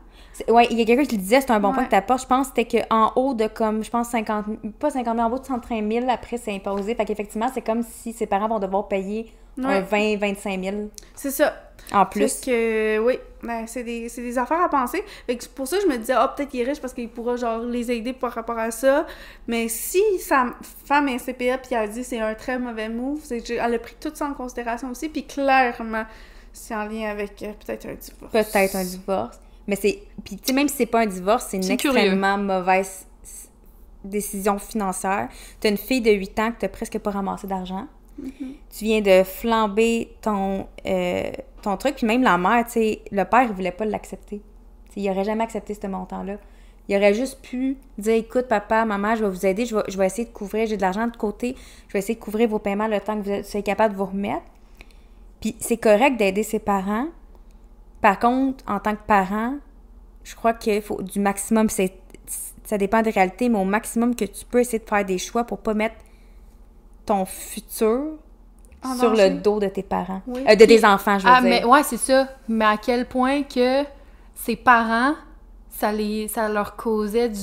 Ouais, 0.48 0.66
il 0.70 0.78
y 0.78 0.82
a 0.82 0.84
quelqu'un 0.86 1.04
qui 1.04 1.16
le 1.16 1.22
disait, 1.22 1.40
c'est 1.42 1.50
un 1.50 1.60
bon 1.60 1.68
Ouais. 1.68 1.74
point 1.74 1.84
que 1.84 1.90
t'apportes. 1.90 2.22
Je 2.22 2.26
pense 2.26 2.48
que 2.48 2.54
c'était 2.56 2.86
qu'en 2.88 3.12
haut 3.16 3.34
de 3.34 3.46
comme, 3.48 3.84
je 3.84 3.90
pense 3.90 4.08
50 4.08 4.46
000, 4.46 4.58
pas 4.78 4.90
50 4.90 5.16
000, 5.16 5.28
en 5.28 5.30
haut 5.32 5.38
de 5.38 5.44
130 5.44 5.92
000, 5.92 6.06
après 6.08 6.38
c'est 6.38 6.54
imposé. 6.54 6.94
Fait 6.94 7.04
qu'effectivement, 7.04 7.48
c'est 7.52 7.60
comme 7.60 7.82
si 7.82 8.12
ses 8.12 8.26
parents 8.26 8.48
vont 8.48 8.58
devoir 8.58 8.88
payer 8.88 9.32
un 9.62 9.68
Ouais. 9.68 9.80
20 9.82 10.16
25 10.18 10.62
000 10.64 10.76
C'est 11.14 11.30
ça. 11.30 11.52
en 11.92 12.06
plus. 12.06 12.40
Que, 12.40 12.98
oui, 13.00 13.18
ben, 13.42 13.66
c'est 13.66 13.82
des, 13.84 14.08
des 14.08 14.38
affaires 14.38 14.62
à 14.62 14.70
penser. 14.70 15.04
Fait 15.26 15.36
que 15.36 15.44
pour 15.48 15.68
ça, 15.68 15.76
je 15.82 15.86
me 15.86 15.98
disais, 15.98 16.14
ah, 16.16 16.32
peut-être 16.34 16.48
qu'il 16.48 16.60
est 16.60 16.64
riche 16.64 16.80
parce 16.80 16.94
qu'il 16.94 17.10
pourra, 17.10 17.36
genre, 17.36 17.58
les 17.58 17.90
aider 17.92 18.14
par 18.14 18.32
rapport 18.32 18.58
à 18.58 18.70
ça. 18.70 19.06
Mais 19.46 19.68
si 19.68 20.00
sa 20.18 20.46
femme 20.86 21.08
est 21.08 21.18
CPA 21.18 21.58
puis 21.58 21.72
elle 21.74 21.76
a 21.78 21.86
dit 21.88 22.02
c'est 22.04 22.20
un 22.20 22.34
très 22.34 22.58
mauvais 22.58 22.88
move, 22.88 23.20
elle 23.30 23.74
a 23.74 23.78
pris 23.78 23.96
tout 24.00 24.10
ça 24.14 24.24
en 24.26 24.32
considération 24.32 24.88
aussi. 24.90 25.10
Puis 25.10 25.26
clairement, 25.26 26.04
c'est 26.54 26.74
en 26.74 26.84
lien 26.86 27.10
avec 27.10 27.42
euh, 27.42 27.52
peut-être 27.66 27.84
un 27.86 27.94
divorce. 27.94 28.32
Peut-être 28.32 28.76
un 28.76 28.84
divorce. 28.84 29.38
Mais 29.66 29.76
c'est. 29.76 30.02
Puis, 30.24 30.36
tu 30.36 30.42
sais, 30.46 30.52
même 30.52 30.68
si 30.68 30.76
c'est 30.76 30.86
pas 30.86 31.00
un 31.00 31.06
divorce, 31.06 31.46
c'est 31.50 31.56
une 31.56 31.76
curieux. 31.76 31.96
extrêmement 31.98 32.38
mauvaise 32.38 33.06
décision 34.04 34.58
financière. 34.58 35.28
T'as 35.60 35.70
une 35.70 35.76
fille 35.76 36.00
de 36.00 36.10
8 36.10 36.38
ans 36.40 36.52
que 36.52 36.58
t'as 36.60 36.68
presque 36.68 36.98
pas 36.98 37.10
ramassé 37.10 37.46
d'argent. 37.46 37.86
Tu 38.18 38.84
viens 38.84 39.00
de 39.00 39.22
flamber 39.24 40.14
ton, 40.20 40.66
euh, 40.86 41.30
ton 41.62 41.76
truc. 41.76 41.96
Puis 41.96 42.06
même 42.06 42.22
la 42.22 42.36
mère, 42.38 42.64
tu 42.66 42.72
sais, 42.72 43.02
le 43.10 43.24
père, 43.24 43.44
il 43.44 43.52
voulait 43.52 43.72
pas 43.72 43.84
l'accepter. 43.84 44.42
Il 44.96 45.08
aurait 45.10 45.24
jamais 45.24 45.44
accepté 45.44 45.74
ce 45.74 45.86
montant-là. 45.86 46.36
Il 46.88 46.96
aurait 46.96 47.14
juste 47.14 47.40
pu 47.40 47.78
dire 47.96 48.14
écoute, 48.14 48.48
papa, 48.48 48.84
maman, 48.84 49.14
je 49.14 49.24
vais 49.24 49.30
vous 49.30 49.46
aider, 49.46 49.64
je 49.64 49.76
vais, 49.76 49.82
je 49.88 49.96
vais 49.96 50.06
essayer 50.06 50.24
de 50.24 50.32
couvrir, 50.32 50.66
j'ai 50.66 50.76
de 50.76 50.82
l'argent 50.82 51.06
de 51.06 51.16
côté, 51.16 51.56
je 51.88 51.92
vais 51.92 52.00
essayer 52.00 52.16
de 52.16 52.20
couvrir 52.20 52.48
vos 52.48 52.58
paiements 52.58 52.88
le 52.88 53.00
temps 53.00 53.20
que 53.20 53.22
vous 53.22 53.44
soyez 53.44 53.62
capable 53.62 53.94
de 53.94 53.98
vous 53.98 54.06
remettre. 54.06 54.42
Puis 55.40 55.56
c'est 55.60 55.76
correct 55.76 56.16
d'aider 56.16 56.42
ses 56.42 56.58
parents. 56.58 57.06
Par 58.02 58.18
contre, 58.18 58.62
en 58.68 58.78
tant 58.80 58.94
que 58.94 59.00
parent, 59.06 59.54
je 60.24 60.34
crois 60.34 60.52
qu'il 60.52 60.82
faut 60.82 61.00
du 61.00 61.18
maximum, 61.20 61.70
c'est 61.70 61.94
ça 62.64 62.76
dépend 62.78 63.00
des 63.02 63.10
réalités, 63.10 63.48
mais 63.48 63.58
au 63.58 63.64
maximum 63.64 64.14
que 64.14 64.24
tu 64.24 64.44
peux 64.44 64.60
essayer 64.60 64.78
de 64.78 64.88
faire 64.88 65.04
des 65.04 65.18
choix 65.18 65.44
pour 65.44 65.58
pas 65.58 65.72
mettre 65.74 65.96
ton 67.06 67.24
futur 67.24 68.02
En 68.84 68.94
sur 68.94 69.10
danger. 69.10 69.30
le 69.30 69.36
dos 69.40 69.58
de 69.60 69.66
tes 69.66 69.82
parents. 69.82 70.22
Oui. 70.26 70.44
Euh, 70.48 70.54
de 70.54 70.64
tes 70.64 70.84
enfants, 70.84 71.18
je 71.18 71.24
veux 71.26 71.32
Ah, 71.34 71.40
dire. 71.40 71.50
mais 71.50 71.64
ouais, 71.64 71.82
c'est 71.82 71.96
ça. 71.96 72.28
Mais 72.48 72.64
à 72.64 72.76
quel 72.76 73.06
point 73.08 73.42
que 73.42 73.82
ses 74.34 74.56
parents, 74.56 75.14
ça, 75.70 75.90
les, 75.92 76.28
ça 76.28 76.48
leur 76.48 76.76
causait 76.76 77.28
du, 77.28 77.40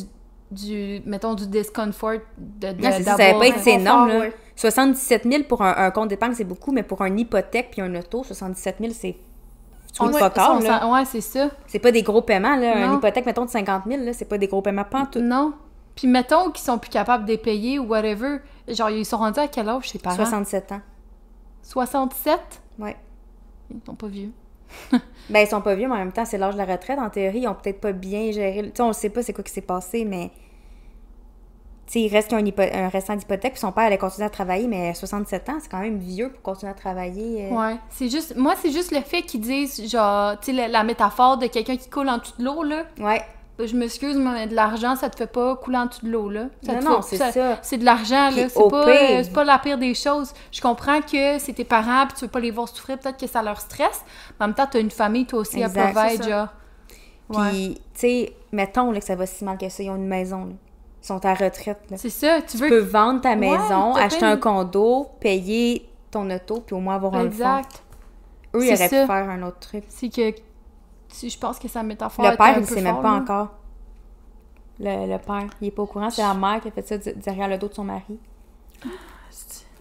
du 0.51 1.01
mettons, 1.05 1.35
du 1.35 1.47
discomfort 1.47 2.19
de, 2.37 2.71
de 2.71 2.81
Non, 2.81 2.89
c'est 2.91 3.03
ça, 3.03 3.17
va 3.17 3.33
pas 3.33 3.47
être 3.47 3.67
énorme, 3.67 4.07
là. 4.09 4.19
ouais. 4.19 4.33
77 4.55 5.23
000 5.29 5.43
pour 5.43 5.61
un, 5.61 5.73
un 5.85 5.91
compte 5.91 6.07
d'épargne, 6.09 6.33
c'est 6.33 6.43
beaucoup, 6.43 6.71
mais 6.71 6.83
pour 6.83 7.01
une 7.03 7.19
hypothèque 7.19 7.69
puis 7.71 7.81
un 7.81 7.93
auto, 7.95 8.23
77 8.23 8.77
000, 8.79 8.91
c'est 8.93 9.15
On- 9.99 10.05
là? 10.59 10.79
s'en- 10.81 10.93
Ouais, 10.93 11.05
c'est 11.05 11.21
ça. 11.21 11.49
C'est 11.67 11.79
pas 11.79 11.91
des 11.91 12.03
gros 12.03 12.21
paiements, 12.21 12.55
là. 12.55 12.85
Une 12.85 12.93
hypothèque, 12.95 13.25
mettons, 13.25 13.45
de 13.45 13.49
50 13.49 13.83
000, 13.87 14.03
là, 14.03 14.13
c'est 14.13 14.25
pas 14.25 14.37
des 14.37 14.47
gros 14.47 14.61
paiements 14.61 14.83
pantoute. 14.85 15.21
Non. 15.23 15.53
Puis 15.95 16.07
mettons 16.07 16.49
qu'ils 16.51 16.63
sont 16.63 16.77
plus 16.77 16.89
capables 16.89 17.25
de 17.25 17.31
les 17.31 17.37
payer 17.37 17.79
ou 17.79 17.83
whatever. 17.87 18.37
Genre, 18.67 18.89
ils 18.89 19.05
sont 19.05 19.17
rendus 19.17 19.39
à 19.39 19.47
quel 19.47 19.67
âge, 19.67 19.89
ses 19.89 19.99
parents? 19.99 20.15
67 20.15 20.71
ans. 20.71 20.81
67? 21.63 22.39
Ouais. 22.79 22.95
Ils 23.69 23.79
sont 23.85 23.95
pas 23.95 24.07
vieux. 24.07 24.31
Ben, 25.29 25.41
ils 25.41 25.47
sont 25.47 25.61
pas 25.61 25.75
vieux, 25.75 25.87
mais 25.87 25.93
en 25.93 25.97
même 25.99 26.11
temps, 26.11 26.25
c'est 26.25 26.39
l'âge 26.39 26.53
de 26.55 26.57
la 26.57 26.65
retraite. 26.65 26.97
En 26.97 27.09
théorie, 27.11 27.41
ils 27.41 27.47
ont 27.47 27.53
peut-être 27.53 27.79
pas 27.79 27.91
bien 27.91 28.31
géré. 28.31 28.63
Tu 28.63 28.71
sais, 28.73 28.81
on 28.81 28.87
le 28.87 28.93
sait 28.93 29.09
pas 29.11 29.21
c'est 29.21 29.31
quoi 29.33 29.43
qui 29.43 29.53
s'est 29.53 29.61
passé, 29.61 30.03
mais. 30.03 30.31
Tu 31.89 31.93
sais, 31.93 32.01
il 32.01 32.13
reste 32.13 32.31
un 32.33 32.89
restant 32.89 33.15
d'hypothèque, 33.15 33.53
puis 33.53 33.59
son 33.59 33.71
père 33.71 33.85
allait 33.85 33.97
continuer 33.97 34.27
à 34.27 34.29
travailler, 34.29 34.67
mais 34.67 34.93
67 34.93 35.49
ans, 35.49 35.57
c'est 35.59 35.71
quand 35.71 35.79
même 35.79 35.97
vieux 35.97 36.29
pour 36.29 36.43
continuer 36.43 36.71
à 36.71 36.75
travailler. 36.75 37.47
euh. 37.51 37.55
Ouais. 37.55 37.77
C'est 37.89 38.09
juste... 38.09 38.35
Moi, 38.35 38.53
c'est 38.61 38.71
juste 38.71 38.91
le 38.91 39.01
fait 39.01 39.23
qu'ils 39.23 39.41
disent, 39.41 39.89
genre, 39.89 40.39
tu 40.39 40.47
sais, 40.47 40.53
la, 40.53 40.67
la 40.67 40.83
métaphore 40.83 41.37
de 41.37 41.47
quelqu'un 41.47 41.77
qui 41.77 41.89
coule 41.89 42.07
en 42.07 42.19
dessous 42.19 42.33
de 42.37 42.43
l'eau, 42.45 42.61
là. 42.61 42.83
Ouais. 42.99 43.23
Je 43.57 43.75
m'excuse, 43.75 44.15
mais 44.17 44.45
de 44.45 44.53
l'argent, 44.53 44.95
ça 44.95 45.09
te 45.09 45.17
fait 45.17 45.25
pas 45.25 45.55
couler 45.55 45.79
en 45.79 45.87
dessous 45.87 46.05
de 46.05 46.11
l'eau, 46.11 46.29
là. 46.29 46.45
Ça 46.63 46.75
Non, 46.75 46.91
non, 46.91 47.01
c'est 47.01 47.17
ça. 47.17 47.57
C'est 47.63 47.77
de 47.79 47.85
l'argent, 47.85 48.29
là. 48.29 48.47
C'est 48.49 48.69
pas, 48.69 48.87
euh, 48.87 49.23
pas 49.33 49.43
la 49.43 49.57
pire 49.57 49.79
des 49.79 49.95
choses. 49.95 50.31
Je 50.51 50.61
comprends 50.61 51.01
que 51.01 51.39
c'est 51.39 51.53
tes 51.53 51.65
parents, 51.65 52.05
puis 52.05 52.17
tu 52.19 52.25
veux 52.25 52.31
pas 52.31 52.39
les 52.39 52.51
voir 52.51 52.69
souffrir, 52.69 52.99
peut-être 52.99 53.19
que 53.19 53.25
ça 53.27 53.41
leur 53.41 53.59
stresse. 53.59 54.03
Mais 54.39 54.43
en 54.45 54.47
même 54.49 54.55
temps, 54.55 54.67
t'as 54.69 54.79
une 54.79 54.91
famille, 54.91 55.25
toi 55.25 55.39
aussi, 55.39 55.59
Exact, 55.61 55.97
à 55.97 56.01
provide, 56.03 56.23
genre. 56.29 56.47
Puis, 57.33 57.81
tu 57.95 57.99
sais, 57.99 58.33
mettons 58.51 58.91
là, 58.91 58.99
que 58.99 59.05
ça 59.05 59.15
va 59.15 59.25
si 59.25 59.43
mal 59.43 59.57
que 59.57 59.67
ça, 59.69 59.81
ils 59.83 59.89
ont 59.89 59.95
une 59.95 60.07
maison, 60.07 60.45
là. 60.45 60.53
Ils 61.01 61.05
sont 61.05 61.25
à 61.25 61.33
retraite. 61.33 61.79
C'est 61.95 62.09
ça, 62.09 62.41
tu 62.41 62.57
Tu 62.57 62.57
veux... 62.57 62.69
peux 62.69 62.79
vendre 62.79 63.21
ta 63.21 63.35
maison, 63.35 63.95
acheter 63.95 64.25
un 64.25 64.37
condo, 64.37 65.07
payer 65.19 65.89
ton 66.11 66.29
auto, 66.29 66.61
puis 66.65 66.75
au 66.75 66.79
moins 66.79 66.95
avoir 66.95 67.13
un 67.15 67.19
fonds. 67.21 67.25
Exact. 67.27 67.83
Eux, 68.55 68.65
ils 68.65 68.73
auraient 68.73 68.87
ça. 68.89 69.01
pu 69.01 69.07
faire 69.07 69.29
un 69.29 69.43
autre 69.43 69.59
truc. 69.59 69.83
C'est 69.87 70.09
que... 70.09 70.33
Je 71.23 71.37
pense 71.37 71.57
que 71.59 71.67
sa 71.67 71.81
métaphore 71.83 72.25
Le 72.29 72.35
père, 72.37 72.47
un 72.47 72.59
il 72.59 72.65
peu 72.65 72.75
sait 72.75 72.81
même 72.81 72.97
pas 73.01 73.13
là. 73.15 73.21
encore. 73.21 73.47
Le, 74.79 75.11
le 75.11 75.17
père, 75.17 75.47
il 75.61 75.67
est 75.67 75.71
pas 75.71 75.83
au 75.83 75.85
courant. 75.87 76.09
C'est 76.09 76.21
la 76.21 76.33
mère 76.33 76.61
qui 76.61 76.67
a 76.67 76.71
fait 76.71 76.87
ça 76.87 76.97
derrière 77.15 77.47
le 77.47 77.57
dos 77.57 77.67
de 77.67 77.73
son 77.73 77.83
mari. 77.83 78.19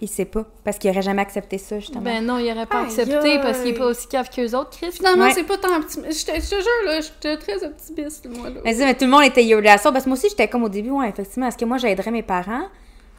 Il 0.01 0.09
sait 0.09 0.25
pas. 0.27 0.45
Parce 0.65 0.79
qu'il 0.79 0.89
aurait 0.91 1.03
jamais 1.03 1.23
accepté 1.23 1.59
ça, 1.59 1.79
justement. 1.81 2.03
Ben 2.03 2.25
non, 2.25 2.39
il 2.39 2.51
aurait 2.53 2.67
pas 2.67 2.79
Aïe, 2.81 2.87
accepté 2.87 3.39
parce 3.41 3.59
qu'il 3.59 3.71
est 3.71 3.79
pas 3.79 3.87
aussi 3.87 4.07
cave 4.07 4.31
qu'eux 4.31 4.55
autres, 4.57 4.71
Chris. 4.71 4.93
Finalement, 4.93 5.25
Ouais. 5.25 5.33
c'est 5.35 5.43
pas 5.45 5.57
tant 5.57 5.75
optimiste. 5.77 6.29
Je 6.29 6.33
te 6.33 6.41
je 6.41 6.51
te 6.51 6.55
jure, 6.55 6.85
là, 6.87 7.01
j'étais 7.01 7.37
très 7.37 7.65
optimiste, 7.65 8.29
moi, 8.31 8.49
là. 8.51 8.61
Mais, 8.65 8.75
dis, 8.75 8.81
mais 8.85 8.95
tout 8.95 9.05
le 9.07 9.11
monde 9.11 9.25
était 9.25 9.45
yo 9.45 9.59
de 9.61 9.65
la 9.65 9.77
sauce. 9.77 9.91
Parce 9.93 10.05
que 10.05 10.09
moi 10.11 10.17
aussi, 10.17 10.29
j'étais 10.29 10.47
comme 10.49 10.63
au 10.63 10.69
début, 10.69 10.91
ouais, 10.91 11.09
effectivement. 11.09 11.49
Est-ce 11.49 11.59
que 11.59 11.65
moi, 11.65 11.79
j'aiderais 11.79 12.13
mes 12.13 12.23
parents? 12.23 12.67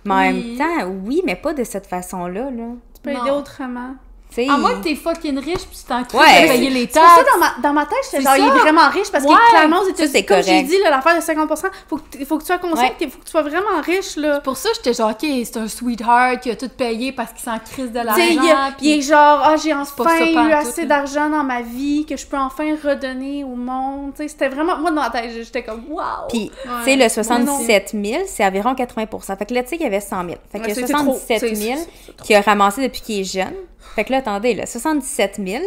Mais 0.06 0.14
en 0.14 0.18
Oui. 0.32 0.56
même 0.56 0.58
temps, 0.58 0.88
oui, 1.06 1.22
mais 1.26 1.36
pas 1.36 1.54
de 1.54 1.66
cette 1.66 1.86
façon-là, 1.88 2.50
là. 2.50 2.68
Tu 2.96 3.02
peux 3.04 3.12
Non. 3.12 3.22
aider 3.24 3.32
autrement. 3.32 3.96
Tu 4.30 4.36
sais, 4.46 4.48
À 4.48 4.58
moins 4.58 4.76
que 4.76 4.84
t'es 4.84 4.94
fucking 4.94 5.40
riche 5.40 5.66
puis 5.66 5.76
tu 5.76 5.84
t'en 5.86 6.02
Ouais. 6.02 6.44
de 6.44 6.48
payer 6.50 6.70
les 6.70 6.82
C'est 6.82 7.00
pour 7.00 7.02
ça, 7.02 7.16
taxes. 7.16 7.30
dans 7.34 7.40
ma, 7.40 7.68
dans 7.68 7.74
ma 7.74 7.86
tête, 7.88 7.98
j'étais 8.04 8.18
C'est 8.18 8.24
genre, 8.24 8.36
il 8.38 8.48
ça. 8.48 8.56
est 8.56 8.60
vraiment 8.60 8.90
riche 8.90 9.12
parce 9.12 9.24
Ouais. 9.24 9.34
que 9.34 9.50
clairement, 9.50 9.80
aux 9.80 9.88
États-Unis, 9.90 10.12
c'est 10.14 10.24
comme 10.24 10.44
j'ai 10.44 10.62
dit, 10.62 10.76
l'affaire 10.88 11.16
de 11.16 11.22
50%, 11.22 11.68
faut 11.90 11.98
que, 11.98 12.26
faut 12.26 12.38
que 12.38 12.44
tu 12.44 12.48
sois 12.48 12.60
conscient 12.60 12.84
Ouais. 12.84 13.10
faut 13.10 13.18
que 13.18 13.26
tu 13.26 13.32
sois 13.32 13.42
vraiment 13.42 13.82
riche, 13.84 14.18
là. 14.18 14.40
Pour 14.42 14.56
ça, 14.56 14.70
j'étais 14.76 14.94
genre, 14.94 15.10
OK, 15.10 15.18
c'est 15.44 15.58
un 15.58 15.68
sweetheart 15.68 16.42
qui 16.42 16.52
a 16.52 16.56
tout 16.56 16.70
payé 16.70 17.12
parce 17.12 17.32
qu'il 17.34 17.42
s'en 17.42 17.58
crise 17.58 17.92
de 17.92 17.98
sais, 17.98 18.30
il, 18.30 18.36
l'argent. 18.36 18.76
il 18.84 19.00
est 19.00 19.02
genre, 19.02 19.42
ah, 19.44 19.56
j'ai 19.58 19.74
enfin 19.74 20.04
ça 20.08 20.24
eu 20.24 20.52
assez 20.52 20.86
d'argent 20.86 21.28
dans 21.32 21.44
ma 21.44 21.64
vie 21.64 22.06
que 22.08 22.16
je 22.16 22.28
peux 22.28 22.38
enfin 22.38 22.76
redonner 22.84 23.44
au 23.44 23.56
monde. 23.56 24.12
C'était 24.16 24.50
vraiment, 24.50 24.78
moi, 24.78 24.92
dans 24.92 25.02
ma 25.02 25.10
tête, 25.10 25.32
j'étais 25.44 25.64
comme, 25.64 25.86
waouh! 25.90 26.06
Puis, 26.30 26.52
tu 26.62 26.70
sais, 26.86 26.96
le 26.96 27.10
77 27.10 27.96
000, 28.00 28.24
c'est 28.28 28.46
environ 28.46 28.76
80 28.76 29.08
Fait 29.38 29.46
que 29.48 29.54
là, 29.56 29.64
tu 29.64 29.70
sais 29.70 29.78
qu'il 29.78 29.86
y 29.86 29.88
avait 29.90 30.00
100 30.02 30.24
000. 30.24 30.36
Fait 30.52 30.60
que 30.60 30.64
Ouais, 30.66 30.70
le 30.70 30.76
c'est- 30.76 30.86
c'est 30.86 30.94
trop. 30.94 31.04
77 31.14 31.40
C'est- 31.40 31.56
000 31.56 31.78
c'est- 31.80 31.90
c'est 32.06 32.16
trop. 32.16 32.28
qu'il 32.28 32.36
a 32.36 32.42
ramassé 32.42 32.84
depuis 32.84 33.02
qu'il 33.02 33.22
est 33.22 33.24
jeune. 33.24 33.54
Fait 33.80 34.04
que 34.04 34.12
là, 34.12 34.18
attendez, 34.18 34.54
là, 34.54 34.66
77 34.66 35.40
000. 35.46 35.64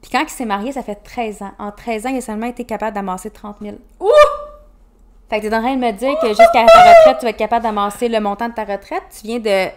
Puis 0.00 0.10
quand 0.10 0.22
il 0.22 0.28
s'est 0.28 0.44
marié, 0.44 0.72
ça 0.72 0.82
fait 0.82 0.94
13 0.96 1.42
ans. 1.42 1.52
En 1.58 1.72
13 1.72 2.06
ans, 2.06 2.10
il 2.10 2.18
a 2.18 2.20
seulement 2.20 2.46
été 2.46 2.64
capable 2.64 2.94
d'amasser 2.94 3.30
30 3.30 3.56
000. 3.60 3.76
Ouh! 4.00 4.08
Fait 5.28 5.40
que 5.40 5.46
t'es 5.46 5.54
en 5.54 5.60
train 5.60 5.74
de 5.74 5.80
me 5.80 5.92
dire 5.92 6.18
que 6.20 6.28
jusqu'à 6.28 6.64
ta 6.64 6.90
retraite, 6.90 7.18
tu 7.18 7.24
vas 7.24 7.30
être 7.30 7.36
capable 7.36 7.62
d'amasser 7.62 8.08
le 8.08 8.20
montant 8.20 8.48
de 8.48 8.54
ta 8.54 8.64
retraite? 8.64 9.02
Tu 9.10 9.26
viens 9.26 9.40
de 9.40 9.70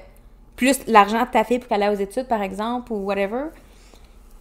plus 0.55 0.79
l'argent 0.87 1.23
de 1.23 1.29
ta 1.29 1.43
fille 1.43 1.59
pour 1.59 1.67
qu'elle 1.67 1.83
aille 1.83 1.93
aux 1.93 1.99
études, 1.99 2.27
par 2.27 2.41
exemple, 2.41 2.93
ou 2.93 2.97
whatever? 2.97 3.45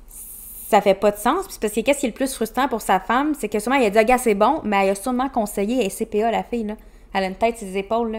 Ça 0.09 0.81
fait 0.81 0.95
pas 0.95 1.11
de 1.11 1.17
sens. 1.17 1.49
Puis 1.49 1.57
parce 1.61 1.73
que 1.73 1.81
qu'est-ce 1.81 2.01
qui 2.01 2.07
est 2.07 2.11
le 2.11 2.15
plus 2.15 2.33
frustrant 2.33 2.69
pour 2.69 2.81
sa 2.81 3.01
femme, 3.01 3.35
c'est 3.37 3.49
que 3.49 3.59
sûrement, 3.59 3.79
il 3.79 3.87
a 3.87 3.91
dit, 3.91 3.99
ah, 3.99 4.05
gars, 4.05 4.19
c'est 4.19 4.35
bon, 4.35 4.61
mais 4.63 4.85
elle 4.85 4.91
a 4.91 4.95
sûrement 4.95 5.29
conseillé, 5.29 5.85
est 5.85 5.89
CPA, 5.89 6.31
la 6.31 6.45
fille, 6.45 6.65
là. 6.65 6.75
Elle 7.13 7.25
a 7.25 7.27
une 7.27 7.35
tête 7.35 7.59
sur 7.59 7.67
les 7.67 7.79
épaules, 7.79 8.13
là. 8.13 8.19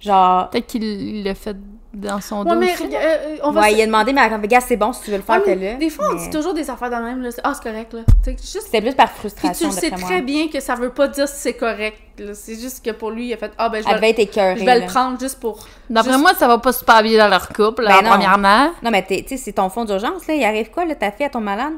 Genre, 0.00 0.50
Peut-être 0.50 0.66
qu'il 0.66 1.22
l'a 1.22 1.36
fait 1.36 1.56
dans 1.94 2.20
son 2.20 2.44
Ouais, 2.44 2.52
dos. 2.54 2.58
mais 2.60 2.72
aussi. 2.74 2.88
euh, 2.94 3.36
on 3.42 3.50
va 3.52 3.62
ouais, 3.62 3.70
se- 3.70 3.76
il 3.76 3.82
a 3.82 3.86
demandé, 3.86 4.12
mais 4.12 4.20
elle 4.26 4.32
a 4.34 4.38
gars, 4.38 4.60
c'est 4.60 4.76
bon 4.76 4.92
si 4.92 5.02
tu 5.02 5.10
veux 5.10 5.16
le 5.18 5.22
faire, 5.22 5.42
fais-le. 5.42 5.78
Des 5.78 5.90
fois, 5.90 6.06
on 6.10 6.14
Mais 6.14 6.20
dit 6.22 6.30
toujours 6.30 6.52
des 6.54 6.68
affaires 6.68 6.90
de 6.90 6.96
même, 6.96 7.22
là. 7.22 7.30
c'est- 7.30 7.40
Ah, 7.44 7.52
c'est 7.54 7.62
correct, 7.70 7.92
là. 7.92 8.00
Tu 8.24 8.30
juste 8.32 8.62
C'était 8.62 8.80
plus 8.80 8.94
par 8.94 9.08
Puis 9.10 9.18
frustration, 9.20 9.68
tu 9.70 9.74
le 9.74 9.80
sais 9.80 9.90
très 9.90 10.22
bien 10.22 10.48
que 10.48 10.60
ça 10.60 10.74
veut 10.74 10.90
pas 10.90 11.08
dire 11.08 11.28
si 11.28 11.36
c'est 11.38 11.54
correct. 11.54 11.98
là. 12.18 12.34
C'est 12.34 12.54
juste 12.58 12.84
que 12.84 12.90
pour 12.92 13.10
lui, 13.10 13.26
il 13.28 13.32
a 13.34 13.36
fait 13.36 13.50
Ah 13.58 13.68
ben 13.68 13.82
je 13.82 13.88
Elle 13.88 13.94
vais, 13.94 14.00
devait 14.00 14.10
être 14.10 14.18
écœurée, 14.20 14.56
je 14.56 14.64
vais 14.64 14.78
là. 14.78 14.78
le 14.80 14.86
prendre 14.86 15.18
juste 15.18 15.40
pour. 15.40 15.66
D'après 15.90 16.12
juste- 16.12 16.22
moi, 16.22 16.32
ça 16.34 16.46
va 16.46 16.58
pas 16.58 16.72
super 16.72 17.02
bien 17.02 17.18
dans 17.18 17.28
leur 17.28 17.48
couple, 17.48 17.82
là, 17.82 17.96
Ben 18.00 18.04
non. 18.04 18.10
premièrement. 18.10 18.70
Non, 18.82 18.90
mais 18.90 19.02
t'es- 19.02 19.22
tu 19.22 19.30
sais, 19.30 19.36
c'est 19.36 19.52
ton 19.52 19.68
fonds 19.68 19.84
d'urgence, 19.84 20.26
là. 20.28 20.34
Il 20.34 20.44
arrive 20.44 20.70
quoi, 20.70 20.84
là? 20.84 20.94
Ta 20.94 21.10
fille, 21.10 21.26
elle 21.26 21.30
tombe 21.32 21.44
malade? 21.44 21.72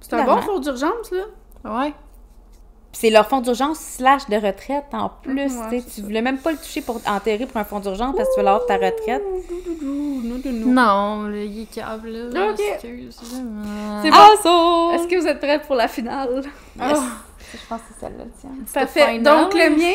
C'est 0.00 0.14
un 0.14 0.24
bon 0.24 0.40
fonds 0.42 0.58
d'urgence, 0.58 1.10
là. 1.12 1.22
Ouais. 1.80 1.92
C'est 2.90 3.10
leur 3.10 3.28
fonds 3.28 3.40
d'urgence 3.40 3.78
slash 3.78 4.26
de 4.28 4.34
retraite 4.36 4.86
en 4.92 5.10
plus. 5.22 5.52
Ouais, 5.70 5.82
tu 5.94 6.00
voulais 6.02 6.22
même 6.22 6.38
pas 6.38 6.50
le 6.52 6.56
toucher 6.56 6.80
pour 6.80 7.00
enterrer 7.06 7.46
pour 7.46 7.58
un 7.58 7.64
fonds 7.64 7.80
d'urgence 7.80 8.16
parce 8.16 8.28
que 8.28 8.34
tu 8.34 8.40
veux 8.40 8.44
l'avoir 8.44 8.66
ta 8.66 8.74
retraite. 8.76 9.22
Non, 10.44 11.22
là, 11.28 11.36
il 11.44 11.62
est 11.62 11.66
câble, 11.72 12.08
là. 12.32 12.50
Ok. 12.50 12.60
Excuse. 12.60 13.16
là. 13.22 13.38
C'est 14.02 14.10
Ah, 14.12 14.28
bon. 14.42 14.42
ça! 14.42 14.96
Est-ce 14.96 15.06
que 15.08 15.20
vous 15.20 15.26
êtes 15.26 15.38
prêts 15.38 15.60
pour 15.60 15.76
la 15.76 15.88
finale? 15.88 16.42
Yes. 16.80 16.98
Je 17.52 17.58
pense 17.68 17.80
que 17.80 17.86
c'est 17.94 18.06
celle-là, 18.06 18.24
tiens. 18.40 18.50
Parfait. 18.74 19.06
final. 19.16 19.22
Donc, 19.22 19.54
le 19.54 19.70
mien, 19.70 19.94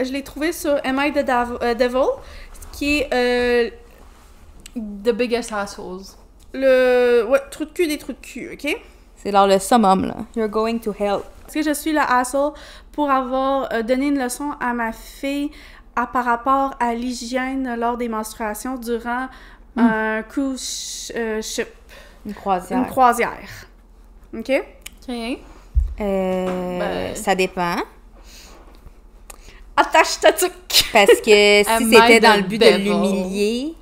euh, 0.00 0.04
je 0.04 0.12
l'ai 0.12 0.22
trouvé 0.22 0.52
sur 0.52 0.74
Am 0.84 1.00
I 1.00 1.12
the 1.12 1.28
euh, 1.28 1.74
Devil, 1.74 2.08
qui 2.72 2.98
est 3.00 3.08
euh, 3.12 3.70
The 5.04 5.10
biggest 5.10 5.52
assholes. 5.52 6.02
le. 6.52 7.24
Ouais, 7.28 7.40
trou 7.50 7.64
de 7.66 7.70
cul 7.70 7.86
des 7.86 7.98
trous 7.98 8.12
de 8.12 8.18
cul, 8.20 8.50
ok? 8.54 8.76
C'est 9.16 9.30
genre 9.30 9.46
le 9.46 9.58
summum, 9.58 10.06
là. 10.06 10.16
You're 10.34 10.48
going 10.48 10.78
to 10.80 10.92
hell. 10.98 11.20
Est-ce 11.46 11.54
que 11.54 11.62
je 11.62 11.74
suis 11.74 11.92
le 11.92 12.00
asshole 12.00 12.52
pour 12.92 13.10
avoir 13.10 13.72
euh, 13.72 13.82
donné 13.82 14.08
une 14.08 14.18
leçon 14.22 14.52
à 14.60 14.72
ma 14.74 14.92
fille 14.92 15.50
à, 15.96 16.06
par 16.06 16.24
rapport 16.24 16.74
à 16.80 16.94
l'hygiène 16.94 17.74
lors 17.78 17.96
des 17.96 18.08
menstruations 18.08 18.76
durant 18.76 19.28
un 19.76 20.22
cruise 20.22 21.12
euh, 21.16 21.40
ship, 21.42 21.68
Une 22.26 22.34
croisière. 22.34 22.78
une 22.78 22.86
croisière? 22.86 23.48
OK? 24.36 24.50
Ok. 25.08 25.14
Euh, 26.00 26.78
Ben- 26.78 27.16
Ça 27.16 27.34
dépend. 27.34 27.76
Attache 29.76 30.20
ta 30.20 30.32
tuque! 30.32 30.50
Parce 30.92 31.20
que 31.20 31.62
si 31.78 31.90
c'était 31.90 32.20
dans 32.20 32.36
le 32.36 32.42
but 32.42 32.58
de 32.58 32.76
l'humilier, 32.76 33.74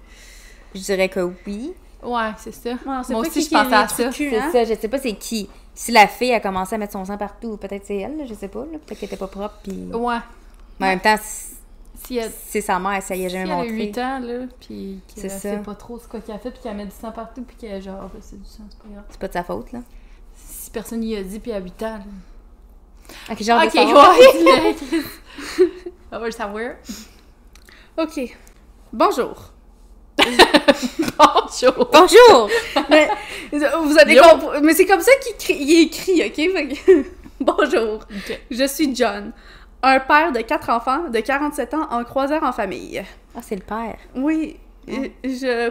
je 0.74 0.80
dirais 0.80 1.08
que 1.08 1.20
oui. 1.46 1.72
Ouais, 2.02 2.30
c'est 2.38 2.52
ça. 2.54 2.70
Ouais, 2.70 2.76
Moi 3.10 3.20
aussi, 3.20 3.30
qui 3.30 3.42
je 3.44 3.50
pensais 3.50 3.74
à 3.74 3.88
ça. 3.88 4.12
C'est 4.12 4.38
hein? 4.38 4.48
ça, 4.52 4.64
je 4.64 4.74
sais 4.74 4.88
pas 4.88 4.98
c'est 4.98 5.12
qui. 5.14 5.50
Si 5.74 5.92
la 5.92 6.06
fille 6.06 6.32
a 6.34 6.40
commencé 6.40 6.74
à 6.74 6.78
mettre 6.78 6.92
son 6.92 7.04
sang 7.04 7.16
partout, 7.16 7.56
peut-être 7.56 7.86
c'est 7.86 7.96
elle, 7.96 8.18
là, 8.18 8.24
je 8.26 8.34
sais 8.34 8.48
pas. 8.48 8.64
Peut-être 8.64 8.98
qu'elle 8.98 9.08
était 9.08 9.16
pas 9.16 9.28
propre, 9.28 9.54
puis... 9.62 9.88
Ouais. 9.92 10.18
Mais 10.78 10.86
en 10.86 10.90
même 10.90 11.00
temps, 11.00 11.16
Si 11.94 12.16
elle, 12.16 12.32
c'est 12.46 12.60
sa 12.60 12.78
mère, 12.78 13.02
ça 13.02 13.14
y 13.14 13.24
a 13.24 13.28
si 13.28 13.34
jamais 13.34 13.44
elle 13.44 13.52
a 13.52 13.56
montré. 13.56 13.72
8 13.72 13.98
ans, 13.98 14.18
là, 14.20 14.46
puis 14.58 15.00
C'est 15.14 15.22
qu'elle 15.22 15.30
sait 15.30 15.58
pas 15.58 15.74
trop 15.74 15.98
ce 15.98 16.08
qu'elle 16.08 16.34
a 16.34 16.38
fait, 16.38 16.50
puis 16.50 16.60
qu'elle 16.62 16.76
met 16.76 16.86
du 16.86 16.90
sang 16.90 17.12
partout, 17.12 17.42
puis 17.42 17.56
qu'elle 17.56 17.80
genre, 17.82 18.08
ben, 18.12 18.20
c'est 18.20 18.40
du 18.40 18.48
sang, 18.48 18.64
c'est 18.68 18.78
pas 18.78 18.88
grave. 18.92 19.04
C'est 19.10 19.20
pas 19.20 19.28
de 19.28 19.32
sa 19.32 19.44
faute, 19.44 19.72
là. 19.72 19.80
Si 20.34 20.70
personne 20.70 21.02
y 21.04 21.16
a 21.16 21.22
dit, 21.22 21.38
puis 21.38 21.52
à 21.52 21.60
8 21.60 21.82
ans, 21.82 21.98
là. 21.98 22.04
Ok, 23.30 23.38
de 23.38 23.66
Ok, 23.66 23.74
ouais. 23.74 25.68
On 26.12 26.18
va 26.18 26.26
le 26.26 26.32
savoir. 26.32 26.72
OK. 27.98 28.36
Bonjour. 28.92 29.52
Bonjour. 31.18 31.90
Bonjour! 31.92 32.50
Mais 32.88 33.08
vous 33.52 33.62
Yo. 34.14 34.22
comprendre. 34.22 34.60
Mais 34.62 34.74
c'est 34.74 34.86
comme 34.86 35.00
ça 35.00 35.12
qu'il 35.22 35.34
crie- 35.36 35.58
il 35.60 35.72
est 35.72 35.82
écrit, 35.82 36.24
OK? 36.24 37.06
Bonjour. 37.40 38.00
Je 38.50 38.66
suis 38.66 38.94
John, 38.94 39.32
un 39.82 40.00
père 40.00 40.32
de 40.32 40.40
quatre 40.40 40.70
enfants 40.70 41.08
de 41.08 41.20
47 41.20 41.74
ans 41.74 41.86
en 41.90 42.04
croisière 42.04 42.42
en 42.42 42.52
famille. 42.52 43.02
Ah, 43.34 43.40
c'est 43.42 43.56
le 43.56 43.62
père. 43.62 43.96
Oui, 44.14 44.56
euh, 44.88 45.08
je 45.24 45.70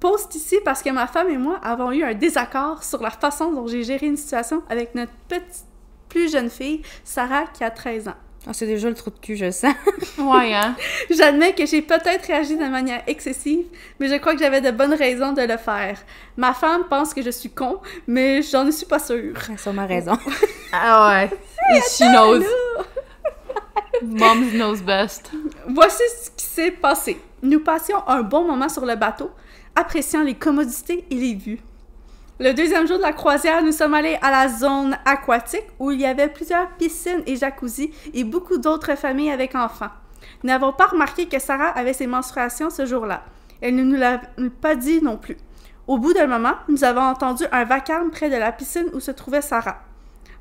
poste 0.00 0.34
ici 0.34 0.56
parce 0.64 0.82
que 0.82 0.90
ma 0.90 1.06
femme 1.06 1.30
et 1.30 1.38
moi 1.38 1.58
avons 1.62 1.90
eu 1.92 2.02
un 2.02 2.14
désaccord 2.14 2.82
sur 2.84 3.02
la 3.02 3.10
façon 3.10 3.50
dont 3.52 3.66
j'ai 3.66 3.82
géré 3.82 4.06
une 4.06 4.16
situation 4.16 4.62
avec 4.68 4.94
notre 4.94 5.12
petite 5.28 5.64
plus 6.08 6.30
jeune 6.30 6.50
fille, 6.50 6.82
Sarah, 7.04 7.44
qui 7.52 7.64
a 7.64 7.70
13 7.70 8.08
ans. 8.08 8.14
Ah, 8.48 8.52
c'est 8.52 8.66
déjà 8.66 8.88
le 8.88 8.94
trou 8.94 9.10
de 9.10 9.18
cul, 9.18 9.36
je 9.36 9.46
le 9.46 9.50
sens. 9.50 9.74
Ouais, 10.18 10.54
hein. 10.54 10.76
J'admets 11.10 11.52
que 11.54 11.66
j'ai 11.66 11.82
peut-être 11.82 12.26
réagi 12.26 12.56
de 12.56 12.64
manière 12.64 13.02
excessive, 13.06 13.66
mais 13.98 14.08
je 14.08 14.14
crois 14.14 14.34
que 14.34 14.38
j'avais 14.38 14.60
de 14.60 14.70
bonnes 14.70 14.94
raisons 14.94 15.32
de 15.32 15.42
le 15.42 15.56
faire. 15.56 15.98
Ma 16.36 16.54
femme 16.54 16.84
pense 16.88 17.12
que 17.12 17.22
je 17.22 17.30
suis 17.30 17.50
con, 17.50 17.80
mais 18.06 18.42
j'en 18.42 18.70
suis 18.70 18.86
pas 18.86 18.98
sûre. 18.98 19.34
Elle 19.48 19.54
a 19.54 19.58
sûrement 19.58 19.86
raison. 19.86 20.16
Ah 20.72 21.08
ouais. 21.08 21.30
Et 21.74 21.80
she 21.80 22.00
knows. 22.00 22.44
Mom 24.02 24.50
knows 24.50 24.76
best. 24.82 25.30
Voici 25.68 26.02
ce 26.22 26.30
qui 26.30 26.44
s'est 26.44 26.70
passé. 26.72 27.18
Nous 27.42 27.60
passions 27.60 28.06
un 28.08 28.22
bon 28.22 28.44
moment 28.44 28.68
sur 28.68 28.84
le 28.84 28.96
bateau, 28.96 29.30
appréciant 29.74 30.22
les 30.22 30.34
commodités 30.34 31.06
et 31.10 31.14
les 31.14 31.34
vues. 31.34 31.60
Le 32.38 32.52
deuxième 32.52 32.86
jour 32.86 32.98
de 32.98 33.02
la 33.02 33.14
croisière, 33.14 33.62
nous 33.62 33.72
sommes 33.72 33.94
allés 33.94 34.18
à 34.20 34.30
la 34.30 34.48
zone 34.48 34.98
aquatique 35.06 35.64
où 35.78 35.90
il 35.90 36.02
y 36.02 36.04
avait 36.04 36.28
plusieurs 36.28 36.68
piscines 36.72 37.22
et 37.26 37.36
jacuzzi 37.36 37.90
et 38.12 38.24
beaucoup 38.24 38.58
d'autres 38.58 38.94
familles 38.94 39.30
avec 39.30 39.54
enfants. 39.54 39.88
Nous 40.42 40.48
n'avons 40.48 40.74
pas 40.74 40.84
remarqué 40.84 41.28
que 41.28 41.38
Sarah 41.38 41.70
avait 41.70 41.94
ses 41.94 42.06
menstruations 42.06 42.68
ce 42.68 42.84
jour-là. 42.84 43.22
Elle 43.62 43.74
ne 43.74 43.82
nous 43.82 43.96
l'a 43.96 44.20
pas 44.60 44.74
dit 44.74 45.00
non 45.00 45.16
plus. 45.16 45.38
Au 45.86 45.96
bout 45.96 46.12
d'un 46.12 46.26
moment, 46.26 46.52
nous 46.68 46.84
avons 46.84 47.00
entendu 47.00 47.44
un 47.52 47.64
vacarme 47.64 48.10
près 48.10 48.28
de 48.28 48.36
la 48.36 48.52
piscine 48.52 48.90
où 48.92 49.00
se 49.00 49.12
trouvait 49.12 49.40
Sarah. 49.40 49.80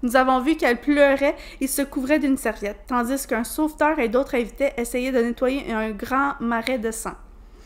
Nous 0.04 0.18
avons 0.18 0.42
vu 0.42 0.58
qu'elle 0.58 0.82
pleurait 0.82 1.38
et 1.62 1.68
se 1.68 1.82
couvrait 1.82 2.20
d'une 2.20 2.36
serviette, 2.36 2.82
tandis 2.88 3.26
qu'un 3.26 3.46
sauveteur 3.46 4.00
et 4.00 4.10
d'autres 4.10 4.36
invités 4.36 4.72
essayaient 4.76 5.14
de 5.14 5.22
nettoyer 5.22 5.72
un 5.72 5.92
grand 5.92 6.34
marais 6.42 6.78
de 6.78 6.92
sang. 6.92 7.14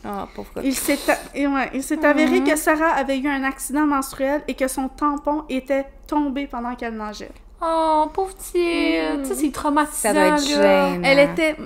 Ah, 0.04 0.26
pauvre 0.34 0.48
Il 0.64 0.74
s'est 0.74 0.98
a- 1.08 1.18
et 1.36 1.46
ouais, 1.46 1.70
il 1.74 1.82
s'est 1.82 2.04
avéré 2.04 2.42
que 2.42 2.56
Sarah 2.56 2.92
avait 2.94 3.18
eu 3.18 3.28
un 3.28 3.44
accident 3.44 3.86
menstruel 3.86 4.42
et 4.48 4.54
que 4.54 4.66
son 4.66 4.88
tampon 4.88 5.44
était 5.48 5.86
tombé 6.06 6.46
pendant 6.46 6.74
qu'elle 6.74 6.96
nageait. 6.96 7.30
Oh, 7.62 8.06
pauvre 8.12 8.34
petite. 8.34 9.26
Ça, 9.26 9.34
c'est 9.34 9.52
traumatisant, 9.52 9.98
Ça 9.98 10.12
doit 10.14 10.22
être 10.28 10.46
gênant. 10.46 11.00
Elle 11.04 11.18
était 11.18 11.56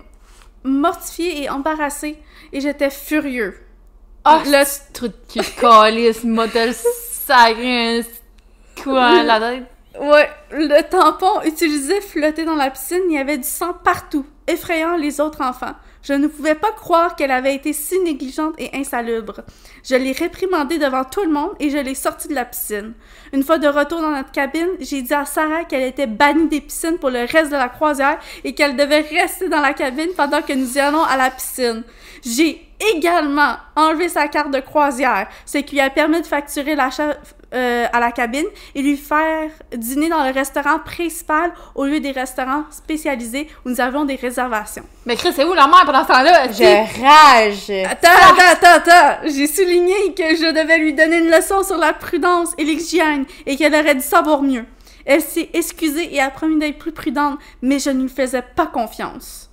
mortifiée 0.64 1.44
et 1.44 1.50
embarrassée 1.50 2.18
et 2.52 2.60
j'étais 2.60 2.90
furieux. 2.90 3.58
Ah, 4.24 4.40
Le- 4.44 4.50
le 4.50 4.92
truc 4.92 5.12
de 5.12 5.32
cul 5.32 5.38
de 5.40 5.60
calice, 5.60 6.24
modèle 6.24 6.74
sacré, 6.74 7.98
un- 8.00 8.82
quoi, 8.82 9.22
la 9.22 9.38
tête. 9.38 9.64
Ouais, 10.00 10.28
le 10.50 10.80
tampon 10.88 11.42
utilisé 11.44 12.00
flottait 12.00 12.44
dans 12.44 12.56
la 12.56 12.70
piscine, 12.70 13.02
il 13.08 13.14
y 13.14 13.18
avait 13.18 13.38
du 13.38 13.46
sang 13.46 13.74
partout, 13.84 14.26
effrayant 14.46 14.96
les 14.96 15.20
autres 15.20 15.40
enfants. 15.42 15.74
Je 16.04 16.12
ne 16.12 16.28
pouvais 16.28 16.54
pas 16.54 16.70
croire 16.70 17.16
qu'elle 17.16 17.30
avait 17.30 17.54
été 17.54 17.72
si 17.72 17.98
négligente 18.00 18.54
et 18.58 18.70
insalubre. 18.76 19.40
Je 19.82 19.94
l'ai 19.94 20.12
réprimandée 20.12 20.78
devant 20.78 21.04
tout 21.04 21.22
le 21.22 21.30
monde 21.30 21.52
et 21.60 21.70
je 21.70 21.78
l'ai 21.78 21.94
sortie 21.94 22.28
de 22.28 22.34
la 22.34 22.44
piscine. 22.44 22.92
Une 23.32 23.42
fois 23.42 23.56
de 23.56 23.66
retour 23.66 24.02
dans 24.02 24.10
notre 24.10 24.30
cabine, 24.30 24.68
j'ai 24.80 25.00
dit 25.00 25.14
à 25.14 25.24
Sarah 25.24 25.64
qu'elle 25.64 25.82
était 25.82 26.06
bannie 26.06 26.48
des 26.48 26.60
piscines 26.60 26.98
pour 26.98 27.08
le 27.08 27.20
reste 27.20 27.50
de 27.50 27.56
la 27.56 27.70
croisière 27.70 28.18
et 28.44 28.54
qu'elle 28.54 28.76
devait 28.76 29.00
rester 29.00 29.48
dans 29.48 29.60
la 29.60 29.72
cabine 29.72 30.10
pendant 30.14 30.42
que 30.42 30.52
nous 30.52 30.76
y 30.76 30.80
allons 30.80 31.02
à 31.02 31.16
la 31.16 31.30
piscine. 31.30 31.82
J'ai 32.22 32.63
également 32.94 33.56
enlevé 33.76 34.08
sa 34.08 34.28
carte 34.28 34.50
de 34.50 34.60
croisière, 34.60 35.28
ce 35.46 35.58
qui 35.58 35.76
lui 35.76 35.80
a 35.80 35.90
permis 35.90 36.20
de 36.20 36.26
facturer 36.26 36.74
l'achat 36.74 37.14
euh, 37.54 37.86
à 37.92 38.00
la 38.00 38.10
cabine 38.10 38.46
et 38.74 38.82
lui 38.82 38.96
faire 38.96 39.48
dîner 39.76 40.08
dans 40.08 40.24
le 40.24 40.32
restaurant 40.32 40.80
principal 40.80 41.52
au 41.76 41.84
lieu 41.84 42.00
des 42.00 42.10
restaurants 42.10 42.64
spécialisés 42.70 43.48
où 43.64 43.70
nous 43.70 43.80
avons 43.80 44.04
des 44.04 44.16
réservations. 44.16 44.82
Mais 45.06 45.14
Chris, 45.14 45.32
c'est 45.36 45.44
où 45.44 45.52
la 45.52 45.68
mère 45.68 45.84
pendant 45.86 46.02
ce 46.02 46.08
temps-là? 46.08 46.50
Je 46.50 47.00
rage! 47.00 47.86
Attends, 47.88 48.08
attends, 48.08 48.52
attends, 48.52 48.90
attends! 48.90 49.28
J'ai 49.28 49.46
souligné 49.46 49.94
que 50.16 50.34
je 50.34 50.52
devais 50.52 50.78
lui 50.78 50.94
donner 50.94 51.18
une 51.18 51.30
leçon 51.30 51.62
sur 51.62 51.76
la 51.76 51.92
prudence 51.92 52.50
et 52.58 52.64
l'hygiène 52.64 53.24
et 53.46 53.56
qu'elle 53.56 53.74
aurait 53.74 53.94
dû 53.94 54.00
savoir 54.00 54.42
mieux. 54.42 54.64
Elle 55.06 55.20
s'est 55.20 55.50
excusée 55.52 56.12
et 56.12 56.20
a 56.20 56.30
promis 56.30 56.58
d'être 56.58 56.78
plus 56.78 56.92
prudente, 56.92 57.38
mais 57.62 57.78
je 57.78 57.90
ne 57.90 58.02
lui 58.02 58.08
faisais 58.08 58.42
pas 58.42 58.66
confiance. 58.66 59.50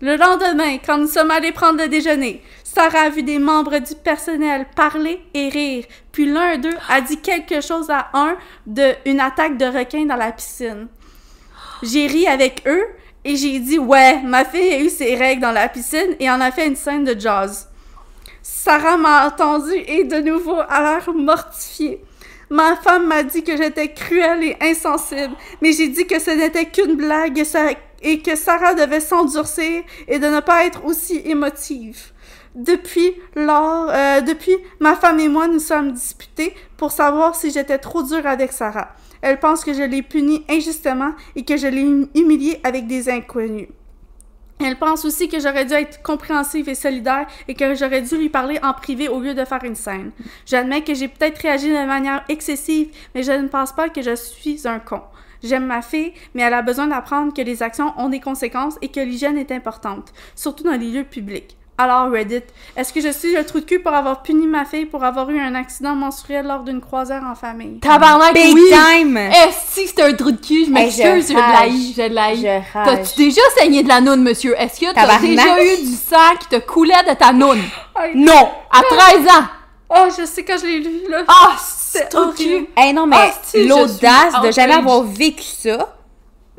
Le 0.00 0.16
lendemain, 0.16 0.78
quand 0.84 0.98
nous 0.98 1.08
sommes 1.08 1.30
allés 1.32 1.50
prendre 1.52 1.82
le 1.82 1.88
déjeuner, 1.88 2.40
Sarah 2.62 3.00
a 3.06 3.10
vu 3.10 3.22
des 3.24 3.38
membres 3.40 3.78
du 3.78 3.94
personnel 3.96 4.66
parler 4.76 5.20
et 5.34 5.48
rire, 5.48 5.84
puis 6.12 6.26
l'un 6.32 6.56
d'eux 6.58 6.76
a 6.88 7.00
dit 7.00 7.16
quelque 7.20 7.60
chose 7.60 7.90
à 7.90 8.08
un 8.12 8.36
de 8.66 8.92
une 9.06 9.18
attaque 9.18 9.56
de 9.56 9.64
requin 9.66 10.04
dans 10.06 10.14
la 10.16 10.30
piscine. 10.30 10.86
J'ai 11.82 12.06
ri 12.06 12.28
avec 12.28 12.62
eux 12.66 12.84
et 13.24 13.34
j'ai 13.34 13.58
dit 13.58 13.78
ouais, 13.78 14.20
ma 14.22 14.44
fille 14.44 14.72
a 14.72 14.78
eu 14.80 14.88
ses 14.88 15.16
règles 15.16 15.42
dans 15.42 15.50
la 15.52 15.68
piscine 15.68 16.14
et 16.20 16.30
en 16.30 16.40
a 16.40 16.52
fait 16.52 16.66
une 16.68 16.76
scène 16.76 17.04
de 17.04 17.18
jazz. 17.18 17.68
Sarah 18.42 18.96
m'a 18.96 19.26
entendu 19.26 19.72
et 19.74 20.04
de 20.04 20.18
nouveau 20.20 20.56
a 20.68 20.80
l'air 20.80 21.12
mortifiée. 21.12 22.00
Ma 22.50 22.76
femme 22.76 23.06
m'a 23.08 23.24
dit 23.24 23.42
que 23.44 23.56
j'étais 23.56 23.92
cruelle 23.92 24.42
et 24.44 24.56
insensible, 24.60 25.34
mais 25.60 25.72
j'ai 25.72 25.88
dit 25.88 26.06
que 26.06 26.18
ce 26.18 26.30
n'était 26.30 26.66
qu'une 26.66 26.94
blague 26.96 27.38
et, 27.38 27.44
ça- 27.44 27.74
et 28.02 28.20
que 28.20 28.36
Sarah 28.36 28.74
devait 28.74 29.00
s'endurcir 29.00 29.82
et 30.06 30.18
de 30.18 30.26
ne 30.26 30.40
pas 30.40 30.64
être 30.64 30.84
aussi 30.84 31.20
émotive. 31.24 32.12
Depuis 32.54 33.14
lors, 33.36 33.88
euh, 33.90 34.20
depuis, 34.20 34.56
ma 34.80 34.96
femme 34.96 35.20
et 35.20 35.28
moi 35.28 35.46
nous 35.48 35.58
sommes 35.60 35.92
disputés 35.92 36.54
pour 36.76 36.92
savoir 36.92 37.34
si 37.34 37.50
j'étais 37.50 37.78
trop 37.78 38.02
dure 38.02 38.26
avec 38.26 38.52
Sarah. 38.52 38.88
Elle 39.20 39.38
pense 39.38 39.64
que 39.64 39.72
je 39.72 39.82
l'ai 39.82 40.02
punie 40.02 40.44
injustement 40.48 41.12
et 41.36 41.44
que 41.44 41.56
je 41.56 41.66
l'ai 41.66 41.82
hum- 41.84 42.08
humiliée 42.14 42.60
avec 42.64 42.86
des 42.86 43.08
inconnus. 43.08 43.68
Elle 44.60 44.76
pense 44.76 45.04
aussi 45.04 45.28
que 45.28 45.38
j'aurais 45.38 45.66
dû 45.66 45.74
être 45.74 46.02
compréhensive 46.02 46.68
et 46.68 46.74
solidaire 46.74 47.26
et 47.46 47.54
que 47.54 47.74
j'aurais 47.76 48.02
dû 48.02 48.16
lui 48.16 48.28
parler 48.28 48.58
en 48.62 48.72
privé 48.72 49.08
au 49.08 49.20
lieu 49.20 49.34
de 49.34 49.44
faire 49.44 49.62
une 49.62 49.76
scène. 49.76 50.10
J'admets 50.46 50.82
que 50.82 50.94
j'ai 50.94 51.06
peut-être 51.06 51.38
réagi 51.38 51.68
de 51.68 51.86
manière 51.86 52.24
excessive, 52.28 52.88
mais 53.14 53.22
je 53.22 53.30
ne 53.32 53.46
pense 53.46 53.72
pas 53.72 53.88
que 53.88 54.02
je 54.02 54.16
suis 54.16 54.66
un 54.66 54.80
con. 54.80 55.02
J'aime 55.42 55.66
ma 55.66 55.82
fille, 55.82 56.12
mais 56.34 56.42
elle 56.42 56.54
a 56.54 56.62
besoin 56.62 56.88
d'apprendre 56.88 57.32
que 57.32 57.42
les 57.42 57.62
actions 57.62 57.92
ont 57.96 58.08
des 58.08 58.20
conséquences 58.20 58.74
et 58.82 58.88
que 58.88 59.00
l'hygiène 59.00 59.38
est 59.38 59.52
importante, 59.52 60.12
surtout 60.34 60.64
dans 60.64 60.72
les 60.72 60.90
lieux 60.90 61.04
publics. 61.04 61.56
Alors 61.80 62.10
Reddit, 62.10 62.42
est-ce 62.76 62.92
que 62.92 63.00
je 63.00 63.12
suis 63.12 63.36
le 63.36 63.46
trou 63.46 63.60
de 63.60 63.64
cul 63.64 63.78
pour 63.78 63.94
avoir 63.94 64.24
puni 64.24 64.48
ma 64.48 64.64
fille 64.64 64.84
pour 64.84 65.04
avoir 65.04 65.30
eu 65.30 65.38
un 65.38 65.54
accident 65.54 65.94
menstruel 65.94 66.44
lors 66.44 66.64
d'une 66.64 66.80
croisière 66.80 67.22
en 67.22 67.36
famille? 67.36 67.78
Tabarnak, 67.78 68.34
Big 68.34 68.52
oui! 68.52 68.62
time! 68.68 69.16
Est-ce 69.16 69.76
que 69.76 69.88
c'est 69.94 70.02
un 70.02 70.12
trou 70.14 70.32
de 70.32 70.44
cul? 70.44 70.64
Je 70.64 70.70
m'excuse, 70.72 71.28
je 71.28 71.34
l'haïs, 71.34 71.94
je 71.94 72.72
rage. 72.72 72.84
T'as-tu 72.84 73.16
déjà 73.18 73.42
saigné 73.56 73.84
de 73.84 73.88
la 73.88 74.00
noune, 74.00 74.24
monsieur? 74.24 74.56
Est-ce 74.58 74.80
que 74.80 74.92
t'as 74.92 75.20
déjà 75.20 75.62
eu 75.62 75.86
du 75.86 75.94
sang 75.94 76.34
qui 76.40 76.48
te 76.48 76.58
coulait 76.66 77.04
de 77.08 77.14
ta 77.14 77.32
noune? 77.32 77.62
Non! 78.16 78.48
À 78.72 78.82
13 78.82 79.28
ans! 79.28 79.46
Oh, 79.90 80.08
je 80.18 80.24
sais 80.26 80.44
quand 80.44 80.58
je 80.60 80.66
l'ai 80.66 80.80
lu, 80.80 81.08
là. 81.08 81.22
Ah, 81.28 81.56
c'est 81.90 82.08
trop 82.08 82.26
de 82.26 82.32
cul! 82.32 82.42
horrible. 82.44 82.66
Hey 82.76 82.92
non, 82.92 83.06
mais 83.06 83.16
Ah, 83.18 83.58
l'audace 83.66 84.42
de 84.42 84.50
jamais 84.52 84.74
avoir 84.74 85.02
vécu 85.02 85.42
ça, 85.42 85.94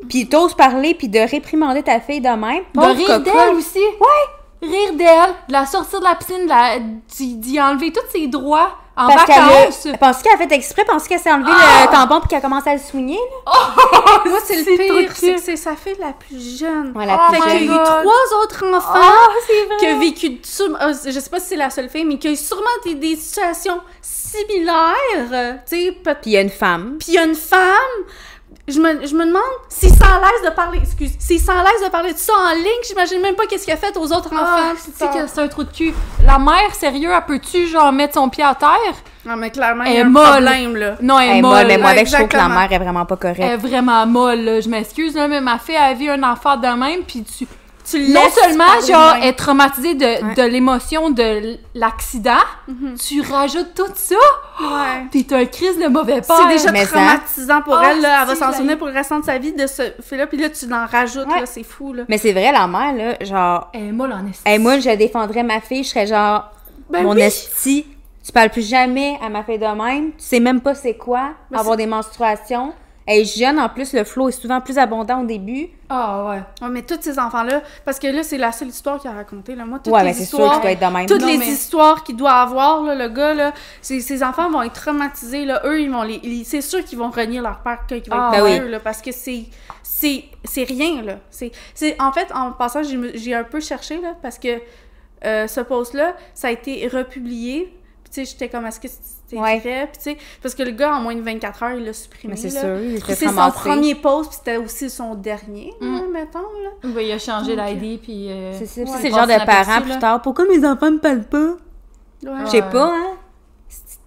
puis 0.08 0.28
t'oses 0.28 0.54
parler, 0.54 0.94
puis 0.94 1.08
de 1.08 1.18
réprimander 1.20 1.82
ta 1.82 2.00
fille 2.00 2.20
de 2.20 2.28
même, 2.28 2.62
De 2.74 2.80
rire 2.80 3.20
d'elle 3.20 3.54
aussi. 3.54 3.78
Ouais! 3.78 4.68
Rire 4.68 4.92
d'elle, 4.94 5.34
de 5.48 5.52
la 5.52 5.64
sortir 5.66 6.00
de 6.00 6.04
la 6.04 6.14
piscine, 6.14 7.40
d'y 7.40 7.60
enlever 7.60 7.92
tous 7.92 8.00
ses 8.12 8.26
droits 8.26 8.72
en 9.04 9.08
Parce 9.08 9.24
qu'elle 9.24 9.42
vacances. 9.42 9.86
a... 9.86 9.98
Penses 9.98 10.22
qu'elle 10.22 10.34
a 10.34 10.36
fait 10.36 10.52
exprès? 10.52 10.84
Penses 10.84 11.08
qu'elle 11.08 11.18
s'est 11.20 11.32
enlevé 11.32 11.50
Ah! 11.54 11.86
le 11.86 11.90
tampon 11.92 12.20
puis 12.20 12.28
qu'elle 12.28 12.38
a 12.38 12.42
commencé 12.42 12.70
à 12.70 12.74
le 12.74 12.80
soigner? 12.80 13.18
là? 13.46 13.52
Moi, 14.26 14.38
c'est 14.44 14.56
le 14.56 14.64
pire, 14.76 15.10
c'est 15.14 15.34
que 15.34 15.40
c'est 15.40 15.56
sa 15.56 15.74
fille 15.76 15.96
la 15.98 16.12
plus 16.12 16.58
jeune. 16.58 16.92
Ouais, 16.94 17.06
la 17.06 17.14
Oh 17.28 17.32
plus 17.32 17.40
Fait 17.42 17.50
qu'il 17.58 17.66
y 17.66 17.70
a 17.70 17.72
eu 17.74 17.76
trois 17.84 18.42
autres 18.42 18.64
enfants 18.74 18.90
Ah, 18.94 19.26
c'est 19.46 19.64
vrai! 19.66 19.76
qui 19.78 19.86
ont 19.86 19.98
vécu, 20.00 20.26
euh, 20.60 20.94
je 21.06 21.18
sais 21.18 21.30
pas 21.30 21.40
si 21.40 21.46
c'est 21.48 21.56
la 21.56 21.70
seule 21.70 21.88
fille, 21.88 22.04
mais 22.04 22.18
qui 22.18 22.28
a 22.28 22.30
eu 22.32 22.36
sûrement 22.36 22.62
des, 22.84 22.94
des 22.94 23.16
situations 23.16 23.80
similaires, 24.02 25.60
tu 25.68 25.76
sais, 25.76 25.92
peut- 25.92 26.14
Puis 26.20 26.30
il 26.30 26.34
y 26.34 26.36
a 26.36 26.40
une 26.42 26.50
femme. 26.50 26.96
puis 26.98 27.08
il 27.08 27.14
y 27.14 27.18
a 27.18 27.24
une 27.24 27.34
femme, 27.34 27.60
je 28.70 28.80
me, 28.80 29.06
je 29.06 29.14
me 29.14 29.24
demande 29.26 29.42
s'il 29.68 29.90
s'en 29.90 30.04
l'aise 30.20 30.44
de 30.50 30.50
parler, 30.54 30.78
excuse, 30.78 31.12
s'il 31.18 31.40
s'en 31.40 31.54
l'aise 31.62 31.84
de 31.84 31.90
parler 31.90 32.12
de 32.12 32.18
ça 32.18 32.32
en 32.34 32.54
ligne, 32.54 32.82
j'imagine 32.86 33.20
même 33.20 33.34
pas 33.34 33.46
qu'est-ce 33.46 33.64
qu'il 33.64 33.72
a 33.74 33.76
fait 33.76 33.96
aux 33.96 34.12
autres 34.12 34.30
Ah, 34.32 34.42
enfants. 34.42 34.74
tu 34.84 34.90
sais 34.96 35.06
que 35.06 35.26
c'est 35.26 35.40
un 35.40 35.48
trou 35.48 35.64
de 35.64 35.70
cul. 35.72 35.92
La 36.26 36.38
mère, 36.38 36.74
sérieux, 36.74 37.10
elle 37.14 37.24
peut-tu, 37.24 37.66
genre, 37.66 37.92
mettre 37.92 38.14
son 38.14 38.28
pied 38.28 38.44
à 38.44 38.54
terre? 38.54 38.94
Non, 39.26 39.36
mais 39.36 39.50
clairement, 39.50 39.84
il 39.84 39.88
Elle 39.90 39.94
y 39.94 39.96
a 39.98 40.00
est 40.00 40.04
un 40.04 40.08
molle. 40.08 40.24
problème, 40.44 40.76
là. 40.76 40.94
Non, 41.02 41.18
elle 41.20 41.36
est 41.38 41.42
molle. 41.42 41.56
molle, 41.58 41.66
mais 41.66 41.78
moi, 41.78 41.90
avec, 41.90 42.06
je 42.08 42.14
trouve 42.14 42.28
que 42.28 42.36
la 42.36 42.48
mère 42.48 42.72
est 42.72 42.78
vraiment 42.78 43.04
pas 43.04 43.16
correcte. 43.16 43.40
Elle 43.42 43.50
est 43.52 43.56
vraiment 43.56 44.06
molle, 44.06 44.40
là. 44.40 44.60
Je 44.60 44.68
m'excuse, 44.68 45.14
là, 45.14 45.28
mais 45.28 45.40
ma 45.40 45.58
fille 45.58 45.76
a 45.76 45.92
vu 45.94 46.08
un 46.08 46.22
enfant 46.22 46.56
de 46.56 46.66
même, 46.68 47.02
puis 47.06 47.22
tu... 47.24 47.46
Tu 47.88 48.08
Non 48.10 48.20
seulement, 48.30 48.64
genre, 48.86 49.14
même. 49.14 49.22
est 49.24 49.32
traumatisée 49.32 49.94
de, 49.94 50.04
Ouais. 50.04 50.34
de 50.34 50.42
l'émotion 50.42 51.10
de 51.10 51.56
l'accident, 51.74 52.32
Mhm. 52.68 52.94
tu 52.96 53.20
rajoutes 53.22 53.74
tout 53.74 53.90
ça, 53.94 54.14
Ouais. 54.60 55.06
t'es 55.10 55.34
un 55.34 55.44
crise 55.46 55.78
de 55.78 55.88
mauvais 55.88 56.20
père. 56.20 56.36
C'est 56.36 56.48
déjà 56.48 56.72
Mais 56.72 56.84
ça- 56.84 56.92
traumatisant 56.96 57.62
pour 57.62 57.80
elle, 57.82 58.00
là. 58.00 58.18
Elle 58.22 58.26
va 58.28 58.34
si, 58.34 58.40
s'en 58.40 58.52
souvenir 58.52 58.78
pour 58.78 58.86
le 58.88 58.92
restant 58.92 59.20
de 59.20 59.24
sa 59.24 59.38
vie 59.38 59.52
de 59.52 59.66
ce 59.66 59.82
fait-là, 60.02 60.26
puis 60.26 60.38
là, 60.38 60.50
tu 60.50 60.66
l'en 60.66 60.86
rajoutes, 60.86 61.26
Ouais. 61.28 61.40
là. 61.40 61.46
C'est 61.46 61.62
fou, 61.62 61.92
là. 61.92 62.02
Mais 62.08 62.18
c'est 62.18 62.32
vrai, 62.32 62.52
la 62.52 62.66
mère, 62.66 62.92
là, 62.94 63.16
genre... 63.24 63.68
Elle 63.72 63.88
est 63.88 63.92
molle 63.92 64.12
en 64.12 64.26
esti. 64.28 64.42
Hey, 64.46 64.58
moi, 64.58 64.78
je 64.78 64.90
défendrais 64.96 65.42
ma 65.42 65.60
fille, 65.60 65.82
je 65.84 65.88
serais 65.88 66.06
genre... 66.06 66.50
Ben 66.90 67.02
mon 67.04 67.14
oui. 67.14 67.22
esti, 67.22 67.86
tu 68.24 68.32
parles 68.32 68.50
plus 68.50 68.68
jamais 68.68 69.16
à 69.24 69.28
ma 69.28 69.42
fille 69.44 69.58
de 69.58 69.64
même. 69.64 70.10
Tu 70.12 70.24
sais 70.24 70.40
même 70.40 70.60
pas 70.60 70.74
c'est 70.74 70.94
quoi 70.94 71.30
Mais 71.50 71.58
avoir 71.58 71.76
des 71.76 71.86
menstruations. 71.86 72.72
Elle 73.12 73.22
est 73.22 73.38
jeune, 73.38 73.58
en 73.58 73.68
plus, 73.68 73.92
le 73.92 74.04
flow 74.04 74.28
est 74.28 74.40
souvent 74.40 74.60
plus 74.60 74.78
abondant 74.78 75.22
au 75.22 75.24
début. 75.26 75.66
Ah 75.88 76.28
ouais. 76.28 76.42
Ouais, 76.62 76.68
mais 76.70 76.82
tous 76.82 76.98
ces 77.00 77.18
enfants-là, 77.18 77.60
parce 77.84 77.98
que 77.98 78.06
là, 78.06 78.22
c'est 78.22 78.38
la 78.38 78.52
seule 78.52 78.68
histoire 78.68 79.00
qu'il 79.00 79.10
a 79.10 79.14
racontée, 79.14 79.56
là. 79.56 79.64
Moi, 79.64 79.80
toutes 79.82 79.92
ouais, 79.92 80.00
les 80.00 80.06
mais 80.10 80.12
c'est 80.12 80.26
sûr 80.26 80.38
histoires... 80.38 80.52
qu'il 80.52 80.62
doit 80.62 80.70
être 80.70 80.80
de 80.88 80.96
même. 80.96 81.06
Toutes 81.06 81.20
Non, 81.22 81.26
les 81.26 81.38
mais- 81.38 81.48
histoires 81.48 82.04
qu'il 82.04 82.16
doit 82.16 82.30
avoir, 82.34 82.82
là, 82.84 82.94
le 82.94 83.08
gars, 83.08 83.34
là, 83.34 83.52
ces, 83.82 83.98
ces 84.00 84.22
enfants 84.22 84.48
vont 84.48 84.62
être 84.62 84.74
traumatisés, 84.74 85.44
là. 85.44 85.60
Eux, 85.64 85.80
ils 85.82 85.90
vont 85.90 86.02
les... 86.04 86.44
C'est 86.44 86.60
sûr 86.60 86.84
qu'ils 86.84 86.98
vont 86.98 87.10
renier 87.10 87.40
leur 87.40 87.58
père 87.62 87.80
quand 87.88 87.96
ils 87.96 88.08
vont 88.08 88.16
Ah, 88.16 88.30
être 88.36 88.44
ben 88.62 88.70
là, 88.70 88.78
parce 88.78 89.02
que 89.02 89.10
c'est... 89.10 89.46
C'est 89.82 90.24
c'est 90.44 90.64
rien, 90.64 91.02
là. 91.02 91.14
C'est... 91.30 91.50
c'est- 91.74 92.00
En 92.00 92.12
fait, 92.12 92.28
en 92.32 92.52
passant, 92.52 92.82
j'ai 92.84 93.34
un 93.34 93.44
peu 93.44 93.58
cherché, 93.60 94.00
là, 94.00 94.14
parce 94.22 94.38
que 94.38 94.60
euh, 95.24 95.46
ce 95.48 95.60
post-là, 95.60 96.14
ça 96.32 96.46
a 96.48 96.50
été 96.52 96.86
republié. 96.86 97.76
Puis, 98.04 98.12
tu 98.12 98.24
sais, 98.24 98.30
j'étais 98.30 98.48
comme, 98.48 98.66
est-ce 98.66 98.78
que 98.80 98.86
Ouais. 99.36 99.58
vrai? 99.60 99.88
Puis, 99.92 99.98
tu 100.02 100.10
sais, 100.10 100.16
parce 100.42 100.54
que 100.54 100.62
le 100.62 100.70
gars, 100.72 100.94
en 100.96 101.00
moins 101.00 101.14
de 101.14 101.20
24 101.20 101.62
heures, 101.62 101.72
il 101.78 101.84
l'a 101.84 101.92
supprimé, 101.92 102.34
Mais 102.34 102.40
c'est 102.40 102.50
sûr, 102.50 102.78
il 102.82 103.02
c'est 103.14 103.28
son 103.28 103.50
premier 103.50 103.94
post, 103.94 104.30
puis 104.30 104.38
c'était 104.38 104.56
aussi 104.56 104.88
son 104.90 105.14
dernier, 105.14 105.72
là, 105.80 105.86
Mm. 105.86 106.12
mettons, 106.12 106.38
là. 106.40 106.70
Ben, 106.84 107.00
il 107.00 107.12
a 107.12 107.18
changé 107.18 107.54
l'ID, 107.56 108.00
puis... 108.00 108.30
euh, 108.30 108.52
C'est 108.58 108.66
ça. 108.66 108.80
ouais, 108.82 108.98
c'est 109.00 109.08
le 109.10 109.14
genre 109.14 109.26
de 109.26 109.44
parents 109.46 109.82
plus 109.82 109.98
tard. 109.98 110.20
Pourquoi 110.22 110.46
mes 110.46 110.66
enfants 110.66 110.90
me 110.90 110.98
parlent 110.98 111.24
pas? 111.24 111.38
Ouais. 112.22 112.44
Je 112.46 112.50
sais 112.50 112.62
pas, 112.62 112.92
hein? 112.94 113.16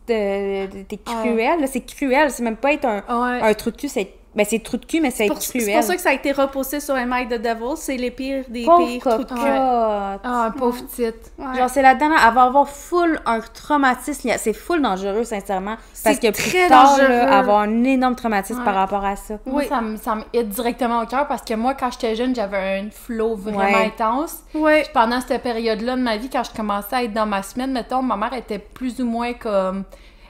C'est, 0.06 0.68
euh, 0.74 0.84
T'es 0.88 0.98
cruel, 0.98 1.62
là. 1.62 1.68
C'est 1.68 1.82
cruel. 1.82 2.30
C'est 2.30 2.44
même 2.44 2.58
pas 2.58 2.74
être 2.74 2.86
un, 2.86 2.98
Ouais. 3.08 3.42
un 3.42 3.54
trou 3.54 3.72
de 3.72 3.78
cul. 3.78 3.88
C'est... 3.88 4.14
Ben, 4.36 4.46
c'est 4.50 4.64
trou 4.64 4.78
de 4.78 4.86
cul, 4.86 5.00
mais 5.00 5.12
c'est 5.12 5.28
pour- 5.28 5.36
être 5.38 5.44
C'est 5.44 5.60
cruel. 5.60 5.76
pour 5.76 5.84
ça 5.84 5.96
que 5.96 6.02
ça 6.02 6.10
a 6.10 6.14
été 6.14 6.32
repoussé 6.32 6.80
sur 6.80 6.96
Am 6.96 7.14
I 7.16 7.28
the 7.28 7.40
Devil. 7.40 7.76
C'est 7.78 7.98
les 7.98 8.10
pires 8.10 8.44
des 8.50 8.66
Pauvre 8.66 8.88
pires 8.88 9.02
trous 9.04 9.24
de 9.24 9.30
cul. 9.30 9.36
Ah, 9.38 10.18
un 10.24 10.52
pauvre 10.52 10.82
petite. 10.86 11.32
Ouais. 11.38 11.56
Genre, 11.58 11.70
c'est 11.70 11.82
là-dedans, 11.84 12.10
elle 12.28 12.34
va 12.34 12.44
avoir 12.44 12.68
full 12.68 13.20
un 13.28 13.40
traumatisme. 13.42 14.32
C'est 14.38 14.54
full 14.54 14.82
dangereux, 14.82 15.24
sincèrement. 15.24 15.76
Parce 16.04 16.18
C'est 16.18 16.20
que 16.20 16.32
plus 16.36 16.50
très 16.50 16.68
tard, 16.68 16.98
dangereux. 16.98 17.08
là, 17.10 17.38
avoir 17.38 17.60
un 17.60 17.84
énorme 17.84 18.16
traumatisme 18.16 18.60
Ouais. 18.60 18.66
par 18.66 18.76
rapport 18.76 19.06
à 19.06 19.16
ça. 19.16 19.36
Moi, 19.46 19.62
Oui. 19.62 19.68
ça 19.70 19.82
me, 19.82 19.98
ça 19.98 20.16
me 20.16 20.24
hit 20.34 20.50
directement 20.50 21.02
au 21.02 21.06
cœur 21.06 21.28
parce 21.28 21.44
que 21.44 21.54
moi, 21.54 21.76
quand 21.76 21.92
j'étais 21.92 22.16
jeune, 22.16 22.34
j'avais 22.36 22.80
un 22.80 22.90
flow 22.92 23.36
vraiment 23.36 23.60
Ouais. 23.60 23.86
intense. 23.96 24.38
Ouais. 24.56 24.82
Puis 24.82 24.92
pendant 24.94 25.22
cette 25.22 25.44
période-là 25.44 25.96
de 25.96 26.02
ma 26.02 26.18
vie, 26.18 26.30
quand 26.30 26.44
je 26.44 26.52
commençais 26.56 26.96
à 26.96 27.04
être 27.04 27.14
dans 27.14 27.26
ma 27.28 27.44
semaine, 27.44 27.72
mettons, 27.72 28.02
ma 28.02 28.18
mère 28.18 28.34
était 28.34 28.60
plus 28.60 29.00
ou 29.00 29.06
moins 29.06 29.34
comme. 29.34 29.84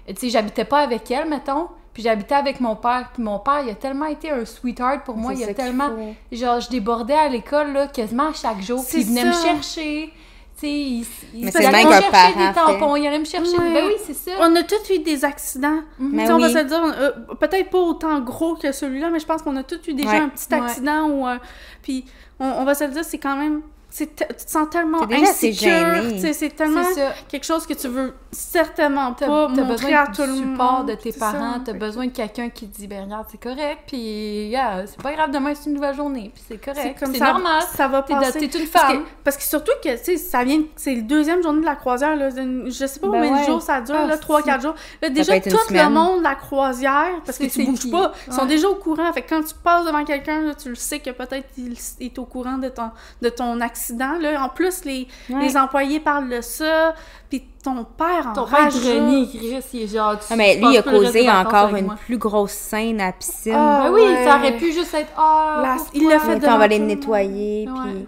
Tu 0.07 0.15
sais, 0.17 0.29
j'habitais 0.29 0.65
pas 0.65 0.79
avec 0.79 1.09
elle, 1.09 1.29
mettons. 1.29 1.67
Puis 1.93 2.01
j'habitais 2.03 2.35
avec 2.35 2.59
mon 2.59 2.75
père. 2.75 3.09
Puis 3.13 3.21
mon 3.21 3.37
père, 3.39 3.61
il 3.63 3.69
a 3.69 3.75
tellement 3.75 4.05
été 4.07 4.31
un 4.31 4.45
sweetheart 4.45 5.03
pour 5.05 5.15
moi. 5.15 5.33
Il 5.33 5.43
a 5.43 5.53
tellement. 5.53 5.91
Genre, 6.31 6.59
je 6.59 6.69
débordais 6.69 7.13
à 7.13 7.29
l'école, 7.29 7.71
là, 7.73 7.87
quasiment 7.87 8.33
chaque 8.33 8.61
jour. 8.61 8.83
Puis 8.87 9.01
il 9.01 9.07
venait 9.07 9.25
me 9.25 9.33
chercher. 9.33 10.11
Tu 10.55 10.59
sais, 10.59 10.71
il, 10.71 11.05
il 11.33 11.45
Mais 11.45 11.51
il 11.51 11.57
allait 11.65 11.71
même 11.83 11.87
me 11.87 12.01
chercher 12.01 12.33
des 12.35 12.53
tampons. 12.53 12.95
Il 12.95 13.07
allait 13.07 13.19
me 13.19 13.25
chercher. 13.25 13.57
Ouais. 13.57 13.73
Ben 13.73 13.85
oui, 13.87 13.93
c'est 14.05 14.13
ça. 14.13 14.31
On 14.39 14.55
a 14.55 14.63
tous 14.63 14.89
eu 14.93 14.99
des 14.99 15.25
accidents. 15.25 15.81
Tu 15.99 16.25
sais, 16.25 16.31
on 16.31 16.37
va 16.37 16.47
oui. 16.47 16.53
se 16.53 16.57
le 16.59 16.63
dire, 16.65 16.81
euh, 16.83 17.11
peut-être 17.39 17.69
pas 17.71 17.79
autant 17.79 18.19
gros 18.21 18.55
que 18.55 18.71
celui-là, 18.71 19.09
mais 19.09 19.19
je 19.19 19.25
pense 19.25 19.41
qu'on 19.41 19.55
a 19.55 19.63
tous 19.63 19.87
eu 19.87 19.93
déjà 19.93 20.09
Ouais. 20.09 20.17
un 20.17 20.29
petit 20.29 20.47
Ouais. 20.51 20.59
accident 20.61 21.09
ou. 21.09 21.27
euh, 21.27 21.37
puis 21.81 22.05
on, 22.39 22.45
on 22.45 22.63
va 22.65 22.75
se 22.75 22.83
le 22.83 22.91
dire, 22.91 23.03
c'est 23.03 23.17
quand 23.17 23.35
même. 23.35 23.61
Tu 23.95 24.07
te 24.07 24.23
sens 24.47 24.69
tellement 24.71 25.03
insécure, 25.11 26.19
tu 26.19 26.33
c'est 26.33 26.49
tellement 26.55 26.83
quelque 27.27 27.43
chose 27.45 27.65
que 27.67 27.73
tu 27.73 27.87
veux 27.87 28.13
certainement 28.31 29.13
pas 29.13 29.25
t'as 29.55 29.61
montrer 29.61 29.63
besoin 29.87 30.03
à 30.03 30.07
tout 30.07 30.21
le 30.23 30.35
support 30.35 30.83
de 30.85 30.95
tes 30.95 31.11
parents, 31.13 31.59
t'as 31.63 31.71
Fait 31.73 31.77
besoin 31.77 32.05
de 32.07 32.11
quelqu'un 32.11 32.49
qui 32.49 32.67
te 32.67 32.75
dit 32.77 32.87
ben 32.87 33.03
regarde 33.05 33.27
c'est 33.31 33.41
correct, 33.41 33.83
puis 33.87 34.47
yeah, 34.47 34.85
c'est 34.87 35.01
pas 35.01 35.13
grave 35.13 35.31
demain 35.31 35.53
c'est 35.55 35.69
une 35.69 35.75
nouvelle 35.75 35.95
journée, 35.95 36.31
puis 36.33 36.43
c'est 36.47 36.57
correct, 36.57 36.79
C'est 36.81 36.99
comme 37.05 37.13
c'est 37.13 37.19
ça, 37.19 37.33
normal. 37.33 37.61
ça 37.75 37.87
va 37.87 38.01
passer. 38.01 38.39
t'es 38.39 38.45
une 38.59 38.67
Parce 38.67 38.85
que, 38.85 38.93
femme. 38.93 39.03
parce 39.23 39.37
que 39.37 39.43
surtout 39.43 39.71
que, 39.83 39.89
tu 39.97 40.03
sais, 40.03 40.17
ça 40.17 40.43
vient, 40.43 40.61
c'est 40.75 40.95
le 40.95 41.03
deuxième 41.03 41.43
journée 41.43 41.61
de 41.61 41.65
la 41.65 41.75
croisière, 41.75 42.15
là. 42.15 42.29
une- 42.35 42.65
je 42.71 42.85
sais 42.87 42.99
pas 42.99 43.07
Ben 43.09 43.13
combien 43.21 43.31
de 43.31 43.37
ouais. 43.41 43.45
jours 43.45 43.61
ça 43.61 43.81
dure, 43.81 43.95
Ah, 43.97 44.07
là, 44.07 44.17
3-4 44.17 44.61
jours. 44.61 44.75
Là, 45.01 45.09
déjà, 45.09 45.39
tout 45.39 45.49
le 45.69 45.89
monde 45.89 46.19
de 46.19 46.23
la 46.23 46.35
croisière, 46.35 47.21
parce 47.25 47.37
que 47.37 47.45
tu 47.45 47.63
bouges 47.65 47.89
pas, 47.91 48.11
ils 48.27 48.33
sont 48.33 48.45
déjà 48.45 48.67
au 48.69 48.75
courant. 48.75 49.11
Fait 49.13 49.21
que 49.21 49.29
quand 49.29 49.43
tu 49.43 49.53
passes 49.63 49.85
devant 49.85 50.03
quelqu'un, 50.03 50.41
là, 50.41 50.55
tu 50.55 50.69
le 50.69 50.75
sais 50.75 50.99
que 50.99 51.11
peut-être 51.11 51.47
il 51.57 51.75
est 51.99 52.17
au 52.19 52.25
courant 52.25 52.57
de 52.57 52.69
ton, 52.69 52.89
de 53.21 53.29
ton 53.29 53.61
accident, 53.61 53.82
là. 53.91 54.43
En 54.43 54.49
plus, 54.49 54.85
les, 54.85 55.07
Ouais. 55.29 55.41
les 55.41 55.57
employés 55.57 55.99
parlent 55.99 56.29
de 56.29 56.41
ça, 56.41 56.93
puis 57.29 57.43
ton 57.63 57.83
père 57.83 58.27
en 58.27 58.33
Ton 58.33 58.45
père 58.45 58.71
René, 58.73 59.27
Chris, 59.27 59.63
il 59.73 59.81
est 59.83 59.87
genre. 59.87 60.17
tu- 60.19 60.25
Ah, 60.29 60.35
mais 60.35 60.55
lui, 60.57 60.65
il 60.71 60.77
a 60.77 60.81
causé 60.83 61.29
encore 61.29 61.75
une 61.75 61.85
moi. 61.85 61.95
plus 62.05 62.17
grosse 62.17 62.51
scène 62.51 62.99
à 63.01 63.07
la 63.07 63.11
piscine. 63.13 63.53
Ah, 63.55 63.83
Ah 63.85 63.91
oui, 63.91 64.01
ouais. 64.01 64.25
ça 64.25 64.37
aurait 64.37 64.57
pu 64.57 64.71
juste 64.71 64.93
être. 64.93 65.11
Ah, 65.17 65.59
La- 65.63 65.75
pourquoi? 65.75 65.91
il 65.93 66.07
l'a 66.09 66.19
fait 66.19 66.39
devant 66.39 66.55
on 66.55 66.57
va 66.57 66.63
aller 66.65 66.77
tout 66.77 66.83
le 66.83 66.87
le 66.89 66.95
monde. 66.95 66.99
nettoyer, 66.99 67.67
Ouais. 67.69 67.91
puis 67.93 68.07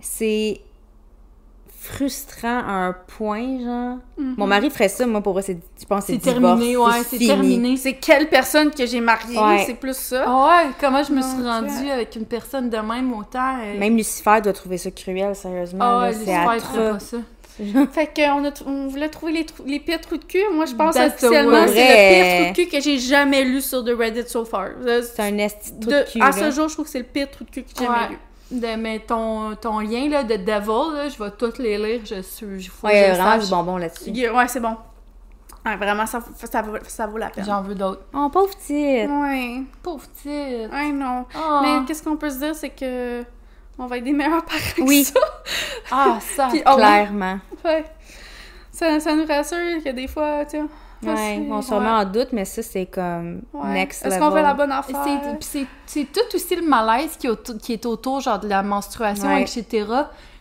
c'est 0.00 0.60
frustrant 1.94 2.58
à 2.58 2.72
un 2.88 2.92
point, 2.92 3.58
genre. 3.58 3.98
Mhm. 4.18 4.34
Mon 4.36 4.46
mari 4.46 4.70
ferait 4.70 4.88
ça, 4.88 5.06
moi, 5.06 5.20
pour 5.20 5.32
moi, 5.32 5.42
c'est, 5.42 5.58
je 5.80 5.84
pense 5.86 6.06
que 6.06 6.12
C'est 6.12 6.18
terminé, 6.18 6.76
ouais, 6.76 6.90
c'est 7.08 7.16
fini. 7.18 7.26
terminé. 7.28 7.76
C'est 7.76 7.94
quelle 7.94 8.28
personne 8.28 8.70
que 8.70 8.86
j'ai 8.86 9.00
mariée, 9.00 9.38
Ouais. 9.38 9.64
c'est 9.66 9.74
plus 9.74 9.96
ça? 9.96 10.24
Ah 10.26 10.46
ouais, 10.64 10.70
comment 10.80 11.02
je 11.02 11.12
me 11.12 11.22
suis 11.22 11.42
rendue 11.42 11.90
avec 11.90 12.14
une 12.16 12.26
personne 12.26 12.70
de 12.70 12.76
même 12.78 13.12
autant. 13.12 13.58
euh, 13.62 13.78
Même 13.78 13.96
Lucifer 13.96 14.40
doit 14.42 14.52
trouver 14.52 14.78
ça 14.78 14.90
cruel, 14.90 15.34
sérieusement. 15.34 15.80
Ah 15.84 15.98
ouais, 16.00 16.12
c'est 16.12 16.18
Lucifer, 16.20 16.32
il 16.54 16.60
ferait 16.60 16.86
atroce. 16.86 17.10
pas 17.10 17.16
ça. 17.16 17.16
Fait 17.92 18.08
qu'on 18.16 18.44
a, 18.46 18.50
on 18.66 18.86
voulait 18.88 19.10
trouver 19.10 19.32
les, 19.32 19.44
trous- 19.44 19.64
les 19.66 19.80
pires 19.80 20.00
trous 20.00 20.16
de 20.16 20.24
cul. 20.24 20.38
Moi, 20.54 20.64
je 20.64 20.74
pense 20.74 20.94
That's 20.94 21.12
officiellement 21.22 21.66
c'est 21.66 21.74
le 21.74 22.14
pire 22.14 22.36
trou 22.36 22.50
de 22.52 22.56
cul 22.70 22.76
que 22.76 22.82
j'ai 22.82 22.98
jamais 22.98 23.44
lu 23.44 23.60
sur 23.60 23.84
The 23.84 23.90
Reddit 23.98 24.28
so 24.28 24.46
far. 24.46 24.68
C'est 25.02 25.20
un 25.20 25.36
esti 25.36 25.72
de 25.72 25.80
trou 25.80 25.90
de- 25.90 25.96
de 25.98 26.10
cul, 26.10 26.22
à 26.22 26.32
ce 26.32 26.50
jour, 26.52 26.68
je 26.68 26.72
trouve 26.74 26.86
que 26.86 26.90
c'est 26.90 26.98
le 27.00 27.04
pire 27.04 27.30
trou 27.30 27.44
de 27.44 27.50
cul 27.50 27.62
que 27.62 27.68
j'ai 27.78 27.86
Ouais. 27.86 27.94
jamais 27.94 28.08
lu. 28.10 28.18
De, 28.50 28.74
mais 28.76 28.98
ton, 29.00 29.54
ton 29.54 29.78
lien 29.80 30.08
là, 30.08 30.24
de 30.24 30.34
Devil, 30.36 30.96
là, 30.96 31.08
je 31.08 31.22
vais 31.22 31.30
toutes 31.30 31.58
les 31.58 31.78
lire. 31.78 32.00
Je 32.04 32.20
suis. 32.22 32.64
Faut 32.64 32.86
Ouais, 32.88 32.92
que 32.92 32.96
il 32.98 33.02
y 33.02 33.06
je 33.14 33.20
vraiment 33.20 33.30
sache. 33.40 33.44
du 33.44 33.50
bonbon 33.50 33.76
là-dessus. 33.76 34.10
Ouais, 34.30 34.48
c'est 34.48 34.60
bon. 34.60 34.76
Ouais, 35.64 35.76
vraiment, 35.76 36.06
ça, 36.06 36.20
ça, 36.50 36.62
vaut, 36.62 36.76
ça 36.88 37.06
vaut 37.06 37.18
la 37.18 37.28
peine. 37.30 37.44
J'en 37.44 37.62
veux 37.62 37.74
d'autres. 37.74 38.02
Oh, 38.14 38.28
pauvre 38.30 38.48
petite! 38.56 39.08
Ouais, 39.10 39.62
Pauvre 39.82 40.04
petite. 40.08 40.72
ouais, 40.72 40.90
non. 40.92 41.26
Ah. 41.34 41.60
Mais 41.62 41.86
qu'est-ce 41.86 42.02
qu'on 42.02 42.16
peut 42.16 42.30
se 42.30 42.38
dire, 42.38 42.54
c'est 42.54 42.70
que 42.70 43.22
on 43.78 43.86
va 43.86 43.98
être 43.98 44.04
des 44.04 44.12
meilleurs 44.12 44.44
parents 44.44 44.58
que 44.76 44.82
Oui. 44.82 45.04
ça. 45.04 45.20
Ah, 45.90 46.18
ça. 46.20 46.48
Puis, 46.50 46.62
oh, 46.66 46.74
Clairement. 46.76 47.38
ouais. 47.64 47.84
Ça, 48.72 48.98
ça 49.00 49.14
nous 49.14 49.26
rassure 49.26 49.82
que 49.84 49.90
des 49.90 50.08
fois, 50.08 50.44
tu 50.46 50.58
sais. 50.58 50.62
Ouais, 51.02 51.42
on 51.50 51.62
se 51.62 51.72
remet 51.72 51.88
en 51.88 52.04
doute, 52.04 52.28
mais 52.32 52.44
ça, 52.44 52.62
c'est 52.62 52.86
comme 52.86 53.40
Ouais. 53.54 53.72
next 53.72 54.04
Est-ce 54.04 54.16
level. 54.16 54.28
qu'on 54.28 54.34
fait 54.36 54.42
la 54.42 54.54
bonne 54.54 54.72
affaire? 54.72 54.96
c'est- 55.04 55.28
puis 55.36 55.36
c'est 55.40 55.66
c'est 55.86 56.04
tout 56.12 56.36
aussi 56.36 56.54
le 56.56 56.62
malaise 56.66 57.16
qui, 57.18 57.26
est 57.26 57.30
autour- 57.30 57.56
qui 57.58 57.72
est 57.72 57.86
autour 57.86 58.20
genre 58.20 58.38
de 58.38 58.48
la 58.48 58.62
menstruation, 58.62 59.26
Ouais. 59.28 59.42
etc. 59.42 59.86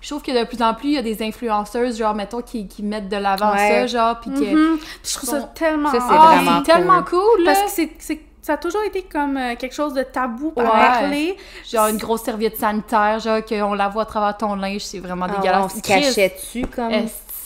Je 0.01 0.09
trouve 0.09 0.21
que 0.21 0.31
de 0.37 0.45
plus 0.45 0.61
en 0.61 0.73
plus, 0.73 0.89
il 0.89 0.93
y 0.95 0.97
a 0.97 1.01
des 1.01 1.23
influenceuses, 1.23 1.97
genre, 1.97 2.13
mettons, 2.13 2.41
qui, 2.41 2.67
qui 2.67 2.83
mettent 2.83 3.09
de 3.09 3.17
l'avant 3.17 3.51
Ouais. 3.53 3.69
ça, 3.69 3.87
genre, 3.87 4.19
puis 4.19 4.31
que... 4.31 4.39
Mhm. 4.73 4.79
Je 5.03 5.13
trouve 5.15 5.29
ça 5.29 5.41
tellement 5.55 5.91
Ça, 5.91 5.99
c'est 5.99 6.05
Ah, 6.15 6.35
vraiment 6.35 6.61
c'est 6.65 6.71
tellement 6.71 7.03
cool, 7.03 7.43
là! 7.43 7.53
Parce 7.53 7.61
que 7.65 7.69
c'est, 7.71 7.91
c'est- 7.99 8.21
ça 8.41 8.53
a 8.53 8.57
toujours 8.57 8.83
été 8.83 9.01
comme 9.03 9.37
euh, 9.37 9.55
quelque 9.55 9.73
chose 9.75 9.93
de 9.93 10.03
tabou 10.03 10.53
à 10.57 10.61
Ouais. 10.63 10.69
parler. 10.69 11.37
Genre 11.71 11.87
une 11.87 11.97
grosse 11.97 12.21
serviette 12.23 12.57
sanitaire, 12.57 13.19
genre, 13.19 13.43
qu'on 13.43 13.73
la 13.73 13.89
voit 13.89 14.03
à 14.03 14.05
travers 14.05 14.37
ton 14.37 14.55
linge, 14.55 14.81
c'est 14.81 14.99
vraiment 14.99 15.25
Ah 15.29 15.35
dégueulasse. 15.39 15.65
on 15.65 15.69
se 15.77 15.81
cachait 15.81 16.29
dessus, 16.29 16.65
comme... 16.73 16.91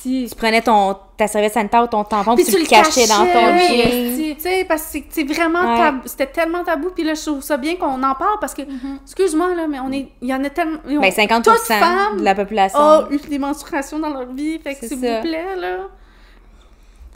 Tu 0.04 0.36
prenais 0.36 0.62
ton, 0.62 0.98
ta 1.16 1.28
serviette 1.28 1.54
sanitaire 1.54 1.84
ou 1.84 1.88
ton 1.88 2.04
tampon, 2.04 2.36
puis 2.36 2.44
Puis 2.44 2.54
tu, 2.54 2.60
le 2.60 2.66
cachais 2.68 3.08
dans 3.08 3.26
ton 3.26 3.54
oui, 3.54 3.82
jean. 3.82 4.36
Tu 4.36 4.42
sais, 4.42 4.66
parce 4.68 4.92
que 4.92 5.00
c'est, 5.10 5.24
vraiment 5.24 5.62
Ouais. 5.62 5.78
tabou. 5.78 6.02
C'était 6.06 6.28
tellement 6.28 6.64
tabou. 6.64 6.90
Puis 6.94 7.04
là, 7.04 7.14
je 7.14 7.22
trouve 7.26 7.42
ça 7.42 7.56
bien 7.58 7.76
qu'on 7.78 8.04
en 8.04 8.16
parle 8.16 8.38
parce 8.42 8.54
que, 8.54 8.64
Mhm. 8.64 9.00
excuse-moi, 9.04 9.56
là, 9.56 9.68
mais 9.68 9.80
on 9.80 9.92
est, 9.92 10.10
il 10.22 10.28
y 10.28 10.34
en 10.34 10.44
a 10.44 10.50
tellement. 10.50 10.80
ils 10.90 10.98
ont 10.98 11.02
Ben, 11.02 11.12
50 11.12 11.44
toutes 11.46 11.58
femmes 11.60 12.18
de 12.20 12.24
la 12.24 12.36
population. 12.36 12.80
ont 12.80 13.10
eu 13.12 13.18
des 13.18 13.40
menstruations 13.40 14.00
dans 14.00 14.10
leur 14.10 14.26
vie. 14.34 14.60
Fait 14.60 14.76
que 14.76 14.86
s'il 14.88 14.98
vous 14.98 15.22
plaît, 15.22 15.56
là. 15.58 15.88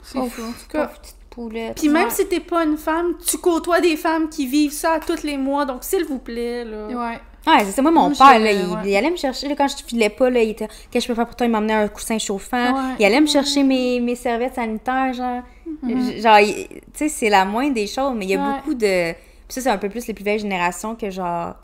C'est 0.02 0.18
fou. 0.18 0.42
En 0.42 0.46
tout 0.52 0.68
cas. 0.72 0.86
Pauvre 0.86 0.98
petite 1.00 1.16
poulette. 1.30 1.76
Puis 1.76 1.88
même 1.88 2.04
Ouais. 2.08 2.10
si 2.14 2.26
t'es 2.26 2.40
pas 2.40 2.64
une 2.64 2.78
femme, 2.78 3.14
tu 3.26 3.36
côtoies 3.38 3.80
des 3.80 3.96
femmes 3.96 4.28
qui 4.30 4.46
vivent 4.46 4.72
ça 4.72 4.98
tous 5.06 5.22
les 5.22 5.36
mois. 5.36 5.66
Donc, 5.66 5.84
s'il 5.84 6.04
vous 6.06 6.18
plaît, 6.18 6.64
là. 6.64 6.86
Ouais. 6.88 7.20
Ouais, 7.48 7.64
c'est 7.64 7.72
ça. 7.72 7.82
Moi, 7.82 7.90
mon 7.90 8.10
père, 8.10 8.38
là, 8.38 8.52
il, 8.52 8.66
ouais. 8.66 8.78
il 8.84 8.96
allait 8.96 9.10
me 9.10 9.16
chercher, 9.16 9.48
là, 9.48 9.54
quand 9.56 9.68
je 9.68 9.82
filais 9.84 10.10
pas, 10.10 10.28
là, 10.30 10.42
il 10.42 10.50
était, 10.50 10.68
qu'est-ce 10.90 10.90
que 10.92 11.00
je 11.00 11.08
peux 11.08 11.14
faire 11.14 11.26
pour 11.26 11.36
toi? 11.36 11.46
Il 11.46 11.50
m'emmenait 11.52 11.74
un 11.74 11.88
coussin 11.88 12.18
chauffant. 12.18 12.72
Ouais. 12.74 12.94
Il 12.98 13.04
allait 13.04 13.20
me 13.20 13.26
chercher 13.26 13.62
mes, 13.62 14.00
mes 14.00 14.14
serviettes 14.16 14.54
sanitaires, 14.56 15.12
genre. 15.14 15.42
Mhm. 15.82 15.90
Il- 15.90 16.66
tu 16.68 16.80
sais, 16.94 17.08
c'est 17.08 17.28
la 17.30 17.44
moindre 17.44 17.74
des 17.74 17.86
choses, 17.86 18.14
mais 18.16 18.24
il 18.26 18.30
y 18.30 18.34
a 18.36 18.38
Ouais. 18.40 18.56
beaucoup 18.56 18.74
de. 18.74 19.12
Puis 19.12 19.54
ça, 19.54 19.60
c'est 19.62 19.70
un 19.70 19.78
peu 19.78 19.88
plus 19.88 20.06
les 20.06 20.14
plus 20.14 20.24
vieilles 20.24 20.38
générations 20.40 20.94
que, 20.94 21.10
genre, 21.10 21.54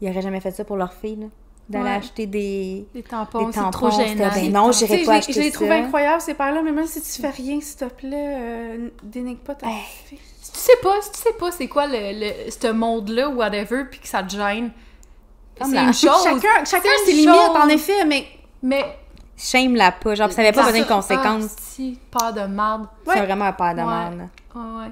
ils 0.00 0.08
auraient 0.10 0.22
jamais 0.22 0.40
fait 0.40 0.50
ça 0.52 0.64
pour 0.64 0.76
leur 0.76 0.92
fille, 0.92 1.16
là. 1.16 1.26
D'aller 1.68 1.84
Ouais. 1.84 1.90
acheter 1.96 2.26
des. 2.26 2.86
Les 2.94 3.02
tampons, 3.02 3.46
Des 3.46 3.52
c'est 3.52 3.58
tampons, 3.58 3.70
trop 3.72 3.90
gênant. 3.90 4.30
ben 4.32 4.52
non, 4.52 4.70
j'irai 4.70 4.98
je 5.00 5.04
pas 5.06 5.14
acheter 5.14 5.32
Je 5.32 5.40
les 5.40 5.46
ça. 5.50 5.54
trouve 5.54 5.70
incroyables, 5.72 6.20
ces 6.20 6.34
pères-là, 6.34 6.62
mais 6.62 6.70
même 6.70 6.86
si 6.86 7.00
tu 7.02 7.20
fais 7.20 7.30
rien, 7.30 7.60
s'il 7.60 7.76
te 7.78 7.84
plaît, 7.92 8.36
euh, 8.38 8.88
dénigre 9.02 9.40
pas 9.40 9.56
ta 9.56 9.66
Hey. 9.66 9.72
fille. 10.04 10.18
Si 10.40 10.52
tu 10.52 10.58
sais 10.60 10.76
pas, 10.80 10.94
si 11.02 11.10
tu 11.10 11.18
sais 11.18 11.32
pas 11.36 11.50
c'est 11.50 11.66
quoi 11.66 11.88
le, 11.88 12.20
le, 12.20 12.50
ce 12.52 12.68
monde-là, 12.70 13.28
whatever, 13.30 13.82
puis 13.90 13.98
que 13.98 14.06
ça 14.06 14.22
te 14.22 14.30
gêne, 14.30 14.70
c'est 15.64 15.74
la- 15.74 15.82
une 15.82 15.94
chose. 15.94 16.22
Chacun, 16.24 16.64
chacun 16.64 16.88
C'est 16.98 17.04
ses 17.06 17.10
une 17.12 17.16
limites, 17.18 17.34
chose. 17.34 17.56
en 17.56 17.68
effet, 17.68 18.04
mais 18.04 18.26
Mais... 18.62 18.84
Shame-la 19.38 19.92
pas. 19.92 20.14
Genre, 20.14 20.32
ça 20.32 20.40
avait 20.40 20.52
pas 20.52 20.64
besoin 20.64 20.80
de 20.80 20.86
conséquences. 20.86 21.54
Si, 21.60 21.98
peur 22.10 22.32
de 22.32 22.40
marde. 22.46 22.86
C'est 23.06 23.10
Ouais. 23.20 23.26
vraiment 23.26 23.44
un 23.44 23.52
père 23.52 23.74
de 23.74 23.80
Ouais. 23.80 23.86
merde, 23.86 24.18
là. 24.18 24.24
Ouais, 24.60 24.80
ouais. 24.84 24.90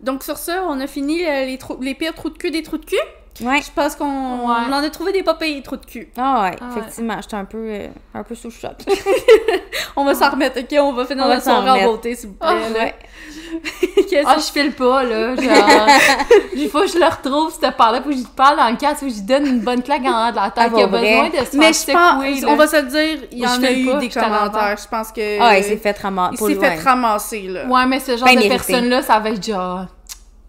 Donc 0.00 0.22
sur 0.22 0.36
ça, 0.38 0.62
on 0.68 0.78
a 0.80 0.86
fini 0.86 1.24
euh, 1.26 1.44
les, 1.44 1.58
trous- 1.58 1.78
les 1.82 1.94
pires 1.94 2.14
trous 2.14 2.30
de 2.30 2.38
cul 2.38 2.50
des 2.52 2.62
trous 2.62 2.78
de 2.78 2.84
cul. 2.86 2.96
Ouais. 3.42 3.60
Je 3.62 3.70
pense 3.72 3.96
qu'on 3.96 4.48
Ouais. 4.48 4.54
en 4.72 4.72
a 4.72 4.90
trouvé 4.90 5.12
des 5.12 5.22
pas 5.24 5.34
pires 5.34 5.62
trous 5.64 5.76
de 5.76 5.84
cul. 5.86 6.08
Ah 6.16 6.42
ouais, 6.42 6.56
Ah 6.60 6.64
ouais. 6.64 6.70
effectivement, 6.78 7.16
j'étais 7.20 7.34
un 7.36 7.44
peu, 7.44 7.58
euh, 7.58 7.88
un 8.14 8.22
peu 8.22 8.34
sous 8.36 8.50
choc. 8.50 8.76
On 9.96 10.04
va 10.04 10.14
s'en 10.14 10.30
remettre, 10.30 10.60
ok? 10.60 10.74
On 10.80 10.92
va 10.92 11.04
finir 11.04 11.24
On 11.24 11.28
va 11.28 11.34
notre 11.34 11.44
soirée 11.44 11.84
en 11.84 11.90
beauté, 11.90 12.14
s'il 12.14 12.28
vous 12.30 12.34
plaît. 12.36 12.48
Ah, 12.48 12.56
Ah, 14.26 14.36
je 14.38 14.50
file 14.52 14.72
pas, 14.72 15.04
là. 15.04 15.36
Genre, 15.36 15.86
il 16.54 16.68
faut 16.68 16.80
que 16.80 16.88
je 16.88 16.98
le 16.98 17.04
retrouve, 17.04 17.52
cette 17.52 17.76
part-là, 17.76 18.02
faut 18.02 18.08
que 18.10 18.14
j'y 18.16 18.24
parle 18.24 18.56
dans 18.56 18.68
le 18.68 18.76
casque, 18.76 18.98
faut 19.00 19.06
que 19.06 19.12
j'y 19.12 19.22
donne 19.22 19.46
une 19.46 19.60
bonne 19.60 19.82
claque 19.82 20.02
en 20.02 20.12
arrière 20.12 20.32
de 20.32 20.36
la 20.36 20.42
Ah, 20.44 20.50
tête. 20.50 20.70
pour 20.70 20.78
Il 20.80 20.82
a 20.82 20.86
vrai. 20.88 21.00
besoin 21.00 21.28
de 21.40 21.46
se 21.46 21.56
Mais 21.56 21.72
je 21.72 21.92
pense, 21.92 22.44
on 22.50 22.56
va 22.56 22.66
se 22.66 22.76
le 22.76 22.88
dire, 22.88 23.28
il 23.30 23.38
y 23.38 23.42
Je 23.42 23.46
en 23.48 23.62
a 23.62 23.70
eu 23.70 23.86
pas, 23.86 23.98
des 23.98 24.10
je 24.10 24.14
commentaires. 24.18 24.76
Je 24.82 24.88
pense 24.88 25.12
que. 25.12 25.40
Ah, 25.40 25.56
il 25.58 25.64
s'est 25.64 25.76
fait 25.76 25.96
ramasser. 25.96 26.36
Il 26.40 26.54
s'est 26.54 26.60
fait 26.60 26.82
ramasser, 26.82 27.42
là. 27.42 27.66
Ouais, 27.66 27.86
mais 27.86 28.00
ce 28.00 28.16
genre 28.16 28.26
Ben 28.26 28.36
de 28.40 28.48
personne-là, 28.48 29.02
ça 29.02 29.18
va 29.20 29.30
être 29.30 29.44
genre... 29.46 29.86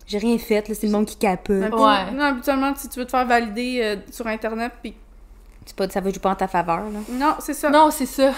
J'ai 0.07 0.17
rien 0.17 0.37
fait, 0.39 0.67
là, 0.67 0.75
c'est 0.77 0.87
le 0.87 0.91
monde 0.93 1.05
qui 1.05 1.15
capote. 1.17 1.55
Ouais. 1.73 2.11
Non, 2.15 2.23
habituellement, 2.25 2.73
si 2.75 2.89
tu 2.89 2.99
veux 2.99 3.05
te 3.05 3.11
faire 3.11 3.25
valider 3.25 3.79
euh, 3.83 3.95
sur 4.11 4.25
Internet, 4.27 4.71
puis. 4.81 4.95
C'est 5.65 5.75
pas, 5.75 5.87
ça 5.87 6.01
va 6.01 6.09
jouer 6.09 6.19
pas 6.19 6.31
en 6.31 6.35
ta 6.35 6.47
faveur, 6.47 6.77
là. 6.79 6.99
Non, 7.11 7.35
c'est 7.39 7.53
ça. 7.53 7.69
Non, 7.69 7.89
c'est 7.91 8.07
ça. 8.07 8.31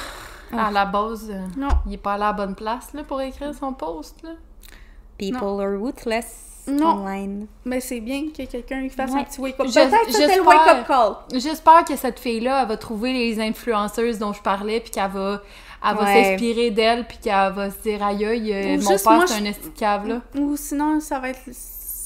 Ah. 0.57 0.67
À 0.67 0.71
la 0.71 0.85
base, 0.85 1.29
euh, 1.29 1.45
Non. 1.57 1.69
il 1.87 1.93
est 1.93 1.97
pas 1.97 2.13
allé 2.13 2.23
à 2.23 2.27
la 2.27 2.33
bonne 2.33 2.55
place, 2.55 2.93
là, 2.93 3.03
pour 3.03 3.21
écrire 3.21 3.53
son 3.53 3.73
post, 3.73 4.21
là. 4.23 4.31
People 5.17 5.61
are 5.61 5.79
ruthless 5.81 6.63
Non. 6.67 7.01
online. 7.01 7.47
Mais 7.65 7.79
c'est 7.79 7.99
bien 7.99 8.23
que 8.35 8.43
quelqu'un 8.45 8.87
fasse 8.89 9.13
un 9.13 9.23
petit 9.23 9.39
wake-up. 9.41 9.67
Peut-être 9.67 9.89
que 10.07 10.37
le 10.37 10.43
wake-up 10.43 10.87
call. 10.87 11.39
J'espère 11.39 11.85
que 11.85 11.95
cette 11.95 12.19
fille-là, 12.19 12.61
elle 12.63 12.67
va 12.67 12.77
trouver 12.77 13.13
les 13.13 13.39
influenceuses 13.39 14.17
dont 14.19 14.33
je 14.33 14.41
parlais, 14.41 14.79
puis 14.79 14.91
qu'elle 14.91 15.11
va, 15.11 15.41
elle 15.87 15.95
va 15.95 16.03
Ouais. 16.03 16.23
s'inspirer 16.23 16.71
d'elles, 16.71 17.05
puis 17.07 17.17
qu'elle 17.17 17.51
va 17.53 17.69
se 17.69 17.77
dire 17.83 18.03
aïe 18.03 18.77
mon 18.81 18.89
père 18.89 19.27
c'est 19.27 19.41
un 19.41 19.45
esti 19.45 19.69
de 19.69 19.77
cave, 19.77 20.07
là. 20.07 20.21
Ou 20.39 20.55
sinon, 20.57 20.99
ça 20.99 21.19
va 21.19 21.29
être 21.29 21.41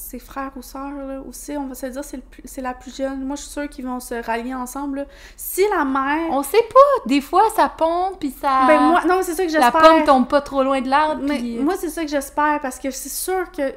ses 0.08 0.18
frères 0.18 0.52
ou 0.56 0.62
sœurs, 0.62 0.94
là, 0.94 1.20
aussi. 1.28 1.56
On 1.56 1.66
va 1.66 1.74
se 1.74 1.86
dire, 1.86 2.02
c'est 2.44 2.62
la 2.62 2.72
plus 2.72 2.96
jeune. 2.96 3.24
Moi, 3.24 3.36
je 3.36 3.42
suis 3.42 3.50
sûre 3.50 3.68
qu'ils 3.68 3.84
vont 3.84 4.00
se 4.00 4.14
rallier 4.14 4.54
ensemble, 4.54 4.98
là. 4.98 5.04
Si 5.36 5.62
la 5.76 5.84
mère... 5.84 6.30
On 6.30 6.42
sait 6.42 6.56
pas, 6.72 7.04
des 7.06 7.20
fois 7.20 7.42
ça 7.54 7.68
pompe, 7.68 8.18
puis 8.18 8.30
ça. 8.30 8.64
Ben 8.66 8.80
moi, 8.80 9.02
non, 9.06 9.20
c'est 9.22 9.34
ça 9.34 9.44
que 9.44 9.52
la 9.52 9.60
j'espère. 9.60 9.82
pomme 9.82 10.04
tombe 10.04 10.28
pas 10.28 10.40
trop 10.40 10.62
loin 10.62 10.80
de 10.80 10.88
l'arbre, 10.88 11.22
Mais 11.26 11.38
puis. 11.38 11.58
moi, 11.58 11.74
c'est 11.78 11.90
ça 11.90 12.02
que 12.02 12.10
j'espère, 12.10 12.58
parce 12.62 12.78
que 12.78 12.90
c'est 12.90 13.10
sûr 13.10 13.50
que 13.52 13.74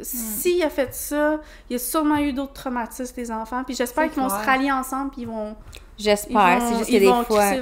s'il 0.00 0.62
a 0.62 0.70
fait 0.70 0.94
ça, 0.94 1.38
il 1.68 1.74
y 1.74 1.76
a 1.76 1.78
sûrement 1.78 2.16
eu 2.16 2.32
d'autres 2.32 2.54
traumatismes 2.54 3.14
des 3.14 3.30
enfants. 3.30 3.62
Puis 3.64 3.74
j'espère 3.74 4.10
qu'ils 4.10 4.22
vont 4.22 4.30
se 4.30 4.44
rallier 4.44 4.72
ensemble, 4.72 5.10
puis 5.10 5.22
ils 5.22 5.28
vont... 5.28 5.54
J'espère. 5.96 6.60
C'est 6.62 6.78
juste 6.78 6.90
que 6.90 6.96
des 6.96 7.24
fois, 7.24 7.52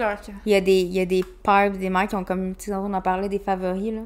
il 0.47 0.53
y, 0.53 0.55
a 0.55 0.61
des, 0.61 0.81
il 0.81 0.93
y 0.95 1.01
a 1.01 1.05
des 1.05 1.23
pères 1.43 1.67
et 1.67 1.71
des 1.71 1.91
mères 1.91 2.07
qui 2.07 2.15
ont 2.15 2.25
comme, 2.25 2.55
tu 2.55 2.71
sais, 2.71 2.75
on 2.75 2.95
en 2.95 3.03
parlait, 3.03 3.29
des 3.29 3.41
favoris, 3.41 3.93
là. 3.93 4.01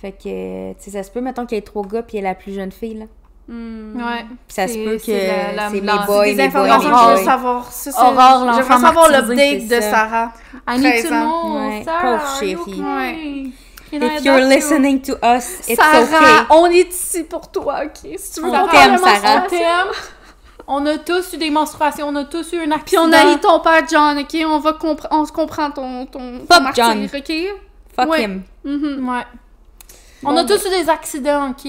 Fait 0.00 0.12
que, 0.12 0.72
tu 0.74 0.76
sais, 0.78 0.90
ça 0.92 1.02
se 1.02 1.10
peut, 1.10 1.20
mettons 1.20 1.44
qu'il 1.46 1.56
y 1.56 1.58
ait 1.58 1.62
trois 1.62 1.84
gars 1.84 2.02
puis 2.02 2.18
il 2.18 2.22
y 2.22 2.26
a 2.26 2.28
la 2.28 2.34
plus 2.34 2.52
jeune 2.54 2.70
fille, 2.72 2.94
là. 2.98 3.04
Hmm. 3.48 3.96
Ouais. 3.96 4.24
Puis 4.46 4.54
ça 4.54 4.68
se 4.68 4.74
peut 4.74 4.96
que 4.96 5.04
c'est 5.06 5.80
mes 5.80 5.80
boys, 6.06 6.24
Des 6.24 6.34
mes 6.34 6.48
boys, 6.48 6.60
informations 6.70 6.90
mes 6.90 6.94
que 6.94 7.00
je 7.14 7.18
veux 7.18 7.24
savoir. 7.24 7.72
Ça, 7.72 7.90
Aurore, 7.90 8.44
l'enfant 8.44 8.58
J'aimerais 8.62 8.80
savoir 8.80 9.08
l'update 9.10 9.68
de 9.68 9.74
ça. 9.80 9.90
Sarah. 9.90 10.32
I 10.68 10.78
need 10.78 10.90
13 10.92 11.02
to 11.04 11.08
know, 11.08 11.56
Ouais, 11.58 11.82
Sarah, 11.84 12.18
pauvre 12.18 12.38
chérie. 12.38 12.60
okay? 12.60 13.52
If 13.90 14.22
you're 14.24 14.40
listening 14.40 15.00
to 15.00 15.12
us, 15.24 15.66
it's 15.66 15.76
Sarah, 15.80 16.02
okay. 16.02 16.46
on 16.50 16.66
est 16.66 16.92
ici 16.94 17.24
pour 17.24 17.50
toi, 17.50 17.80
ok? 17.86 18.10
Si 18.18 18.32
tu 18.34 18.40
veux 18.42 18.48
On 18.50 18.68
t'aime, 18.68 18.98
Sarah. 18.98 19.44
On 19.46 19.48
t'aime. 19.48 19.92
On 20.66 20.84
a 20.84 20.98
tous 20.98 21.32
eu 21.32 21.38
des 21.38 21.48
menstruations, 21.50 22.08
on 22.08 22.16
a 22.16 22.24
tous 22.24 22.52
eu 22.52 22.58
un 22.58 22.70
accident. 22.72 22.82
Puis 22.84 22.98
on 22.98 23.10
haït 23.12 23.40
ton 23.40 23.60
père, 23.60 23.82
John, 23.90 24.18
ok? 24.18 24.36
On 24.46 24.58
va 24.58 24.72
compre- 24.72 25.08
on 25.10 25.24
se 25.24 25.32
comprend 25.32 25.70
ton, 25.70 26.04
ton, 26.04 26.40
ton 26.40 26.54
Fuck 26.54 26.62
martyr, 26.62 26.84
John. 26.84 27.04
ok? 27.16 27.32
Fuck 27.96 28.10
Ouais. 28.10 28.22
him. 28.24 28.42
Mhm. 28.62 29.08
Ouais. 29.08 29.24
On 30.24 30.32
Bon, 30.32 30.36
a 30.38 30.44
tous 30.44 30.66
eu 30.66 30.70
des 30.82 30.88
accidents, 30.90 31.50
ok? 31.50 31.64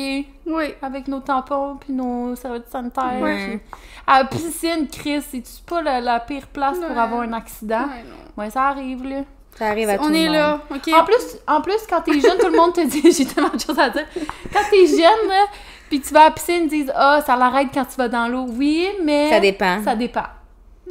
Oui. 0.48 0.74
Avec 0.82 1.08
nos 1.08 1.20
tampons 1.20 1.78
puis 1.80 1.94
nos 1.94 2.36
serviettes 2.36 2.70
sanitaires. 2.72 3.20
Puis- 3.22 3.60
À 4.08 4.20
la 4.20 4.26
piscine, 4.26 4.88
Chris, 4.92 5.22
c'est-tu 5.22 5.62
pas 5.68 5.82
la, 5.84 6.02
la 6.02 6.20
pire 6.20 6.48
place 6.48 6.80
pour 6.80 6.98
avoir 6.98 7.22
un 7.22 7.34
accident? 7.34 7.82
Ouais, 7.84 8.04
non. 8.04 8.44
Ouais, 8.44 8.50
ça 8.50 8.64
arrive, 8.70 9.04
là. 9.04 9.22
Ça 9.58 9.68
arrive 9.68 9.90
à 9.90 9.98
tout 9.98 10.06
On 10.06 10.10
le 10.10 10.16
est 10.16 10.26
monde. 10.26 10.34
là, 10.36 10.62
ok? 10.74 10.88
En 10.94 11.04
plus, 11.04 11.38
en 11.48 11.62
plus, 11.62 11.78
quand 11.90 12.02
t'es 12.02 12.20
jeune, 12.20 12.38
tout 12.40 12.48
le 12.50 12.58
monde 12.58 12.74
te 12.74 12.86
dit, 12.88 13.12
j'ai 13.12 13.26
tellement 13.26 13.50
de 13.50 13.60
choses 13.60 13.78
à 13.78 13.90
dire. 13.90 14.06
Quand 14.54 14.62
t'es 14.72 14.88
jeune, 14.88 15.28
là, 15.28 15.46
puis 15.90 16.00
tu 16.02 16.14
vas 16.14 16.22
à 16.22 16.26
la 16.26 16.32
piscine, 16.32 16.64
ils 16.64 16.70
disent, 16.70 16.94
ah, 16.96 17.20
ça 17.26 17.36
l'arrête 17.36 17.68
quand 17.74 17.86
tu 17.86 17.96
vas 17.98 18.08
dans 18.08 18.28
l'eau. 18.28 18.46
Oui, 18.50 18.88
mais. 19.04 19.30
Ça 19.30 19.40
dépend. 19.40 19.84
Ça 19.84 19.96
dépend. 19.96 20.24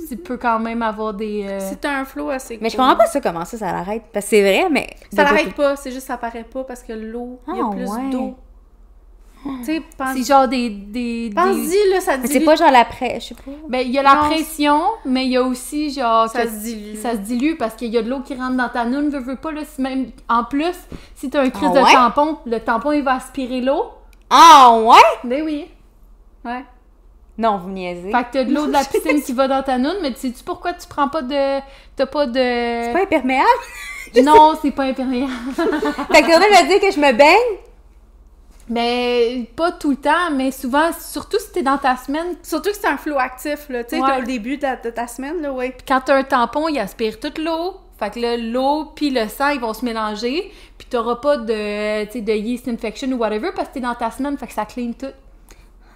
Tu 0.09 0.17
peux 0.17 0.37
quand 0.37 0.59
même 0.59 0.83
avoir 0.83 1.15
des. 1.15 1.45
euh, 1.49 1.59
C'est 1.61 1.85
un 1.85 2.05
flow 2.05 2.31
assez 2.31 2.59
Mais 2.61 2.71
je 2.71 2.77
comprends 2.77 2.97
pas 2.97 3.07
ça, 3.07 3.21
comment 3.21 3.45
ça, 3.45 3.57
ça 3.59 3.73
l'arrête. 3.73 4.05
Parce 4.13 4.27
que 4.27 4.31
c'est 4.31 4.41
vrai, 4.43 4.69
mais. 4.71 4.89
Ça 5.15 5.23
l'arrête 5.23 5.55
pas, 5.55 5.77
c'est 5.77 5.91
juste 5.91 6.07
ça 6.07 6.17
paraît 6.17 6.45
pas 6.45 6.65
parce 6.65 6.83
que 6.83 6.93
l'eau, 6.93 7.41
il 7.49 7.57
y 7.57 7.61
a 7.61 7.65
Ah, 7.67 7.71
plus 7.75 7.85
ouais. 7.87 8.11
d'eau. 8.11 8.35
Tu 9.61 9.65
sais, 9.65 9.83
pense- 9.97 10.17
C'est 10.17 10.25
genre 10.25 10.49
des. 10.49 10.69
des, 10.69 11.29
des- 11.29 11.35
pense-y, 11.35 11.91
là, 11.93 12.01
ça 12.01 12.17
Mais 12.17 12.27
dilue. 12.27 12.33
c'est 12.41 12.45
pas 12.45 12.57
genre 12.57 12.73
la 12.73 12.85
presse, 12.85 13.23
je 13.23 13.29
sais 13.29 13.35
pas. 13.35 13.51
Ben, 13.69 13.87
il 13.87 13.93
y 13.93 13.99
a 13.99 14.03
la 14.03 14.15
Non, 14.17 14.21
pression, 14.31 14.81
mais 15.05 15.27
il 15.27 15.31
y 15.33 15.37
a 15.37 15.43
aussi 15.45 15.91
genre. 15.93 16.29
Ça 16.29 16.43
que 16.43 16.49
se 16.49 16.55
dilue. 16.57 16.97
ça 16.97 17.13
se 17.13 17.19
dilue 17.19 17.57
parce 17.57 17.75
qu'il 17.75 17.89
y 17.93 17.99
a 17.99 18.03
de 18.03 18.11
l'eau 18.11 18.21
qui 18.21 18.35
rentre 18.35 18.57
dans 18.57 18.69
ta 18.69 18.85
noune, 18.85 19.11
veux, 19.11 19.21
veux 19.21 19.37
pas, 19.37 19.53
là. 19.53 19.61
si 19.65 19.81
même, 19.81 20.11
en 20.29 20.43
plus, 20.43 20.75
si 21.15 21.31
t'as 21.31 21.43
un 21.43 21.51
crise 21.51 21.69
Ah 21.73 21.79
de 21.79 21.85
ouais? 21.85 21.93
tampon, 21.93 22.39
le 22.47 22.59
tampon, 22.59 22.91
il 22.93 23.03
va 23.05 23.15
aspirer 23.15 23.61
l'eau. 23.61 23.85
Ah, 24.29 24.77
ouais? 24.83 24.97
Ben 25.29 25.43
oui. 25.45 25.67
Ouais. 26.45 26.65
Non, 27.39 27.59
vous 27.59 27.71
niaisez. 27.71 28.11
Fait 28.11 28.25
que 28.25 28.33
t'as 28.33 28.45
de 28.45 28.53
l'eau 28.53 28.67
de 28.67 28.73
la 28.73 28.85
piscine 28.85 29.23
qui 29.23 29.33
va 29.33 29.47
dans 29.47 29.63
ta 29.63 29.79
noune, 29.79 29.97
mais 30.03 30.13
sais-tu 30.15 30.43
pourquoi 30.43 30.73
tu 30.73 30.87
prends 30.89 31.09
pas 31.09 31.23
de. 31.23 31.61
T'as 31.95 32.07
pas 32.07 32.27
de. 32.27 32.33
C'est 32.35 32.93
pas 32.93 33.03
imperméable? 33.03 33.49
Non, 34.25 34.55
c'est 34.63 34.71
pas 34.71 34.85
imperméable. 34.85 35.31
fait 35.55 36.23
que 36.23 36.29
me 36.29 36.67
dire 36.67 36.81
que 36.81 36.91
je 36.91 36.99
me 36.99 37.13
baigne? 37.13 37.59
Mais 38.71 39.47
pas 39.55 39.73
tout 39.73 39.91
le 39.91 39.97
temps, 39.97 40.31
mais 40.33 40.51
souvent, 40.51 40.91
surtout 40.99 41.39
si 41.39 41.53
t'es 41.53 41.63
dans 41.63 41.77
ta 41.77 41.97
semaine, 41.97 42.37
Surtout 42.43 42.71
que 42.71 42.77
c'est 42.77 42.87
un 42.87 42.97
flow 42.97 43.19
actif, 43.19 43.69
là. 43.69 43.85
Tu 43.85 43.91
sais, 43.97 44.01
Ouais. 44.03 44.09
t'as 44.09 44.19
le 44.21 44.27
début 44.27 44.57
de 44.57 44.63
ta, 44.63 44.77
de 44.77 44.91
ta 44.91 45.07
semaine, 45.07 45.43
là, 45.43 45.53
ouais. 45.53 45.71
Puis 45.71 45.85
quand 45.87 46.01
t'as 46.05 46.17
un 46.17 46.23
tampon, 46.23 46.69
il 46.69 46.79
aspire 46.79 47.21
toute 47.21 47.39
l'eau. 47.39 47.77
Fait 47.99 48.11
que 48.11 48.21
là, 48.21 48.37
l'eau 48.37 48.93
puis 48.95 49.11
le 49.11 49.29
sang, 49.29 49.49
ils 49.51 49.61
vont 49.61 49.75
se 49.75 49.85
mélanger. 49.85 50.53
Puis 50.77 50.87
t'auras 50.89 51.17
pas 51.17 51.37
de, 51.37 52.05
tu 52.07 52.13
sais, 52.13 52.21
de 52.21 52.33
yeast 52.33 52.69
infection 52.69 53.09
ou 53.13 53.17
whatever 53.17 53.51
parce 53.55 53.69
que 53.69 53.75
t'es 53.75 53.81
dans 53.81 53.95
ta 53.95 54.11
semaine, 54.11 54.39
fait 54.39 54.47
que 54.47 54.53
ça 54.53 54.65
clean 54.65 54.93
tout. 54.93 55.07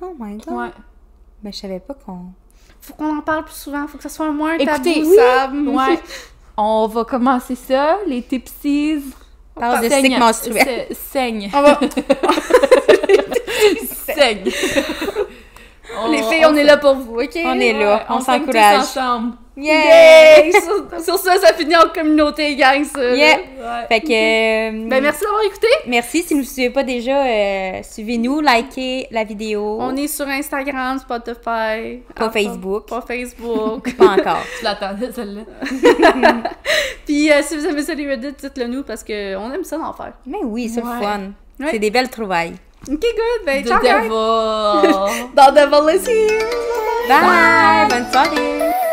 Oh 0.00 0.14
my 0.18 0.36
god. 0.38 0.54
Ouais. 0.54 0.70
Mais 1.42 1.52
je 1.52 1.58
savais 1.58 1.80
pas 1.80 1.94
qu'on. 1.94 2.18
Faut 2.80 2.94
qu'on 2.94 3.16
en 3.18 3.20
parle 3.20 3.44
plus 3.44 3.54
souvent, 3.54 3.86
faut 3.86 3.96
que 3.96 4.02
ça 4.02 4.08
soit 4.08 4.30
moins 4.32 4.54
Écoutez, 4.54 4.94
tabou, 4.94 5.10
oui. 5.10 5.16
Sam. 5.16 5.68
Ouais. 5.76 5.98
On 6.56 6.86
va 6.86 7.04
commencer 7.04 7.54
ça, 7.54 7.98
les 8.06 8.22
tipsies. 8.22 9.02
Parle 9.54 9.82
de 9.84 9.88
Saigne. 9.88 10.04
cycle 10.06 10.18
menstruel. 10.18 10.86
Se- 10.90 10.94
Saigne. 10.94 11.50
On 11.54 11.62
va... 11.62 11.80
Saigne. 14.14 14.44
Les 16.10 16.22
filles, 16.22 16.46
on 16.46 16.54
est 16.54 16.64
là 16.64 16.76
pour 16.78 16.94
vous, 16.94 17.20
ok? 17.20 17.38
On 17.44 17.58
est 17.60 17.72
là. 17.72 17.96
Ouais, 17.96 18.02
on 18.08 18.18
tous 18.18 18.24
s'encourage. 18.24 18.78
ensemble. 18.80 19.32
Yeah! 19.54 20.44
Yay! 20.46 20.52
sur, 20.52 21.04
sur 21.04 21.18
ça, 21.18 21.36
ça 21.38 21.52
finit 21.52 21.76
en 21.76 21.88
communauté, 21.94 22.54
gang, 22.56 22.82
ça. 22.84 23.02
Yeah. 23.14 23.36
Ouais. 23.36 23.86
Fait 23.88 24.00
que. 24.00 24.06
euh, 24.10 24.88
Ben, 24.88 25.02
merci 25.02 25.20
d'avoir 25.22 25.42
écouté. 25.44 25.66
Merci. 25.86 26.22
Si 26.22 26.28
vous 26.34 26.40
ne 26.40 26.44
nous 26.44 26.48
suivez 26.50 26.70
pas 26.70 26.82
déjà, 26.82 27.24
euh, 27.26 27.80
suivez-nous, 27.82 28.40
likez 28.40 29.08
la 29.10 29.24
vidéo. 29.24 29.76
On 29.78 29.94
est 29.96 30.06
sur 30.08 30.26
Instagram, 30.26 30.98
Spotify. 30.98 32.00
Pas 32.14 32.30
Facebook. 32.32 32.88
Pas 32.88 33.02
Facebook. 33.02 33.94
Pas 33.96 34.06
encore. 34.06 34.42
Tu 34.58 34.64
l'attendais, 34.64 35.12
celle-là. 35.12 35.42
Puis 37.04 37.30
euh, 37.30 37.40
si 37.42 37.56
vous 37.58 37.66
aimez 37.66 37.82
ça, 37.82 37.94
les 37.94 38.08
Reddit, 38.08 38.32
dites-le 38.38 38.66
nous 38.68 38.82
parce 38.84 39.04
qu'on 39.04 39.52
aime 39.52 39.64
ça 39.64 39.76
d'en 39.76 39.92
faire. 39.92 40.12
Mais 40.26 40.38
oui, 40.44 40.68
c'est 40.68 40.80
Ouais. 40.82 40.98
fun. 41.00 41.20
Ouais. 41.60 41.68
C'est 41.72 41.78
des 41.78 41.90
belles 41.90 42.08
trouvailles. 42.08 42.54
Ok, 42.90 42.98
good. 43.00 43.44
Ben, 43.46 43.62
The 43.62 43.68
ciao, 43.68 43.80
devil. 43.80 44.08
Dans 45.36 45.52
Devil 45.52 45.94
is 45.94 46.08
here. 46.08 46.40
Bye! 47.08 47.88
Bonne 47.90 48.10
soirée! 48.10 48.91